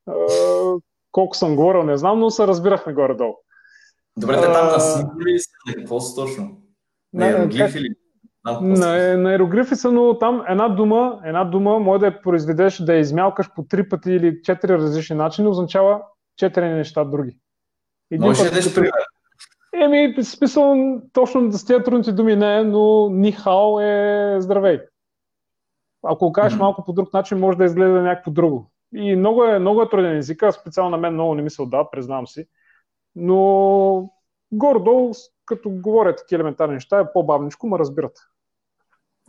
А, 0.07 0.15
колко 1.13 1.37
съм 1.37 1.57
говорил, 1.57 1.83
не 1.83 1.97
знам, 1.97 2.21
но 2.21 2.31
се 2.31 2.47
разбирахме 2.47 2.93
горе-долу. 2.93 3.35
Добре, 4.17 4.35
те 4.37 4.43
там 4.43 4.67
на 4.67 4.81
символи 4.81 5.39
са 5.39 5.51
на 5.67 5.75
какво 5.75 6.01
са 6.01 6.23
точно? 6.23 6.57
На 7.13 7.27
иероглифи 7.27 7.79
или? 7.79 7.89
На, 8.45 9.17
на 9.17 9.31
иероглифи 9.31 9.77
са, 9.77 9.93
но 9.93 10.19
там 10.19 10.45
една 10.49 10.69
дума, 10.69 11.21
една 11.25 11.45
дума 11.45 11.79
може 11.79 12.01
да 12.01 12.07
я 12.07 12.23
произведеш, 12.23 12.79
да 12.79 12.95
я 12.95 13.01
измялкаш 13.01 13.55
по 13.55 13.65
три 13.65 13.89
пъти 13.89 14.13
или 14.13 14.43
четири 14.43 14.73
различни 14.73 15.17
начини, 15.17 15.49
означава 15.49 16.03
четири 16.37 16.69
неща 16.69 17.05
други. 17.05 17.39
Един 18.11 18.27
Може 18.27 18.43
да 18.43 18.49
дадеш 18.49 18.75
пример? 18.75 18.93
Еми, 19.75 20.25
смисъл, 20.25 20.75
точно 21.13 21.53
с 21.53 21.65
тези 21.65 21.85
трудните 21.85 22.13
думи 22.13 22.37
не 22.37 22.59
е, 22.59 22.65
но 22.65 23.11
нихао 23.11 23.81
е 23.81 24.37
здравей. 24.39 24.81
Ако 26.03 26.27
го 26.27 26.33
кажеш 26.33 26.59
mm-hmm. 26.59 26.61
малко 26.61 26.85
по 26.85 26.93
друг 26.93 27.13
начин, 27.13 27.39
може 27.39 27.59
да 27.59 27.65
изгледа 27.65 28.03
някакво 28.03 28.31
друго. 28.31 28.71
И 28.95 29.17
много 29.17 29.45
е, 29.45 29.59
много 29.59 29.83
е 29.83 29.89
труден 29.89 30.17
език, 30.17 30.45
специално 30.61 30.91
на 30.91 30.97
мен 30.97 31.15
много 31.15 31.35
не 31.35 31.43
ми 31.43 31.51
се 31.51 31.63
отдава, 31.63 31.91
признавам 31.91 32.27
си. 32.27 32.47
Но 33.17 34.11
горе-долу, 34.53 35.13
като 35.47 35.71
говоря 35.71 36.17
такива 36.17 36.41
елементарни 36.41 36.75
неща, 36.75 37.01
е 37.01 37.13
по-бавничко, 37.13 37.67
ма 37.67 37.79
разбират. 37.79 38.19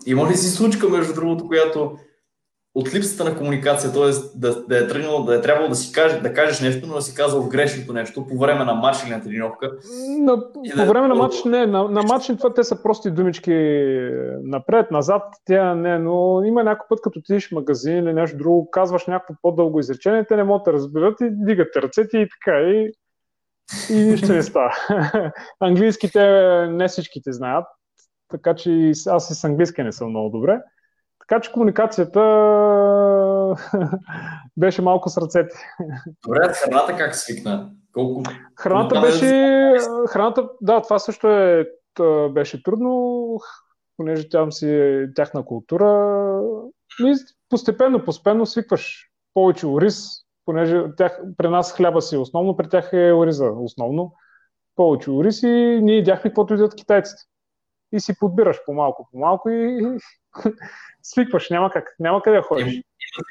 Има 0.05 0.29
ли 0.29 0.33
си 0.33 0.49
случка, 0.49 0.89
между 0.89 1.13
другото, 1.13 1.47
която 1.47 1.97
от 2.75 2.93
липсата 2.93 3.23
на 3.23 3.37
комуникация, 3.37 3.93
т.е. 3.93 4.39
Да, 4.39 4.65
да, 4.65 4.77
е 4.77 4.87
тръгнало, 4.87 5.23
да 5.23 5.35
е 5.35 5.41
трябвало 5.41 5.69
да 5.69 5.75
си 5.75 5.93
каже, 5.93 6.21
да 6.21 6.33
кажеш 6.33 6.61
нещо, 6.61 6.87
но 6.87 6.93
да 6.93 7.01
си 7.01 7.15
казал 7.15 7.47
грешното 7.47 7.93
нещо 7.93 8.27
по 8.27 8.37
време 8.37 8.65
на 8.65 8.73
матч 8.73 9.03
или 9.03 9.11
на 9.11 9.21
тренировка. 9.21 9.71
На, 10.19 10.51
по 10.53 10.61
да... 10.75 10.85
време 10.85 11.07
на 11.07 11.15
матч 11.15 11.43
не, 11.43 11.65
на, 11.65 11.83
на 11.83 12.03
матч 12.03 12.27
това 12.27 12.53
те 12.53 12.63
са 12.63 12.83
прости 12.83 13.11
думички 13.11 13.53
напред, 14.43 14.91
назад, 14.91 15.23
тя 15.45 15.75
не, 15.75 15.99
но 15.99 16.43
има 16.45 16.63
някой 16.63 16.85
път, 16.89 17.01
като 17.01 17.19
отидеш 17.19 17.49
в 17.49 17.51
магазин 17.51 17.97
или 17.97 18.13
нещо 18.13 18.37
друго, 18.37 18.71
казваш 18.71 19.07
някакво 19.07 19.33
по-дълго 19.41 19.79
изречение, 19.79 20.25
те 20.25 20.35
не 20.35 20.43
могат 20.43 20.63
да 20.63 20.73
разберат 20.73 21.21
и 21.21 21.29
дигат 21.31 21.75
ръцете 21.75 22.17
и 22.17 22.27
така. 22.29 22.59
И 22.59 22.91
и 23.89 23.95
нищо 23.95 24.33
не 24.33 24.43
става. 24.43 24.71
Английските 25.59 26.21
не 26.69 26.87
всичките 26.87 27.31
знаят, 27.31 27.65
така 28.27 28.55
че 28.55 28.91
аз 29.07 29.29
и 29.29 29.35
с 29.35 29.43
английски 29.43 29.83
не 29.83 29.91
съм 29.91 30.09
много 30.09 30.29
добре. 30.29 30.61
Така 31.19 31.41
че 31.41 31.51
комуникацията 31.51 32.19
беше 34.57 34.81
малко 34.81 35.09
с 35.09 35.17
ръцете. 35.17 35.55
Добре, 36.23 36.53
храната 36.53 36.97
как 36.97 37.15
свикна? 37.15 37.71
Колко... 37.93 38.23
Храната 38.59 39.01
беше... 39.01 39.77
Храната, 40.09 40.49
да, 40.61 40.81
това 40.81 40.99
също 40.99 41.27
е, 41.27 41.65
беше 42.29 42.63
трудно, 42.63 43.37
понеже 43.97 44.29
тя 44.29 44.51
си 44.51 44.69
е 44.69 45.13
тяхна 45.15 45.45
култура. 45.45 46.41
И 46.99 47.15
постепенно, 47.49 48.05
постепенно 48.05 48.45
свикваш 48.45 49.09
повече 49.33 49.67
ориз, 49.67 50.07
понеже 50.45 50.83
тях, 50.97 51.21
при 51.37 51.47
нас 51.47 51.73
хляба 51.73 52.01
си 52.01 52.17
основно, 52.17 52.57
при 52.57 52.69
тях 52.69 52.89
е 52.93 53.13
ориза 53.13 53.45
основно. 53.45 54.13
Повече 54.75 55.11
ориз 55.11 55.43
и 55.43 55.79
ние 55.81 55.97
идяхме 55.97 56.29
каквото 56.29 56.53
идват 56.53 56.75
китайците. 56.75 57.21
И 57.93 57.99
си 57.99 58.13
подбираш 58.19 58.57
по-малко, 58.65 59.09
по-малко 59.11 59.49
и 59.49 59.87
свикваш, 61.03 61.49
няма 61.49 61.71
как, 61.71 61.95
няма 61.99 62.21
къде 62.21 62.37
да 62.37 62.43
ходиш. 62.43 62.73
Има, 62.73 62.83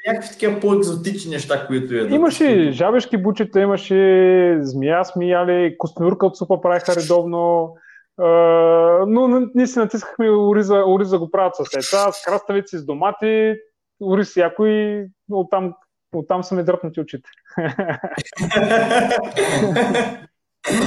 някакви 0.07 0.29
такива 0.29 0.59
по-екзотични 0.59 1.31
неща, 1.31 1.67
които 1.67 1.95
ядат. 1.95 2.11
Имаше 2.11 2.71
жабешки 2.71 3.17
бучета, 3.17 3.59
имаше 3.59 4.57
змия 4.61 5.05
смияли, 5.05 5.75
костенурка 5.77 6.25
от 6.25 6.37
супа 6.37 6.61
правиха 6.61 6.95
редовно, 6.95 7.75
Uh, 8.19 9.05
но 9.07 9.47
ние 9.55 9.67
си 9.67 9.79
натискахме 9.79 10.29
ориза, 10.29 10.83
ориза 10.87 11.19
го 11.19 11.31
правят 11.31 11.55
с 11.55 11.73
яйца, 11.73 12.11
с 12.11 12.25
краставици, 12.25 12.77
с 12.77 12.85
домати, 12.85 13.55
ориз 14.01 14.35
яко 14.37 14.65
и 14.65 15.07
оттам, 15.31 15.73
оттам 16.13 16.43
са 16.43 16.55
ми 16.55 16.63
дръпнати 16.63 17.01
очите. 17.01 17.29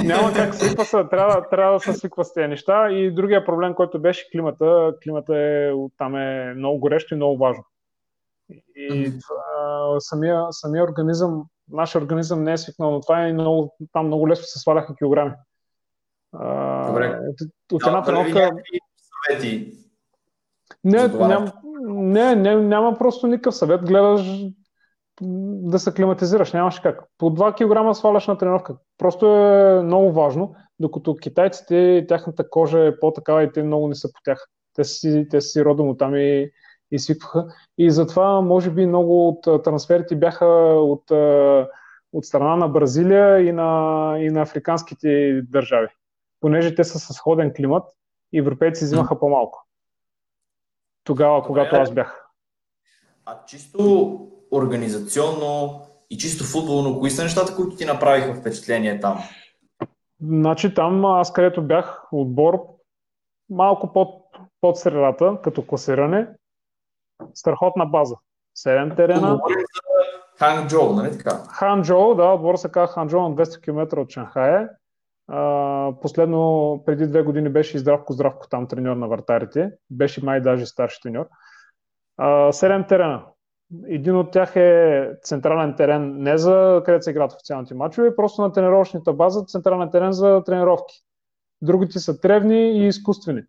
Няма 0.04 0.32
как 0.32 0.54
свиква 0.54 0.84
се, 0.84 1.04
трябва, 1.10 1.48
трябва 1.48 1.72
да 1.72 1.80
се 1.80 1.92
свиква 1.92 2.24
с 2.24 2.34
тези 2.34 2.48
неща. 2.48 2.90
И 2.90 3.14
другия 3.14 3.44
проблем, 3.44 3.74
който 3.74 4.00
беше 4.00 4.30
климата, 4.30 4.94
климата 5.02 5.36
е, 5.36 5.72
там 5.98 6.16
е 6.16 6.54
много 6.54 6.78
горещо 6.78 7.14
и 7.14 7.16
много 7.16 7.38
важно. 7.38 7.64
И 8.76 9.12
а, 9.58 10.00
самия, 10.00 10.46
самия 10.50 10.84
организъм, 10.84 11.44
нашия 11.70 12.02
организъм 12.02 12.42
не 12.42 12.52
е 12.52 12.58
свикнал 12.58 12.90
на 12.90 13.00
това 13.00 13.28
и 13.28 13.32
много, 13.32 13.76
там 13.92 14.06
много 14.06 14.28
лесно 14.28 14.44
се 14.44 14.58
сваляха 14.58 14.96
килограми. 14.96 15.32
Добре. 16.86 17.18
От, 17.28 17.36
от 17.72 17.86
една 17.86 18.02
тренировка... 18.02 18.50
Не, 20.84 21.08
ням, 21.08 21.52
не, 21.86 22.34
не, 22.34 22.56
няма 22.56 22.98
просто 22.98 23.26
никакъв 23.26 23.54
съвет. 23.54 23.84
Гледаш 23.84 24.44
да 25.22 25.78
се 25.78 25.94
климатизираш, 25.94 26.52
нямаш 26.52 26.80
как. 26.80 27.04
По 27.18 27.30
2 27.30 27.54
кг 27.54 27.96
сваляш 27.96 28.26
на 28.26 28.38
тренировка. 28.38 28.76
Просто 28.98 29.26
е 29.26 29.82
много 29.82 30.12
важно, 30.12 30.54
докато 30.80 31.16
китайците, 31.16 32.04
тяхната 32.08 32.50
кожа 32.50 32.86
е 32.86 32.98
по-такава 33.00 33.42
и 33.42 33.52
те 33.52 33.62
много 33.62 33.88
не 33.88 33.94
са 33.94 34.08
по 34.12 34.20
тях. 34.24 34.48
Те 34.74 34.84
си, 34.84 35.26
те 35.30 35.40
си 35.40 35.64
родом 35.64 35.88
от 35.88 35.98
там 35.98 36.16
и, 36.16 36.50
и 36.90 36.98
свикваха. 36.98 37.46
И 37.78 37.90
затова, 37.90 38.40
може 38.40 38.70
би, 38.70 38.86
много 38.86 39.28
от 39.28 39.64
трансферите 39.64 40.16
бяха 40.16 40.46
от, 40.76 41.10
от 42.12 42.24
страна 42.24 42.56
на 42.56 42.68
Бразилия 42.68 43.40
и 43.40 43.52
на, 43.52 44.14
и 44.18 44.30
на 44.30 44.42
африканските 44.42 45.42
държави. 45.42 45.88
Понеже 46.40 46.74
те 46.74 46.84
са 46.84 46.98
с 46.98 47.14
сходен 47.14 47.52
климат, 47.56 47.84
европейци 48.34 48.84
взимаха 48.84 49.18
по-малко. 49.18 49.66
Тогава, 51.04 51.42
когато 51.42 51.76
аз 51.76 51.90
бях. 51.90 52.28
А 53.26 53.44
чисто 53.46 54.30
организационно 54.54 55.82
и 56.10 56.18
чисто 56.18 56.44
футболно, 56.44 57.00
кои 57.00 57.10
са 57.10 57.22
нещата, 57.22 57.56
които 57.56 57.76
ти 57.76 57.84
направиха 57.84 58.34
впечатление 58.34 59.00
там? 59.00 59.18
Значи 60.22 60.74
там 60.74 61.04
аз 61.04 61.32
където 61.32 61.62
бях 61.62 62.08
отбор 62.12 62.60
малко 63.50 63.92
под, 63.92 64.24
под 64.60 64.76
средата, 64.78 65.38
като 65.42 65.66
класиране, 65.66 66.28
страхотна 67.34 67.86
база. 67.86 68.16
Седем 68.54 68.96
терена. 68.96 69.40
Ханчжоу, 70.38 70.92
нали 70.92 71.18
така? 71.18 71.30
Ханчжоу, 71.48 72.14
да, 72.14 72.24
отбор 72.24 72.56
се 72.56 72.68
казва 72.68 72.94
Ханчжоу 72.94 73.28
на 73.28 73.34
200 73.34 73.60
км 73.60 74.00
от 74.00 74.10
Шанхай. 74.10 74.66
последно, 76.02 76.82
преди 76.86 77.06
две 77.06 77.22
години 77.22 77.48
беше 77.48 77.76
и 77.76 77.80
Здравко 77.80 78.12
Здравко 78.12 78.48
там 78.48 78.66
треньор 78.68 78.96
на 78.96 79.08
вратарите. 79.08 79.70
Беше 79.90 80.24
май 80.24 80.40
даже 80.40 80.66
старши 80.66 81.00
треньор. 81.02 81.26
седем 82.50 82.84
терена. 82.88 83.22
Един 83.86 84.16
от 84.16 84.30
тях 84.30 84.56
е 84.56 85.10
централен 85.22 85.74
терен 85.76 86.22
не 86.22 86.38
за 86.38 86.82
където 86.84 87.04
се 87.04 87.10
играят 87.10 87.32
официалните 87.32 87.74
матчове, 87.74 88.16
просто 88.16 88.42
на 88.42 88.52
тренировъчната 88.52 89.12
база 89.12 89.44
централен 89.44 89.90
терен 89.90 90.12
за 90.12 90.42
тренировки. 90.46 91.02
Другите 91.62 91.98
са 91.98 92.20
тревни 92.20 92.70
и 92.70 92.86
изкуствени. 92.86 93.42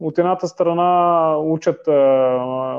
От 0.00 0.18
едната 0.18 0.48
страна 0.48 1.36
учат 1.38 1.88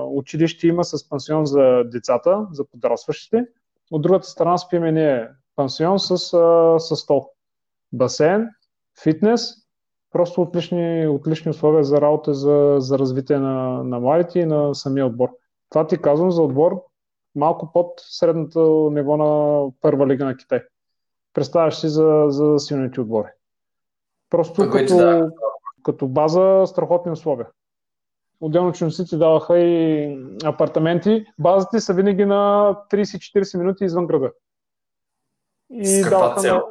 училище 0.05 0.67
има 0.67 0.83
с 0.83 1.09
пансион 1.09 1.45
за 1.45 1.83
децата, 1.85 2.47
за 2.51 2.65
подрастващите. 2.65 3.45
От 3.91 4.01
другата 4.01 4.27
страна 4.27 4.57
спиме 4.57 4.91
ние 4.91 5.29
пансион 5.55 5.99
с, 5.99 6.17
с 6.79 6.95
стол. 6.95 7.29
Басейн, 7.93 8.47
фитнес, 9.03 9.53
просто 10.11 10.41
отлични, 10.41 11.07
отлични 11.07 11.51
условия 11.51 11.83
за 11.83 12.01
работа, 12.01 12.33
за, 12.33 12.75
за 12.79 12.99
развитие 12.99 13.39
на, 13.39 13.83
на 13.83 13.99
младите 13.99 14.39
и 14.39 14.45
на 14.45 14.75
самия 14.75 15.05
отбор. 15.05 15.29
Това 15.73 15.87
ти 15.87 16.01
казвам 16.01 16.31
за 16.31 16.41
отбор 16.41 16.83
малко 17.35 17.71
под 17.71 17.93
средното 17.97 18.89
ниво 18.93 19.17
на 19.17 19.71
първа 19.81 20.07
лига 20.07 20.25
на 20.25 20.37
Китай. 20.37 20.63
Представяш 21.33 21.75
си 21.75 21.87
за, 21.87 22.25
за 22.27 22.59
силните 22.59 23.01
отбори. 23.01 23.27
Просто 24.29 24.53
Пък 24.53 24.71
като, 24.71 24.97
да. 24.97 25.31
като 25.83 26.07
база 26.07 26.63
страхотни 26.67 27.11
условия. 27.11 27.47
Отделно 28.41 28.71
чужденците 28.71 29.17
даваха 29.17 29.59
и 29.59 30.17
апартаменти. 30.43 31.25
Базите 31.39 31.79
са 31.79 31.93
винаги 31.93 32.25
на 32.25 32.75
30-40 32.91 33.57
минути 33.57 33.83
извън 33.83 34.07
града. 34.07 34.31
И 35.69 36.01
даваха 36.09 36.41
цел? 36.41 36.55
На... 36.55 36.63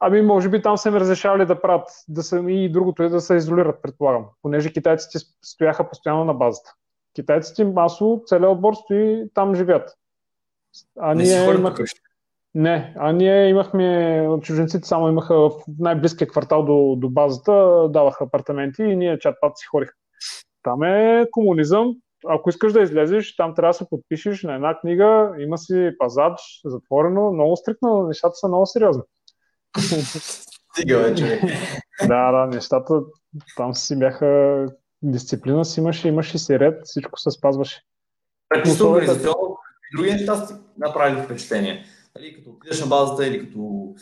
Ами, 0.00 0.22
може 0.22 0.48
би 0.48 0.62
там 0.62 0.78
са 0.78 0.88
им 0.88 0.94
разрешавали 0.94 1.46
да 1.46 1.60
правят. 1.60 1.88
Да 2.08 2.22
са, 2.22 2.44
и 2.48 2.72
другото 2.72 3.02
е 3.02 3.08
да 3.08 3.20
се 3.20 3.34
изолират, 3.34 3.82
предполагам. 3.82 4.26
Понеже 4.42 4.72
китайците 4.72 5.18
стояха 5.42 5.88
постоянно 5.88 6.24
на 6.24 6.34
базата 6.34 6.74
китайците 7.14 7.64
масово, 7.64 8.22
целият 8.26 8.52
отбор 8.52 8.74
стои 8.74 9.24
там 9.34 9.54
живеят. 9.54 9.90
А 11.00 11.14
не 11.14 11.22
ние 11.22 11.54
имах... 11.54 11.74
Не, 12.54 12.94
а 12.98 13.12
ние 13.12 13.48
имахме, 13.48 14.28
чужденците 14.42 14.88
само 14.88 15.08
имаха 15.08 15.34
в 15.34 15.50
най-близкия 15.78 16.28
квартал 16.28 16.64
до, 16.64 16.96
до 16.98 17.10
базата, 17.10 17.88
даваха 17.90 18.24
апартаменти 18.24 18.82
и 18.82 18.96
ние 18.96 19.18
чат 19.18 19.36
пат 19.40 19.58
си 19.58 19.66
ходиха. 19.66 19.92
Там 20.62 20.82
е 20.82 21.26
комунизъм. 21.30 21.94
Ако 22.28 22.50
искаш 22.50 22.72
да 22.72 22.82
излезеш, 22.82 23.36
там 23.36 23.54
трябва 23.54 23.70
да 23.70 23.74
се 23.74 23.88
подпишеш 23.88 24.42
на 24.42 24.54
една 24.54 24.78
книга, 24.80 25.34
има 25.38 25.58
си 25.58 25.90
пазач, 25.98 26.60
затворено, 26.64 27.32
много 27.32 27.56
стрикно, 27.56 28.02
нещата 28.02 28.34
са 28.34 28.48
много 28.48 28.66
сериозни. 28.66 29.02
Стига 30.72 30.98
вече. 30.98 31.40
да, 32.08 32.32
да, 32.32 32.46
нещата 32.46 33.00
там 33.56 33.74
си 33.74 33.98
бяха 33.98 34.66
дисциплина 35.02 35.64
си 35.64 35.80
имаше, 35.80 36.08
имаше 36.08 36.38
си 36.38 36.58
ред, 36.58 36.80
всичко 36.84 37.20
се 37.20 37.30
спазваше. 37.30 37.82
Чисто 38.64 38.90
организационно, 38.90 39.58
други 39.96 40.12
неща 40.12 40.46
си 40.46 40.54
направили 40.78 41.22
впечатление. 41.22 41.84
Дали, 42.16 42.34
като 42.34 42.50
отидеш 42.50 42.80
на 42.80 42.86
базата 42.86 43.26
или 43.26 43.46
като 43.46 43.94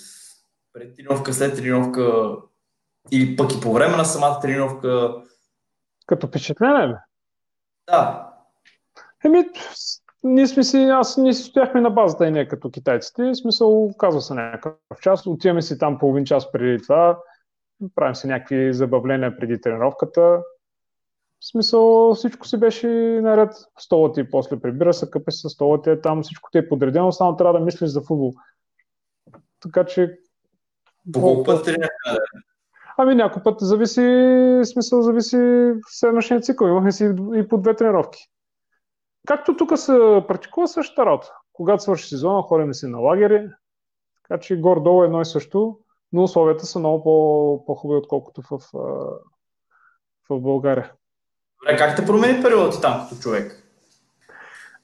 пред 0.72 0.96
тренировка, 0.96 1.32
след 1.32 1.57
тренировка, 1.57 2.36
или 3.11 3.36
пък 3.36 3.53
и 3.55 3.61
по 3.61 3.72
време 3.72 3.96
на 3.96 4.05
самата 4.05 4.40
тренировка. 4.40 5.14
Като 6.07 6.26
впечатление, 6.26 6.88
бе? 6.88 6.94
Да. 7.90 8.32
Еми, 9.24 9.44
ние 10.22 10.46
сме 10.46 10.64
си, 10.64 10.76
аз 10.76 11.16
ние 11.16 11.32
си 11.32 11.42
стояхме 11.42 11.80
на 11.80 11.90
базата 11.90 12.26
и 12.26 12.30
не 12.30 12.48
като 12.48 12.70
китайците. 12.70 13.22
В 13.22 13.34
смисъл, 13.34 13.90
казва 13.98 14.20
се 14.20 14.34
някакъв 14.34 15.01
час, 15.01 15.26
отиваме 15.26 15.62
си 15.62 15.78
там 15.78 15.98
половин 15.98 16.24
час 16.24 16.53
преди 16.53 16.82
това, 16.82 17.18
правим 17.94 18.14
си 18.14 18.26
някакви 18.26 18.74
забавления 18.74 19.36
преди 19.36 19.61
тренировката, 19.61 20.42
в 21.41 21.47
смисъл 21.51 22.14
всичко 22.14 22.47
си 22.47 22.57
беше 22.57 22.88
наред. 23.22 23.53
Столът 23.78 24.14
ти 24.14 24.30
после 24.30 24.61
прибира 24.61 24.95
се, 24.95 25.11
къпе 25.11 25.30
се 25.30 25.49
столът 25.49 25.84
ти 25.84 25.91
е 25.91 26.01
там, 26.01 26.22
всичко 26.22 26.51
ти 26.51 26.59
е 26.59 26.68
подредено, 26.68 27.12
само 27.12 27.36
трябва 27.36 27.59
да 27.59 27.64
мислиш 27.64 27.91
за 27.91 28.01
футбол. 28.01 28.32
Така 29.61 29.84
че... 29.84 30.18
По 31.12 31.45
път 31.45 31.68
Ами 32.97 33.14
някой 33.14 33.43
път 33.43 33.61
зависи, 33.61 34.61
смисъл 34.64 35.03
зависи 35.03 35.72
следващия 35.86 36.41
цикъл. 36.41 36.66
Имахме 36.66 36.93
си 36.93 37.14
и 37.34 37.49
по 37.49 37.59
две 37.59 37.76
тренировки. 37.76 38.18
Както 39.26 39.57
тук 39.57 39.78
се 39.78 40.24
практикува 40.28 40.68
същата 40.68 41.07
работа. 41.07 41.32
Когато 41.53 41.82
свърши 41.82 42.09
сезона, 42.09 42.43
ходим 42.43 42.74
си 42.74 42.86
на 42.86 42.99
лагери, 42.99 43.49
така 44.22 44.41
че 44.41 44.61
горе-долу 44.61 45.03
е 45.03 45.07
едно 45.07 45.20
и 45.20 45.24
също, 45.24 45.78
но 46.12 46.22
условията 46.22 46.66
са 46.66 46.78
много 46.78 47.03
по- 47.03 47.64
по-хубави, 47.66 47.99
отколкото 47.99 48.43
в, 48.51 48.61
в 50.30 50.41
България. 50.41 50.93
Добре, 51.62 51.76
как 51.76 51.96
те 51.96 52.06
промени 52.06 52.42
периода 52.42 52.80
там 52.80 53.06
като 53.08 53.22
човек? 53.22 53.62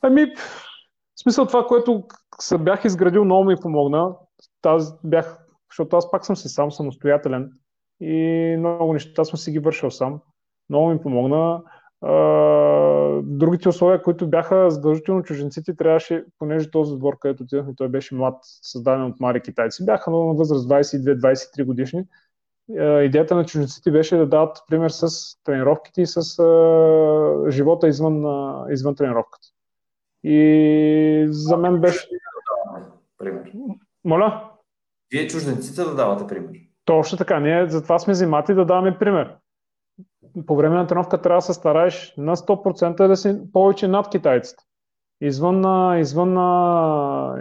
Ами, 0.02 0.26
в 0.36 1.20
смисъл 1.22 1.46
това, 1.46 1.66
което 1.66 2.04
се 2.40 2.58
бях 2.58 2.84
изградил, 2.84 3.24
много 3.24 3.44
ми 3.44 3.56
помогна. 3.56 4.14
Таз, 4.62 4.94
бях 5.04 5.38
защото 5.70 5.96
аз 5.96 6.10
пак 6.10 6.26
съм 6.26 6.36
си 6.36 6.48
сам 6.48 6.72
самостоятелен 6.72 7.52
и 8.00 8.56
много 8.58 8.92
неща 8.92 9.24
съм 9.24 9.38
си 9.38 9.50
ги 9.50 9.58
вършил 9.58 9.90
сам. 9.90 10.20
Много 10.70 10.88
ми 10.88 11.02
помогна. 11.02 11.62
Другите 13.22 13.68
условия, 13.68 14.02
които 14.02 14.30
бяха 14.30 14.70
задължително 14.70 15.22
чуженците, 15.22 15.76
трябваше, 15.76 16.24
понеже 16.38 16.70
този 16.70 16.92
отбор, 16.92 17.18
където 17.18 17.42
отидахме, 17.42 17.74
той 17.76 17.88
беше 17.88 18.14
млад, 18.14 18.34
създаден 18.42 19.04
от 19.04 19.20
мари 19.20 19.40
китайци, 19.40 19.84
бяха 19.84 20.10
на 20.10 20.16
възраст 20.16 20.68
22-23 20.68 21.64
годишни. 21.64 22.04
Идеята 23.04 23.34
на 23.34 23.46
чуженците 23.46 23.90
беше 23.90 24.16
да 24.16 24.26
дадат 24.26 24.58
пример 24.68 24.90
с 24.90 25.08
тренировките 25.44 26.02
и 26.02 26.06
с 26.06 26.38
а, 26.38 27.50
живота 27.50 27.88
извън, 27.88 28.24
а, 28.24 28.66
извън 28.70 28.94
тренировката. 28.94 29.48
И 30.24 31.26
за 31.30 31.56
мен 31.56 31.80
беше... 31.80 32.08
Пример. 33.18 33.52
Моля? 34.04 34.50
Вие 35.12 35.26
чужденците 35.26 35.82
да 35.82 35.94
давате 35.94 36.26
пример. 36.26 36.50
Точно 36.84 37.18
така. 37.18 37.40
Ние 37.40 37.68
затова 37.68 37.98
сме 37.98 38.12
взимати 38.12 38.54
да 38.54 38.64
даваме 38.64 38.98
пример. 38.98 39.36
По 40.46 40.56
време 40.56 40.76
на 40.76 40.86
тренировка 40.86 41.22
трябва 41.22 41.38
да 41.38 41.42
се 41.42 41.54
стараеш 41.54 42.14
на 42.16 42.36
100% 42.36 43.06
да 43.06 43.16
си 43.16 43.40
повече 43.52 43.88
над 43.88 44.10
китайците. 44.10 44.64
Извън, 45.20 45.98
извън, 46.00 46.30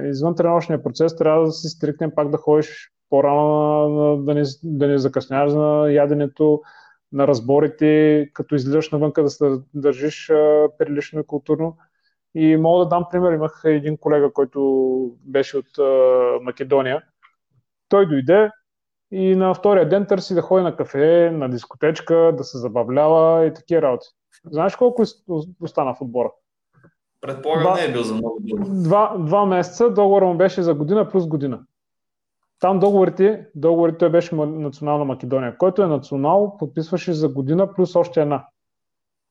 извън 0.10 0.36
тренировъчния 0.36 0.84
процес 0.84 1.16
трябва 1.16 1.46
да 1.46 1.52
си 1.52 1.68
стрикнем 1.68 2.12
пак 2.16 2.30
да 2.30 2.38
ходиш 2.38 2.92
по-рано, 3.10 4.18
да 4.18 4.34
не, 4.34 4.44
да 4.64 4.88
не 4.88 4.98
закъсняваш 4.98 5.54
на 5.54 5.92
яденето, 5.92 6.62
на 7.12 7.28
разборите, 7.28 8.30
като 8.34 8.56
излизаш 8.56 8.92
навънка 8.92 9.24
да 9.24 9.30
се 9.30 9.60
държиш 9.74 10.32
прилично 10.78 11.20
и 11.20 11.26
културно. 11.28 11.78
И 12.36 12.58
мога 12.58 12.86
да 12.86 12.90
дам 12.90 13.06
пример. 13.12 13.32
Имах 13.32 13.62
един 13.66 13.98
колега, 13.98 14.34
който 14.34 15.12
беше 15.26 15.58
от 15.58 15.68
Македония. 16.42 17.04
Той 17.90 18.08
дойде, 18.08 18.52
и 19.12 19.36
на 19.36 19.54
втория 19.54 19.90
ден 19.90 20.06
търси 20.06 20.36
да 20.36 20.42
ходи 20.42 20.64
на 20.64 20.76
кафе, 20.76 21.32
на 21.34 21.50
дискотечка, 21.50 22.34
да 22.38 22.44
се 22.44 22.58
забавлява 22.58 23.46
и 23.46 23.54
такива 23.54 23.82
работи. 23.82 24.08
Знаеш 24.52 24.76
колко 24.76 25.04
остана 25.62 25.96
в 25.96 26.02
отбора? 26.02 26.32
Предполагам, 27.22 27.74
не 27.74 27.86
е 27.86 27.92
бил 27.92 28.04
за 28.04 28.14
много 28.14 28.38
дълго. 28.42 28.84
Два, 28.84 29.16
два 29.20 29.46
месеца, 29.46 29.90
договорът 29.90 30.28
му 30.28 30.38
беше 30.38 30.62
за 30.62 30.74
година 30.74 31.10
плюс 31.10 31.28
година. 31.28 31.60
Там 32.60 32.80
договорите, 32.80 33.48
договорите 33.56 33.98
той 33.98 34.10
беше 34.10 34.36
национална 34.36 35.06
Македония. 35.06 35.58
Който 35.58 35.82
е 35.82 35.88
национал, 35.88 36.56
подписваше 36.60 37.14
за 37.14 37.30
година 37.30 37.74
плюс 37.74 37.96
още 37.96 38.22
една. 38.22 38.46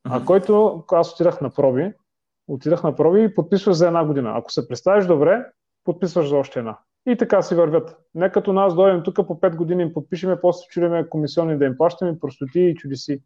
А 0.04 0.24
който, 0.24 0.84
аз 0.92 1.12
отидах 1.12 1.40
на 1.40 1.50
проби, 1.50 1.92
отидах 2.48 2.82
на 2.82 2.96
проби 2.96 3.22
и 3.22 3.34
подписваш 3.34 3.76
за 3.76 3.86
една 3.86 4.04
година. 4.04 4.32
Ако 4.34 4.52
се 4.52 4.68
представиш 4.68 5.06
добре, 5.06 5.44
подписваш 5.84 6.28
за 6.28 6.36
още 6.36 6.58
една. 6.58 6.78
И 7.06 7.16
така 7.16 7.42
си 7.42 7.54
вървят. 7.54 7.96
Не 8.14 8.32
като 8.32 8.52
нас 8.52 8.74
дойдем 8.74 9.02
тук 9.02 9.16
по 9.16 9.40
5 9.40 9.56
години 9.56 9.82
им 9.82 9.92
подпишеме, 9.92 10.40
после 10.40 10.66
чудиме 10.68 11.08
комисионни 11.08 11.58
да 11.58 11.64
им 11.64 11.76
плащаме, 11.76 12.18
простоти 12.20 12.60
и 12.60 12.74
чудеси. 12.74 13.22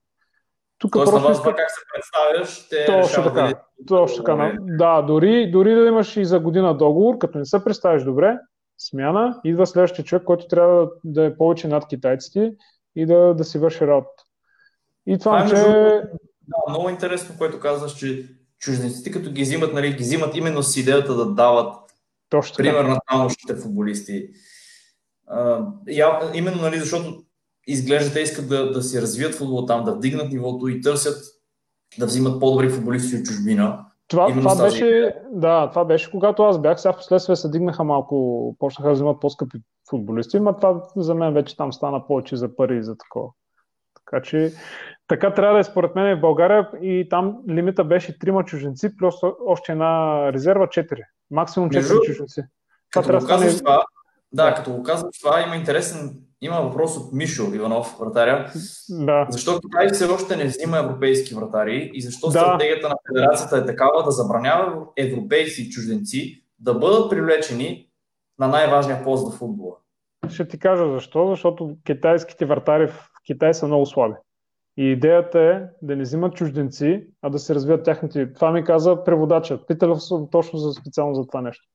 Тук 0.78 0.92
Тоест 0.92 1.12
просто 1.12 1.28
вас 1.28 1.42
как 1.42 1.70
се 1.70 1.80
представяш, 1.94 2.68
те 2.68 2.86
точно 2.86 3.22
така, 3.22 3.42
дали... 3.42 3.54
точно 3.86 4.24
така. 4.24 4.52
Да, 4.60 5.02
дори, 5.02 5.50
дори 5.50 5.74
да 5.74 5.86
имаш 5.86 6.16
и 6.16 6.24
за 6.24 6.40
година 6.40 6.76
договор, 6.76 7.18
като 7.18 7.38
не 7.38 7.44
се 7.44 7.64
представиш 7.64 8.02
добре, 8.02 8.38
смяна, 8.78 9.40
идва 9.44 9.66
следващия 9.66 10.04
човек, 10.04 10.24
който 10.24 10.48
трябва 10.48 10.90
да 11.04 11.24
е 11.24 11.36
повече 11.36 11.68
над 11.68 11.86
китайците 11.88 12.52
и 12.96 13.06
да, 13.06 13.34
да 13.34 13.44
си 13.44 13.58
върши 13.58 13.86
работа. 13.86 14.22
И 15.06 15.18
това, 15.18 15.46
това 15.46 15.60
е, 15.60 16.02
Да, 16.48 16.70
много 16.70 16.88
интересно, 16.88 17.34
което 17.38 17.60
казваш, 17.60 17.94
че 17.94 18.28
чужденците 18.58 19.10
като 19.10 19.30
ги 19.30 19.42
взимат, 19.42 19.72
нали, 19.72 19.92
ги 19.92 20.02
взимат 20.02 20.36
именно 20.36 20.62
с 20.62 20.76
идеята 20.76 21.14
да 21.14 21.26
дават 21.26 21.74
точно 22.28 22.56
Пример 22.56 22.84
на 22.84 23.00
тамошните 23.10 23.54
футболисти. 23.54 24.28
А, 25.26 25.66
я, 25.88 26.30
именно, 26.34 26.62
нали, 26.62 26.78
защото 26.78 27.22
изглежда 27.66 28.12
те 28.12 28.20
искат 28.20 28.48
да, 28.48 28.72
да 28.72 28.82
си 28.82 29.02
развият 29.02 29.34
футбол 29.34 29.66
там, 29.66 29.84
да 29.84 29.94
вдигнат 29.94 30.32
нивото 30.32 30.68
и 30.68 30.80
търсят 30.80 31.24
да 31.98 32.06
взимат 32.06 32.40
по-добри 32.40 32.68
футболисти 32.70 33.16
от 33.16 33.24
чужбина. 33.24 33.84
Това, 34.08 34.26
това, 34.26 34.62
беше, 34.62 35.14
да, 35.30 35.70
това 35.70 35.84
беше 35.84 36.10
когато 36.10 36.42
аз 36.42 36.60
бях, 36.60 36.80
сега 36.80 36.92
в 36.92 36.96
последствие 36.96 37.36
се 37.36 37.50
дигнаха 37.50 37.84
малко, 37.84 38.56
почнаха 38.58 38.88
да 38.88 38.94
взимат 38.94 39.20
по-скъпи 39.20 39.58
футболисти, 39.90 40.40
но 40.40 40.56
това 40.56 40.82
за 40.96 41.14
мен 41.14 41.34
вече 41.34 41.56
там 41.56 41.72
стана 41.72 42.06
повече 42.06 42.36
за 42.36 42.56
пари 42.56 42.76
и 42.76 42.82
за 42.82 42.96
такова. 42.98 43.28
Така 43.94 44.22
че 44.22 44.52
така 45.06 45.34
трябва 45.34 45.54
да 45.54 45.60
е 45.60 45.64
според 45.64 45.94
мен 45.94 46.16
в 46.16 46.20
България 46.20 46.70
и 46.82 47.08
там 47.10 47.38
лимита 47.48 47.84
беше 47.84 48.18
трима 48.18 48.44
чуженци 48.44 48.96
плюс 48.96 49.14
още 49.46 49.72
една 49.72 50.22
резерва 50.32 50.66
4. 50.66 51.02
Максимум 51.30 51.70
4 51.70 52.06
чужденци. 52.06 52.42
Това 52.92 53.02
трябва 53.02 53.26
да 53.26 53.38
стане... 53.38 53.58
Това, 53.58 53.84
да, 54.32 54.54
като 54.54 54.72
го 54.72 54.82
казвам 54.82 55.10
това, 55.22 55.42
има 55.42 55.56
интересен, 55.56 56.27
има 56.40 56.60
въпрос 56.60 56.96
от 56.96 57.12
Мишо 57.12 57.54
Иванов, 57.54 57.96
вратаря. 58.00 58.50
Да. 58.90 59.26
Защо 59.30 59.60
Китай 59.60 59.88
все 59.88 60.04
още 60.04 60.36
не 60.36 60.44
взима 60.44 60.78
европейски 60.78 61.34
вратари 61.34 61.90
и 61.94 62.02
защо 62.02 62.26
да. 62.26 62.32
стратегията 62.32 62.88
на 62.88 62.94
федерацията 63.08 63.56
е 63.56 63.66
такава 63.66 64.04
да 64.04 64.10
забранява 64.10 64.86
европейски 64.96 65.70
чужденци 65.70 66.44
да 66.58 66.74
бъдат 66.74 67.10
привлечени 67.10 67.88
на 68.38 68.48
най-важния 68.48 69.04
пост 69.04 69.32
в 69.32 69.38
футбола? 69.38 69.74
Ще 70.28 70.48
ти 70.48 70.58
кажа 70.58 70.92
защо. 70.92 71.30
Защото 71.30 71.76
китайските 71.86 72.46
вратари 72.46 72.88
в 72.88 73.10
Китай 73.26 73.54
са 73.54 73.66
много 73.66 73.86
слаби. 73.86 74.14
И 74.76 74.84
идеята 74.84 75.40
е 75.40 75.62
да 75.82 75.96
не 75.96 76.02
взимат 76.02 76.34
чужденци, 76.34 77.06
а 77.22 77.30
да 77.30 77.38
се 77.38 77.54
развият 77.54 77.84
тяхните. 77.84 78.32
Това 78.32 78.52
ми 78.52 78.64
каза 78.64 79.04
преводача. 79.04 79.66
Питал 79.66 79.96
съм 79.96 80.28
точно 80.30 80.58
за 80.58 80.72
специално 80.72 81.14
за 81.14 81.26
това 81.26 81.40
нещо. 81.40 81.68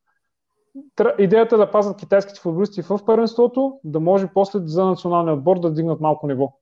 Идеята 1.19 1.55
е 1.55 1.57
да 1.57 1.71
пазят 1.71 1.97
китайските 1.97 2.39
футболисти 2.39 2.81
в 2.81 2.99
първенството, 3.05 3.79
да 3.83 3.99
може 3.99 4.27
после 4.33 4.59
за 4.65 4.85
националния 4.85 5.33
отбор 5.33 5.59
да 5.59 5.73
дигнат 5.73 5.99
малко 5.99 6.27
ниво. 6.27 6.53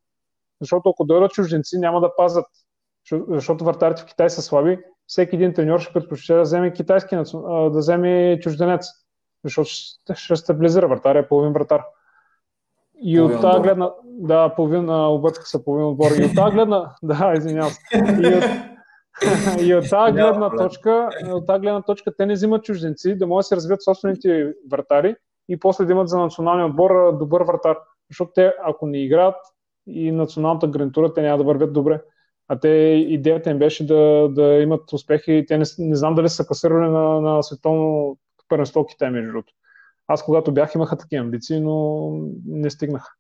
Защото 0.62 0.90
ако 0.90 1.06
дойдат 1.06 1.32
чужденци, 1.32 1.80
няма 1.80 2.02
да 2.02 2.16
пазят. 2.16 2.46
Защото 3.28 3.64
вратарите 3.64 4.02
в 4.02 4.06
Китай 4.06 4.30
са 4.30 4.42
слаби. 4.42 4.80
Всеки 5.08 5.36
един 5.36 5.54
треньор 5.54 5.80
ще 5.80 5.94
предпочита 5.94 6.36
да 6.36 6.42
вземе 6.42 6.74
китайски, 6.74 7.16
да 7.16 7.70
вземе 7.70 8.40
чужденец. 8.40 8.88
Защото 9.44 9.70
ще 10.14 10.36
стабилизира 10.36 10.88
вратаря, 10.88 11.20
е 11.20 11.28
половин 11.28 11.54
вратар. 11.54 11.84
И 13.04 13.20
от 13.20 13.42
тази 13.42 13.62
гледна, 13.62 13.92
да, 14.06 14.56
половина, 14.56 15.10
обърках 15.10 15.48
се 15.48 15.64
половин 15.64 15.86
отбор. 15.86 16.12
И 16.12 16.26
от 16.26 16.36
тази 16.36 16.56
гледна, 16.56 16.96
да, 17.04 17.34
извинявам 17.38 17.72
се. 17.72 17.80
И 17.96 18.36
от, 18.36 18.44
и 19.62 19.76
от 19.76 19.90
тази 19.90 20.12
гледна 20.12 20.50
точка, 20.50 21.10
от 21.26 21.48
тази 21.48 21.60
гледна 21.60 21.82
точка 21.82 22.16
те 22.18 22.26
не 22.26 22.34
взимат 22.34 22.64
чужденци, 22.64 23.18
да 23.18 23.28
могат 23.28 23.40
да 23.40 23.44
се 23.44 23.56
развият 23.56 23.84
собствените 23.84 24.54
вратари 24.72 25.16
и 25.50 25.60
после 25.60 25.86
да 25.86 25.92
имат 25.92 26.10
за 26.10 26.18
националния 26.18 26.66
отбор 26.66 27.18
добър 27.18 27.42
вратар. 27.42 27.78
Защото 28.10 28.32
те, 28.36 28.54
ако 28.64 28.88
не 28.88 29.04
играят 29.04 29.36
и 29.88 30.12
националната 30.12 30.68
гарнитура, 30.68 31.14
те 31.14 31.22
няма 31.22 31.38
да 31.38 31.44
вървят 31.44 31.74
добре. 31.74 32.02
А 32.48 32.60
те, 32.60 32.68
идеята 33.08 33.50
им 33.50 33.60
беше 33.60 33.88
да, 33.88 34.30
да 34.30 34.44
имат 34.44 34.94
успехи. 34.94 35.46
Те 35.48 35.58
не, 35.58 35.66
не 35.80 35.96
знам 35.96 36.16
дали 36.16 36.30
са 36.30 36.48
класирали 36.48 36.90
на, 36.90 37.22
на 37.22 37.44
световно 37.44 38.18
първенство 38.50 38.86
Китай, 38.86 39.10
между 39.10 39.32
другото. 39.32 39.54
Аз 40.08 40.26
когато 40.26 40.52
бях 40.54 40.76
имаха 40.76 40.98
такива 40.98 41.24
амбиции, 41.24 41.60
но 41.60 42.10
не 42.46 42.70
стигнах. 42.70 43.18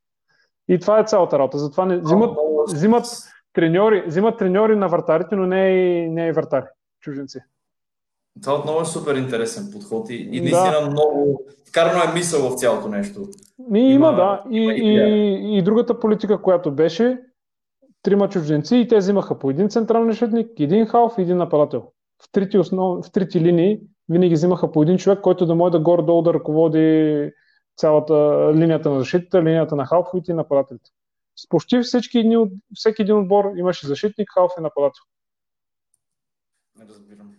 И 0.67 0.79
това 0.79 0.99
е 0.99 1.03
цялата 1.03 1.39
работа. 1.39 1.57
Затова 1.57 1.85
не, 1.85 1.97
взимат, 1.97 2.37
взимат, 2.67 3.05
треньори, 3.53 4.03
взимат 4.07 4.37
треньори 4.37 4.75
на 4.75 4.87
вратарите, 4.87 5.35
но 5.35 5.45
не 5.45 5.69
и, 5.69 6.09
не 6.09 6.27
и 6.27 6.31
вратари, 6.31 6.65
чужденци. 6.99 7.39
Това 8.43 8.55
отново 8.55 8.81
е 8.81 8.85
супер 8.85 9.15
интересен 9.15 9.69
подход 9.73 10.09
и, 10.09 10.29
и 10.31 10.41
наистина 10.41 10.81
да. 10.81 10.89
много 10.89 11.41
вкарано 11.69 12.11
е 12.11 12.13
мисъл 12.13 12.49
в 12.49 12.59
цялото 12.59 12.87
нещо. 12.87 13.21
И, 13.75 13.79
има, 13.79 13.89
има, 13.89 14.15
да. 14.15 14.43
И, 14.51 14.61
има 14.61 14.73
и, 14.73 15.57
и 15.57 15.61
другата 15.61 15.99
политика, 15.99 16.41
която 16.41 16.71
беше, 16.71 17.19
трима 18.03 18.29
чужденци 18.29 18.75
и 18.77 18.87
те 18.87 18.97
взимаха 18.97 19.39
по 19.39 19.49
един 19.49 19.69
централен 19.69 20.09
защитник, 20.09 20.59
един 20.59 20.85
халф 20.85 21.13
и 21.17 21.21
един 21.21 21.37
нападател. 21.37 21.91
В 22.23 22.31
трите, 22.31 22.59
основ... 22.59 23.05
в 23.05 23.11
трите 23.11 23.41
линии 23.41 23.79
винаги 24.09 24.33
взимаха 24.33 24.71
по 24.71 24.81
един 24.81 24.97
човек, 24.97 25.21
който 25.21 25.45
да 25.45 25.55
може 25.55 25.71
да 25.71 25.79
горе-долу 25.79 26.21
да 26.21 26.33
ръководи 26.33 27.31
цялата 27.77 28.13
линията 28.55 28.89
на 28.89 28.99
защитата, 28.99 29.43
линията 29.43 29.75
на 29.75 29.85
халфовите 29.85 30.31
и 30.31 30.35
нападателите. 30.35 30.89
С 31.35 31.49
почти 31.49 31.81
всички 31.81 32.19
едни, 32.19 32.37
всеки 32.73 33.01
един 33.01 33.17
отбор 33.17 33.45
имаше 33.57 33.87
защитник, 33.87 34.29
халф 34.33 34.51
и 34.59 34.61
нападател. 34.61 35.03
Не 36.79 36.85
разбирам. 36.87 37.31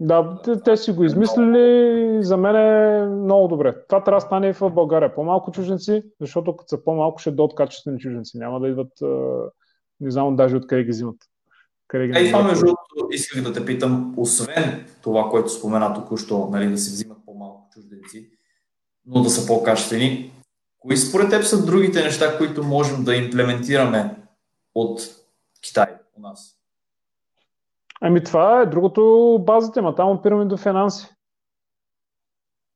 Да, 0.00 0.42
те, 0.44 0.60
те 0.60 0.76
си 0.76 0.92
го 0.92 1.04
измислили, 1.04 2.18
за 2.22 2.36
мен 2.36 2.56
е 2.56 3.06
много 3.06 3.48
добре. 3.48 3.84
Това 3.88 4.04
трябва 4.04 4.16
да 4.16 4.26
стане 4.26 4.52
в 4.52 4.70
България. 4.70 5.14
По-малко 5.14 5.52
чужденци, 5.52 6.02
защото 6.20 6.56
като 6.56 6.68
са 6.68 6.84
по-малко 6.84 7.18
ще 7.18 7.30
дойдат 7.30 7.56
качествени 7.56 7.98
чужденци. 7.98 8.38
Няма 8.38 8.60
да 8.60 8.68
идват, 8.68 8.92
не 10.00 10.10
знам 10.10 10.36
даже 10.36 10.56
откъде 10.56 10.84
ги 10.84 10.90
взимат. 10.90 11.16
Ей, 11.94 12.30
това 12.30 12.42
между 12.42 12.64
другото 12.64 13.08
исках 13.10 13.42
да 13.42 13.52
те 13.52 13.64
питам, 13.64 14.14
освен 14.16 14.86
това, 15.02 15.28
което 15.30 15.48
спомена 15.48 15.94
току-що, 15.94 16.48
нали, 16.52 16.70
да 16.70 16.78
се 16.78 16.90
взимат 16.90 17.18
по-малко 17.26 17.68
чужденци, 17.72 18.30
но 19.06 19.22
да 19.22 19.30
са 19.30 19.46
по-качествени, 19.46 20.32
кои 20.80 20.96
според 20.96 21.30
теб 21.30 21.42
са 21.42 21.66
другите 21.66 22.02
неща, 22.02 22.38
които 22.38 22.64
можем 22.64 23.04
да 23.04 23.16
имплементираме 23.16 24.16
от 24.74 25.00
Китай 25.62 25.86
у 26.18 26.20
нас? 26.20 26.56
Ами 28.00 28.24
това 28.24 28.60
е 28.60 28.66
другото 28.66 29.38
базата, 29.46 29.82
ма 29.82 29.94
там 29.94 30.10
опираме 30.10 30.44
до 30.44 30.56
финанси. 30.56 31.08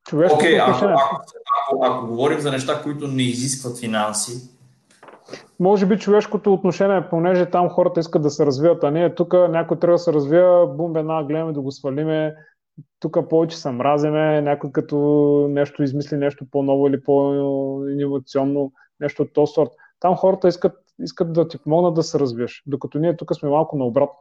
Човешко 0.07 0.39
okay, 0.39 0.63
ако, 0.63 0.85
ако, 0.85 1.23
ако, 1.69 1.85
ако 1.85 2.07
говорим 2.07 2.41
за 2.41 2.51
неща, 2.51 2.83
които 2.83 3.09
не 3.09 3.23
изискват 3.23 3.79
финанси, 3.79 4.55
може 5.61 5.87
би 5.87 5.99
човешкото 5.99 6.53
отношение, 6.53 7.09
понеже 7.11 7.51
там 7.51 7.69
хората 7.69 8.01
искат 8.01 8.23
да 8.23 8.31
се 8.31 8.47
развият, 8.47 8.85
а 8.85 8.91
ние 8.91 9.15
тук 9.15 9.33
някой 9.33 9.79
трябва 9.79 9.95
да 9.95 9.99
се 9.99 10.13
развива, 10.13 10.67
бум, 10.67 10.97
една, 10.97 11.25
гледаме 11.25 11.53
да 11.53 11.61
го 11.61 11.73
свалиме, 11.73 12.37
тук 13.01 13.29
повече 13.31 13.59
се 13.59 13.71
мразиме, 13.71 14.41
някой 14.41 14.73
като 14.73 14.97
нещо 15.51 15.83
измисли 15.83 16.17
нещо 16.17 16.47
по-ново 16.51 16.89
или 16.89 17.03
по-инновационно, 17.03 18.73
нещо 19.01 19.23
от 19.23 19.33
този 19.33 19.53
сорт. 19.53 19.71
Там 20.01 20.17
хората 20.17 20.49
искат, 20.49 20.73
искат 21.01 21.33
да 21.33 21.49
ти 21.49 21.59
помогнат 21.59 21.95
да 21.95 22.03
се 22.03 22.19
развиеш, 22.19 22.63
докато 22.67 22.99
ние 22.99 23.17
тук 23.17 23.35
сме 23.35 23.49
малко 23.49 23.77
наобратно. 23.77 24.19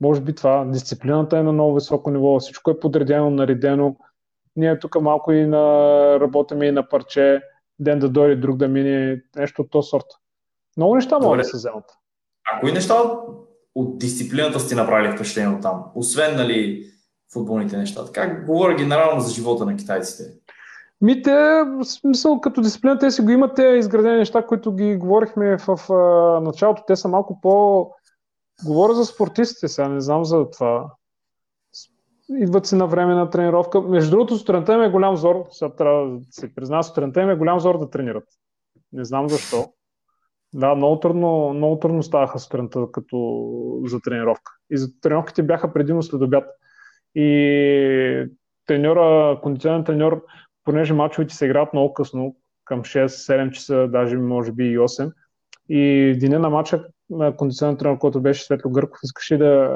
Може 0.00 0.20
би 0.20 0.34
това, 0.34 0.64
дисциплината 0.64 1.38
е 1.38 1.42
на 1.42 1.52
много 1.52 1.74
високо 1.74 2.10
ниво, 2.10 2.38
всичко 2.38 2.70
е 2.70 2.80
подредено, 2.80 3.30
наредено. 3.30 3.96
Ние 4.56 4.78
тук 4.78 5.00
малко 5.00 5.32
и 5.32 5.46
на, 5.46 5.60
работиме 6.20 6.66
и 6.66 6.72
на 6.72 6.88
парче, 6.88 7.42
ден 7.78 7.98
да 7.98 8.08
дойде, 8.08 8.36
друг 8.36 8.56
да 8.56 8.68
мине, 8.68 9.22
нещо 9.36 9.62
от 9.62 9.70
този 9.70 9.88
сорт. 9.88 10.06
Много 10.76 10.94
неща 10.94 11.18
могат 11.18 11.38
да 11.38 11.44
се 11.44 11.56
вземат. 11.56 11.84
А 12.52 12.60
кои 12.60 12.72
неща 12.72 12.94
от 13.74 13.98
дисциплината 13.98 14.60
сте 14.60 14.74
направили 14.74 15.16
впечатление 15.16 15.56
от 15.56 15.62
там? 15.62 15.84
Освен, 15.94 16.36
нали, 16.36 16.86
футболните 17.34 17.76
неща. 17.76 18.00
Как 18.12 18.46
говоря 18.46 18.74
генерално 18.74 19.20
за 19.20 19.34
живота 19.34 19.66
на 19.66 19.76
китайците? 19.76 20.24
Ми 21.00 21.22
те, 21.22 21.62
смисъл, 21.82 22.40
като 22.40 22.60
дисциплина, 22.60 22.98
те 22.98 23.10
си 23.10 23.22
го 23.22 23.30
имат 23.30 23.56
те 23.56 23.62
изградени 23.62 24.16
неща, 24.16 24.46
които 24.46 24.74
ги 24.74 24.96
говорихме 24.96 25.58
в, 25.58 25.76
в 25.76 26.40
началото. 26.42 26.82
Те 26.86 26.96
са 26.96 27.08
малко 27.08 27.40
по... 27.40 27.90
Говоря 28.64 28.94
за 28.94 29.04
спортистите 29.04 29.68
сега, 29.68 29.88
не 29.88 30.00
знам 30.00 30.24
за 30.24 30.50
това. 30.50 30.90
Идват 32.30 32.66
си 32.66 32.74
на 32.74 32.86
време 32.86 33.14
на 33.14 33.30
тренировка. 33.30 33.80
Между 33.80 34.10
другото, 34.10 34.36
сутринта 34.36 34.74
им 34.74 34.82
е 34.82 34.90
голям 34.90 35.16
зор. 35.16 35.44
Сега 35.50 35.70
трябва 35.74 36.10
да 36.10 36.20
се 36.30 36.54
призна, 36.54 36.82
сутринта 36.82 37.22
им 37.22 37.30
е 37.30 37.36
голям 37.36 37.60
зор 37.60 37.78
да 37.78 37.90
тренират. 37.90 38.24
Не 38.92 39.04
знам 39.04 39.28
защо. 39.28 39.72
Да, 40.54 40.74
много 40.74 41.00
трудно, 41.00 41.54
много 41.54 41.78
трудно 41.78 42.02
ставаха 42.02 42.38
сутринта 42.38 42.86
като 42.92 43.16
за 43.84 44.00
тренировка. 44.00 44.52
И 44.70 44.78
за 44.78 45.00
тренировките 45.00 45.42
бяха 45.42 45.72
предимно 45.72 46.02
след 46.02 46.22
обяд. 46.22 46.44
И 47.14 48.26
треньора, 48.66 49.40
кондиционен 49.42 49.84
треньор, 49.84 50.24
понеже 50.64 50.94
мачовете 50.94 51.34
се 51.34 51.46
играят 51.46 51.72
много 51.72 51.94
късно, 51.94 52.36
към 52.64 52.82
6-7 52.82 53.50
часа, 53.50 53.88
даже 53.88 54.16
може 54.16 54.52
би 54.52 54.64
и 54.64 54.78
8, 54.78 55.12
и 55.68 56.14
деня 56.20 56.38
на 56.38 56.50
мача 56.50 56.84
на 57.10 57.36
кондиционен 57.36 57.76
треньор, 57.76 57.98
който 57.98 58.20
беше 58.20 58.44
Светло 58.44 58.70
Гърков, 58.70 58.98
искаше 59.04 59.38
да, 59.38 59.70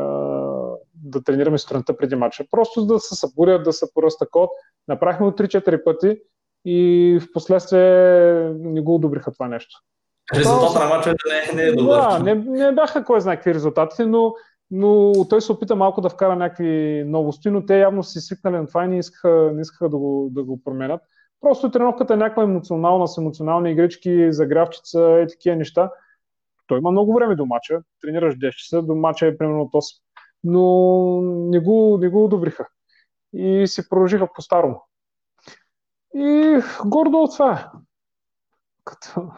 да 0.94 1.22
тренираме 1.24 1.58
сутринта 1.58 1.96
преди 1.96 2.14
мача. 2.14 2.44
Просто 2.50 2.86
да 2.86 2.98
се 3.00 3.14
събудят, 3.14 3.64
да 3.64 3.72
се 3.72 3.86
поръста 3.94 4.26
код. 4.30 4.50
Направихме 4.88 5.26
го 5.26 5.32
3-4 5.32 5.84
пъти 5.84 6.20
и 6.64 7.18
в 7.22 7.32
последствие 7.32 7.82
не 8.58 8.80
го 8.80 8.94
одобриха 8.94 9.32
това 9.32 9.48
нещо. 9.48 9.80
Резултата 10.34 10.78
на 10.78 10.96
мача 10.96 11.14
не, 11.54 11.62
не 11.62 11.68
е 11.68 11.72
добър. 11.72 11.96
Да, 11.96 12.18
не, 12.18 12.34
не 12.34 12.72
бяха 12.72 13.04
кой 13.04 13.20
знае 13.20 13.36
какви 13.36 13.54
резултати, 13.54 14.04
но 14.04 14.34
но 14.70 15.12
той 15.30 15.40
се 15.40 15.52
опита 15.52 15.76
малко 15.76 16.00
да 16.00 16.08
вкара 16.08 16.36
някакви 16.36 17.04
новости, 17.06 17.50
но 17.50 17.66
те 17.66 17.78
явно 17.78 18.02
си 18.02 18.20
свикнали 18.20 18.56
на 18.56 18.66
това 18.66 18.84
и 18.84 18.88
не 18.88 18.98
искаха, 18.98 19.50
не 19.54 19.60
искаха 19.60 19.88
да, 19.88 19.98
го, 19.98 20.28
да 20.32 20.44
го 20.44 20.62
променят. 20.64 21.00
Просто 21.40 21.70
тренировката 21.70 22.14
е 22.14 22.16
някаква 22.16 22.42
емоционална, 22.42 23.08
с 23.08 23.18
емоционални 23.18 23.70
игрички, 23.70 24.32
загравчица 24.32 25.20
и 25.20 25.26
такива 25.28 25.56
неща. 25.56 25.90
Той 26.66 26.78
има 26.78 26.90
много 26.90 27.14
време 27.14 27.36
до 27.36 27.46
мача, 27.46 27.82
тренираш 28.00 28.34
10 28.34 28.50
часа, 28.50 28.82
до 28.82 28.94
мача 28.94 29.26
е 29.26 29.36
примерно 29.38 29.62
от 29.62 29.72
8. 29.72 30.00
Но 30.44 31.20
не 31.22 31.60
го, 31.60 31.98
не 32.00 32.08
го 32.08 32.24
одобриха. 32.24 32.66
И 33.32 33.66
си 33.66 33.88
продължиха 33.88 34.28
по-старому. 34.34 34.82
И 36.14 36.58
гордо 36.84 37.18
от 37.18 37.32
това 37.32 37.52
е. 37.52 37.78
Като... 38.84 39.28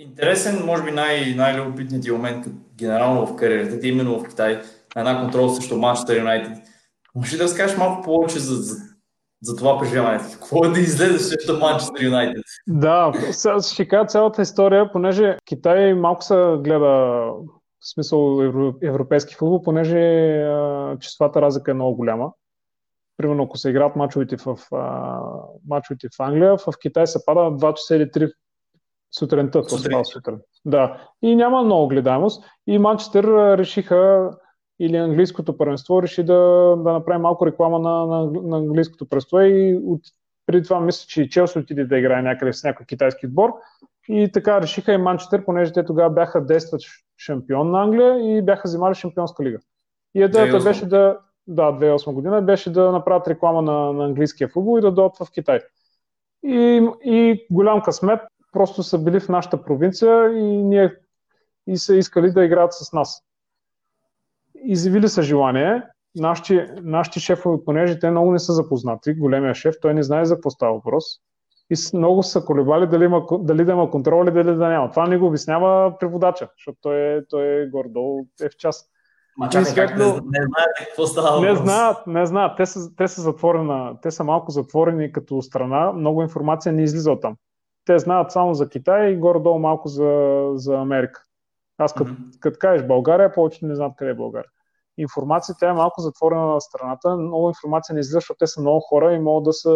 Интересен, 0.00 0.64
може 0.66 0.82
би 0.82 0.90
най- 0.90 1.34
най-любопитният 1.36 2.04
ти 2.04 2.10
момент 2.10 2.46
генерално 2.76 3.26
в 3.26 3.36
кариерата 3.36 3.80
ти, 3.80 3.88
именно 3.88 4.20
в 4.20 4.28
Китай, 4.28 4.60
на 4.96 5.00
една 5.00 5.20
контрол 5.20 5.48
срещу 5.48 5.76
Манчестър 5.76 6.16
Юнайтед. 6.16 6.58
Може 7.14 7.34
ли 7.34 7.38
да 7.38 7.44
разкажеш 7.44 7.76
малко 7.76 8.02
повече 8.02 8.38
за, 8.38 8.54
за, 8.54 8.76
за 9.42 9.56
това 9.56 9.78
преживяване? 9.78 10.18
Какво 10.32 10.64
е 10.64 10.68
да 10.68 10.80
излезеш 10.80 11.20
срещу 11.20 11.58
Манчестър 11.58 12.04
Юнайтед? 12.04 12.42
Да, 12.66 13.12
ще 13.72 13.88
кажа 13.88 14.06
цялата 14.06 14.42
история, 14.42 14.92
понеже 14.92 15.36
Китай 15.44 15.94
малко 15.94 16.24
се 16.24 16.34
гледа 16.58 16.86
в 17.80 17.92
смисъл 17.92 18.40
европейски 18.82 19.34
футбол, 19.34 19.62
понеже 19.62 20.44
числата 21.00 21.42
разлика 21.42 21.70
е 21.70 21.74
много 21.74 21.96
голяма. 21.96 22.32
Примерно, 23.16 23.42
ако 23.42 23.58
се 23.58 23.70
играят 23.70 23.96
мачовете 23.96 24.36
в, 24.36 24.58
а, 24.72 25.20
мачовете 25.68 26.08
в 26.16 26.20
Англия, 26.20 26.56
в 26.56 26.64
Китай 26.82 27.06
се 27.06 27.24
пада 27.26 27.40
2 27.40 27.74
часа 27.74 27.96
или 27.96 28.04
3 28.04 28.32
сутринта, 29.10 29.64
сутрин. 29.68 30.04
сутрин. 30.04 30.38
Да. 30.64 31.08
И 31.22 31.36
няма 31.36 31.62
много 31.62 31.88
гледаемост. 31.88 32.44
И 32.66 32.78
Манчестър 32.78 33.58
решиха 33.58 34.30
или 34.80 34.96
английското 34.96 35.56
първенство 35.56 36.02
реши 36.02 36.22
да, 36.22 36.34
да 36.78 36.92
направи 36.92 37.20
малко 37.20 37.46
реклама 37.46 37.78
на, 37.78 38.06
на, 38.06 38.30
на 38.42 38.56
английското 38.56 39.08
първенство 39.08 39.40
и 39.40 39.80
от, 39.84 40.00
преди 40.46 40.64
това 40.64 40.80
мисля, 40.80 41.06
че 41.08 41.22
и 41.22 41.28
Челси 41.28 41.58
отиде 41.58 41.84
да 41.84 41.98
играе 41.98 42.22
някъде 42.22 42.52
с 42.52 42.64
някой 42.64 42.86
китайски 42.86 43.26
отбор. 43.26 43.50
И 44.08 44.32
така 44.32 44.62
решиха 44.62 44.92
и 44.92 44.98
Манчестър, 44.98 45.44
понеже 45.44 45.72
те 45.72 45.84
тогава 45.84 46.10
бяха 46.10 46.46
действащ 46.46 46.88
шампион 47.18 47.70
на 47.70 47.82
Англия 47.82 48.38
и 48.38 48.42
бяха 48.42 48.68
взимали 48.68 48.94
шампионска 48.94 49.44
лига. 49.44 49.58
И 50.14 50.20
идеята 50.20 50.64
беше 50.64 50.86
да, 50.86 51.18
да, 51.46 51.62
2008 51.62 52.12
година, 52.12 52.42
беше 52.42 52.72
да 52.72 52.92
направят 52.92 53.28
реклама 53.28 53.62
на, 53.62 53.92
на 53.92 54.04
английския 54.04 54.48
футбол 54.48 54.78
и 54.78 54.80
да 54.80 54.92
дойдат 54.92 55.16
в 55.16 55.26
Китай. 55.34 55.60
И, 56.44 56.88
и 57.04 57.46
голям 57.50 57.82
късмет, 57.82 58.20
просто 58.52 58.82
са 58.82 58.98
били 58.98 59.20
в 59.20 59.28
нашата 59.28 59.62
провинция 59.62 60.32
и, 60.32 60.42
ние, 60.62 60.94
и 61.66 61.76
са 61.76 61.96
искали 61.96 62.32
да 62.32 62.44
играят 62.44 62.72
с 62.72 62.92
нас. 62.92 63.22
Изявили 64.54 65.08
са 65.08 65.22
желание. 65.22 65.82
Нашите, 66.16 66.74
нашите 66.82 67.20
шефове, 67.20 67.64
понеже 67.64 67.98
те 67.98 68.10
много 68.10 68.32
не 68.32 68.38
са 68.38 68.52
запознати, 68.52 69.14
големия 69.14 69.54
шеф, 69.54 69.74
той 69.82 69.94
не 69.94 70.02
знае 70.02 70.24
за 70.24 70.34
какво 70.34 70.50
става 70.50 70.74
въпрос. 70.74 71.04
И 71.70 71.96
много 71.96 72.22
са 72.22 72.44
колебали 72.44 72.86
дали, 72.86 73.04
има, 73.04 73.26
дали 73.40 73.64
да 73.64 73.72
има 73.72 73.90
контрол 73.90 74.24
или 74.24 74.32
дали 74.32 74.56
да 74.56 74.68
няма. 74.68 74.90
Това 74.90 75.06
не 75.06 75.18
го 75.18 75.26
обяснява 75.26 75.98
преводача, 75.98 76.48
защото 76.58 76.78
той 76.82 76.96
е, 76.96 77.26
той 77.26 77.44
е 77.44 77.66
гордо 77.66 78.26
е 78.42 78.48
в 78.48 78.56
час. 78.56 78.90
Ма 79.38 79.48
чакай, 79.48 79.74
как 79.74 79.98
не, 79.98 80.04
не 80.04 80.12
знаят 80.12 80.76
какво 80.78 81.06
става 81.06 81.40
Не 81.40 81.56
знаят, 81.56 82.06
не 82.06 82.26
знаят. 82.26 82.56
Те 82.56 82.66
са, 82.66 82.96
те 82.96 83.08
са 83.08 83.20
затворена, 83.20 83.96
те 84.02 84.10
са 84.10 84.24
малко 84.24 84.50
затворени 84.50 85.12
като 85.12 85.42
страна, 85.42 85.92
много 85.92 86.22
информация 86.22 86.72
не 86.72 86.82
излиза 86.82 87.12
от 87.12 87.22
там 87.22 87.36
те 87.88 87.98
знаят 87.98 88.32
само 88.32 88.54
за 88.54 88.68
Китай 88.68 89.10
и 89.10 89.16
горе-долу 89.16 89.58
малко 89.58 89.88
за, 89.88 90.42
за 90.54 90.74
Америка. 90.74 91.22
Аз 91.78 91.94
като, 91.94 92.10
mm-hmm. 92.10 92.58
кажеш 92.58 92.86
България, 92.86 93.32
повече 93.32 93.66
не 93.66 93.74
знаят 93.74 93.92
къде 93.96 94.10
е 94.10 94.14
България. 94.14 94.50
Информацията 94.98 95.66
е 95.66 95.72
малко 95.72 96.00
затворена 96.00 96.46
на 96.46 96.60
страната, 96.60 97.16
много 97.16 97.48
информация 97.48 97.94
не 97.94 98.00
излиза, 98.00 98.16
защото 98.16 98.38
те 98.38 98.46
са 98.46 98.60
много 98.60 98.80
хора 98.80 99.12
и 99.12 99.18
могат 99.18 99.44
да 99.44 99.52
са, 99.52 99.70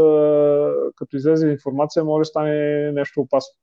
като 0.97 1.17
излезе 1.17 1.49
информация, 1.49 2.05
може 2.05 2.21
да 2.21 2.25
стане 2.25 2.93
нещо 2.93 3.21
опасно. 3.21 3.55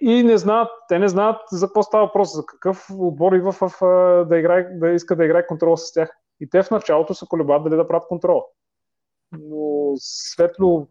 И 0.00 0.22
не 0.22 0.38
знаят, 0.38 0.68
те 0.88 0.98
не 0.98 1.08
знаят 1.08 1.40
за 1.52 1.66
какво 1.66 1.82
става 1.82 2.06
въпрос, 2.06 2.34
за 2.34 2.46
какъв 2.46 2.86
отбор 2.98 3.32
идва 3.32 3.52
в, 3.52 3.60
в, 3.60 4.24
да, 4.28 4.38
играе, 4.38 4.62
да 4.62 4.90
иска 4.90 5.16
да 5.16 5.24
играе 5.24 5.46
контрол 5.46 5.76
с 5.76 5.92
тях. 5.92 6.10
И 6.40 6.50
те 6.50 6.62
в 6.62 6.70
началото 6.70 7.14
са 7.14 7.26
колебат 7.26 7.64
дали 7.64 7.76
да 7.76 7.88
правят 7.88 8.08
контрол. 8.08 8.44
Но 9.32 9.92
светло, 9.96 10.86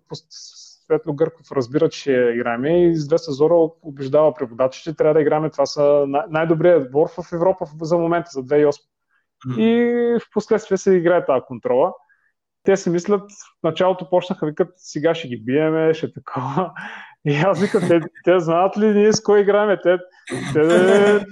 Светло 0.85 1.13
Гърков 1.13 1.51
разбира, 1.51 1.89
че 1.89 2.31
играем 2.35 2.65
и 2.65 2.91
известна 2.91 3.33
Зора 3.33 3.55
убеждава 3.81 4.33
преводача, 4.33 4.81
че 4.81 4.95
трябва 4.95 5.13
да 5.13 5.21
играем. 5.21 5.51
Това 5.51 5.65
са 5.65 6.05
най-добрият 6.29 6.85
отбор 6.85 7.07
в 7.07 7.33
Европа 7.33 7.65
за 7.81 7.97
момента, 7.97 8.29
за 8.33 8.43
2008. 8.43 8.71
Mm-hmm. 9.47 9.59
И 9.59 10.19
в 10.19 10.31
последствие 10.33 10.77
се 10.77 10.93
играе 10.93 11.25
тази 11.25 11.41
контрола. 11.47 11.93
Те 12.63 12.77
си 12.77 12.89
мислят, 12.89 13.31
в 13.31 13.63
началото 13.63 14.09
почнаха 14.09 14.45
викат, 14.45 14.69
сега 14.75 15.15
ще 15.15 15.27
ги 15.27 15.37
биеме, 15.37 15.93
ще 15.93 16.13
такова. 16.13 16.71
И 17.25 17.35
аз 17.35 17.61
викам, 17.61 17.81
те, 17.87 18.01
те 18.23 18.39
знаят 18.39 18.77
ли 18.77 18.93
ние 18.93 19.13
с 19.13 19.23
кой 19.23 19.41
играем? 19.41 19.77
Те, 19.83 19.97
те, 20.53 20.67
те, 20.67 21.25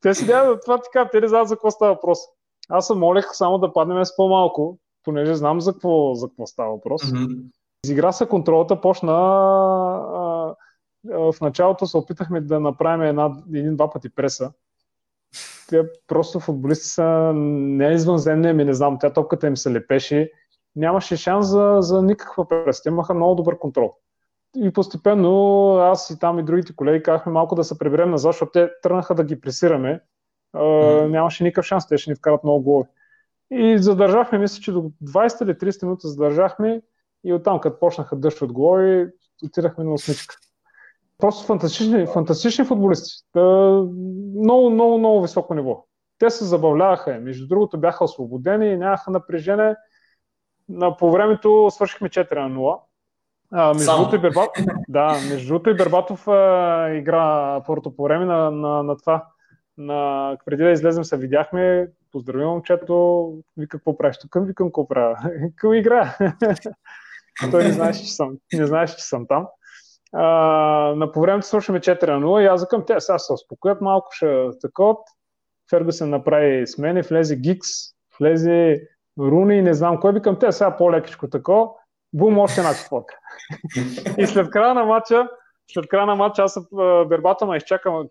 те 0.00 0.14
си 0.14 0.26
дядат 0.26 0.60
това 0.64 0.80
така, 0.80 1.10
те 1.10 1.20
не 1.20 1.28
знаят 1.28 1.48
за 1.48 1.54
какво 1.54 1.70
става 1.70 1.94
въпрос. 1.94 2.18
Аз 2.68 2.86
се 2.86 2.94
молех 2.94 3.26
само 3.32 3.58
да 3.58 3.72
паднем 3.72 4.04
с 4.04 4.16
по-малко, 4.16 4.78
понеже 5.04 5.34
знам 5.34 5.60
за 5.60 5.72
какво, 5.72 6.14
за 6.14 6.28
какво 6.28 6.46
става 6.46 6.70
въпрос. 6.70 7.02
Mm-hmm. 7.02 7.42
Изигра 7.88 8.12
се 8.12 8.28
контролата, 8.28 8.80
почна 8.80 9.12
а, 9.12 10.54
а, 11.12 11.32
в 11.32 11.34
началото 11.40 11.86
се 11.86 11.96
опитахме 11.96 12.40
да 12.40 12.60
направим 12.60 13.02
една, 13.02 13.36
един-два 13.54 13.90
пъти 13.90 14.14
преса. 14.14 14.52
Те 15.68 15.82
просто 16.06 16.40
футболисти 16.40 16.86
са 16.88 17.32
не 17.34 17.92
извънземни, 17.92 18.52
ми 18.52 18.64
не 18.64 18.74
знам, 18.74 18.98
тя 19.00 19.12
топката 19.12 19.46
им 19.46 19.56
се 19.56 19.72
лепеше. 19.72 20.32
Нямаше 20.76 21.16
шанс 21.16 21.46
за, 21.46 21.76
за 21.80 22.02
никаква 22.02 22.48
преса. 22.48 22.82
Те 22.82 22.88
имаха 22.88 23.14
много 23.14 23.34
добър 23.34 23.58
контрол. 23.58 23.94
И 24.56 24.72
постепенно 24.72 25.72
аз 25.76 26.10
и 26.10 26.18
там 26.18 26.38
и 26.38 26.42
другите 26.42 26.76
колеги 26.76 27.02
казахме 27.02 27.32
малко 27.32 27.54
да 27.54 27.64
се 27.64 27.78
приберем 27.78 28.10
назад, 28.10 28.32
защото 28.32 28.52
те 28.52 28.70
тръгнаха 28.82 29.14
да 29.14 29.24
ги 29.24 29.40
пресираме. 29.40 30.00
Mm. 30.56 31.06
Нямаше 31.06 31.44
никакъв 31.44 31.66
шанс, 31.66 31.88
те 31.88 31.98
ще 31.98 32.10
ни 32.10 32.16
вкарат 32.16 32.44
много 32.44 32.62
голови. 32.62 32.88
И 33.50 33.78
задържахме, 33.78 34.38
мисля, 34.38 34.62
че 34.62 34.72
до 34.72 34.90
20 35.04 35.44
или 35.44 35.54
30 35.54 35.82
минути 35.82 36.06
задържахме 36.06 36.82
И 37.24 37.32
оттам, 37.32 37.60
като 37.60 37.78
почнаха 37.78 38.16
дъжд 38.16 38.42
от 38.42 38.52
голови, 38.52 39.06
отидахме 39.44 39.84
на 39.84 39.92
осмичка. 39.92 40.36
Просто 41.18 41.46
фантастични, 41.46 42.06
фантастични 42.06 42.64
футболисти. 42.64 43.24
Та, 43.32 43.40
много, 44.38 44.70
много, 44.70 44.98
много 44.98 45.22
високо 45.22 45.54
ниво. 45.54 45.84
Те 46.18 46.30
се 46.30 46.44
забавляваха. 46.44 47.18
Между 47.20 47.46
другото 47.46 47.80
бяха 47.80 48.04
освободени, 48.04 48.76
нямаха 48.76 49.10
напрежение. 49.10 49.76
На, 50.68 50.96
по 50.96 51.10
времето 51.10 51.68
свършихме 51.70 52.08
4 52.08 52.48
на 52.48 52.56
0. 52.56 52.80
А, 53.52 53.74
между 53.74 53.92
другото 53.92 54.16
и 54.16 54.18
Бербатов, 54.18 54.64
да, 54.88 55.12
между 55.30 55.48
другото 55.48 55.70
и 55.70 55.74
Бербатов 55.74 56.28
а, 56.28 56.88
игра 56.94 57.62
първото 57.66 57.96
по 57.96 58.02
време 58.02 58.24
на, 58.24 58.50
на, 58.50 58.82
на 58.82 58.96
това. 58.96 59.26
На, 59.78 60.36
преди 60.44 60.62
да 60.62 60.70
излезем 60.70 61.04
се 61.04 61.16
видяхме, 61.16 61.88
поздрави 62.12 62.44
момчето, 62.44 63.32
вика 63.56 63.78
какво 63.78 63.98
правиш 63.98 64.18
тук, 64.18 64.36
викам 64.46 64.68
какво 64.68 64.88
правя, 64.88 65.16
какво 65.56 65.74
игра. 65.74 66.16
Той 67.50 67.64
не 67.64 67.72
знаеше, 67.72 68.04
че 68.04 68.12
съм, 68.12 68.36
не 68.52 68.66
знаеше, 68.66 68.96
че 68.96 69.04
съм 69.04 69.26
там. 69.26 69.46
А, 70.12 70.24
на 70.96 71.12
по 71.12 71.20
времето 71.20 71.46
слушаме 71.46 71.80
4 71.80 72.06
на 72.06 72.26
0 72.26 72.42
и 72.42 72.46
аз 72.46 72.60
закъм, 72.60 72.84
те 72.86 73.00
сега 73.00 73.18
се 73.18 73.32
успокоят 73.32 73.80
малко, 73.80 74.08
ще 74.12 74.48
такова. 74.60 74.96
Фергюсън 75.70 76.10
направи 76.10 76.66
смени, 76.66 77.02
влезе 77.02 77.36
Гикс, 77.36 77.68
влезе 78.20 78.82
Руни, 79.18 79.62
не 79.62 79.74
знам 79.74 80.00
кой, 80.00 80.12
викам, 80.12 80.38
те 80.38 80.52
сега 80.52 80.76
по-лекичко 80.76 81.30
такова 81.30 81.68
бум, 82.12 82.38
още 82.38 82.60
една 82.60 82.74
четвърка. 82.74 83.18
и 84.18 84.26
след 84.26 84.50
края 84.50 84.74
на 84.74 84.84
матча, 84.84 85.28
след 85.72 85.88
края 85.88 86.06
на 86.06 86.14
матча 86.14 86.42
аз 86.42 86.58
бербата 87.08 87.46
ме 87.46 87.56
изчакам 87.56 88.08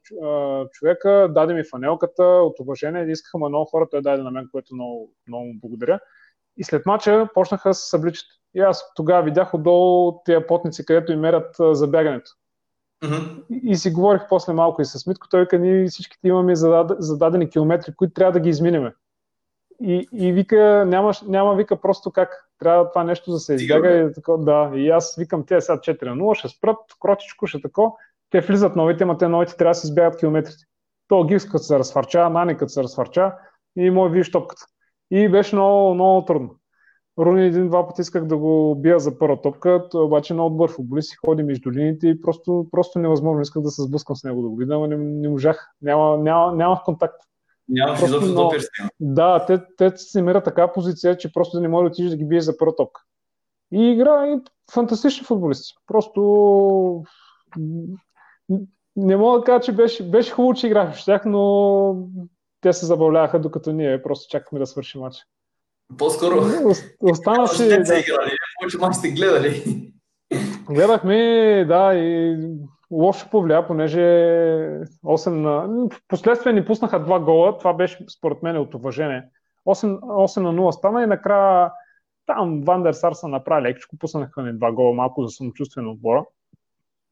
човека, 0.72 1.28
даде 1.32 1.54
ми 1.54 1.64
фанелката 1.72 2.24
от 2.24 2.60
уважение, 2.60 3.12
искаха 3.12 3.38
много 3.38 3.66
хора, 3.66 3.88
той 3.92 4.02
даде 4.02 4.24
на 4.24 4.32
мен, 4.32 4.48
което 4.52 4.76
много, 4.76 5.12
много 5.28 5.46
му 5.46 5.54
благодаря. 5.62 6.00
И 6.58 6.64
след 6.64 6.86
матча 6.86 7.30
почнаха 7.34 7.70
да 7.70 7.74
се 7.74 7.90
събличат. 7.90 8.26
И 8.58 8.60
аз 8.60 8.94
тогава 8.96 9.24
видях 9.24 9.54
отдолу 9.54 10.22
тия 10.26 10.48
потници, 10.48 10.86
където 10.86 11.12
им 11.12 11.20
мерят 11.20 11.56
за 11.60 11.88
бягането. 11.88 12.32
Mm-hmm. 13.04 13.44
И, 13.50 13.62
и 13.64 13.76
си 13.76 13.92
говорих 13.92 14.22
после 14.30 14.54
малко 14.54 14.82
и 14.82 14.86
с 14.86 15.08
Митко, 15.08 15.30
той 15.30 15.42
вика, 15.42 15.60
ние 15.60 15.88
всичките 15.88 16.28
имаме 16.28 16.56
зададени 17.00 17.50
километри, 17.50 17.96
които 17.96 18.14
трябва 18.14 18.32
да 18.32 18.40
ги 18.40 18.50
изминеме. 18.50 18.94
И, 19.82 20.08
и 20.14 20.32
вика, 20.32 20.86
няма, 20.88 21.12
няма 21.28 21.56
вика 21.56 21.82
просто 21.82 22.12
как. 22.12 22.50
Трябва 22.60 22.90
това 22.90 23.04
нещо 23.04 23.32
да 23.32 23.40
се 23.40 23.54
избяга. 23.54 23.90
И, 23.90 24.14
тако, 24.14 24.38
да. 24.38 24.72
и 24.76 24.90
аз 24.90 25.16
викам, 25.16 25.46
те 25.46 25.62
сега 25.62 25.78
4 25.78 26.06
на 26.06 26.16
0, 26.16 26.34
ще 26.34 26.48
спрат, 26.48 26.78
кротичко 27.00 27.48
ще 27.48 27.62
тако. 27.62 27.98
Те 28.30 28.42
влизат 28.42 28.76
новите, 28.76 29.04
ама 29.04 29.18
те 29.18 29.28
новите 29.28 29.58
трябва 29.58 29.72
да 29.72 29.76
се 29.76 29.88
избягат 29.88 30.20
километрите. 30.20 30.64
То 31.08 31.24
Гикс 31.24 31.46
като 31.46 31.64
се 31.64 31.80
разфарча, 31.80 32.30
Нани 32.30 32.58
като 32.58 32.70
се 32.70 32.84
разфарча 32.84 33.34
и 33.76 33.90
мой 33.90 34.10
виж 34.10 34.32
топката. 34.32 34.66
И 35.12 35.30
беше 35.30 35.56
много, 35.56 35.94
много 35.94 36.26
трудно. 36.26 36.56
Руни 37.20 37.46
един-два 37.46 37.88
пъти 37.88 38.02
исках 38.02 38.26
да 38.26 38.38
го 38.38 38.76
бия 38.76 39.00
за 39.00 39.20
първа 39.20 39.42
топка, 39.42 39.90
обаче 39.94 40.34
много 40.34 40.50
добър 40.50 40.72
футболист 40.72 41.10
си 41.10 41.16
ходи 41.26 41.44
между 41.44 41.72
линиите 41.72 42.08
и 42.08 42.22
просто, 42.22 42.68
просто 42.72 43.00
невъзможно. 43.00 43.42
Исках 43.42 43.64
да 43.64 43.70
се 43.70 43.82
сблъскам 43.82 44.16
с 44.16 44.24
него 44.24 44.42
да 44.42 44.50
го 44.50 44.56
видя, 44.56 44.80
но 44.80 44.88
не, 44.88 44.98
не 44.98 45.30
можах. 45.30 45.70
Няма, 45.82 46.18
няма, 46.18 46.56
нямах 46.56 46.84
контакт. 46.86 47.22
Нямаш 47.70 48.02
изобщо 48.02 48.34
но... 48.34 48.52
Да, 49.00 49.46
те, 49.46 49.62
те 49.78 49.98
се 49.98 50.22
намират 50.22 50.44
така 50.44 50.74
позиция, 50.74 51.18
че 51.18 51.34
просто 51.34 51.60
не 51.60 51.68
може 51.68 51.84
да 51.84 51.88
отидеш 51.88 52.12
да 52.12 52.18
ги 52.18 52.26
биеш 52.26 52.44
за 52.44 52.58
първа 52.58 52.76
топка. 52.76 53.02
И 53.72 53.92
игра 53.92 54.28
и 54.28 54.42
фантастични 54.74 55.26
футболисти. 55.26 55.74
Просто 55.88 57.04
не 58.96 59.18
мога 59.18 59.40
да 59.40 59.44
кажа, 59.44 59.60
че 59.60 59.72
беше, 59.72 60.10
беше 60.10 60.32
хубаво, 60.32 60.54
че 60.54 60.68
играх 60.68 61.00
с 61.00 61.06
тях, 61.06 61.26
но 61.26 62.08
те 62.62 62.74
се 62.74 62.86
забавляваха, 62.86 63.42
докато 63.42 63.72
ние 63.72 64.02
просто 64.02 64.30
чакахме 64.30 64.60
да 64.60 64.68
свърши 64.68 64.98
матч. 64.98 65.18
По-скоро. 65.98 66.36
Остана 67.02 67.48
си. 67.48 67.68
Да. 67.68 67.76
играли, 67.76 68.32
повече 68.60 68.78
мач 68.80 68.96
сте 68.96 69.10
гледали. 69.10 69.64
Гледахме, 70.70 71.66
да, 71.68 71.94
и 71.96 72.38
лошо 72.92 73.30
повлия, 73.30 73.68
понеже 73.68 74.00
8 75.06 75.30
на... 75.30 75.88
Последствие 76.08 76.54
ни 76.54 76.66
пуснаха 76.66 77.04
два 77.04 77.20
гола, 77.20 77.58
това 77.58 77.74
беше 77.74 78.06
според 78.18 78.44
мен 78.44 78.58
от 78.58 78.74
уважение. 78.74 79.24
8, 79.68 80.00
8 80.00 80.42
на 80.42 80.54
0 80.54 80.72
стана 80.72 81.04
и 81.04 81.08
накрая 81.08 81.72
там 82.26 82.62
Вандер 82.62 82.94
Сар 82.94 83.14
са 83.14 83.28
направи 83.28 83.62
лекичко, 83.62 83.98
пуснаха 83.98 84.44
ни 84.44 84.58
два 84.58 84.72
гола, 84.72 84.94
малко 84.94 85.24
за 85.24 85.30
самочувствие 85.30 85.84
на 85.84 85.92
отбора. 85.92 86.26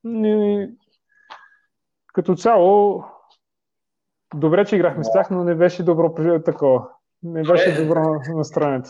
И, 0.06 0.68
като 2.14 2.36
цяло, 2.36 3.04
добре, 4.34 4.66
че 4.66 4.76
играхме 4.76 5.04
с 5.04 5.12
тях, 5.14 5.30
но 5.32 5.44
не 5.44 5.56
беше 5.56 5.84
добро 5.84 6.14
такова. 6.46 6.90
Не 7.24 7.44
беше 7.44 7.70
е, 7.70 7.84
добро 7.84 8.02
настроението. 8.36 8.90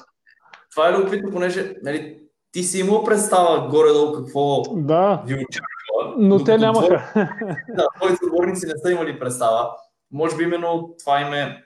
Това 0.72 0.90
е 0.90 0.94
любопитно, 0.94 1.32
понеже 1.32 1.76
нали, 1.84 2.20
ти 2.52 2.64
си 2.64 2.80
имал 2.80 3.04
представа 3.04 3.70
горе-долу 3.70 4.14
какво 4.14 4.62
да. 4.76 5.24
ви 5.26 5.34
очаква 5.34 5.76
но 6.18 6.44
те 6.44 6.58
нямаха. 6.58 7.12
да, 7.76 7.88
твоите 7.96 8.26
отборници 8.26 8.66
не 8.66 8.74
са 8.78 8.92
имали 8.92 9.20
представа. 9.20 9.70
Може 10.12 10.38
би 10.38 10.44
именно 10.44 10.96
това 11.00 11.22
им 11.22 11.34
е 11.34 11.64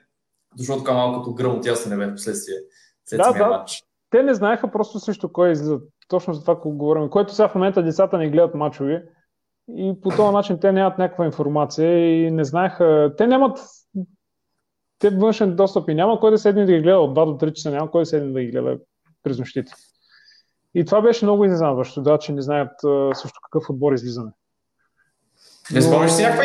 дошло 0.56 0.78
така 0.78 0.92
малко 0.92 1.18
като 1.18 1.34
гръм 1.34 1.56
от 1.56 1.66
ясен 1.66 1.98
небе 1.98 2.10
в 2.10 2.14
последствие. 2.14 2.56
Да, 3.12 3.32
да. 3.32 3.46
Матч. 3.46 3.82
Те 4.10 4.22
не 4.22 4.34
знаеха 4.34 4.70
просто 4.70 4.98
също 4.98 5.32
кой 5.32 5.50
излиза. 5.50 5.78
Точно 6.08 6.34
за 6.34 6.40
това, 6.40 6.54
говорим. 6.54 7.08
Което 7.08 7.34
сега 7.34 7.48
в 7.48 7.54
момента 7.54 7.82
децата 7.82 8.18
не 8.18 8.30
гледат 8.30 8.54
мачови. 8.54 9.02
И 9.68 9.94
по 10.02 10.08
този 10.08 10.32
начин 10.34 10.60
те 10.60 10.72
нямат 10.72 10.98
някаква 10.98 11.26
информация 11.26 12.26
и 12.26 12.30
не 12.30 12.44
знаеха. 12.44 13.14
Те 13.16 13.26
нямат 13.26 13.58
те 15.00 15.10
външен 15.10 15.56
достъп 15.56 15.88
и 15.88 15.94
няма 15.94 16.20
кой 16.20 16.30
да 16.30 16.38
седне 16.38 16.66
да 16.66 16.72
ги 16.72 16.80
гледа 16.80 16.98
от 16.98 17.10
2 17.10 17.24
до 17.24 17.46
3 17.46 17.52
часа, 17.52 17.70
няма 17.70 17.90
кой 17.90 18.02
да 18.02 18.06
седне 18.06 18.32
да 18.32 18.40
ги 18.40 18.50
гледа 18.50 18.78
през 19.22 19.38
нощите. 19.38 19.72
И 20.74 20.84
това 20.84 21.00
беше 21.00 21.24
много 21.24 21.44
изненадващо, 21.44 22.02
да, 22.02 22.18
че 22.18 22.32
не 22.32 22.42
знаят 22.42 22.72
също 23.14 23.40
какъв 23.42 23.70
отбор 23.70 23.92
излизаме. 23.92 24.30
Не 25.72 25.82
спомняш 25.82 26.12
си 26.12 26.22
някаква 26.22 26.44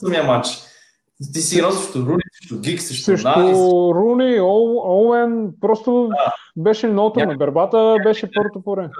самия 0.00 0.24
матч. 0.24 0.48
Ти 1.32 1.40
си 1.40 1.58
играл 1.58 1.70
срещу 1.72 2.06
Руни, 2.06 2.22
срещу 2.32 2.60
Гик, 2.60 2.80
срещу 2.80 3.04
Срещу 3.04 3.94
Руни, 3.94 4.40
Оуен, 4.40 5.52
просто 5.60 6.08
да. 6.08 6.32
беше 6.56 6.86
много 6.86 7.12
трудно. 7.12 7.38
Бербата 7.38 7.96
беше 8.04 8.30
първото 8.34 8.62
по 8.62 8.70
време. 8.70 8.90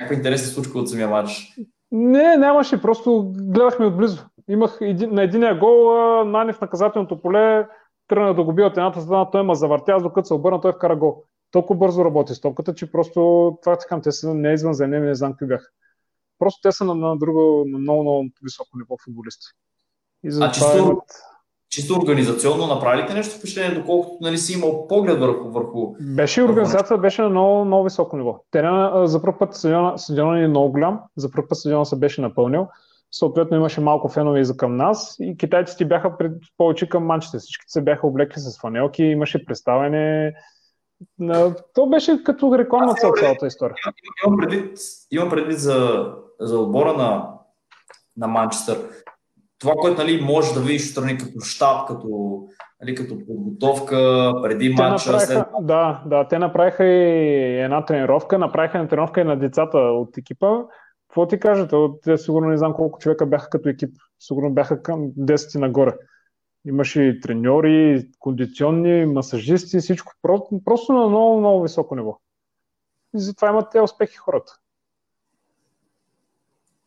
Някаква 0.00 0.16
интересна 0.16 0.46
случка 0.48 0.78
от 0.78 0.90
самия 0.90 1.08
матч. 1.08 1.52
Не, 1.92 2.36
нямаше, 2.36 2.82
просто 2.82 3.32
гледахме 3.36 3.86
отблизо. 3.86 4.24
Имах 4.48 4.78
един, 4.80 5.14
на 5.14 5.22
единия 5.22 5.58
гол 5.58 5.94
Нани 6.24 6.52
в 6.52 6.60
наказателното 6.60 7.22
поле, 7.22 7.66
тръгна 8.08 8.34
да 8.34 8.44
го 8.44 8.52
бие 8.52 8.64
от 8.64 8.76
едната 8.76 9.00
страна, 9.00 9.30
той 9.30 9.42
ма 9.42 9.54
завъртя, 9.54 9.98
докато 10.02 10.26
се 10.26 10.34
обърна, 10.34 10.60
той 10.60 10.72
вкара 10.72 10.96
гол. 10.96 11.22
Толкова 11.50 11.78
бързо 11.78 12.04
работи 12.04 12.34
с 12.34 12.40
топката, 12.40 12.74
че 12.74 12.92
просто 12.92 13.20
това 13.62 13.78
така, 13.78 14.00
те 14.00 14.12
са 14.12 14.34
не 14.34 14.52
извън 14.52 14.74
за 14.74 14.86
не 14.86 15.14
знам 15.14 15.32
какви 15.32 15.46
бяха. 15.46 15.66
Просто 16.38 16.60
те 16.62 16.72
са 16.72 16.84
на, 16.84 16.94
на 16.94 17.16
друго, 17.16 17.64
на 17.66 17.78
много, 17.78 18.02
много 18.02 18.28
високо 18.42 18.78
ниво 18.78 18.96
футболисти. 19.04 19.46
И 20.24 20.30
за 20.30 20.44
а 20.44 20.52
чисто, 20.52 20.78
имат... 20.78 21.02
чисто 21.68 21.94
организационно 21.94 22.66
направите 22.66 23.14
нещо 23.14 23.38
впечатление, 23.38 23.80
доколкото 23.80 24.16
нали, 24.20 24.38
си 24.38 24.52
имал 24.52 24.86
поглед 24.86 25.18
върху... 25.20 25.50
върху 25.50 25.94
беше 26.00 26.42
организацията 26.42 26.98
беше 26.98 27.22
на 27.22 27.28
много, 27.28 27.64
много 27.64 27.84
високо 27.84 28.16
ниво. 28.16 28.44
Терена, 28.50 29.08
за 29.08 29.22
първ 29.22 29.38
път 29.38 29.54
стадиона, 29.54 29.98
стадиона 29.98 30.40
е 30.40 30.48
много 30.48 30.72
голям, 30.72 31.00
за 31.16 31.30
първ 31.30 31.48
път 31.48 31.58
стадиона 31.58 31.84
се 31.84 31.96
беше 31.96 32.20
напълнил. 32.20 32.68
Съответно 33.10 33.56
имаше 33.56 33.80
малко 33.80 34.08
фенове 34.08 34.40
и 34.40 34.44
за 34.44 34.56
към 34.56 34.76
нас 34.76 35.16
и 35.20 35.36
китайците 35.36 35.84
бяха 35.84 36.18
пред, 36.18 36.32
повече 36.56 36.88
към 36.88 37.06
манчите. 37.06 37.38
Всички 37.38 37.64
се 37.66 37.82
бяха 37.82 38.06
облекли 38.06 38.40
с 38.40 38.60
фанелки, 38.60 39.02
имаше 39.02 39.44
представяне, 39.44 40.34
то 41.74 41.86
беше 41.86 42.22
като 42.24 42.58
рекламна 42.58 42.94
цел 42.94 43.12
цялата 43.20 43.46
история. 43.46 43.76
Имам 44.26 44.38
предвид, 44.38 44.78
имам 45.10 45.30
предвид 45.30 45.58
за, 45.58 46.12
за 46.40 46.58
отбора 46.58 46.92
на, 46.92 47.28
на 48.16 48.26
Манчестър. 48.26 48.78
Това, 49.58 49.72
което 49.74 50.02
нали, 50.02 50.20
може 50.20 50.54
да 50.54 50.60
видиш 50.60 50.90
страни 50.90 51.18
като 51.18 51.40
щаб, 51.40 51.88
като, 51.88 52.40
нали, 52.82 52.94
като 52.94 53.18
подготовка, 53.26 54.32
преди 54.42 54.68
матча. 54.68 55.20
След... 55.20 55.44
Да, 55.60 56.02
да, 56.06 56.28
те 56.28 56.38
направиха 56.38 56.84
и 56.84 57.60
една 57.60 57.84
тренировка, 57.84 58.38
направиха 58.38 58.78
една 58.78 58.88
тренировка 58.88 59.20
и 59.20 59.24
на 59.24 59.38
децата 59.38 59.78
от 59.78 60.18
екипа. 60.18 60.52
Какво 61.16 61.28
ти 61.28 61.40
кажете? 61.40 61.76
Те 62.02 62.18
сигурно 62.18 62.48
не 62.48 62.56
знам 62.56 62.74
колко 62.74 62.98
човека 62.98 63.26
бяха 63.26 63.50
като 63.50 63.68
екип. 63.68 63.96
Сигурно 64.20 64.50
бяха 64.50 64.82
към 64.82 65.12
10 65.12 65.58
нагоре. 65.58 65.94
Имаше 66.66 67.02
и 67.02 67.20
треньори, 67.20 68.08
кондиционни, 68.18 69.06
масажисти, 69.06 69.78
всичко. 69.78 70.12
Просто 70.64 70.92
на 70.92 71.08
много, 71.08 71.38
много 71.38 71.62
високо 71.62 71.96
ниво. 71.96 72.18
И 73.14 73.18
затова 73.20 73.48
имат 73.48 73.70
те 73.72 73.80
успехи 73.80 74.16
хората. 74.16 74.52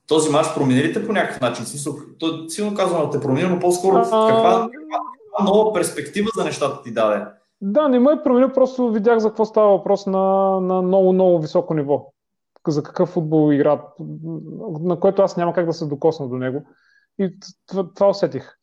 Този 0.07 0.31
мач 0.31 0.47
промени 0.55 0.83
ли 0.83 0.93
те 0.93 1.07
по 1.07 1.13
някакъв 1.13 1.41
начин? 1.41 1.65
Смисъл, 1.65 1.95
то 2.19 2.49
силно 2.49 2.75
казвам 2.75 3.11
те 3.11 3.19
промени, 3.19 3.49
но 3.49 3.59
по-скоро 3.59 3.97
а... 3.97 4.01
каква, 4.01 4.69
каква 4.71 5.43
нова 5.43 5.73
перспектива 5.73 6.29
за 6.35 6.43
нещата 6.43 6.83
ти 6.83 6.93
даде? 6.93 7.25
Да, 7.61 7.87
не 7.87 7.99
ме 7.99 8.11
е 8.11 8.23
променил, 8.23 8.53
просто 8.53 8.91
видях 8.91 9.19
за 9.19 9.29
какво 9.29 9.45
става 9.45 9.69
въпрос 9.69 10.05
на, 10.05 10.59
на 10.61 10.81
много, 10.81 11.13
много 11.13 11.39
високо 11.39 11.73
ниво. 11.73 12.13
За 12.69 12.83
какъв 12.83 13.09
футбол 13.09 13.53
играят, 13.53 13.81
на 14.81 14.99
което 14.99 15.21
аз 15.21 15.37
няма 15.37 15.53
как 15.53 15.65
да 15.65 15.73
се 15.73 15.85
докосна 15.85 16.29
до 16.29 16.37
него. 16.37 16.65
И 17.19 17.39
това, 17.67 17.93
това 17.93 18.09
усетих. 18.09 18.55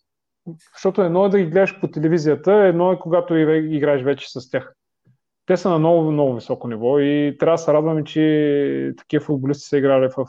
Защото 0.74 1.02
едно 1.02 1.24
е 1.24 1.28
да 1.28 1.38
ги 1.38 1.46
гледаш 1.46 1.80
по 1.80 1.88
телевизията, 1.88 2.52
едно 2.52 2.92
е 2.92 2.98
когато 2.98 3.36
играеш 3.36 4.02
вече 4.02 4.30
с 4.30 4.50
тях. 4.50 4.74
те 5.46 5.56
са 5.56 5.70
на 5.70 5.78
много, 5.78 6.10
много 6.10 6.34
високо 6.34 6.68
ниво 6.68 6.98
и 6.98 7.36
трябва 7.40 7.54
да 7.54 7.58
се 7.58 7.72
радваме, 7.72 8.04
че 8.04 8.94
такива 8.96 9.24
футболисти 9.24 9.68
са 9.68 9.78
играли 9.78 10.08
в, 10.16 10.26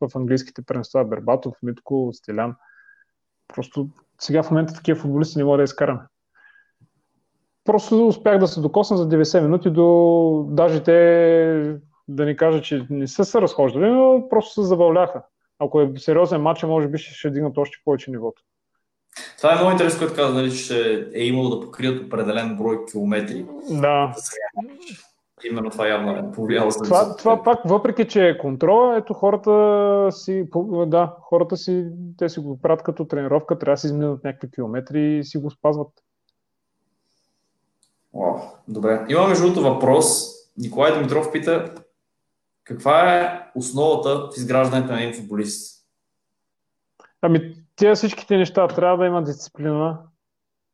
в 0.00 0.16
английските 0.16 0.62
пренества. 0.62 1.04
Бербатов, 1.04 1.54
Митко, 1.62 2.10
Стилян. 2.12 2.54
Просто 3.54 3.88
сега 4.20 4.42
в 4.42 4.50
момента 4.50 4.74
такива 4.74 5.00
футболисти 5.00 5.38
не 5.38 5.44
могат 5.44 5.58
да 5.58 5.64
изкараме. 5.64 6.00
Просто 7.64 8.06
успях 8.06 8.38
да 8.38 8.48
се 8.48 8.60
докосна 8.60 8.96
за 8.96 9.08
90 9.08 9.40
минути 9.40 9.70
до 9.70 10.46
даже 10.48 10.82
те 10.82 11.76
да 12.08 12.24
ни 12.24 12.36
кажа, 12.36 12.62
че 12.62 12.86
не 12.90 13.06
са 13.06 13.24
се 13.24 13.40
разхождали, 13.40 13.90
но 13.90 14.26
просто 14.30 14.54
се 14.54 14.66
забавляха. 14.66 15.22
Ако 15.58 15.80
е 15.80 15.92
сериозен 15.96 16.42
матч, 16.42 16.62
може 16.62 16.88
би 16.88 16.98
ще, 16.98 17.14
ще 17.14 17.30
дигнат 17.30 17.58
още 17.58 17.78
повече 17.84 18.10
нивото. 18.10 18.42
Това 19.36 19.52
е 19.52 19.56
много 19.56 19.70
интересно, 19.70 19.98
което 19.98 20.14
каза, 20.14 20.34
нали, 20.34 20.52
че 20.52 21.08
е 21.14 21.24
имало 21.24 21.48
да 21.48 21.60
покрият 21.60 22.06
определен 22.06 22.56
брой 22.56 22.84
километри. 22.90 23.46
Да. 23.70 24.14
Именно 25.44 25.70
това 25.70 25.88
явно 25.88 26.16
е 26.16 26.32
повлияло. 26.32 26.70
Това, 26.84 27.16
това 27.16 27.42
пак, 27.42 27.58
въпреки 27.64 28.08
че 28.08 28.28
е 28.28 28.38
контрол, 28.38 28.94
ето 28.96 29.14
хората 29.14 30.12
си, 30.12 30.48
да, 30.86 31.16
хората 31.20 31.56
си, 31.56 31.86
те 32.18 32.28
си 32.28 32.40
го 32.40 32.60
правят 32.60 32.82
като 32.82 33.04
тренировка, 33.04 33.58
трябва 33.58 33.74
да 33.74 33.80
си 33.80 33.86
изминат 33.86 34.24
някакви 34.24 34.50
километри 34.50 35.18
и 35.18 35.24
си 35.24 35.38
го 35.38 35.50
спазват. 35.50 35.88
О, 38.14 38.40
добре. 38.68 39.06
Има 39.08 39.28
между 39.28 39.44
другото 39.44 39.74
въпрос. 39.74 40.32
Николай 40.56 40.92
Димитров 40.92 41.32
пита 41.32 41.74
каква 42.72 43.14
е 43.16 43.40
основата 43.54 44.18
в 44.18 44.36
изграждането 44.36 44.92
на 44.92 45.02
един 45.02 45.20
футболист? 45.20 45.82
Ами, 47.22 47.54
тези 47.76 47.94
всичките 47.94 48.36
неща 48.36 48.68
трябва 48.68 48.98
да 48.98 49.06
има 49.06 49.22
дисциплина, 49.22 49.98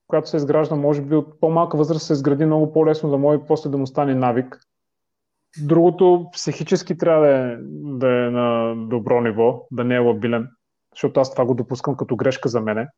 която 0.07 0.29
се 0.29 0.37
изгражда, 0.37 0.75
може 0.75 1.03
би 1.03 1.17
от 1.17 1.41
по-малка 1.41 1.77
възраст 1.77 2.07
се 2.07 2.13
изгради 2.13 2.47
много 2.47 2.73
по-лесно 2.73 3.11
да 3.11 3.19
може 3.19 3.41
после 3.49 3.71
да 3.71 3.79
му 3.79 3.87
стане 3.87 4.15
навик. 4.15 4.61
Другото, 5.63 6.27
психически 6.33 6.99
трябва 6.99 7.27
да 7.27 7.33
е, 7.33 7.57
да 7.99 8.09
е 8.09 8.31
на 8.31 8.75
добро 8.77 9.21
ниво, 9.21 9.67
да 9.71 9.85
не 9.85 9.95
е 9.95 9.99
лабилен, 9.99 10.49
защото 10.95 11.21
аз 11.21 11.33
това 11.33 11.45
го 11.45 11.55
допускам 11.55 11.97
като 11.97 12.17
грешка 12.17 12.49
за 12.49 12.61
мене. 12.61 12.89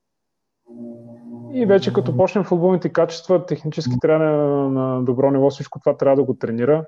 И 1.53 1.67
вече 1.67 1.93
като 1.93 2.17
почнем 2.17 2.45
футболните 2.45 2.89
качества, 2.89 3.47
технически 3.47 3.95
трябва 4.01 4.25
да 4.25 4.31
е 4.31 4.37
на, 4.71 5.03
добро 5.03 5.31
ниво, 5.31 5.51
всичко 5.51 5.81
това 5.81 5.97
трябва 5.97 6.17
да 6.17 6.25
го 6.25 6.35
тренира. 6.35 6.85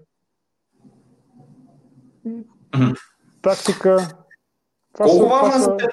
Тактика. 3.43 3.97
Това 4.95 5.07
Колко 5.07 5.29
са... 5.51 5.77
е 5.81 5.89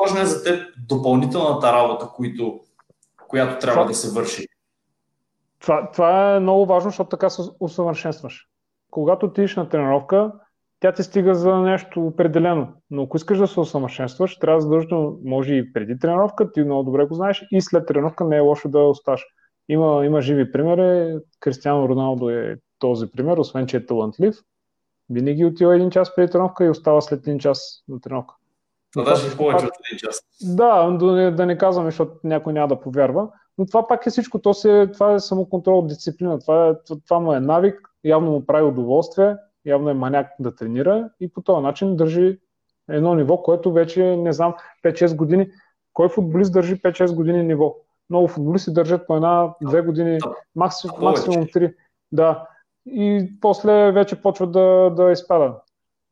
важна 0.00 0.20
е 0.20 0.24
за 0.24 0.44
теб 0.44 0.62
допълнителната 0.88 1.72
работа, 1.72 2.08
които, 2.16 2.60
която 3.28 3.58
трябва 3.58 3.82
това, 3.82 3.88
да 3.88 3.94
се 3.94 4.10
върши? 4.10 4.46
Това, 5.60 5.90
това 5.90 6.34
е 6.34 6.40
много 6.40 6.66
важно, 6.66 6.90
защото 6.90 7.08
така 7.08 7.30
се 7.30 7.42
усъвършенстваш. 7.60 8.48
Когато 8.90 9.26
отидеш 9.26 9.56
на 9.56 9.68
тренировка, 9.68 10.32
тя 10.80 10.92
ти 10.92 11.02
стига 11.02 11.34
за 11.34 11.56
нещо 11.56 12.06
определено. 12.06 12.68
Но 12.90 13.02
ако 13.02 13.16
искаш 13.16 13.38
да 13.38 13.46
се 13.46 13.60
усъвършенстваш, 13.60 14.38
трябва 14.38 14.56
да 14.58 14.62
задължително, 14.62 15.18
може 15.24 15.54
и 15.54 15.72
преди 15.72 15.98
тренировка, 15.98 16.52
ти 16.52 16.64
много 16.64 16.82
добре 16.82 17.04
го 17.04 17.14
знаеш, 17.14 17.44
и 17.50 17.60
след 17.60 17.86
тренировка 17.86 18.24
не 18.24 18.36
е 18.36 18.40
лошо 18.40 18.68
да 18.68 18.78
осташ. 18.78 19.24
Има, 19.68 20.06
има 20.06 20.20
живи 20.20 20.52
примери. 20.52 21.18
Кристиано 21.40 21.88
Роналдо 21.88 22.30
е 22.30 22.56
този 22.78 23.10
пример, 23.10 23.36
освен 23.36 23.66
че 23.66 23.76
е 23.76 23.86
талантлив. 23.86 24.34
Винаги 25.10 25.44
отива 25.44 25.76
един 25.76 25.90
час 25.90 26.14
преди 26.14 26.32
тренировка 26.32 26.64
и 26.64 26.70
остава 26.70 27.00
след 27.00 27.20
един 27.20 27.38
час 27.38 27.84
на 27.88 28.00
тренировка. 28.00 28.34
Но 28.96 29.04
даже 29.04 29.36
повече 29.36 29.66
от 29.66 29.72
един 29.86 29.98
час. 29.98 30.20
Да, 30.42 30.90
да 30.90 31.12
не, 31.12 31.30
да 31.30 31.46
не 31.46 31.58
казваме, 31.58 31.90
защото 31.90 32.12
някой 32.24 32.52
няма 32.52 32.68
да 32.68 32.80
повярва. 32.80 33.28
Но 33.58 33.66
това 33.66 33.86
пак 33.86 34.06
е 34.06 34.10
всичко. 34.10 34.38
То 34.38 34.54
се, 34.54 34.90
това 34.92 35.14
е 35.14 35.20
самоконтрол, 35.20 35.86
дисциплина. 35.86 36.38
Това, 36.38 36.68
е, 36.68 36.74
това, 36.86 37.00
това 37.04 37.20
му 37.20 37.32
е 37.32 37.40
навик, 37.40 37.90
явно 38.04 38.30
му 38.30 38.46
прави 38.46 38.64
удоволствие, 38.64 39.36
явно 39.66 39.90
е 39.90 39.94
маняк 39.94 40.26
да 40.40 40.54
тренира 40.54 41.10
и 41.20 41.32
по 41.32 41.42
този 41.42 41.62
начин 41.62 41.96
държи 41.96 42.38
едно 42.88 43.14
ниво, 43.14 43.42
което 43.42 43.72
вече, 43.72 44.16
не 44.16 44.32
знам, 44.32 44.54
5-6 44.84 45.16
години. 45.16 45.50
Кой 45.92 46.08
футболист 46.08 46.52
държи 46.52 46.82
5-6 46.82 47.14
години 47.14 47.42
ниво? 47.42 47.76
Много 48.10 48.28
футболисти 48.28 48.72
държат 48.72 49.06
по 49.06 49.16
една-две 49.16 49.80
години, 49.82 50.18
максимум, 50.56 50.96
максимум 51.00 51.44
3. 51.44 51.74
Да. 52.12 52.46
И 52.86 53.32
после 53.40 53.92
вече 53.92 54.22
почва 54.22 54.46
да, 54.46 54.90
да 54.90 55.12
изпада. 55.12 55.54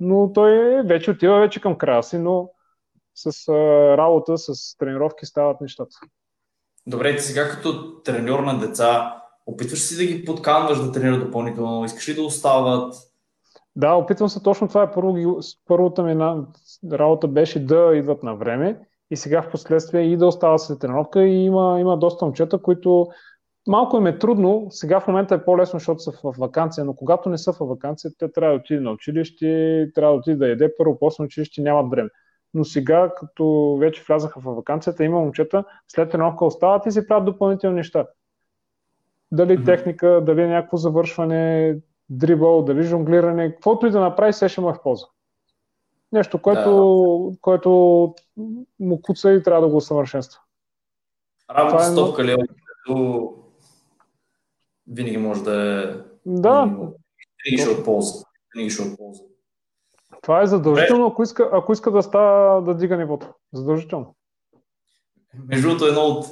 Но 0.01 0.33
той 0.33 0.83
вече 0.83 1.11
отива 1.11 1.41
вече 1.41 1.61
към 1.61 1.79
края 1.79 2.03
си, 2.03 2.19
но 2.19 2.51
с 3.15 3.49
а, 3.49 3.53
работа, 3.97 4.39
с 4.39 4.77
тренировки 4.79 5.27
стават 5.27 5.61
нещата. 5.61 5.97
Добре, 6.87 7.17
ти 7.17 7.23
сега 7.23 7.49
като 7.49 8.01
треньор 8.03 8.41
на 8.41 8.59
деца, 8.59 9.23
опитваш 9.47 9.81
си 9.81 9.97
да 9.97 10.05
ги 10.05 10.25
подканваш 10.25 10.79
да 10.79 10.93
тренират 10.93 11.25
допълнително? 11.25 11.85
Искаш 11.85 12.09
ли 12.09 12.15
да 12.15 12.23
остават? 12.23 12.95
Да, 13.77 13.95
опитвам 13.95 14.29
се 14.29 14.43
точно 14.43 14.69
това. 14.69 14.83
Е 14.83 14.91
първо, 14.91 15.41
първата 15.67 16.03
ми 16.03 16.43
работа 16.93 17.29
беше 17.29 17.67
да 17.67 17.93
идват 17.95 18.23
на 18.23 18.35
време 18.35 18.81
и 19.11 19.17
сега 19.17 19.43
в 19.43 19.51
последствие 19.51 20.03
и 20.03 20.17
да 20.17 20.27
остават 20.27 20.61
след 20.61 20.79
тренировка 20.79 21.25
и 21.25 21.45
има, 21.45 21.77
има 21.81 21.99
доста 21.99 22.25
момчета, 22.25 22.63
които 22.63 23.07
малко 23.69 23.97
им 23.97 24.07
е 24.07 24.19
трудно. 24.19 24.67
Сега 24.71 25.01
в 25.01 25.07
момента 25.07 25.35
е 25.35 25.45
по-лесно, 25.45 25.79
защото 25.79 26.01
са 26.01 26.13
в 26.13 26.35
вакансия, 26.39 26.85
но 26.85 26.95
когато 26.95 27.29
не 27.29 27.39
са 27.39 27.53
в 27.53 27.59
вакансия, 27.61 28.11
те 28.19 28.33
трябва 28.33 28.55
да 28.55 28.61
отидат 28.61 28.85
на 28.85 28.91
училище, 28.91 29.91
трябва 29.95 30.15
да 30.15 30.19
отидат 30.19 30.39
да 30.39 30.49
яде 30.49 30.75
първо, 30.79 30.99
после 30.99 31.23
на 31.23 31.27
училище 31.27 31.63
нямат 31.63 31.91
време 31.91 32.11
но 32.55 32.65
сега, 32.65 33.15
като 33.15 33.77
вече 33.81 34.05
влязаха 34.09 34.41
в 34.41 34.55
вакансията, 34.55 35.05
има 35.05 35.21
момчета, 35.21 35.65
след 35.89 36.11
тренировка 36.11 36.45
остават 36.45 36.87
и 36.87 36.91
си 36.91 37.07
правят 37.07 37.25
допълнителни 37.25 37.77
неща. 37.77 38.07
Дали 39.33 39.59
mm-hmm. 39.59 39.65
техника, 39.65 40.23
дали 40.27 40.47
някакво 40.47 40.77
завършване, 40.77 41.77
дрибъл, 42.11 42.63
дали 42.63 42.83
жонглиране, 42.83 43.55
каквото 43.55 43.87
и 43.87 43.91
да 43.91 44.01
направи, 44.01 44.33
се 44.33 44.49
ще 44.49 44.61
му 44.61 44.71
е 44.71 44.75
в 44.75 44.83
полза. 44.83 45.07
Нещо, 46.13 46.43
което, 46.43 46.71
да. 47.31 47.39
което 47.41 47.71
му 48.81 49.03
куца 49.03 49.33
и 49.33 49.43
трябва 49.43 49.63
да 49.63 49.69
го 49.69 49.77
усъвършенства. 49.77 50.41
Работа 51.51 51.85
с 51.85 51.95
топка 51.95 52.25
ли 52.25 52.33
е, 52.33 52.37
винаги 54.87 55.17
може 55.17 55.43
да 55.43 55.83
е... 55.83 55.95
Да. 56.27 56.65
Винаги 56.65 57.63
ще 57.63 57.71
от 57.71 57.85
полза. 57.85 58.25
Винаги 58.55 58.71
ще 58.71 58.83
от 58.83 58.97
полза. 58.97 59.23
Това 60.23 60.43
е 60.43 60.47
задължително, 60.47 61.07
ако 61.07 61.23
иска, 61.23 61.51
ако 61.53 61.73
иска 61.73 61.91
да 61.91 62.03
става 62.03 62.63
да 62.63 62.75
дига 62.75 62.97
нивото. 62.97 63.29
Задължително. 63.53 64.15
Между 65.47 65.69
другото, 65.69 65.87
едно 65.87 66.01
от, 66.01 66.27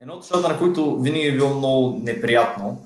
едно 0.00 0.14
от 0.14 0.20
нещата, 0.20 0.48
на 0.48 0.58
които 0.58 1.00
винаги 1.00 1.26
е 1.26 1.36
било 1.36 1.54
много 1.54 1.98
неприятно, 2.02 2.82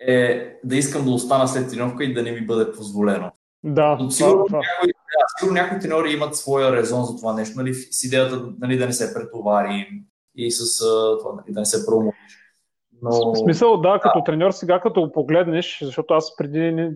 е 0.00 0.52
да 0.64 0.76
искам 0.76 1.04
да 1.04 1.10
остана 1.10 1.48
след 1.48 1.70
тренировка 1.70 2.04
и 2.04 2.14
да 2.14 2.22
не 2.22 2.32
ми 2.32 2.46
бъде 2.46 2.72
позволено. 2.72 3.32
Да, 3.64 3.96
Но, 4.00 4.10
сигурно, 4.10 4.44
това, 4.46 4.58
някои, 4.58 4.92
сигурно 5.38 5.54
някои 5.54 5.78
треньори 5.78 6.12
имат 6.12 6.36
своя 6.36 6.72
резон 6.72 7.04
за 7.04 7.16
това 7.16 7.34
нещо, 7.34 7.58
нали, 7.58 7.74
с 7.74 8.04
идеята 8.04 8.52
нали, 8.58 8.78
да 8.78 8.86
не 8.86 8.92
се 8.92 9.14
претовари 9.14 10.02
и 10.36 10.50
с 10.50 10.78
това, 11.20 11.32
нали, 11.32 11.54
да 11.54 11.60
не 11.60 11.66
се 11.66 11.86
промовиш. 11.86 12.14
Но... 13.02 13.32
В 13.32 13.36
смисъл, 13.36 13.76
да, 13.76 13.98
като 14.02 14.18
да. 14.18 14.24
треньор 14.24 14.50
сега, 14.50 14.80
като 14.80 15.00
го 15.00 15.12
погледнеш, 15.12 15.78
защото 15.82 16.14
аз 16.14 16.36
преди 16.36 16.90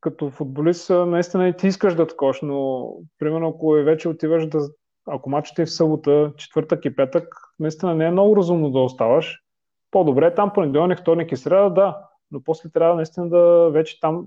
като 0.00 0.30
футболист 0.30 0.90
наистина 0.90 1.48
и 1.48 1.56
ти 1.56 1.66
искаш 1.66 1.94
да 1.94 2.06
такош, 2.06 2.42
но 2.42 2.88
примерно 3.18 3.48
ако 3.48 3.76
е 3.76 3.82
вече 3.82 4.08
отиваш 4.08 4.48
да, 4.48 4.58
ако 5.06 5.30
мачът 5.30 5.58
е 5.58 5.64
в 5.64 5.72
събота, 5.72 6.32
четвъртък 6.36 6.84
и 6.84 6.96
петък, 6.96 7.34
наистина 7.58 7.94
не 7.94 8.06
е 8.06 8.10
много 8.10 8.36
разумно 8.36 8.70
да 8.70 8.78
оставаш. 8.78 9.42
По-добре 9.90 10.26
е 10.26 10.34
там 10.34 10.52
понеделник, 10.52 11.00
вторник 11.00 11.32
и 11.32 11.36
среда, 11.36 11.68
да, 11.68 11.98
но 12.30 12.42
после 12.44 12.70
трябва 12.70 12.96
наистина 12.96 13.28
да 13.28 13.70
вече 13.70 14.00
там 14.00 14.26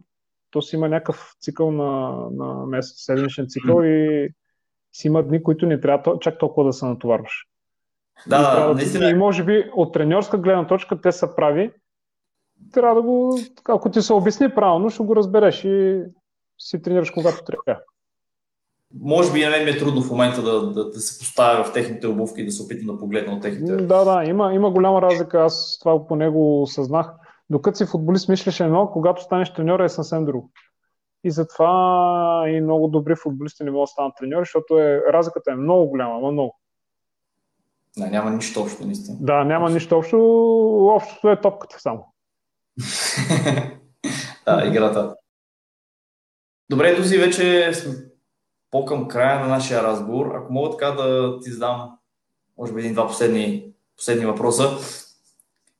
то 0.51 0.61
си 0.61 0.75
има 0.75 0.89
някакъв 0.89 1.35
цикъл 1.41 1.71
на, 1.71 2.23
на 2.31 2.65
месец, 2.65 3.05
седмичен 3.05 3.45
цикъл 3.47 3.81
и 3.83 4.29
си 4.91 5.07
има 5.07 5.23
дни, 5.23 5.43
които 5.43 5.65
не 5.65 5.79
трябва 5.79 6.19
чак 6.19 6.37
толкова 6.37 6.67
да 6.67 6.73
се 6.73 6.85
натоварваш. 6.85 7.48
Да, 8.27 8.67
да, 8.67 8.73
наистина. 8.73 9.09
И 9.09 9.13
може 9.13 9.43
би 9.43 9.69
от 9.75 9.93
треньорска 9.93 10.37
гледна 10.37 10.67
точка 10.67 11.01
те 11.01 11.11
са 11.11 11.35
прави. 11.35 11.71
Трябва 12.73 12.95
да 12.95 13.01
го, 13.01 13.39
ако 13.69 13.91
ти 13.91 14.01
се 14.01 14.13
обясни 14.13 14.49
правилно, 14.49 14.89
ще 14.89 15.03
го 15.03 15.15
разбереш 15.15 15.63
и 15.63 16.01
си 16.59 16.81
тренираш 16.81 17.11
когато 17.11 17.43
трябва. 17.43 17.81
Може 19.01 19.33
би 19.33 19.45
на 19.45 19.49
мен 19.49 19.63
ми 19.63 19.69
е 19.69 19.77
трудно 19.77 20.01
в 20.01 20.11
момента 20.11 20.41
да, 20.41 20.71
да, 20.71 20.89
да 20.89 20.99
се 20.99 21.19
поставя 21.19 21.63
в 21.63 21.73
техните 21.73 22.07
обувки 22.07 22.41
и 22.41 22.45
да 22.45 22.51
се 22.51 22.63
опитам 22.63 22.95
да 22.95 22.99
погледна 22.99 23.33
от 23.33 23.41
техните. 23.41 23.75
Да, 23.75 24.05
да, 24.05 24.29
има, 24.29 24.53
има 24.53 24.71
голяма 24.71 25.01
разлика. 25.01 25.41
Аз 25.41 25.77
това 25.79 26.07
по 26.07 26.15
него 26.15 26.61
осъзнах. 26.61 27.11
Докато 27.49 27.77
си 27.77 27.85
футболист 27.85 28.29
мислиш 28.29 28.59
едно, 28.59 28.89
когато 28.93 29.21
станеш 29.21 29.53
треньор 29.53 29.79
е 29.79 29.89
съвсем 29.89 30.25
друго. 30.25 30.51
И 31.23 31.31
затова 31.31 32.43
и 32.47 32.61
много 32.61 32.87
добри 32.87 33.15
футболисти 33.15 33.63
не 33.63 33.71
могат 33.71 33.83
да 33.83 33.87
станат 33.87 34.13
треньори, 34.19 34.41
защото 34.41 34.79
е, 34.79 35.01
разликата 35.13 35.51
е 35.51 35.55
много 35.55 35.89
голяма, 35.89 36.31
много. 36.31 36.59
Да, 37.97 38.07
няма 38.07 38.31
нищо 38.31 38.61
общо, 38.61 38.85
наистина. 38.85 39.17
Да, 39.21 39.43
няма 39.43 39.65
общо. 39.65 39.73
нищо 39.73 39.97
общо. 39.97 40.17
Общото 40.95 41.29
е 41.29 41.41
топката 41.41 41.79
само. 41.79 42.13
да, 44.45 44.67
играта. 44.67 45.15
Добре, 46.69 46.95
Дози, 46.95 47.17
вече 47.17 47.73
сме 47.73 47.93
по-към 48.71 49.07
края 49.07 49.39
на 49.39 49.47
нашия 49.47 49.83
разговор. 49.83 50.35
Ако 50.35 50.53
мога 50.53 50.69
така 50.69 50.91
да 50.91 51.39
ти 51.39 51.51
задам, 51.51 51.91
може 52.57 52.73
би 52.73 52.79
един-два 52.79 53.07
последни, 53.07 53.71
последни 53.97 54.25
въпроса. 54.25 54.77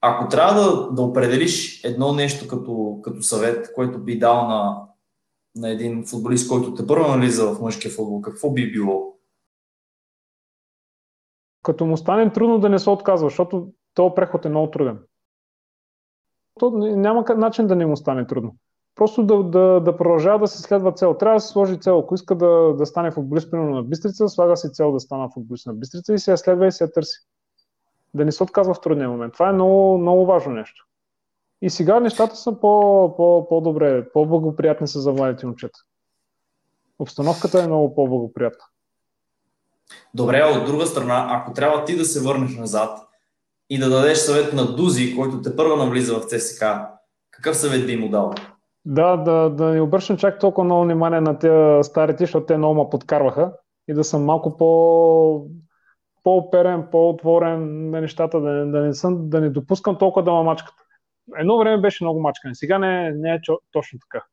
ако 0.01 0.27
трябва 0.27 0.61
да, 0.61 0.91
да 0.91 1.01
определиш 1.01 1.83
едно 1.83 2.13
нещо 2.13 2.47
като, 2.47 2.99
като 3.03 3.23
съвет, 3.23 3.73
което 3.75 3.99
би 3.99 4.19
дал 4.19 4.47
на, 4.47 4.81
на 5.55 5.69
един 5.69 6.05
футболист, 6.05 6.49
който 6.49 6.73
те 6.73 6.87
първо 6.87 7.07
нализа 7.07 7.53
в 7.53 7.61
мъжкия 7.61 7.91
футбол, 7.91 8.21
какво 8.21 8.51
би 8.51 8.71
било? 8.71 9.18
Като 11.63 11.85
му 11.85 11.97
стане 11.97 12.33
трудно 12.33 12.59
да 12.59 12.69
не 12.69 12.79
се 12.79 12.89
отказва, 12.89 13.29
защото 13.29 13.67
този 13.93 14.15
преход 14.15 14.45
е 14.45 14.49
много 14.49 14.71
труден. 14.71 14.99
То 16.59 16.69
няма 16.71 17.25
начин 17.37 17.67
да 17.67 17.75
не 17.75 17.85
му 17.85 17.97
стане 17.97 18.27
трудно. 18.27 18.55
Просто 18.95 19.23
да, 19.23 19.43
да, 19.43 19.79
да 19.79 19.97
продължава 19.97 20.39
да 20.39 20.47
се 20.47 20.61
следва 20.61 20.91
цел. 20.91 21.13
Трябва 21.13 21.35
да 21.35 21.41
се 21.41 21.47
сложи 21.47 21.79
цел. 21.79 21.99
Ако 21.99 22.15
иска 22.15 22.35
да, 22.35 22.73
да 22.77 22.85
стане 22.85 23.11
футболист 23.11 23.51
примерно 23.51 23.75
на 23.75 23.83
Бистрица, 23.83 24.29
слага 24.29 24.57
си 24.57 24.71
цел 24.71 24.91
да 24.91 24.99
стана 24.99 25.29
футболист 25.33 25.67
на 25.67 25.73
Бистрица 25.73 26.13
и 26.13 26.19
се 26.19 26.31
я 26.31 26.37
следва 26.37 26.67
и 26.67 26.71
се 26.71 26.83
я 26.83 26.91
търси. 26.91 27.19
Да 28.13 28.25
не 28.25 28.31
се 28.31 28.43
отказва 28.43 28.73
в 28.73 28.81
трудния 28.81 29.09
момент. 29.09 29.33
Това 29.33 29.49
е 29.49 29.53
много, 29.53 29.97
много 29.97 30.25
важно 30.25 30.53
нещо. 30.53 30.87
И 31.61 31.69
сега 31.69 31.99
нещата 31.99 32.35
са 32.35 32.59
по, 32.59 33.13
по, 33.17 33.47
по-добре, 33.49 34.09
по-благоприятни 34.11 34.87
са 34.87 34.99
за 34.99 35.13
младите 35.13 35.45
момчета. 35.45 35.79
Обстановката 36.99 37.63
е 37.63 37.67
много 37.67 37.95
по-благоприятна. 37.95 38.65
Добре, 40.13 40.43
от 40.43 40.65
друга 40.65 40.85
страна, 40.85 41.27
ако 41.29 41.53
трябва 41.53 41.85
ти 41.85 41.97
да 41.97 42.05
се 42.05 42.27
върнеш 42.27 42.55
назад 42.55 42.99
и 43.69 43.79
да 43.79 43.89
дадеш 43.89 44.17
съвет 44.17 44.53
на 44.53 44.75
Дузи, 44.75 45.15
който 45.15 45.41
те 45.41 45.55
първо 45.55 45.75
навлиза 45.75 46.19
в 46.19 46.25
ЦСК, 46.25 46.65
какъв 47.31 47.57
съвет 47.57 47.87
би 47.87 47.97
му 47.97 48.09
дал? 48.09 48.33
Да, 48.85 49.17
да, 49.17 49.49
да 49.49 49.65
не 49.65 49.81
обръщам 49.81 50.17
чак 50.17 50.39
толкова 50.39 50.65
много 50.65 50.83
внимание 50.83 51.21
на 51.21 51.39
тези 51.39 51.89
старите, 51.89 52.23
защото 52.23 52.45
те 52.45 52.57
много 52.57 52.83
ме 52.83 52.89
подкарваха 52.89 53.53
и 53.87 53.93
да 53.93 54.03
съм 54.03 54.25
малко 54.25 54.57
по, 54.57 55.45
по-оперен, 56.23 56.87
по-отворен 56.91 57.89
на 57.89 58.01
нещата, 58.01 58.41
да, 58.41 58.65
да, 58.65 58.81
не 58.81 58.93
съм, 58.93 59.29
да 59.29 59.41
не 59.41 59.49
допускам 59.49 59.97
толкова 59.97 60.23
да 60.23 60.33
ме 60.33 60.43
мачкат. 60.43 60.75
Едно 61.37 61.57
време 61.57 61.81
беше 61.81 62.03
много 62.03 62.21
мачкане, 62.21 62.55
сега 62.55 62.79
не, 62.79 63.11
не 63.11 63.33
е 63.33 63.39
точно 63.71 63.99
така. 63.99 64.25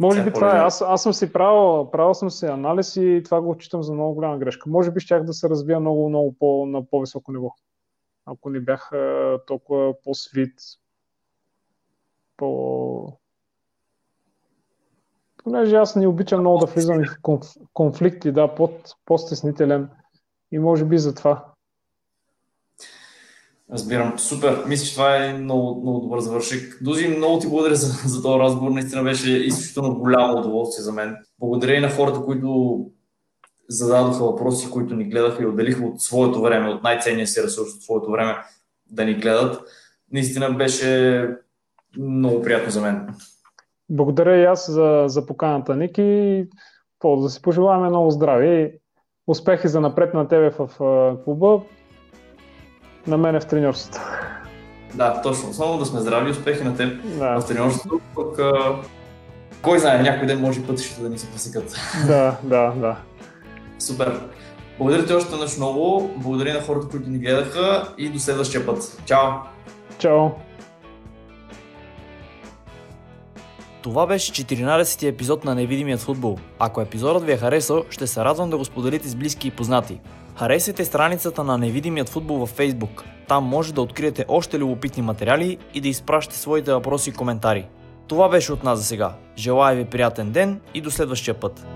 Може 0.00 0.24
би 0.24 0.32
това 0.32 0.56
е. 0.56 0.60
Аз, 0.60 0.82
аз 0.82 1.02
съм 1.02 1.12
си 1.12 1.32
правил, 1.32 1.90
правил 1.90 2.14
съм 2.14 2.30
си 2.30 2.46
анализ 2.46 2.96
и 2.96 3.22
това 3.24 3.40
го 3.40 3.50
отчитам 3.50 3.82
за 3.82 3.92
много 3.92 4.14
голяма 4.14 4.38
грешка. 4.38 4.70
Може 4.70 4.90
би 4.90 5.00
щях 5.00 5.24
да 5.24 5.32
се 5.32 5.48
развия 5.48 5.80
много, 5.80 6.08
много 6.08 6.34
по, 6.38 6.66
на 6.66 6.86
по-високо 6.86 7.32
ниво. 7.32 7.54
Ако 8.26 8.50
не 8.50 8.60
бях 8.60 8.90
толкова 9.46 9.94
по-свит, 10.04 10.54
по... 12.36 13.18
Понеже 15.44 15.76
аз 15.76 15.96
не 15.96 16.06
обичам 16.06 16.40
много 16.40 16.58
да 16.58 16.66
влизам 16.66 17.04
в 17.04 17.40
конфликти, 17.72 18.32
да, 18.32 18.54
под, 18.54 18.94
по-стеснителен 19.04 19.88
и 20.52 20.58
може 20.58 20.84
би 20.84 20.98
за 20.98 21.14
това. 21.14 21.44
Разбирам. 23.72 24.18
Супер. 24.18 24.64
Мисля, 24.66 24.86
че 24.86 24.92
това 24.92 25.16
е 25.16 25.32
много, 25.32 25.80
много 25.80 26.00
добър 26.00 26.20
завършик. 26.20 26.78
Дузи, 26.82 27.08
много 27.08 27.38
ти 27.38 27.48
благодаря 27.48 27.74
за, 27.74 28.08
за 28.08 28.22
този 28.22 28.38
разговор. 28.38 28.70
Наистина 28.70 29.02
беше 29.02 29.30
изключително 29.32 29.94
голямо 29.94 30.38
удоволствие 30.38 30.82
за 30.82 30.92
мен. 30.92 31.16
Благодаря 31.38 31.74
и 31.74 31.80
на 31.80 31.90
хората, 31.90 32.20
които 32.20 32.80
зададоха 33.68 34.24
въпроси, 34.24 34.70
които 34.70 34.94
ни 34.94 35.04
гледаха 35.04 35.42
и 35.42 35.46
отделиха 35.46 35.84
от 35.84 36.00
своето 36.00 36.42
време, 36.42 36.68
от 36.68 36.82
най-ценния 36.82 37.26
си 37.26 37.42
ресурс, 37.42 37.74
от 37.74 37.82
своето 37.82 38.10
време 38.10 38.36
да 38.90 39.04
ни 39.04 39.14
гледат. 39.14 39.62
Наистина 40.12 40.50
беше 40.50 41.28
много 41.98 42.42
приятно 42.42 42.70
за 42.70 42.80
мен. 42.80 43.08
Благодаря 43.88 44.36
и 44.36 44.44
аз 44.44 44.70
за, 44.70 45.04
за 45.06 45.26
поканата, 45.26 45.76
Ники. 45.76 46.46
Да 47.04 47.28
си 47.28 47.42
пожелаваме 47.42 47.88
много 47.88 48.10
здраве 48.10 48.46
и 48.46 48.72
успехи 49.26 49.68
за 49.68 49.80
напред 49.80 50.14
на 50.14 50.28
тебе 50.28 50.50
в 50.50 50.70
клуба, 51.24 51.62
на 53.06 53.18
мене 53.18 53.40
в 53.40 53.46
треньорството. 53.46 54.00
Да, 54.94 55.22
точно. 55.22 55.52
Само 55.52 55.78
да 55.78 55.86
сме 55.86 56.00
здрави, 56.00 56.30
успехи 56.30 56.64
на 56.64 56.76
теб 56.76 57.18
да. 57.18 57.40
в 57.40 57.46
треньорството. 57.46 58.00
Пък, 58.14 58.38
а... 58.38 58.76
кой 59.62 59.78
знае, 59.78 60.02
някой 60.02 60.26
ден 60.26 60.40
може 60.40 60.66
пътищата 60.66 61.02
да 61.02 61.08
ни 61.08 61.18
се 61.18 61.30
пресекат. 61.30 61.76
Да, 62.06 62.36
да, 62.42 62.72
да. 62.76 62.96
Супер. 63.78 64.20
Благодаря 64.78 65.06
ти 65.06 65.12
още 65.12 65.36
нещо 65.36 65.60
много. 65.60 66.10
Благодаря 66.16 66.54
на 66.54 66.60
хората, 66.60 66.88
които 66.88 67.10
ни 67.10 67.18
гледаха 67.18 67.88
и 67.98 68.08
до 68.08 68.18
следващия 68.18 68.66
път. 68.66 69.02
Чао! 69.04 69.28
Чао! 69.98 70.28
Това 73.82 74.06
беше 74.06 74.32
14-ти 74.32 75.06
епизод 75.06 75.44
на 75.44 75.54
Невидимият 75.54 76.00
футбол. 76.00 76.38
Ако 76.58 76.80
епизодът 76.80 77.24
ви 77.24 77.32
е 77.32 77.36
харесал, 77.36 77.84
ще 77.90 78.06
се 78.06 78.24
радвам 78.24 78.50
да 78.50 78.58
го 78.58 78.64
споделите 78.64 79.08
с 79.08 79.14
близки 79.14 79.48
и 79.48 79.50
познати. 79.50 80.00
Харесайте 80.40 80.84
страницата 80.84 81.44
на 81.44 81.58
Невидимият 81.58 82.08
футбол 82.08 82.36
във 82.36 82.56
Facebook. 82.56 83.02
Там 83.28 83.44
може 83.44 83.74
да 83.74 83.82
откриете 83.82 84.24
още 84.28 84.58
любопитни 84.58 85.02
материали 85.02 85.58
и 85.74 85.80
да 85.80 85.88
изпращате 85.88 86.38
своите 86.38 86.72
въпроси 86.72 87.10
и 87.10 87.12
коментари. 87.12 87.66
Това 88.08 88.28
беше 88.28 88.52
от 88.52 88.64
нас 88.64 88.78
за 88.78 88.84
сега. 88.84 89.14
Желая 89.36 89.76
ви 89.76 89.84
приятен 89.84 90.30
ден 90.30 90.60
и 90.74 90.80
до 90.80 90.90
следващия 90.90 91.34
път. 91.34 91.66